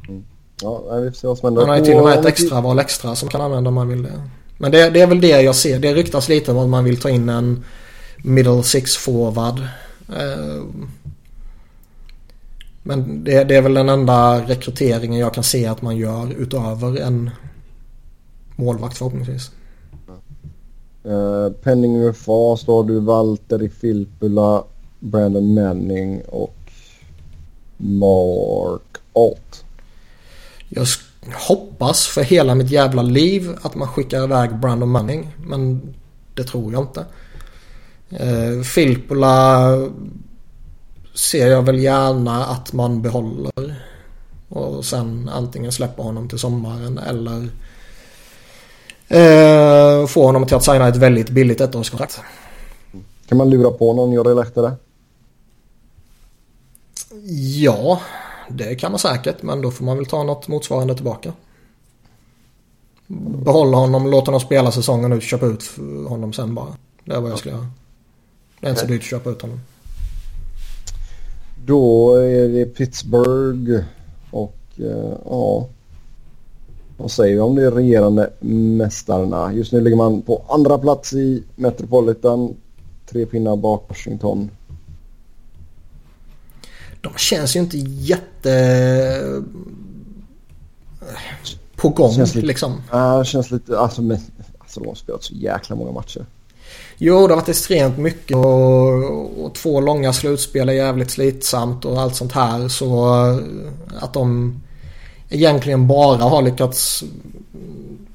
[0.07, 0.23] Mm.
[0.61, 1.61] Ja, vi får se vad som händer.
[1.61, 3.87] Man har ju till och med ett extra val extra som kan använda om man
[3.87, 4.21] vill det.
[4.57, 5.79] Men det, det är väl det jag ser.
[5.79, 7.63] Det ryktas lite om att man vill ta in en
[8.17, 9.59] middle six forward.
[10.09, 10.63] Eh,
[12.89, 17.01] men det, det, är väl den enda rekryteringen jag kan se att man gör utöver
[17.01, 17.29] en
[18.55, 19.51] målvakt förhoppningsvis.
[21.05, 24.63] Uh, Penning UFA står du Walter i Filppula,
[24.99, 26.71] Brandon Manning och
[27.77, 29.63] Mark Alt.
[30.69, 30.85] Jag
[31.47, 35.35] hoppas för hela mitt jävla liv att man skickar iväg Brandon Manning.
[35.47, 35.81] Men
[36.33, 37.05] det tror jag inte.
[38.09, 39.69] Eh, Filppula
[41.19, 43.75] ser jag väl gärna att man behåller.
[44.49, 47.49] Och sen antingen släpper honom till sommaren eller
[49.07, 52.21] eh, får honom till att signa ett väldigt billigt ettårskontrakt.
[53.27, 54.71] Kan man lura på någon Jori Lehtare?
[57.61, 58.01] Ja,
[58.49, 59.43] det kan man säkert.
[59.43, 61.33] Men då får man väl ta något motsvarande tillbaka.
[63.43, 65.63] Behålla honom, låta honom spela säsongen ut, köpa ut
[66.07, 66.73] honom sen bara.
[67.03, 67.67] Det är vad jag skulle göra.
[68.59, 69.59] Det är inte så dyrt att köpa ut honom.
[71.65, 73.83] Då är det Pittsburgh
[74.31, 75.67] och uh, ja.
[76.97, 79.53] Vad säger vi om det regerande mästarna?
[79.53, 82.55] Just nu ligger man på andra plats i Metropolitan.
[83.05, 84.51] Tre pinnar bak Washington.
[87.01, 89.43] De känns ju inte jätte...
[91.75, 92.81] På gång känns lite, liksom.
[92.91, 93.79] Ja, uh, känns lite...
[93.79, 94.17] Alltså, men,
[94.59, 96.25] alltså de har spelat så jäkla många matcher.
[97.01, 102.01] Jo, det har varit extremt mycket och, och, två långa slutspel är jävligt slitsamt och
[102.01, 102.67] allt sånt här.
[102.67, 103.07] Så
[103.99, 104.59] att de
[105.29, 107.03] egentligen bara har lyckats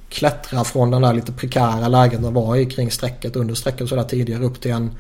[0.09, 4.05] klättra från den där lite prekära läget de var i kring strecket, under strecket sådär
[4.05, 4.91] tidigare upp till en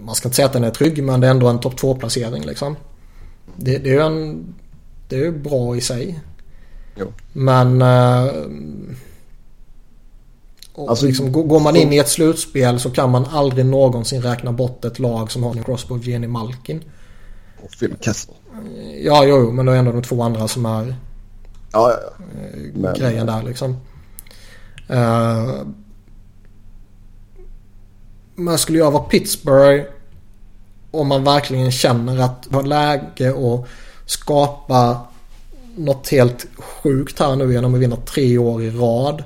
[0.00, 2.44] man ska inte säga att den är trygg men det är ändå en topp 2-placering
[2.44, 2.76] liksom.
[3.56, 4.54] Det, det är ju en...
[5.08, 6.20] Det är ju bra i sig.
[6.96, 7.12] Jo.
[7.32, 7.82] Men...
[10.78, 14.52] Uh, alltså, liksom, går man in i ett slutspel så kan man aldrig någonsin räkna
[14.52, 16.84] bort ett lag som har en Crossbow och Jenny Malkin.
[17.62, 18.34] Och Phil Kessel.
[19.04, 20.96] Ja, jo, men det är ändå de två andra som är
[21.72, 22.24] ja, ja, ja.
[22.74, 23.70] Men, grejen där liksom.
[24.90, 25.62] Uh,
[28.34, 29.84] men skulle jag vara Pittsburgh
[30.90, 33.66] om man verkligen känner att det har läge att
[34.06, 35.00] skapa
[35.76, 39.22] något helt sjukt här nu genom att vinna tre år i rad.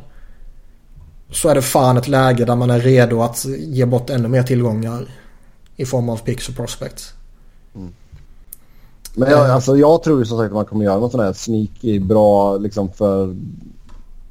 [1.35, 4.43] Så är det fan ett läge där man är redo att ge bort ännu mer
[4.43, 5.07] tillgångar
[5.77, 7.13] i form av picks och prospects.
[7.75, 7.93] Mm.
[9.15, 11.33] Men jag, alltså, jag tror ju som sagt att man kommer göra något sånt här
[11.33, 13.37] sneaky bra liksom för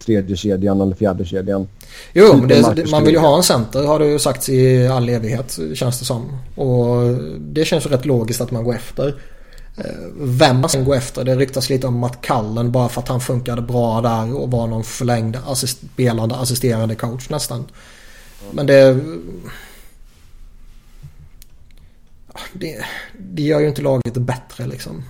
[0.05, 1.67] tredje kedjan eller fjärde kedjan.
[2.13, 5.09] Jo, men det, man vill ju ha en center har det ju sagts i all
[5.09, 6.37] evighet känns det som.
[6.55, 9.15] Och det känns ju rätt logiskt att man går efter.
[9.77, 9.83] Eh,
[10.15, 13.21] vem man sen går efter, det ryktas lite om Matt Cullen bara för att han
[13.21, 17.65] funkade bra där och var någon förlängd assist, spelande assisterande coach nästan.
[18.51, 18.99] Men det,
[22.53, 22.85] det...
[23.19, 25.03] Det gör ju inte laget bättre liksom.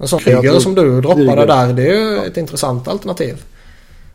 [0.00, 3.42] En sån krigare som du droppade där, det är ju ett intressant alternativ.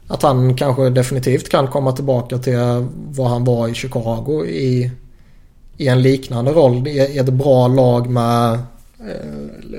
[0.07, 4.91] Att han kanske definitivt kan komma tillbaka till vad han var i Chicago i,
[5.77, 6.87] i en liknande roll.
[6.87, 8.59] I ett bra lag med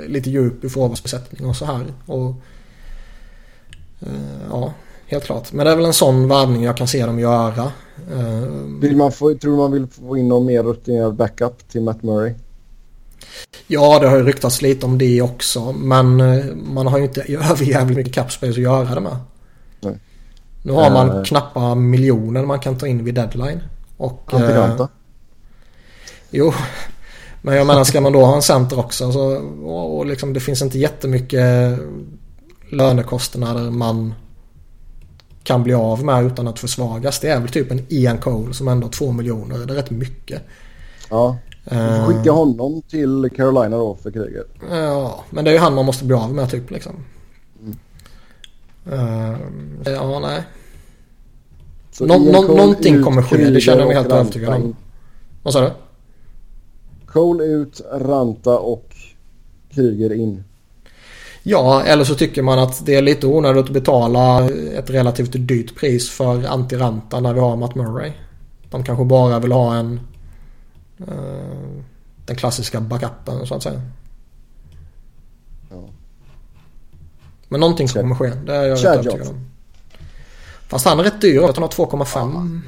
[0.07, 1.85] lite djup i forwardsbesättning och så här.
[2.07, 2.35] Och,
[4.01, 4.73] eh, ja,
[5.07, 5.53] helt klart.
[5.53, 7.73] Men det är väl en sån värvning jag kan se dem göra.
[8.13, 8.43] Eh,
[8.81, 12.35] vill man få, tror man vill få in någon mer rutinerad backup till Matt Murray?
[13.67, 15.73] Ja, det har ju ryktats lite om det också.
[15.73, 19.17] Men eh, man har ju inte överjävligt mycket capspace att göra det med.
[19.81, 19.99] Nej.
[20.63, 23.61] Nu har man uh, knappa miljonen man kan ta in vid deadline.
[23.97, 24.83] Och, Antikanta.
[24.83, 24.89] Eh,
[26.31, 26.53] jo,
[27.43, 30.41] men jag menar ska man då ha en center också så, och, och liksom, det
[30.41, 31.79] finns inte jättemycket
[32.71, 34.15] lönekostnader man
[35.43, 37.21] kan bli av med utan att försvagas.
[37.21, 39.59] Det är väl typ en Ian Cole som ändå har två miljoner.
[39.59, 40.43] Det är rätt mycket.
[41.11, 41.37] Ja,
[41.73, 44.47] uh, skicka honom till Carolina då för kriget.
[44.71, 46.93] Ja, men det är ju han man måste bli av med typ liksom.
[48.93, 49.37] Uh,
[49.85, 50.43] ja, nej.
[52.01, 54.77] Nå nå någonting kommer ske, det känner jag mig helt övertygad om.
[55.43, 55.71] Vad sa du?
[57.13, 58.95] Cole ut, Ranta och
[59.71, 60.45] Kryger in.
[61.43, 65.77] Ja, eller så tycker man att det är lite onödigt att betala ett relativt dyrt
[65.77, 68.13] pris för anti-Ranta när vi har Matt Murray.
[68.71, 70.01] De kanske bara vill ha en
[71.01, 71.83] uh,
[72.27, 73.83] den klassiska backupen så att säga.
[77.49, 78.33] Men någonting kommer ske.
[78.47, 79.47] Det är jag rätt övertygad om.
[80.69, 81.41] Fast han är rätt dyr.
[81.41, 82.07] Han har 2,5.
[82.15, 82.63] Ja, han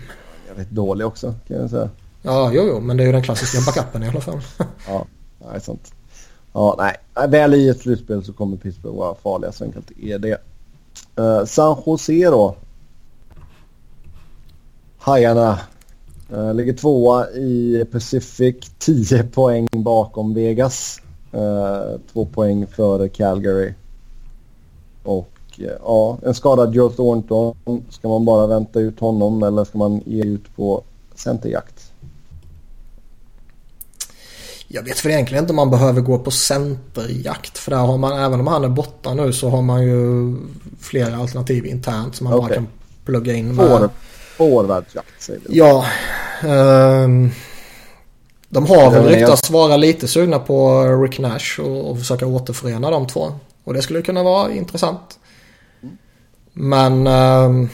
[0.51, 1.91] är rätt dålig också kan jag säga.
[2.23, 2.81] Ja, jo, jo.
[2.81, 4.41] Men det är ju den klassiska backupen i alla fall.
[4.87, 5.07] ja,
[5.39, 5.93] det är sant.
[6.53, 6.97] Ja, nej.
[7.29, 9.53] Väl i ett slutspel så kommer Pittsburgh vara farliga.
[9.53, 10.41] Så enkelt är det.
[11.19, 12.57] Uh, San Jose då.
[14.99, 15.59] Hajarna.
[16.33, 18.57] Uh, ligger tvåa i Pacific.
[18.79, 21.01] 10 poäng bakom Vegas.
[21.35, 23.75] Uh, två poäng före Calgary.
[25.03, 27.55] Och ja, en skadad Joe Thornton.
[27.91, 30.83] Ska man bara vänta ut honom eller ska man ge ut på
[31.15, 31.80] centerjakt?
[34.73, 37.59] Jag vet väl egentligen inte om man behöver gå på centerjakt.
[37.59, 40.37] För där har man, även om han är borta nu så har man ju
[40.81, 42.55] flera alternativ internt som man bara Okej.
[42.55, 42.69] kan
[43.05, 43.57] plugga in.
[43.57, 43.91] Får,
[44.37, 45.59] forwardsjakt säger vi.
[45.59, 45.85] Ja.
[46.43, 47.31] ehm,
[48.49, 53.07] de har väl ryktats vara lite sugna på Rick Nash och, och försöka återförena de
[53.07, 53.33] två.
[53.65, 55.19] Och det skulle kunna vara intressant.
[56.53, 57.07] Men...
[57.07, 57.69] ehm,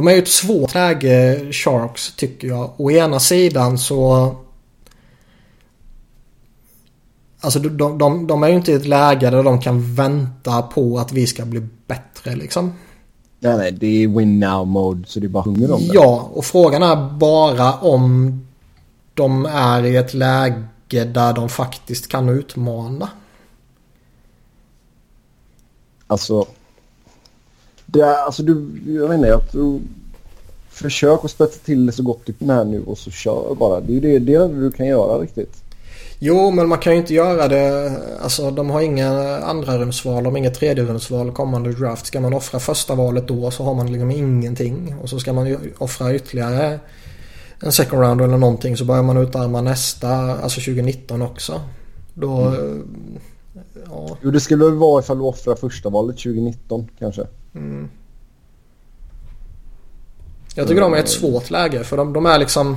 [0.00, 2.70] de är ju ett svårt läge, Sharks, tycker jag.
[2.76, 4.34] Å ena sidan så...
[7.40, 10.98] Alltså de, de, de, är ju inte i ett läge där de kan vänta på
[10.98, 12.72] att vi ska bli bättre liksom.
[13.38, 15.94] Nej, nej, det är win now mode så det är bara hunger om det.
[15.94, 18.40] Ja, och frågan är bara om
[19.14, 23.08] de är i ett läge där de faktiskt kan utmana.
[26.06, 26.46] Alltså.
[27.92, 29.80] Det är, alltså du, jag vet inte, jag tror.
[30.70, 33.80] Försök att spetsa till det så gott du kan här nu och så kör bara.
[33.80, 35.62] Det är det, det du kan göra riktigt.
[36.18, 37.92] Jo, men man kan ju inte göra det.
[38.22, 42.06] Alltså de har inga andra rundsval, de har inga tredje rundsval kommande draft.
[42.06, 44.94] Ska man offra första valet då så har man liksom ingenting.
[45.02, 46.78] Och så ska man offra ytterligare
[47.62, 50.08] en second round eller någonting så börjar man utarma nästa,
[50.42, 51.60] alltså 2019 också.
[52.14, 52.40] Då...
[52.40, 52.54] eh,
[53.90, 54.16] Ja.
[54.22, 57.26] Jo, det skulle väl vara ifall du offrar första valet 2019 kanske.
[57.54, 57.88] Mm.
[60.54, 62.76] Jag tycker de är ett svårt läge för de, de är liksom...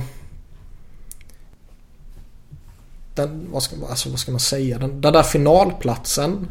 [3.14, 4.78] Den, vad, ska, alltså, vad ska man säga?
[4.78, 6.48] Den, den där finalplatsen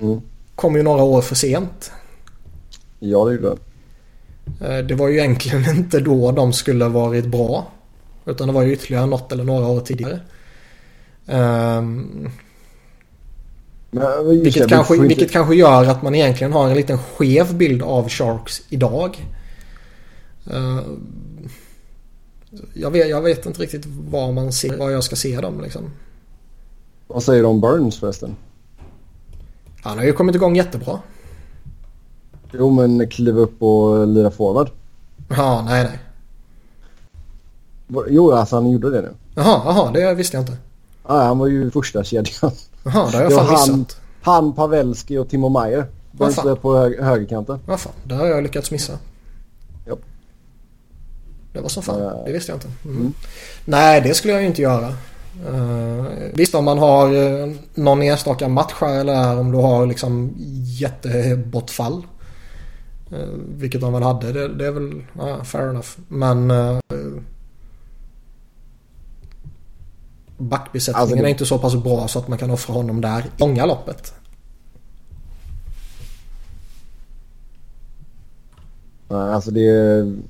[0.00, 0.20] Mm.
[0.54, 1.92] kom ju några år för sent.
[2.98, 3.56] Ja, det gjorde
[4.60, 4.92] det.
[4.92, 7.66] Eh, var ju egentligen inte då de skulle varit bra.
[8.24, 10.20] Utan det var ju ytterligare något eller några år tidigare.
[11.26, 12.30] Ehm,
[13.90, 18.08] Men, Vilket kanske, vilket kanske gör att man egentligen har en liten skev bild av
[18.08, 19.26] Sharks idag.
[20.50, 20.80] Eh,
[22.74, 25.90] jag, vet, jag vet inte riktigt var man ser, var jag ska se dem liksom.
[27.06, 28.36] Vad säger du om Burns förresten?
[29.82, 31.00] Han har ju kommit igång jättebra.
[32.52, 34.70] Jo, men kliva upp och lira forward.
[35.28, 35.98] Ja, nej nej.
[38.08, 39.14] Jo, alltså han gjorde det nu.
[39.34, 40.56] Jaha, jaha, det visste jag inte.
[41.02, 42.52] Ah, han var ju första kedjan.
[42.86, 44.00] Jaha, det har jag fan han, missat.
[44.22, 45.86] han, Pavelski och Timo Meyer.
[46.10, 46.56] Vad fan?
[46.56, 47.58] på hög, högerkanten.
[47.66, 48.98] Vad fan, det har jag lyckats missa.
[49.86, 49.98] Japp.
[51.52, 52.68] Det var som fan, det visste jag inte.
[52.84, 52.96] Mm.
[52.96, 53.12] mm.
[53.64, 54.94] Nej, det skulle jag ju inte göra.
[55.48, 59.86] Uh, visst om man har uh, någon enstaka match här eller här, om du har
[59.86, 60.34] liksom
[60.80, 62.06] jättebortfall.
[63.12, 65.88] Uh, vilket de väl hade, det, det är väl ja, fair enough.
[66.08, 66.78] Men uh,
[70.36, 73.30] backbesättningen Alltså, är inte så pass bra så att man kan offra honom där i
[73.36, 74.14] långa loppet.
[79.08, 79.68] Alltså det,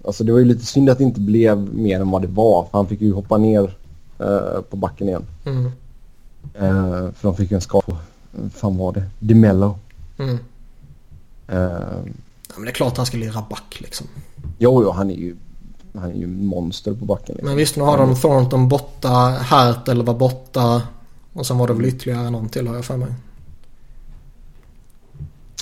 [0.04, 2.64] alltså det var ju lite synd att det inte blev mer än vad det var.
[2.70, 3.76] För han fick ju hoppa ner
[4.18, 5.26] eh, på backen igen.
[5.44, 5.66] Mm.
[6.54, 7.96] Eh, för de fick ju en skada på,
[8.50, 9.04] fan var det?
[9.18, 9.78] DeMello.
[10.18, 10.38] Mm.
[11.48, 12.12] Eh,
[12.48, 14.06] Ja, men det är klart han ska lira back liksom.
[14.58, 15.36] jo, jo, han är ju
[15.98, 17.34] han är ju monster på backen.
[17.34, 17.48] Liksom.
[17.48, 20.82] Men visst, nu har de Thornton borta, Hertel var borta
[21.32, 23.12] och sen var det väl ytterligare någon till har jag för mig.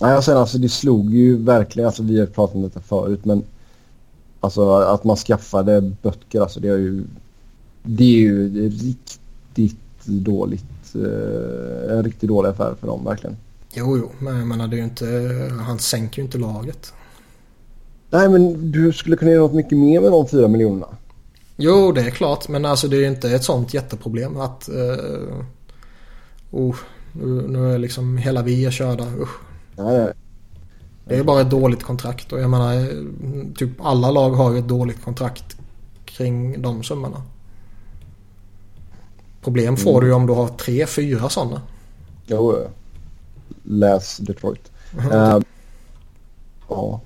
[0.00, 3.24] Nej, och sen alltså det slog ju verkligen, alltså vi har pratat om detta förut
[3.24, 3.42] men
[4.40, 7.04] alltså att man skaffade böcker alltså det är ju
[7.82, 13.36] det är ju riktigt dåligt eh, en riktigt dålig affär för dem verkligen.
[13.74, 16.92] Jo, jo, men jag menar det är ju inte, han sänker ju inte laget.
[18.14, 20.86] Nej men du skulle kunna göra något mycket mer med de fyra miljonerna.
[21.56, 24.68] Jo, det är klart, men alltså det är ju inte ett sånt jätteproblem att...
[24.72, 25.44] Uh,
[26.50, 26.76] oh,
[27.12, 29.38] nu, nu är liksom hela vi är körda, usch.
[29.76, 30.12] Nej, nej.
[31.04, 32.86] Det är bara ett dåligt kontrakt och jag menar eh,
[33.56, 35.56] typ alla lag har ju ett dåligt kontrakt
[36.04, 37.22] kring de summorna.
[39.42, 41.60] Problem får du ju om du har tre, fyra sådana.
[42.26, 42.68] Jo, eh,
[43.62, 44.70] läs Detroit.
[45.12, 45.38] Eh,
[46.68, 47.00] ja.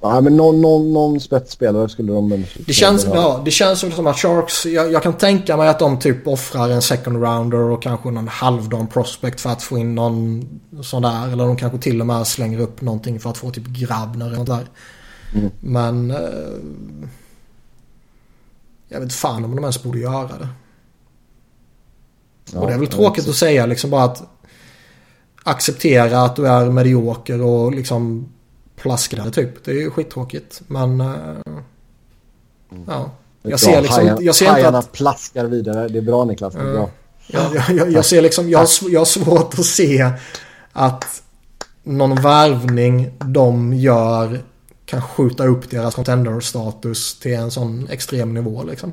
[0.00, 4.18] Ja men någon, någon, någon spetsspelare skulle de Det känns, ja, det känns som att
[4.18, 8.10] Sharks, jag, jag kan tänka mig att de typ offrar en second rounder och kanske
[8.10, 10.48] någon halvdan prospect för att få in någon
[10.82, 11.32] sån där.
[11.32, 14.36] Eller de kanske till och med slänger upp någonting för att få typ Grabner eller
[14.36, 14.66] något där.
[15.34, 15.50] Mm.
[15.60, 16.10] Men...
[16.10, 16.16] Eh,
[18.88, 20.48] jag vet fan om de ens borde göra det.
[22.52, 24.22] Ja, och det är väl tråkigt att säga liksom bara att
[25.42, 28.28] acceptera att du är medioker och liksom
[28.78, 29.64] plaskade typ.
[29.64, 30.60] Det är ju skittråkigt.
[30.66, 31.00] Men...
[31.00, 31.06] Eh,
[32.86, 33.10] ja.
[33.42, 34.92] Jag ser liksom jag ser inte att...
[34.92, 35.88] plaskar vidare.
[35.88, 36.54] Det är bra Niklas.
[36.54, 36.90] Det är bra.
[37.26, 40.12] Jag, jag, jag, ser liksom, jag jag har svårt att se
[40.72, 41.22] att
[41.82, 44.40] någon värvning de gör
[44.84, 48.92] kan skjuta upp deras contender-status till en sån extrem nivå liksom.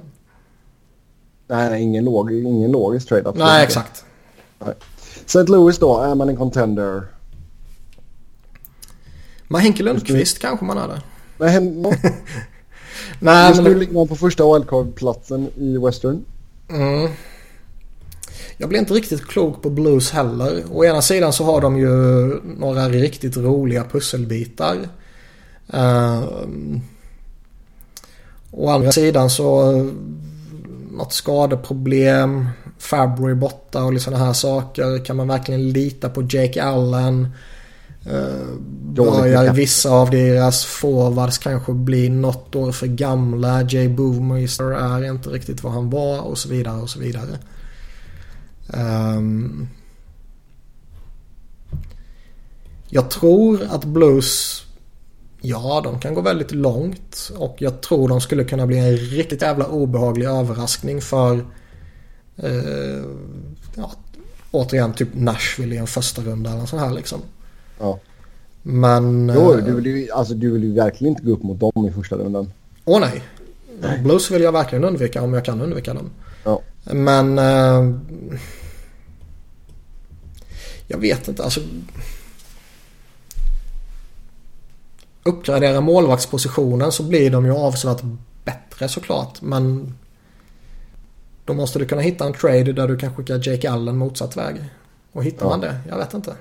[1.48, 3.32] Nej, nej ingen, log, ingen logisk trade.
[3.36, 4.06] Nej, exakt.
[5.26, 5.44] St.
[5.44, 7.04] Louis då, är man en contender?
[9.48, 11.01] Men Henke Lundqvist kanske man är det.
[11.38, 11.85] Men hem,
[13.19, 13.72] Nej, just men...
[13.72, 16.25] nu ligger man på första wildcard-platsen i Western.
[16.69, 17.09] Mm.
[18.57, 20.64] Jag blir inte riktigt klok på Blues heller.
[20.72, 21.90] Å ena sidan så har de ju
[22.57, 24.77] några riktigt roliga pusselbitar.
[25.67, 26.82] Um,
[28.51, 29.74] å andra sidan så
[30.91, 35.06] något skadeproblem, Fabry borta och sådana här saker.
[35.06, 37.27] Kan man verkligen lita på Jake Allen?
[38.08, 38.59] Uh,
[38.95, 43.61] börjar vissa av deras forwards kanske bli något år för gamla.
[43.61, 47.40] Jay Boomister är inte riktigt vad han var och så vidare och så vidare.
[48.67, 49.69] Um,
[52.90, 54.64] jag tror att Blues,
[55.42, 59.42] ja de kan gå väldigt långt och jag tror de skulle kunna bli en riktigt
[59.42, 61.35] jävla obehaglig överraskning för
[62.43, 63.06] uh,
[63.75, 63.92] ja,
[64.51, 67.22] återigen typ Nashville i en första runda eller så här liksom.
[67.80, 68.00] Ja.
[68.62, 69.32] Men...
[69.36, 71.88] Jo, eh, du vill, ju, alltså, du vill ju verkligen inte gå upp mot dem
[71.88, 72.52] i första rundan.
[72.86, 73.24] Åh nej.
[74.04, 76.10] Blues vill jag verkligen undvika om jag kan undvika dem.
[76.44, 76.62] Ja.
[76.84, 77.38] Men...
[77.40, 77.95] Eh,
[80.88, 81.44] jag vet inte.
[81.44, 81.60] Alltså...
[85.24, 88.02] Uppgradera målvaktspositionen så blir de ju avsevärt
[88.44, 89.42] bättre såklart.
[89.42, 89.94] Men...
[91.45, 94.56] Då måste du kunna hitta en trade där du kan skicka Jake Allen motsatt väg.
[95.12, 95.50] Och hittar Ja.
[95.50, 95.78] man det?
[95.90, 96.36] Jag vet inte.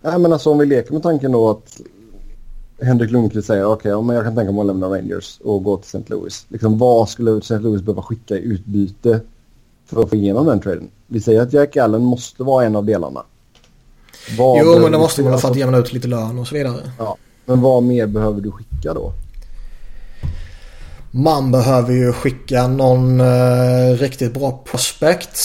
[0.00, 1.80] Nej, men alltså om vi leker med tanken då att
[2.80, 5.76] Henrik Lundqvist säger okej, okay, men jag kan tänka mig att lämna Rangers och gå
[5.76, 6.14] till St.
[6.14, 6.46] Louis.
[6.48, 7.58] Liksom, vad skulle St.
[7.58, 9.20] Louis behöva skicka i utbyte
[9.86, 10.90] för att få igenom den traden?
[11.06, 13.22] Vi säger att Jack Allen måste vara en av delarna.
[14.38, 16.92] Vad Jo men det måste man för att jämna ut lite lön och så vidare.
[16.98, 19.12] Ja, men vad mer behöver du skicka då?
[21.16, 25.38] Man behöver ju skicka någon eh, riktigt bra prospect.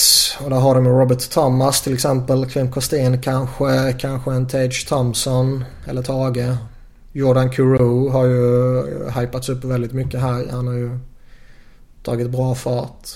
[0.44, 2.50] Och där har de Robert Thomas till exempel.
[2.50, 3.92] Klim Kostin kanske.
[3.92, 5.64] Kanske en Tage Thompson.
[5.86, 6.56] Eller Tage.
[7.12, 10.46] Jordan Kuro har ju hypats upp väldigt mycket här.
[10.50, 10.98] Han har ju
[12.02, 13.08] tagit bra fart.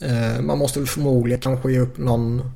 [0.00, 2.52] Eh, man måste väl förmodligen kanske ge upp någon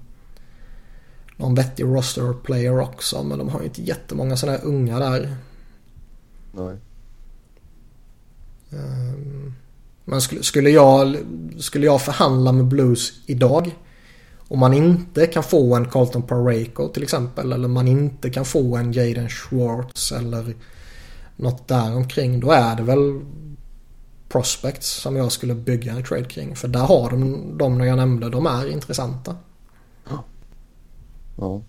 [1.37, 3.23] någon vettig roster player också.
[3.23, 5.37] Men de har ju inte jättemånga sådana här unga där.
[6.53, 6.77] Nej.
[8.77, 9.55] Ehm,
[10.05, 11.17] Men skulle, skulle, jag,
[11.59, 13.77] skulle jag förhandla med Blues idag
[14.49, 18.77] och man inte kan få en Carlton Parayko till exempel eller man inte kan få
[18.77, 20.55] en Jaden Schwartz eller
[21.37, 23.21] något där omkring då är det väl
[24.29, 26.57] prospects som jag skulle bygga en trade kring.
[26.57, 29.37] För där har de, de jag nämnde, de är intressanta.
[31.37, 31.61] Ja.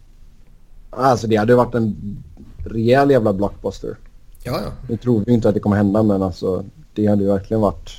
[0.90, 2.18] Alltså det hade varit en
[2.58, 3.98] rejäl jävla blockbuster.
[4.44, 4.72] Ja, ja.
[4.90, 6.66] Nu tror vi inte att det kommer hända men alltså
[6.98, 7.92] det hade ju verkligen varit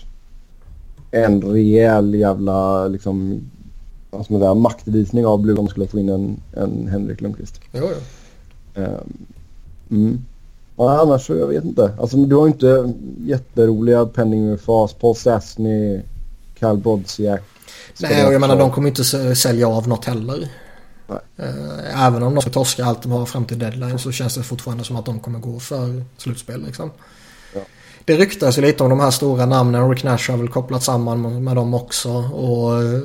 [1.10, 3.40] en rejäl jävla liksom
[4.10, 7.20] vad ska man säga, maktvisning av Blue om de skulle få in en, en Henrik
[7.20, 7.60] Lundqvist.
[7.72, 8.82] Jo, jo.
[8.82, 9.26] Ehm,
[9.90, 10.24] mm.
[10.76, 11.92] Ja, annars så jag vet inte.
[12.00, 12.92] Alltså du har ju inte
[13.24, 14.92] jätteroliga penning med fas.
[14.92, 16.00] Paul Stastny,
[16.60, 17.42] Kyle Brodziak.
[18.00, 19.04] Nej, och jag menar de kommer inte
[19.34, 20.48] sälja av något heller.
[21.06, 21.18] Nej.
[21.36, 24.42] Eh, Även om de ska torska allt de har fram till deadline så känns det
[24.42, 26.90] fortfarande som att de kommer gå för slutspel liksom.
[28.08, 29.90] Det ryktas ju lite om de här stora namnen.
[29.90, 32.10] Rick Nash har väl kopplat samman med, dem också.
[32.12, 33.00] Och eh,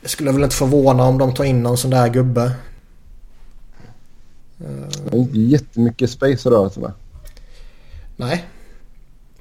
[0.00, 2.52] det skulle väl inte förvåna om de tar in någon sån där gubbe.
[4.56, 4.64] Det
[5.12, 6.92] är inte jättemycket space att röra sig med.
[8.16, 8.44] Nej.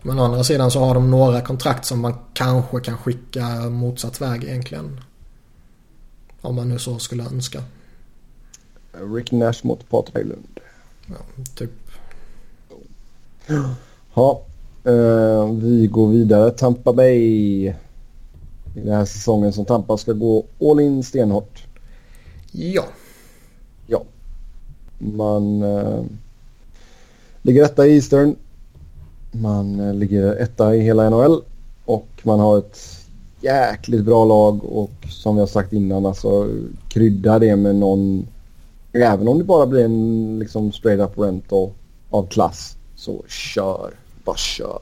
[0.01, 4.21] Men å andra sidan så har de några kontrakt som man kanske kan skicka motsatt
[4.21, 5.01] väg egentligen.
[6.41, 7.63] Om man nu så skulle önska.
[9.15, 10.59] Rick Nash mot Patrik Berglund.
[11.05, 11.71] Ja, typ.
[13.47, 13.75] Ja,
[14.83, 16.51] eh, vi går vidare.
[16.51, 17.17] Tampa Bay.
[18.75, 21.63] I den här säsongen som Tampa ska gå all in stenhårt.
[22.51, 22.85] Ja.
[23.87, 24.03] Ja.
[24.97, 26.03] Man eh,
[27.41, 28.35] ligger etta i Eastern.
[29.31, 31.41] Man eh, ligger etta i hela NHL.
[31.85, 32.99] Och man har ett
[33.41, 36.47] jäkligt bra lag och som vi har sagt innan alltså
[36.89, 38.27] krydda det med någon
[38.91, 41.69] även om det bara blir en liksom straight up rental
[42.09, 43.93] av klass så kör.
[44.23, 44.79] Bara kör.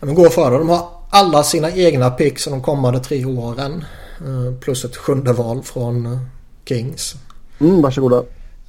[0.00, 0.58] Ja, men gå före.
[0.58, 3.84] De har alla sina egna picks de kommande tre åren.
[4.20, 6.18] Eh, Plus ett sjunde val från eh,
[6.68, 7.14] Kings.
[7.60, 8.16] Mm, varsågoda.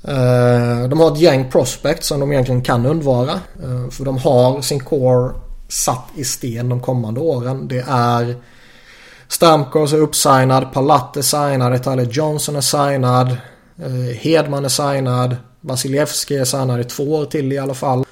[0.04, 3.40] Eh, De har ett gäng prospects som de egentligen kan undvara.
[3.92, 5.34] För de har sin core
[5.68, 7.68] satt i sten de kommande åren.
[7.68, 8.36] Det är
[9.28, 13.38] Stamkos är uppsignad, Palat är signad, Tyler Johnson är signad,
[14.20, 18.06] Hedman är signad, Vasilevski är signad i två år till i alla fall.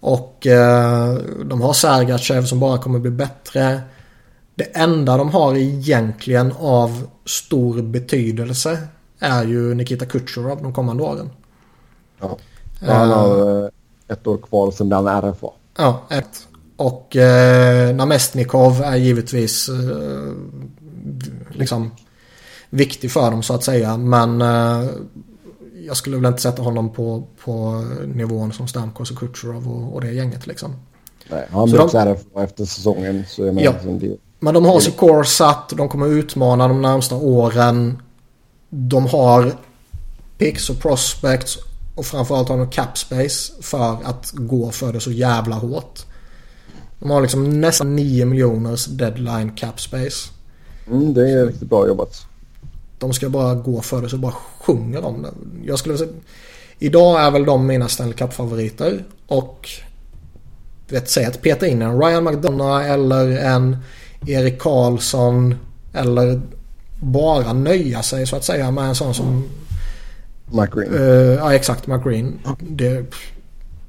[0.00, 1.14] Och eh,
[1.44, 3.80] de har Sergachev som bara kommer bli bättre.
[4.54, 8.78] Det enda de har egentligen av stor betydelse
[9.18, 11.30] är ju Nikita Kucherov de kommande åren.
[12.20, 12.36] Ja.
[12.80, 13.70] Han har eh,
[14.08, 15.50] ett år kvar sen den RFA.
[15.76, 16.46] Ja, ett.
[16.76, 20.32] Och eh, Namestnikov är givetvis eh,
[21.50, 21.90] liksom
[22.70, 23.96] viktig för dem så att säga.
[23.96, 24.90] Men eh,
[25.90, 30.00] jag skulle väl inte sätta honom på, på nivån som Stamkos och Kucherov och, och
[30.00, 30.76] det gänget liksom.
[31.30, 33.24] Nej, han blir RFA efter säsongen.
[33.28, 33.74] Så jag ja.
[34.40, 35.68] Men de har sitt core satt.
[35.76, 38.02] De kommer utmana de närmsta åren.
[38.68, 39.52] De har
[40.38, 41.58] picks och prospects
[41.94, 46.00] och framförallt har de cap space för att gå för det så jävla hårt.
[46.98, 50.30] De har liksom nästan 9 miljoners deadline cap space.
[50.86, 52.29] Mm, det är riktigt bra jobbat.
[53.00, 55.30] De ska bara gå för det så bara sjunger de det.
[55.64, 56.10] Jag skulle säga...
[56.78, 59.04] Idag är väl de mina Stanley Cup-favoriter.
[59.26, 59.68] Och...
[60.88, 63.76] Vet, säg att peta in en Ryan McDonough eller en
[64.26, 65.54] Erik Karlsson.
[65.92, 66.40] Eller
[67.00, 69.44] bara nöja sig så att säga med en sån som...
[70.52, 70.94] McGreen.
[70.94, 72.38] Uh, ja exakt, McGreen.
[72.58, 73.14] Det,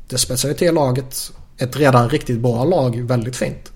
[0.09, 1.31] det spetsar ju till laget.
[1.57, 3.71] Ett redan riktigt bra lag väldigt fint.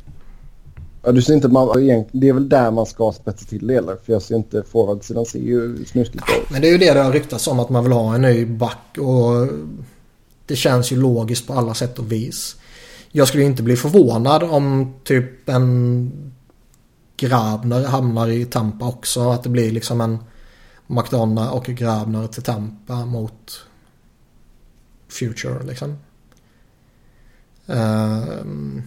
[1.06, 1.68] Ja, du ser inte man,
[2.12, 3.96] det är väl där man ska spetsa till det eller?
[4.06, 6.50] För jag ser inte forwardsidan ser ju snuskigt ut.
[6.50, 8.46] Men det är ju det det har ryktats om att man vill ha en ny
[8.46, 9.48] back och
[10.46, 12.56] det känns ju logiskt på alla sätt och vis.
[13.12, 16.12] Jag skulle inte bli förvånad om typ en
[17.18, 19.30] Grabner hamnar i Tampa också.
[19.30, 20.18] Att det blir liksom en
[20.88, 23.66] McDonough och Grabner till Tampa mot
[25.08, 25.98] Future liksom.
[27.70, 28.84] Uh,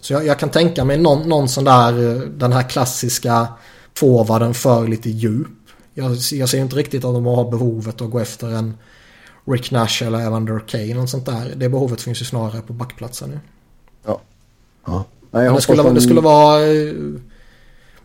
[0.00, 3.48] så jag, jag, kan tänka mig någon, någon sån där, eh, den här klassiska
[3.94, 5.48] forwarden för lite djup.
[5.94, 8.74] Jag, jag ser inte riktigt att de har behovet att gå efter en
[9.44, 11.54] Rick Nash eller Evander Kane och sånt där.
[11.56, 13.40] Det behovet finns ju snarare på backplatsen nu.
[14.06, 14.20] Ja.
[14.86, 15.04] ja.
[15.30, 16.94] Nej, det, skulle, det skulle vara eh,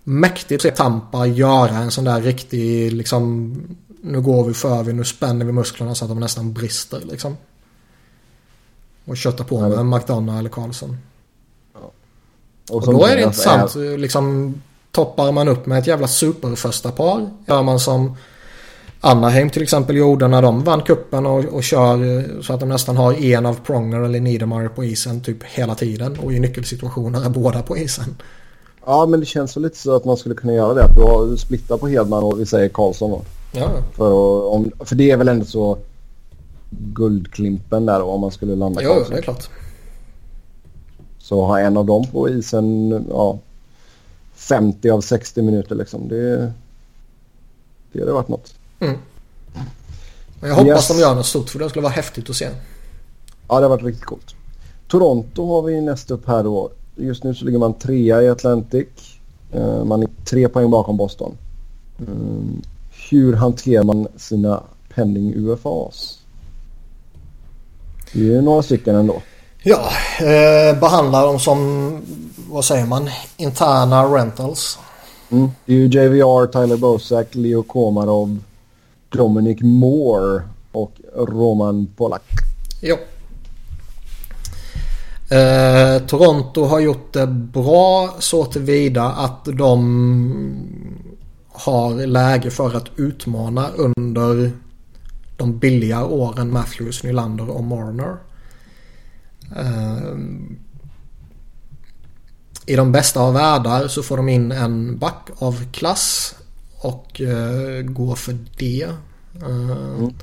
[0.03, 3.55] mäktigt att se Tampa göra en sån där riktig liksom
[4.01, 7.37] nu går vi för vi, nu spänner vi musklerna så att de nästan brister liksom.
[9.05, 10.97] Och kötta på med McDonough eller Karlsson.
[12.69, 13.75] Och, och då är det intressant.
[13.75, 13.97] Är...
[13.97, 14.53] Liksom,
[14.91, 17.29] toppar man upp med ett jävla superförsta par.
[17.47, 18.17] Gör man som
[19.01, 22.69] Anaheim till exempel gjorde när de vann kuppen och, och kör eh, så att de
[22.69, 26.19] nästan har en av Pronger eller Niedermayer på isen typ hela tiden.
[26.19, 28.15] Och i nyckelsituationer är båda på isen.
[28.85, 30.83] Ja men det känns väl lite så att man skulle kunna göra det.
[30.83, 30.95] Att
[31.29, 33.21] du, splittar på Hedman och vi säger Karlsson då.
[33.51, 33.69] Ja.
[33.93, 34.11] För,
[34.47, 35.77] om, för det är väl ändå så
[36.69, 39.11] guldklimpen där då, om man skulle landa Jo, Karlsson.
[39.11, 39.49] det är klart.
[41.25, 43.39] Så ha en av dem på isen ja,
[44.35, 46.07] 50 av 60 minuter liksom.
[46.07, 46.53] Det,
[47.91, 48.53] det hade varit något.
[48.79, 48.97] Mm.
[50.41, 50.87] Jag hoppas yes.
[50.87, 52.49] de gör något stort för det skulle vara häftigt att se.
[53.47, 54.35] Ja, det har varit riktigt coolt.
[54.87, 56.69] Toronto har vi näst upp här då.
[56.95, 58.87] Just nu så ligger man trea i Atlantic.
[59.51, 61.37] Eh, man är tre poäng bakom Boston.
[61.99, 62.61] Mm.
[63.09, 64.63] Hur hanterar man sina
[64.95, 66.19] pending UFAs?
[68.13, 69.21] Det är några stycken ändå.
[69.67, 72.01] Ja, eh, behandlar dem som,
[72.49, 74.79] vad säger man, interna rentals.
[75.31, 75.49] Mm.
[75.65, 78.39] Det är ju JVR, Tyler Bosak, Leo Komarov,
[79.09, 82.21] Dominic Moore och Roman Polak.
[82.81, 82.95] Ja.
[85.37, 89.79] Eh, Toronto har gjort det bra så tillvida att de
[91.51, 94.51] har läge för att utmana under
[95.37, 98.15] de billiga åren Matthews, Nylander och Marner.
[99.55, 100.57] Ehm,
[102.65, 106.35] I de bästa av världar så får de in en back av klass
[106.77, 108.87] och uh, går för det.
[109.43, 110.13] Uh, mm.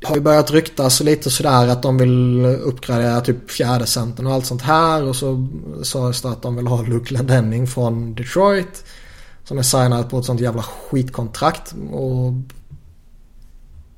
[0.00, 4.32] Det har ju börjat ryktas lite sådär att de vill uppgradera typ fjärde centern och
[4.32, 5.02] allt sånt här.
[5.02, 5.48] Och så
[5.82, 8.84] sades det att de vill ha Luke Lendenning från Detroit.
[9.44, 11.74] Som är signad på ett sånt jävla skitkontrakt.
[11.90, 12.32] Och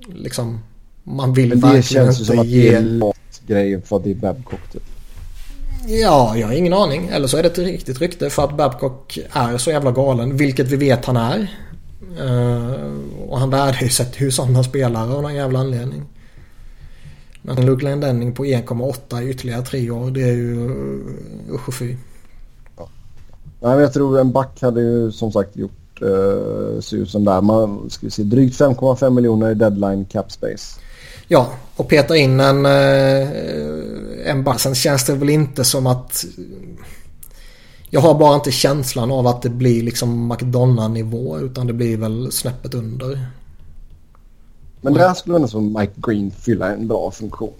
[0.06, 0.60] liksom
[1.04, 3.00] man vill Men det verkligen känns inte som ge...
[3.46, 4.82] Grejen för att det är Babcock typ.
[5.88, 7.08] Ja, jag har ingen aning.
[7.12, 10.36] Eller så är det ett riktigt rykte för att Babcock är så jävla galen.
[10.36, 11.50] Vilket vi vet han är.
[12.20, 12.92] Uh,
[13.28, 16.02] och han värdesätter ju sådana spelare av någon jävla anledning.
[17.42, 20.10] Men Luke Lendenning på 1,8 i ytterligare tre år.
[20.10, 20.70] Det är ju
[21.50, 21.96] usch och fy.
[22.76, 22.88] Ja.
[23.60, 27.40] Nej, jag tror en back hade ju som sagt gjort uh, susen där.
[27.40, 30.80] Man ska se, drygt 5,5 miljoner i deadline cap space.
[31.28, 33.28] Ja, och peta in en, eh,
[34.30, 34.60] en back.
[34.60, 36.24] Sen känns det väl inte som att...
[37.90, 42.32] Jag har bara inte känslan av att det blir liksom McDonough-nivå utan det blir väl
[42.32, 43.26] snäppet under.
[44.80, 47.52] Men där skulle ändå som Mike Green fylla en bra funktion.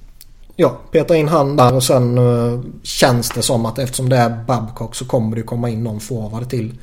[0.57, 4.45] Ja, peta in han där och sen uh, känns det som att eftersom det är
[4.47, 6.79] Babcock så kommer det komma in någon forward till.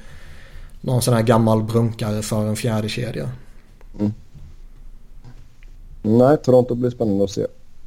[0.81, 3.29] Någon sån här gammal brunkare för en fjärde kedja.
[3.99, 4.13] Mm.
[6.03, 7.45] Nej, Toronto blir spännande att se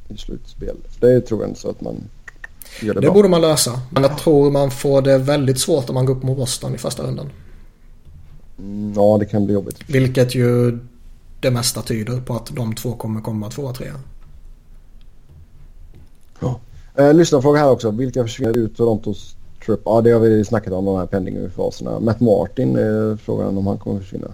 [0.09, 0.75] i slutspel.
[0.99, 1.95] Det tror jag inte så att man
[2.81, 3.13] gör det, det bra.
[3.13, 3.81] borde man lösa.
[3.91, 6.77] Men jag tror man får det väldigt svårt om man går upp mot Boston i
[6.77, 7.29] första rundan.
[8.95, 9.77] Ja, det kan bli jobbigt.
[9.87, 10.79] Vilket ju
[11.39, 13.93] det mesta tyder på att de två kommer komma tvåa, trea.
[16.39, 16.59] Ja.
[16.95, 17.91] Eh, lyssnarfråga här också.
[17.91, 19.81] Vilka försvinner ut Torontos trupp?
[19.85, 21.99] Ja, det har vi snackat om, de här pending-faserna.
[21.99, 24.27] Matt Martin är frågan om han kommer försvinna.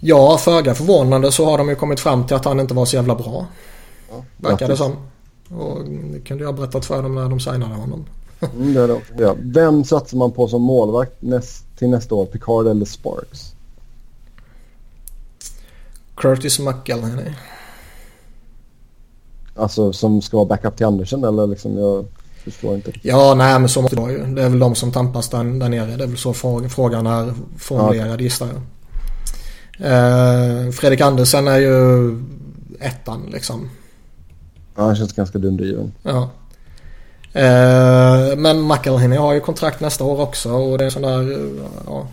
[0.00, 2.96] Ja, föga förvånande så har de ju kommit fram till att han inte var så
[2.96, 3.46] jävla bra.
[4.10, 4.96] Ja, Verkar det som.
[5.48, 8.06] Och det kunde jag ha berättat för dem när de signade honom.
[8.54, 9.02] mm, det det.
[9.18, 9.36] Ja.
[9.38, 12.26] Vem satsar man på som målvakt näst, till nästa år?
[12.26, 13.54] Picard eller Sparks?
[16.16, 17.32] Curtis McElhenney.
[19.54, 22.04] Alltså som ska vara backup till Andersen eller liksom jag
[22.44, 22.92] förstår inte.
[23.02, 24.34] Ja, nej men så måste det vara ju.
[24.34, 25.96] Det är väl de som tampas där, där nere.
[25.96, 26.34] Det är väl så
[26.68, 28.24] frågan är formulerad ja.
[28.24, 28.60] gissar jag.
[29.78, 32.10] Eh, Fredrik Andersen är ju
[32.80, 33.70] ettan liksom.
[34.76, 35.92] Ja, han känns ganska dundergiven.
[36.02, 36.30] Ja.
[37.32, 41.48] Eh, men McElhenney har ju kontrakt nästa år också och det är sån där,
[41.86, 42.06] ja.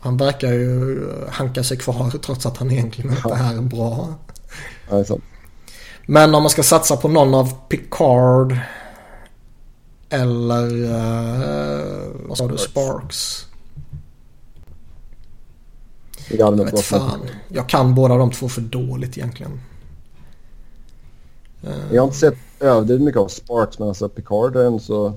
[0.00, 1.00] Han verkar ju
[1.30, 4.14] hanka sig kvar trots att han egentligen inte är bra.
[4.90, 5.20] Ja, är.
[6.06, 8.58] Men om man ska satsa på någon av Picard
[10.08, 13.46] eller uh, vad sa du, Sparks.
[16.38, 17.20] Jag vet fan.
[17.48, 19.60] Jag kan båda de två för dåligt egentligen.
[21.92, 25.12] Jag har inte sett överdrivet mycket av Sparks men alltså Picard är så...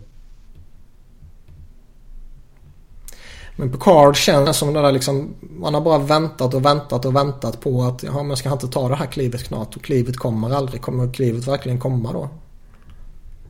[3.55, 7.61] Men Picard känns som det där liksom, man har bara väntat och väntat och väntat
[7.61, 10.49] på att ja, men ska han inte ta det här klivet snart och klivet kommer
[10.49, 10.81] aldrig.
[10.81, 12.29] Kommer klivet verkligen komma då?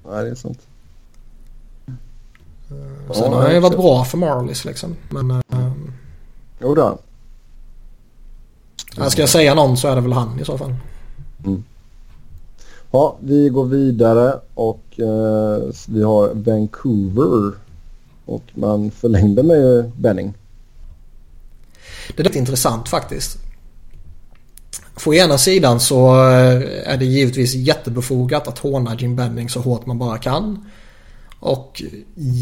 [0.09, 0.59] Nej, det är sant.
[2.71, 4.95] Uh, sen ja, har han ju varit bra för Marlies liksom.
[5.09, 5.31] Men...
[5.31, 5.71] Uh,
[6.61, 6.99] jo då.
[9.09, 10.75] Ska jag säga någon så är det väl han i så fall.
[11.45, 11.63] Mm.
[12.91, 17.51] Ja, vi går vidare och uh, vi har Vancouver.
[18.25, 20.33] Och man förlängde med Benning.
[22.15, 23.37] Det är lite intressant faktiskt.
[25.03, 29.85] På ena sidan så eh, är det givetvis jättebefogat att håna Jim Benning så hårt
[29.85, 30.65] man bara kan.
[31.39, 31.83] Och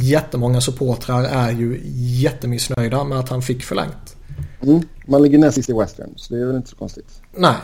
[0.03, 4.15] jättemånga supportrar är ju jättemissnöjda med att han fick förlängt.
[4.63, 7.21] Mm, man ligger näst sist i Western så det är väl inte så konstigt.
[7.35, 7.55] Nej.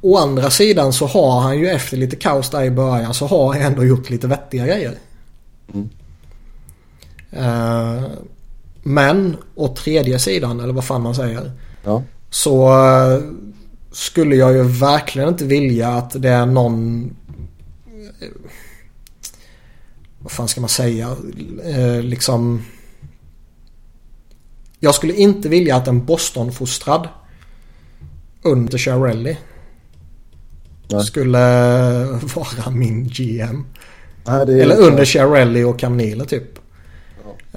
[0.00, 3.52] Å andra sidan så har han ju efter lite kaos där i början så har
[3.52, 4.98] han ändå gjort lite vettiga grejer.
[5.74, 5.88] Mm.
[7.36, 8.10] Uh,
[8.82, 11.52] men å tredje sidan, eller vad fan man säger.
[11.84, 12.02] Ja.
[12.30, 13.22] Så uh,
[13.92, 17.04] skulle jag ju verkligen inte vilja att det är någon...
[18.20, 18.28] Uh,
[20.18, 21.16] vad fan ska man säga?
[22.02, 22.62] liksom...
[24.84, 27.08] Jag skulle inte vilja att en Boston-fostrad
[28.42, 29.38] under Chiarelli
[31.04, 31.38] skulle
[32.34, 33.66] vara min GM.
[34.24, 36.58] Nej, Eller under Chiarelli och Camnile typ.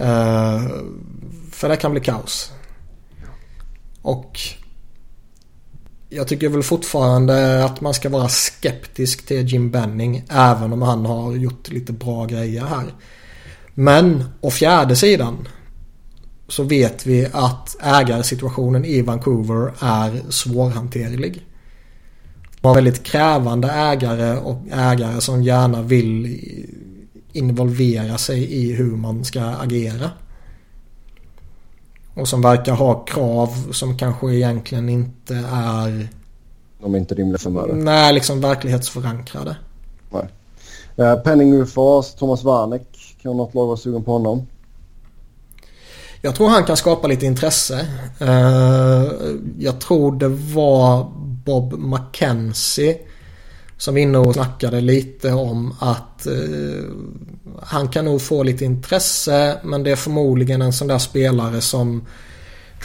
[0.01, 0.67] Uh,
[1.51, 2.51] för det kan bli kaos.
[4.01, 4.39] Och
[6.09, 10.23] jag tycker väl fortfarande att man ska vara skeptisk till Jim Benning.
[10.29, 12.85] Även om han har gjort lite bra grejer här.
[13.73, 15.47] Men å fjärde sidan
[16.47, 21.45] så vet vi att ägarsituationen i Vancouver är svårhanterlig.
[22.61, 26.39] De har väldigt krävande ägare och ägare som gärna vill
[27.31, 30.11] involvera sig i hur man ska agera.
[32.13, 36.07] Och som verkar ha krav som kanske egentligen inte är...
[36.81, 39.57] De är inte rimliga för Nej, liksom verklighetsförankrade.
[40.11, 40.27] Nej.
[40.99, 43.15] Uh, Penning UFAs, Thomas Warneck.
[43.21, 44.47] Kan något lag vara sugen på honom?
[46.25, 47.87] Jag tror han kan skapa lite intresse.
[48.21, 49.13] Uh,
[49.59, 51.11] jag tror det var
[51.45, 52.97] Bob McKenzie
[53.77, 56.83] som var inne och snackade lite om att eh,
[57.61, 62.05] han kan nog få lite intresse men det är förmodligen en sån där spelare som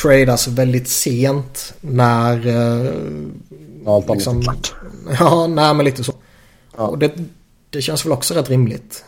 [0.02, 2.46] tradas väldigt sent när...
[2.46, 2.92] Eh,
[3.86, 4.42] Allt liksom,
[5.20, 6.12] Ja, nej men lite så.
[6.76, 6.86] Ja.
[6.86, 7.12] Och det,
[7.70, 9.04] det känns väl också rätt rimligt.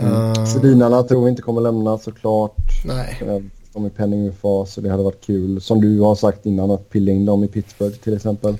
[0.00, 0.12] Mm.
[0.12, 2.56] Uh, Sedinarna tror vi inte kommer lämna såklart.
[2.84, 3.42] Nej.
[3.72, 5.60] De är penning UFA så det hade varit kul.
[5.60, 8.56] Som du har sagt innan att pilla in dem i Pittsburgh till exempel.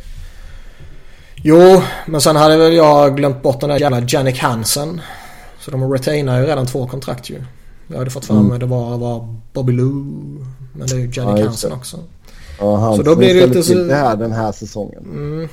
[1.37, 5.01] Jo, men sen hade väl jag glömt bort den där jävla Jannik Hansen.
[5.61, 7.43] Så de retainar ju redan två kontrakt ju.
[7.89, 8.59] Jag hade fått för mig mm.
[8.59, 9.93] det var, var Bobby Lou.
[10.73, 11.99] Men det är ju Jannik ja, Hansen också.
[12.61, 13.75] Ja, Hansen så då blir det lite så...
[13.75, 15.03] det här den här säsongen.
[15.05, 15.49] Mm,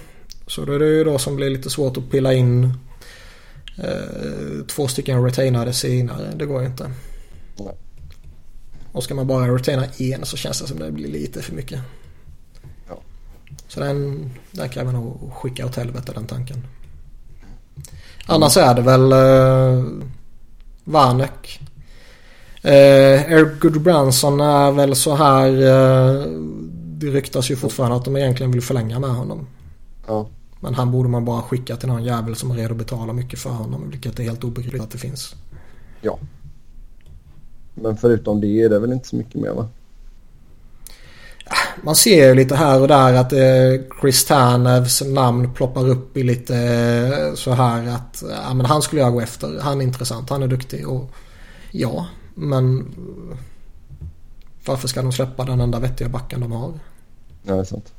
[0.47, 2.69] Så då är det ju då som blir lite svårt att pilla in eh,
[4.67, 6.32] två stycken retainade senare.
[6.35, 6.91] Det går ju inte.
[8.91, 11.80] Och ska man bara retaina en så känns det som det blir lite för mycket.
[12.90, 12.98] Ja.
[13.67, 16.67] Så den, den kan vi nog skicka åt helvete den tanken.
[18.25, 19.85] Annars är det väl eh,
[20.83, 21.59] Vanek.
[22.61, 25.48] Eh, Eric Goodbranson är väl så här.
[25.48, 26.25] Eh,
[26.74, 29.48] det ryktas ju fortfarande att de egentligen vill förlänga med honom.
[30.08, 30.30] Ja.
[30.64, 33.40] Men han borde man bara skicka till någon jävel som är redo att betala mycket
[33.40, 33.90] för honom.
[33.90, 35.35] Vilket är helt obegripligt att det finns.
[36.01, 36.19] ja.
[37.73, 39.67] Men förutom det är det väl inte så mycket mer va?
[41.83, 46.23] Man ser ju lite här och där att eh, Chris Tanevs namn ploppar upp i
[46.23, 49.59] lite eh, så här att ja, men han skulle jag gå efter.
[49.61, 51.11] Han är intressant, han är duktig och
[51.72, 53.38] ja, men eh,
[54.65, 56.73] varför ska de släppa den enda vettiga backen de har?
[57.43, 57.93] Ja, det är sant.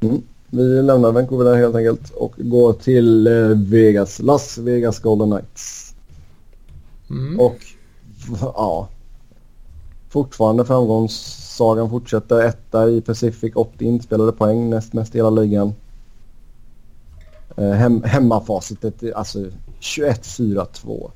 [0.00, 0.22] Mm.
[0.50, 4.18] Vi lämnar Vancouver helt enkelt och går till eh, Vegas.
[4.18, 5.94] Las Vegas Golden Knights.
[7.10, 7.40] Mm.
[7.40, 7.58] Och
[8.40, 8.88] ja.
[10.08, 12.40] Fortfarande framgångssagan fortsätter.
[12.40, 15.74] Etta i Pacific, 80 inspelade poäng, näst mest i hela ligan.
[17.56, 19.38] Eh, hem, hemmafacitet är alltså
[19.80, 21.10] 21-4-2.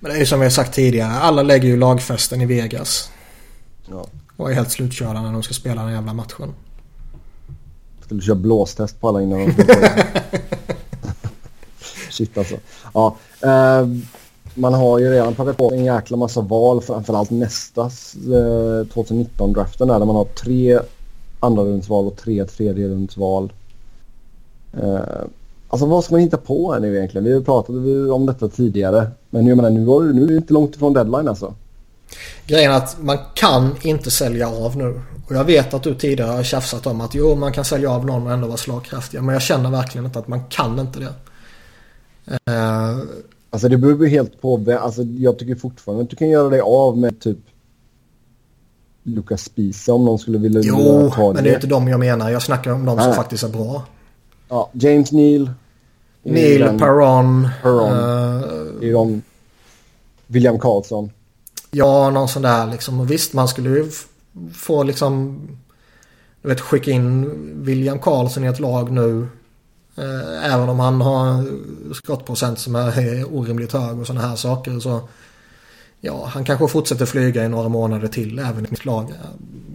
[0.00, 3.10] Men det är ju som vi har sagt tidigare, alla lägger ju lagfesten i Vegas.
[3.90, 4.06] Ja.
[4.36, 6.54] Och är helt slutkörda när de ska spela den jävla matchen.
[8.14, 9.52] Skulle köra blåstest på alla innan de.
[12.10, 12.56] Shit alltså.
[12.94, 13.86] Ja, eh,
[14.54, 17.88] man har ju redan plockat på en jäkla massa val, framförallt nästa eh,
[18.94, 20.78] 2019-draften där, där man har tre
[21.40, 23.52] andra rundsval och tre tredje rundsval.
[24.82, 24.98] Eh,
[25.68, 27.24] alltså vad ska man hitta på här nu egentligen?
[27.24, 27.76] Vi har pratat
[28.14, 29.06] om detta tidigare.
[29.30, 31.54] Men jag menar, nu, var, nu är det inte långt ifrån deadline alltså.
[32.46, 35.00] Grejen är att man kan inte sälja av nu.
[35.26, 38.06] Och jag vet att du tidigare har tjafsat om att jo man kan sälja av
[38.06, 39.22] någon och ändå vara slagkraftiga.
[39.22, 41.14] Men jag känner verkligen inte att man kan inte det.
[42.52, 42.98] Eh,
[43.50, 44.76] Alltså det beror ju helt på.
[44.80, 47.38] Alltså jag tycker fortfarande att du kan göra dig av med typ
[49.02, 52.30] Lucas Spisa om någon skulle vilja jo, ta men det är inte de jag menar.
[52.30, 53.16] Jag snackar om de som Nej.
[53.16, 53.82] faktiskt är bra.
[54.48, 55.50] Ja, James Neal.
[56.22, 57.48] Neil, Den- Perron.
[57.62, 58.80] Perron.
[58.80, 59.22] de,
[60.26, 61.10] William Karlsson.
[61.70, 63.00] ja, någon sån där liksom.
[63.00, 63.90] Och visst, man skulle ju
[64.34, 65.40] Får få liksom...
[66.42, 67.30] Du vet, skicka in
[67.64, 69.26] William Karlsson i ett lag nu.
[69.96, 71.44] Eh, även om han har
[71.94, 74.80] skottprocent som är orimligt hög och sådana här saker.
[74.80, 75.08] Så
[76.00, 79.12] ja, han kanske fortsätter flyga i några månader till även i mitt lag.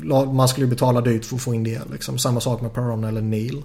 [0.04, 1.82] Lag- Man skulle ju betala dyrt för att få in det.
[1.92, 2.18] Liksom.
[2.18, 3.64] Samma sak med Perron eller Neil.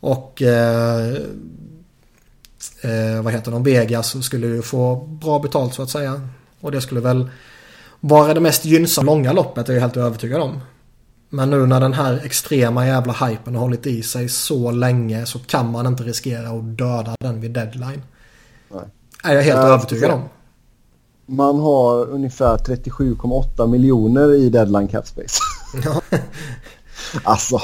[0.00, 1.08] Och eh,
[2.82, 3.62] eh, vad heter de?
[3.62, 6.28] Vegas skulle ju få bra betalt så att säga.
[6.60, 7.30] Och det skulle väl
[8.08, 10.60] vara det mest gynnsamma långa loppet är jag helt övertygad om.
[11.30, 15.38] Men nu när den här extrema jävla hypen har hållit i sig så länge så
[15.38, 18.02] kan man inte riskera att döda den vid deadline.
[18.70, 18.82] Nej.
[19.24, 20.22] Är jag helt Ja, övertygad så- om.
[21.26, 25.40] Man har ungefär 37,8 miljoner i deadline cap space.
[25.84, 26.00] Ja.
[27.24, 27.60] alltså.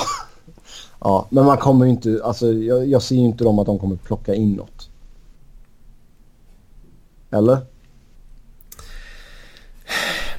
[1.01, 3.79] Ja, men man kommer ju inte, alltså jag, jag ser ju inte dem att de
[3.79, 4.89] kommer plocka in något.
[7.31, 7.59] Eller?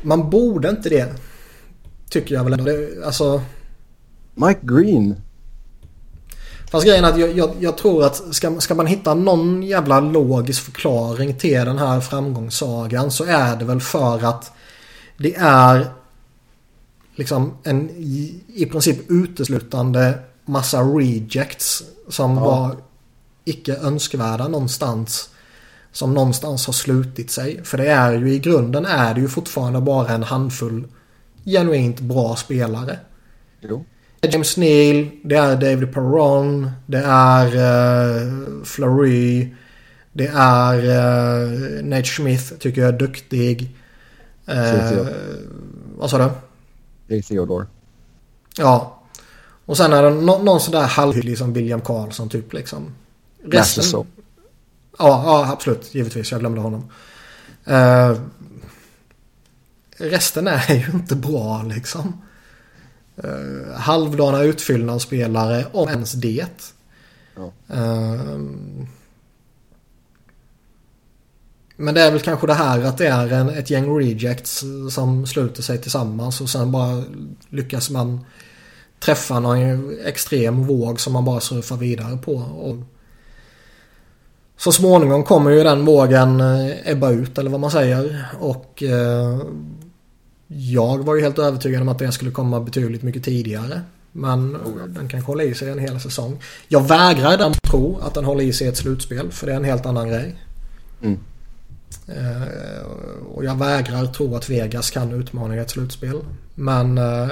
[0.01, 1.13] Man borde inte det.
[2.09, 2.65] Tycker jag väl ändå.
[2.65, 3.41] Det, alltså,
[4.35, 5.15] Mike Green.
[6.71, 9.99] fast grejen är att jag, jag, jag tror att ska, ska man hitta någon jävla
[9.99, 14.51] logisk förklaring till den här framgångssagan så är det väl för att
[15.17, 15.87] det är
[17.15, 22.39] liksom en i, i princip uteslutande massa rejects som Ja.
[22.45, 22.75] var
[23.45, 25.29] icke önskvärda någonstans.
[25.91, 27.63] Som någonstans har slutit sig.
[27.63, 30.87] För det är ju i grunden är det ju fortfarande bara en handfull
[31.45, 32.99] genuint bra spelare.
[33.61, 33.85] Jo.
[34.19, 39.53] Det är James Neal, det är David Perron, det är uh, Fleury,
[40.13, 43.75] det är uh, Nate Smith tycker jag är duktig.
[44.45, 45.13] Theodore.
[45.97, 46.29] vad sa du?
[47.07, 47.65] Det är Theodore.
[48.57, 49.01] Ja.
[49.65, 52.95] Och sen är det nå- någon sån där halvhygglig som William Karlsson typ liksom.
[53.53, 54.07] Masterson.
[55.01, 55.95] Ja, ja, absolut.
[55.95, 56.31] Givetvis.
[56.31, 56.89] Jag glömde honom.
[57.65, 58.15] Eh,
[59.97, 62.21] resten är ju inte bra liksom.
[63.23, 66.73] Uh, halvdana utfyllnadsspelare, om ens det.
[67.35, 67.51] Ja.
[67.75, 68.39] Eh,
[71.75, 75.27] men det är väl kanske det här att det är en, ett gäng rejects som
[75.27, 77.03] sluter sig tillsammans och sen bara
[77.49, 78.25] lyckas man
[78.99, 82.33] träffa någon extrem våg som man bara surfar vidare på.
[82.35, 82.75] Och
[84.63, 88.25] så småningom kommer ju den vågen eh, ebba ut eller vad man säger.
[88.39, 89.39] Och eh,
[90.47, 93.81] jag var ju helt övertygad om att det skulle komma betydligt mycket tidigare.
[94.11, 94.57] Men
[94.87, 96.41] den kan hålla i sig en hel säsong.
[96.67, 99.31] Jag vägrar den tro att den håller i sig ett slutspel.
[99.31, 100.35] För det är en helt annan grej.
[101.01, 101.19] Mm.
[102.07, 102.85] Eh,
[103.33, 106.21] och jag vägrar tro att Vegas kan utmana i ett slutspel.
[106.55, 106.97] Men...
[106.97, 107.27] Eh,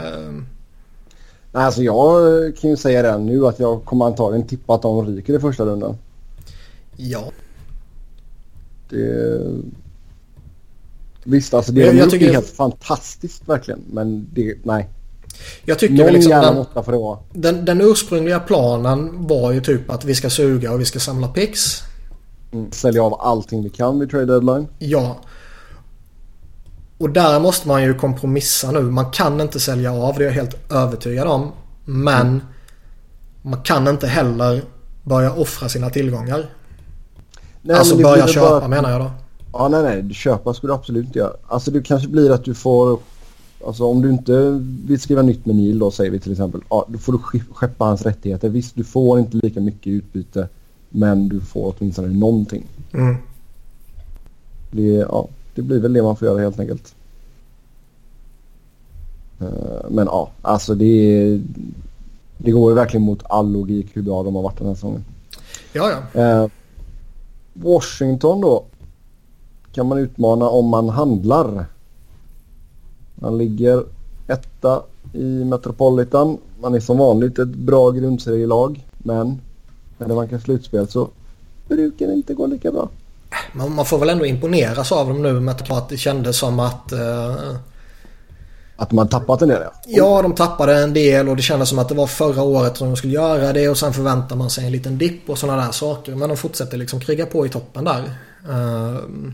[1.52, 2.22] Nej, alltså jag
[2.58, 5.66] kan ju säga det nu att jag kommer antagligen tippa att de ryker i första
[5.66, 5.98] rundan.
[7.00, 7.32] Ja.
[8.90, 9.42] Det...
[11.24, 13.80] Visst, alltså det Jag- de jag tycker- är helt fantastiskt verkligen.
[13.92, 14.90] Men det, nej.
[15.66, 17.20] Jag tycker Någon liksom jävla den, måtta får det vara.
[17.34, 21.28] den, den ursprungliga planen var ju typ att vi ska suga och vi ska samla
[21.28, 21.82] pix.
[22.52, 22.72] Mm.
[22.72, 24.68] Sälja av allting vi kan vid trade deadline.
[24.80, 25.18] Ja.
[26.98, 28.82] Och där måste man ju kompromissa nu.
[28.82, 31.52] Man kan inte sälja av, det är jag helt övertygad om.
[31.86, 32.42] Men
[33.42, 34.62] man kan inte heller
[35.04, 36.50] börja offra sina tillgångar.
[37.62, 39.12] Nej, alltså men börja köpa bara- menar jag då.
[39.54, 40.14] Ja, nej, nej.
[40.14, 41.34] Köpa skulle du absolut inte göra.
[41.48, 43.00] Alltså det kanske blir att du får...
[43.68, 46.62] Alltså om du inte vill skriva nytt med Neil då säger vi till exempel.
[46.70, 48.50] Ja, då får du ske- skeppa hans rättigheter.
[48.50, 50.48] Visst, du får inte lika mycket i utbyte.
[50.90, 52.64] Men du får åtminstone någonting.
[52.94, 53.16] Mm.
[54.72, 56.96] Det, ja, det blir väl det man får göra helt enkelt.
[59.42, 61.40] Eh, Men ja, alltså det,
[62.38, 65.06] det går ju verkligen mot all logik hur bra de har varit den här säsongen.
[65.74, 66.50] Ja, ja.
[67.64, 68.64] Washington då.
[69.74, 71.66] Kan man utmana om man handlar.
[73.16, 73.84] Man ligger
[74.28, 74.82] etta
[75.14, 76.38] i Metropolitan.
[76.62, 78.86] Man är som vanligt ett bra grundserielag.
[78.98, 79.42] Men
[79.98, 81.10] när det vankar slutspel så
[81.68, 82.90] brukar det inte gå lika bra.
[83.54, 86.92] Man, man får väl ändå imponeras av dem nu med att det kändes som att
[86.92, 87.56] eh,
[88.80, 89.72] att man tappat en del ja.
[89.86, 92.88] Ja, de tappade en del och det kändes som att det var förra året som
[92.88, 95.72] de skulle göra det och sen förväntar man sig en liten dipp och sådana där
[95.72, 96.16] saker.
[96.16, 98.14] Men de fortsätter liksom kriga på i toppen där.
[98.50, 99.34] Ehm,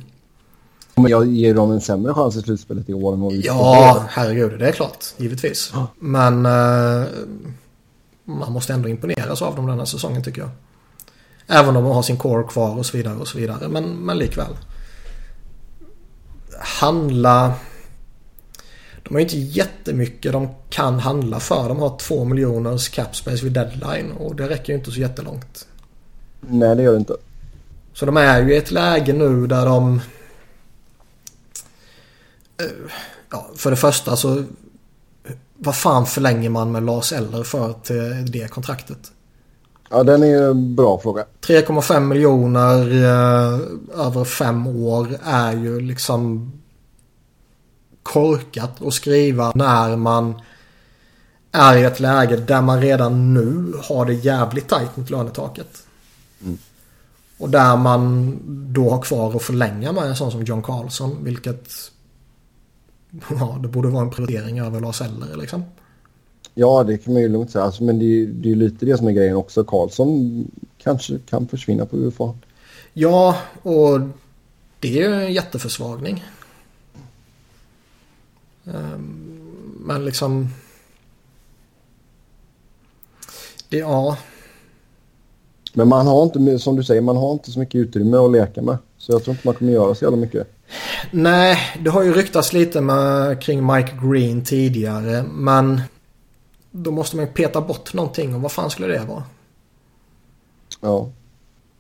[0.96, 4.06] Men jag ger dem en sämre chans i slutspelet i år än vad vi ja,
[4.10, 5.06] herregud, det är klart.
[5.18, 5.74] Givetvis.
[6.00, 7.08] Men eh,
[8.24, 10.50] man måste ändå imponeras av dem den här säsongen tycker jag.
[11.48, 13.68] Även om de har sin core kvar och så vidare och så vidare.
[13.68, 14.58] Men, men likväl.
[16.60, 17.54] Handla...
[19.08, 21.70] De har ju inte jättemycket de kan handla för.
[21.70, 25.68] De har två miljoners cap space vid deadline och det räcker ju inte så jättelångt.
[26.40, 27.16] Nej det gör det inte.
[27.94, 30.02] Så de är ju i ett läge nu där de...
[32.58, 32.92] Eh,
[33.36, 34.44] Ja, för det första så...
[35.58, 39.12] Vad fan förlänger man med Lars Eller för till det kontraktet?
[39.90, 41.26] Ja den är ju en bra fråga.
[41.42, 43.60] 3,5 miljoner eh,
[44.06, 46.52] över fem år är ju liksom
[48.06, 50.42] korkat att skriva när man
[51.52, 55.84] är i ett läge där man redan nu har det jävligt tajt mot lönetaket.
[57.38, 58.38] Och där man
[58.74, 61.70] då har kvar att förlänga med en sån som John Carlson vilket
[63.40, 65.64] ja, det borde vara en prioritering över Lars Eller liksom.
[66.54, 67.64] Ja det kan man ju lugnt säga.
[67.66, 69.64] Alltså, men det är det är lite det som är grejen också.
[69.64, 70.46] Karlsson
[70.78, 72.34] kanske kan försvinna på UFA.
[72.94, 74.00] Ja, och
[74.80, 76.24] det är ju en jätteförsvagning.
[78.68, 79.32] Ehm,
[79.80, 80.48] Men liksom...
[83.70, 84.18] Det, ja,
[85.74, 88.62] Men man har inte, som du säger, man har inte så mycket utrymme att leka
[88.62, 88.78] med.
[88.98, 90.48] Så jag tror inte man kommer göra så jävla mycket.
[91.12, 95.24] nej, det har ju ryktats lite med, kring Mike Green tidigare.
[95.34, 95.82] Men
[96.72, 99.24] då måste man ju peta bort någonting och vad fan skulle det vara?
[100.82, 101.10] Ja.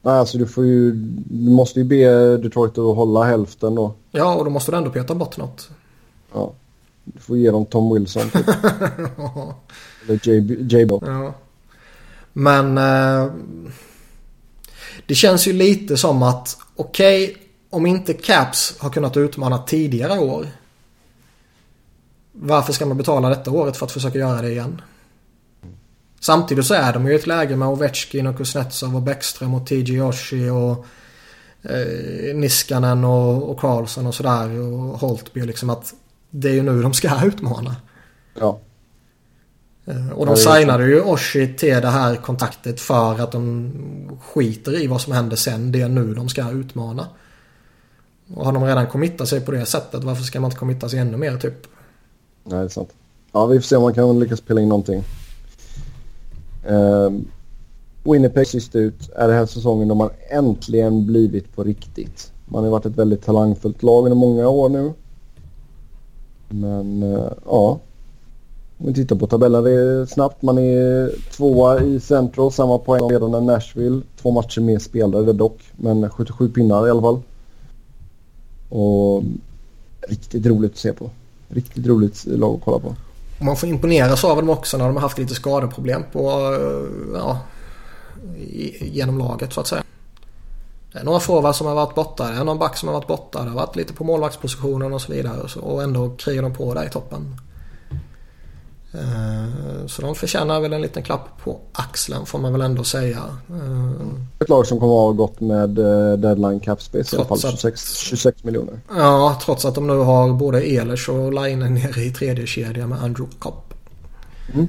[0.01, 0.91] Nej, alltså du får ju,
[1.29, 3.93] du måste ju be Detroit att hålla hälften då.
[4.11, 5.69] Ja, och då måste du ändå peta bort något.
[6.33, 6.53] Ja.
[7.05, 8.47] Du får ge dem Tom Wilson typ.
[10.07, 10.19] Eller
[10.73, 11.01] J-Bo.
[11.05, 11.33] Ja.
[12.33, 13.31] Men eh,
[15.05, 17.37] det känns ju lite som att okej,
[17.69, 20.47] om inte Caps har kunnat utmana tidigare år.
[22.31, 24.81] Varför ska man betala detta året för att försöka göra det igen?
[26.19, 29.67] Samtidigt så är de ju i ett läge med Ovechkin och Kuznetsov och Bäckström och
[29.67, 30.85] TJ Oshie och
[31.61, 35.93] eh, Niskanen och, och Karlsson och sådär och Holtby liksom att
[36.39, 37.75] det är ju nu de ska utmana.
[38.39, 38.59] Ja.
[39.85, 43.71] Eh, Och de signade ju Oshie till det här kontaktet för att de
[44.21, 45.71] skiter i vad som händer sen.
[45.71, 47.07] Det är nu de ska utmana.
[48.33, 50.99] Och har de redan committat sig på det sättet, varför ska man inte committa sig
[50.99, 51.67] ännu mer typ?
[52.43, 52.89] Nej, det är sant.
[53.31, 55.03] Ja, vi får se om man kan lyckas spela in någonting.
[56.67, 57.27] Um,
[58.03, 62.31] Winnipeg sist ut är det här säsongen då man äntligen blivit på riktigt.
[62.45, 64.93] Man har varit ett väldigt talangfullt lag under många år nu.
[66.49, 67.79] Men eh, ja.
[68.77, 70.41] Om vi tittar på tabellen det är snabbt.
[70.41, 74.01] Man är tvåa i Central, samma poäng som ledande Nashville.
[74.21, 77.21] Två matcher mer spelade dock, men 77 pinnar i alla fall.
[78.69, 79.23] Och
[80.07, 81.09] riktigt roligt att se på.
[81.47, 82.95] Riktigt roligt lag att kolla på.
[83.41, 87.39] man får imponeras av dem också när de har haft lite skadeproblem på, eh, ja,
[88.81, 89.83] genom laget så att säga.
[90.95, 93.07] Det är några forwards som har varit borta, det är någon back som har varit
[93.07, 95.59] borta, det har varit lite på målvaktspositionen och så vidare.
[95.61, 97.39] Och ändå krigar de på där i toppen.
[98.93, 103.23] Eh, så de förtjänar väl en liten klapp på axeln får man väl ändå säga.
[103.49, 104.07] Eh,
[104.39, 107.39] Ett lag som kommer att ha gått med eh, deadline cap space i alla fall.
[107.39, 108.79] 26, 26 miljoner.
[108.89, 113.03] Ja, trots att de nu har både Ehlers och Line nere i tredje kedja med
[113.03, 113.73] Andrew Kopp.
[114.53, 114.67] Mm.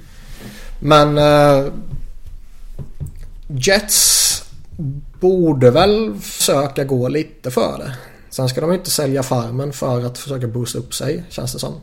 [0.80, 1.72] Men uh,
[3.48, 4.26] Jets
[5.20, 7.96] borde väl försöka gå lite för det.
[8.30, 11.74] Sen ska de inte sälja farmen för att försöka boosta upp sig känns det som.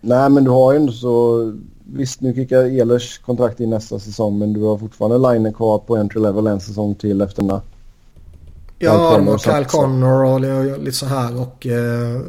[0.00, 1.52] Nej men du har ju ändå så...
[1.88, 5.96] Visst nu kickar Ehlers kontrakt in nästa säsong men du har fortfarande Line kvar på
[5.96, 7.60] entry level en säsong till efter denna.
[8.78, 10.40] Ja, de har Kyle Connor och
[10.80, 11.66] lite så här och...
[11.66, 12.20] Eh,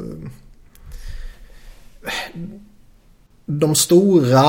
[3.45, 4.39] de stora,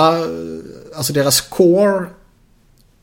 [0.96, 2.06] alltså deras core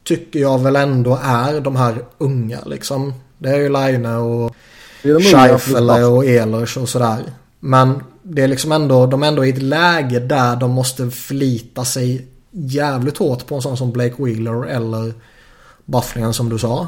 [0.06, 3.14] tycker jag väl ändå är de här unga liksom.
[3.38, 4.56] Det är ju Line och
[5.02, 7.24] Scheifele och Ehlers och sådär.
[7.60, 11.86] Men det är liksom ändå, de är ändå i ett läge där de måste förlita
[11.86, 15.14] sig jävligt hårt på en sån som Blake Wheeler eller
[15.86, 16.88] Bufflingen som du sa.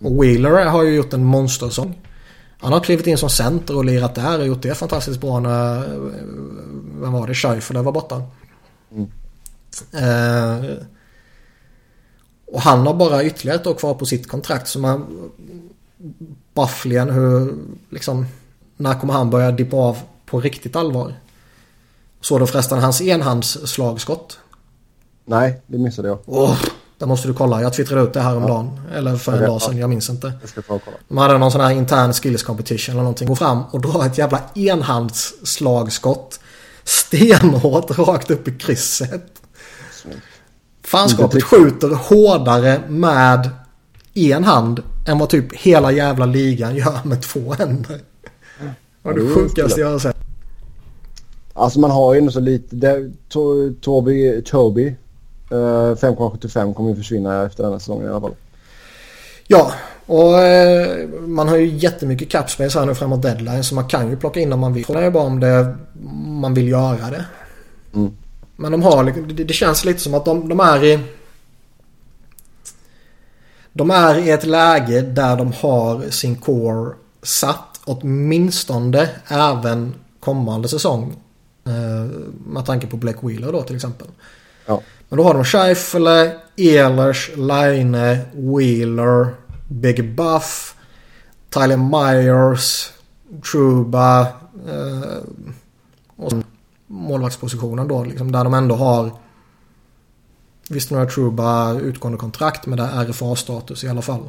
[0.00, 2.00] Och Wheeler har ju gjort en monstersång.
[2.60, 5.78] Han har klivit in som center och lirat där och gjort det fantastiskt bra när,
[7.00, 8.22] vem var det, Scheifele var borta.
[8.92, 9.10] Mm.
[9.92, 10.70] Eh,
[12.52, 14.68] och han har bara ytterligare ett år kvar på sitt kontrakt.
[14.68, 15.30] Så man...
[16.54, 17.54] Bufflien, hur...
[17.90, 18.26] Liksom...
[18.76, 21.14] När kommer han börja dippa av på riktigt allvar?
[22.20, 24.38] Såg du förresten hans enhandsslagskott?
[25.24, 26.18] Nej, det missade jag.
[26.26, 26.58] Oh,
[26.98, 27.62] det måste du kolla.
[27.62, 28.48] Jag twittrade ut det här om ja.
[28.48, 28.80] dagen.
[28.94, 30.32] Eller för en dag sedan, jag minns inte.
[30.40, 30.96] Jag ska ta och kolla.
[31.08, 33.28] De hade någon sån här intern skills competition eller någonting.
[33.28, 36.40] Gå fram och dra ett jävla enhandsslagskott.
[36.84, 39.37] Stenhårt rakt upp i krysset.
[40.88, 43.50] Fanskapet skjuter hårdare med
[44.14, 48.00] en hand än vad typ hela jävla ligan gör med två händer.
[48.58, 50.16] Det var det sjukaste jag har sett.
[51.54, 52.76] Alltså man har ju ändå så lite.
[52.76, 54.94] Det, to, Toby, Toby
[55.50, 58.34] 5,75 kommer ju försvinna efter den här säsongen i alla fall.
[59.46, 59.72] Ja,
[60.06, 64.16] och eh, man har ju jättemycket capspace här nu framåt deadline så man kan ju
[64.16, 64.84] plocka in om man vill.
[64.84, 65.74] Frågan är bara om det,
[66.26, 67.24] man vill göra det.
[67.94, 68.12] Mm.
[68.60, 70.98] Men de har, det, det känns lite som att de, de är i...
[73.72, 81.16] De är i ett läge där de har sin core satt åtminstone även kommande säsong.
[81.66, 82.10] Eh,
[82.46, 84.06] med tanke på Black Wheeler då till exempel.
[84.66, 84.82] Ja.
[85.08, 89.34] Men då har de Scheifele, Ehlers, Line, Wheeler,
[89.68, 90.74] Big Buff,
[91.50, 92.90] Tyler Myers,
[93.52, 94.20] Truba
[94.68, 95.18] eh,
[96.88, 98.04] målvaktspositionen då.
[98.04, 99.12] Liksom, där de ändå har
[100.70, 104.28] Visst nu har Truba utgående kontrakt men det är RFA-status i alla fall.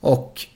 [0.00, 0.46] Och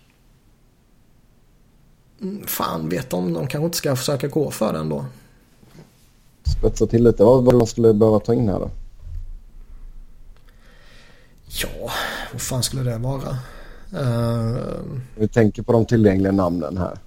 [2.21, 5.05] mm, Fan vet de, de kanske inte ska försöka gå för den då.
[6.59, 7.25] Spetsa till lite.
[7.25, 8.71] Vad var man skulle behöva ta in här då?
[11.47, 11.91] Ja,
[12.33, 13.39] vad fan skulle det vara?
[13.95, 14.59] Uh...
[15.17, 16.99] Vi tänker på de tillgängliga namnen här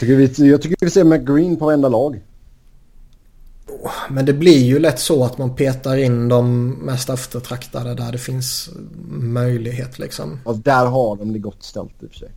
[0.00, 2.20] tycker vi, jag tycker vi ser McGreen på varenda lag.
[4.08, 8.18] Men det blir ju lätt så att man petar in de mest eftertraktade där det
[8.18, 8.70] finns
[9.10, 10.40] möjlighet liksom.
[10.44, 12.30] Ja, där har de det gott ställt i och för sig.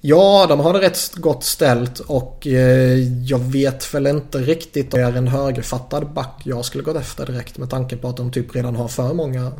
[0.00, 5.00] Ja, de har det rätt gott ställt och eh, jag vet väl inte riktigt om
[5.00, 8.32] det är en högerfattad back jag skulle gått efter direkt med tanke på att de
[8.32, 9.52] typ redan har för många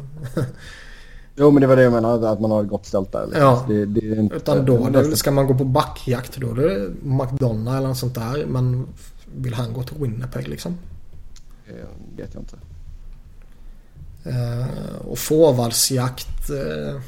[1.37, 3.27] Jo men det var det jag menade, att man har gott ställt där.
[3.27, 3.43] Liksom.
[3.43, 3.65] Ja.
[3.69, 6.91] Det, det är inte, Utan då det, ska man gå på backjakt då är det
[7.03, 8.47] McDonald eller något sånt där.
[8.47, 8.87] Men
[9.37, 10.79] vill han gå till Winnipeg liksom?
[11.67, 12.57] Det vet jag inte.
[14.27, 16.51] Uh, och forwardsjakt.
[16.51, 17.01] Uh,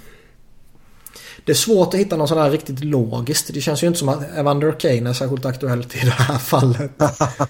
[1.45, 3.55] det är svårt att hitta någon sån här riktigt logiskt.
[3.55, 6.91] Det känns ju inte som att Evander Kane är särskilt aktuellt i det här fallet.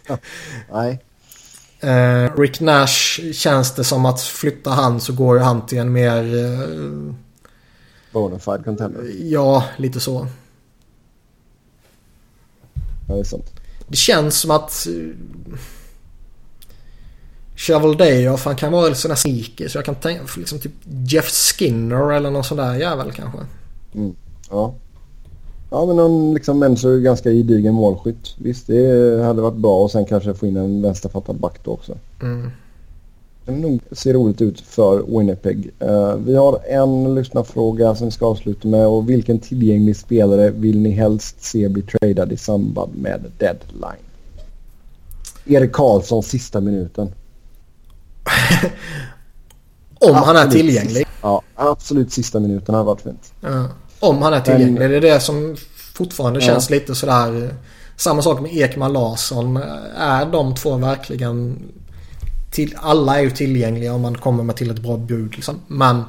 [0.72, 1.02] Nej.
[1.80, 5.92] Eh, Rick Nash känns det som att flytta han så går ju han till en
[5.92, 6.44] mer...
[6.44, 7.14] Eh,
[8.12, 9.10] Bonafide contender.
[9.20, 10.26] Ja, lite så.
[13.08, 13.60] Ja, det är sant.
[13.88, 14.86] Det känns som att...
[14.90, 15.14] Uh,
[17.56, 21.30] Shovel Day, han kan vara sån här sneaky så jag kan tänka liksom typ Jeff
[21.30, 23.38] Skinner eller någon sån där jävel kanske.
[23.94, 24.14] Mm.
[24.50, 24.74] Ja.
[25.70, 28.34] Ja, men någon liksom människor ganska gedigen målskytt.
[28.38, 31.98] Visst, det hade varit bra och sen kanske få in en vänsterfattad back då också.
[32.22, 32.50] Mm.
[33.46, 35.70] Det ser roligt ut för Winnipeg.
[35.82, 40.80] Uh, vi har en lyssnarfråga som vi ska avsluta med och vilken tillgänglig spelare vill
[40.80, 44.06] ni helst se bli tradad i samband med deadline?
[45.44, 47.08] Erik Karlsson sista minuten.
[49.98, 50.96] Om han är Absolut tillgänglig.
[50.96, 53.32] Sista, ja, absolut sista minuten hade varit fint.
[53.40, 53.68] Ja.
[54.08, 54.90] Om han är tillgänglig.
[54.90, 55.56] Det är det som
[55.94, 56.46] fortfarande Ja.
[56.46, 57.54] känns lite sådär.
[57.96, 59.56] Samma sak med Ekman Larsson.
[59.96, 61.58] Är de två verkligen...
[62.50, 65.60] Till, alla är ju tillgängliga om man kommer med till ett bra bud liksom.
[65.66, 66.02] Men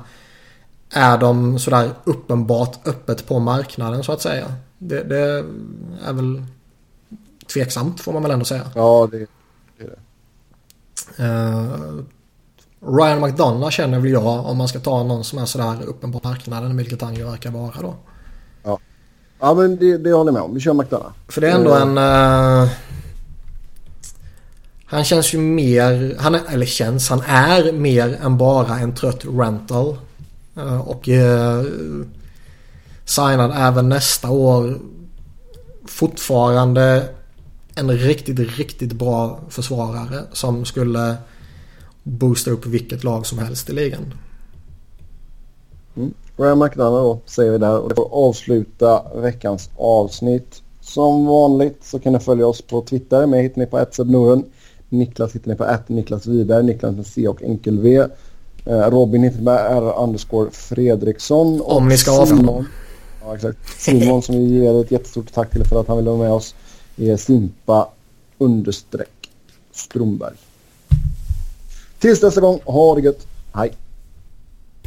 [0.92, 4.54] är de sådär uppenbart öppet på marknaden så att säga?
[4.78, 5.46] Det, det
[6.08, 6.44] är väl
[7.54, 8.72] tveksamt får man väl ändå säga.
[8.76, 9.28] Ja, det,
[11.18, 11.94] Eh,
[12.88, 16.30] Ryan McDonough känner väl jag om man ska ta någon som är sådär uppenbart på
[16.30, 17.96] marknaden vilket han ju verkar vara då.
[19.40, 20.54] ja men det, det håller jag med om.
[20.54, 21.14] Vi kör McDonough.
[21.28, 21.98] För det är ändå Eh, en...
[21.98, 22.70] eh,
[24.86, 26.16] han känns ju mer...
[26.20, 29.98] Han är, eller känns, han är mer än bara en trött rental.
[30.58, 31.64] Eh, och uh,
[33.06, 34.80] signad även nästa år.
[35.86, 37.10] Fortfarande
[37.76, 41.16] en riktigt, riktigt bra försvarare som skulle
[42.08, 44.14] boosta upp vilket lag som helst i ligan.
[46.38, 47.80] Ryan McDonough då, säger vi där.
[47.80, 50.62] Och det får avsluta veckans avsnitt.
[50.82, 53.26] Som vanligt så kan ni följa oss på Twitter.
[53.26, 54.44] Mig hittar ni på @sebnoren.
[54.90, 56.64] Niklas hittar ni på att Niklas Wiberg.
[56.64, 58.06] Niklas med C och enkel V.
[58.66, 61.62] Eh, Robin hittar ni med R underscore Fredriksson.
[61.62, 62.66] Om ni ska avfärda Simon,
[63.22, 63.58] ja, exakt.
[63.80, 66.56] Simon som vi ger ett jättestort tack till för att han ville vara med oss.
[66.98, 67.90] Är Simpa
[68.38, 69.30] understreck
[69.72, 70.36] Stromberg.
[72.00, 73.28] Tills nästa gång, ha det gött.
[73.54, 73.74] Hej!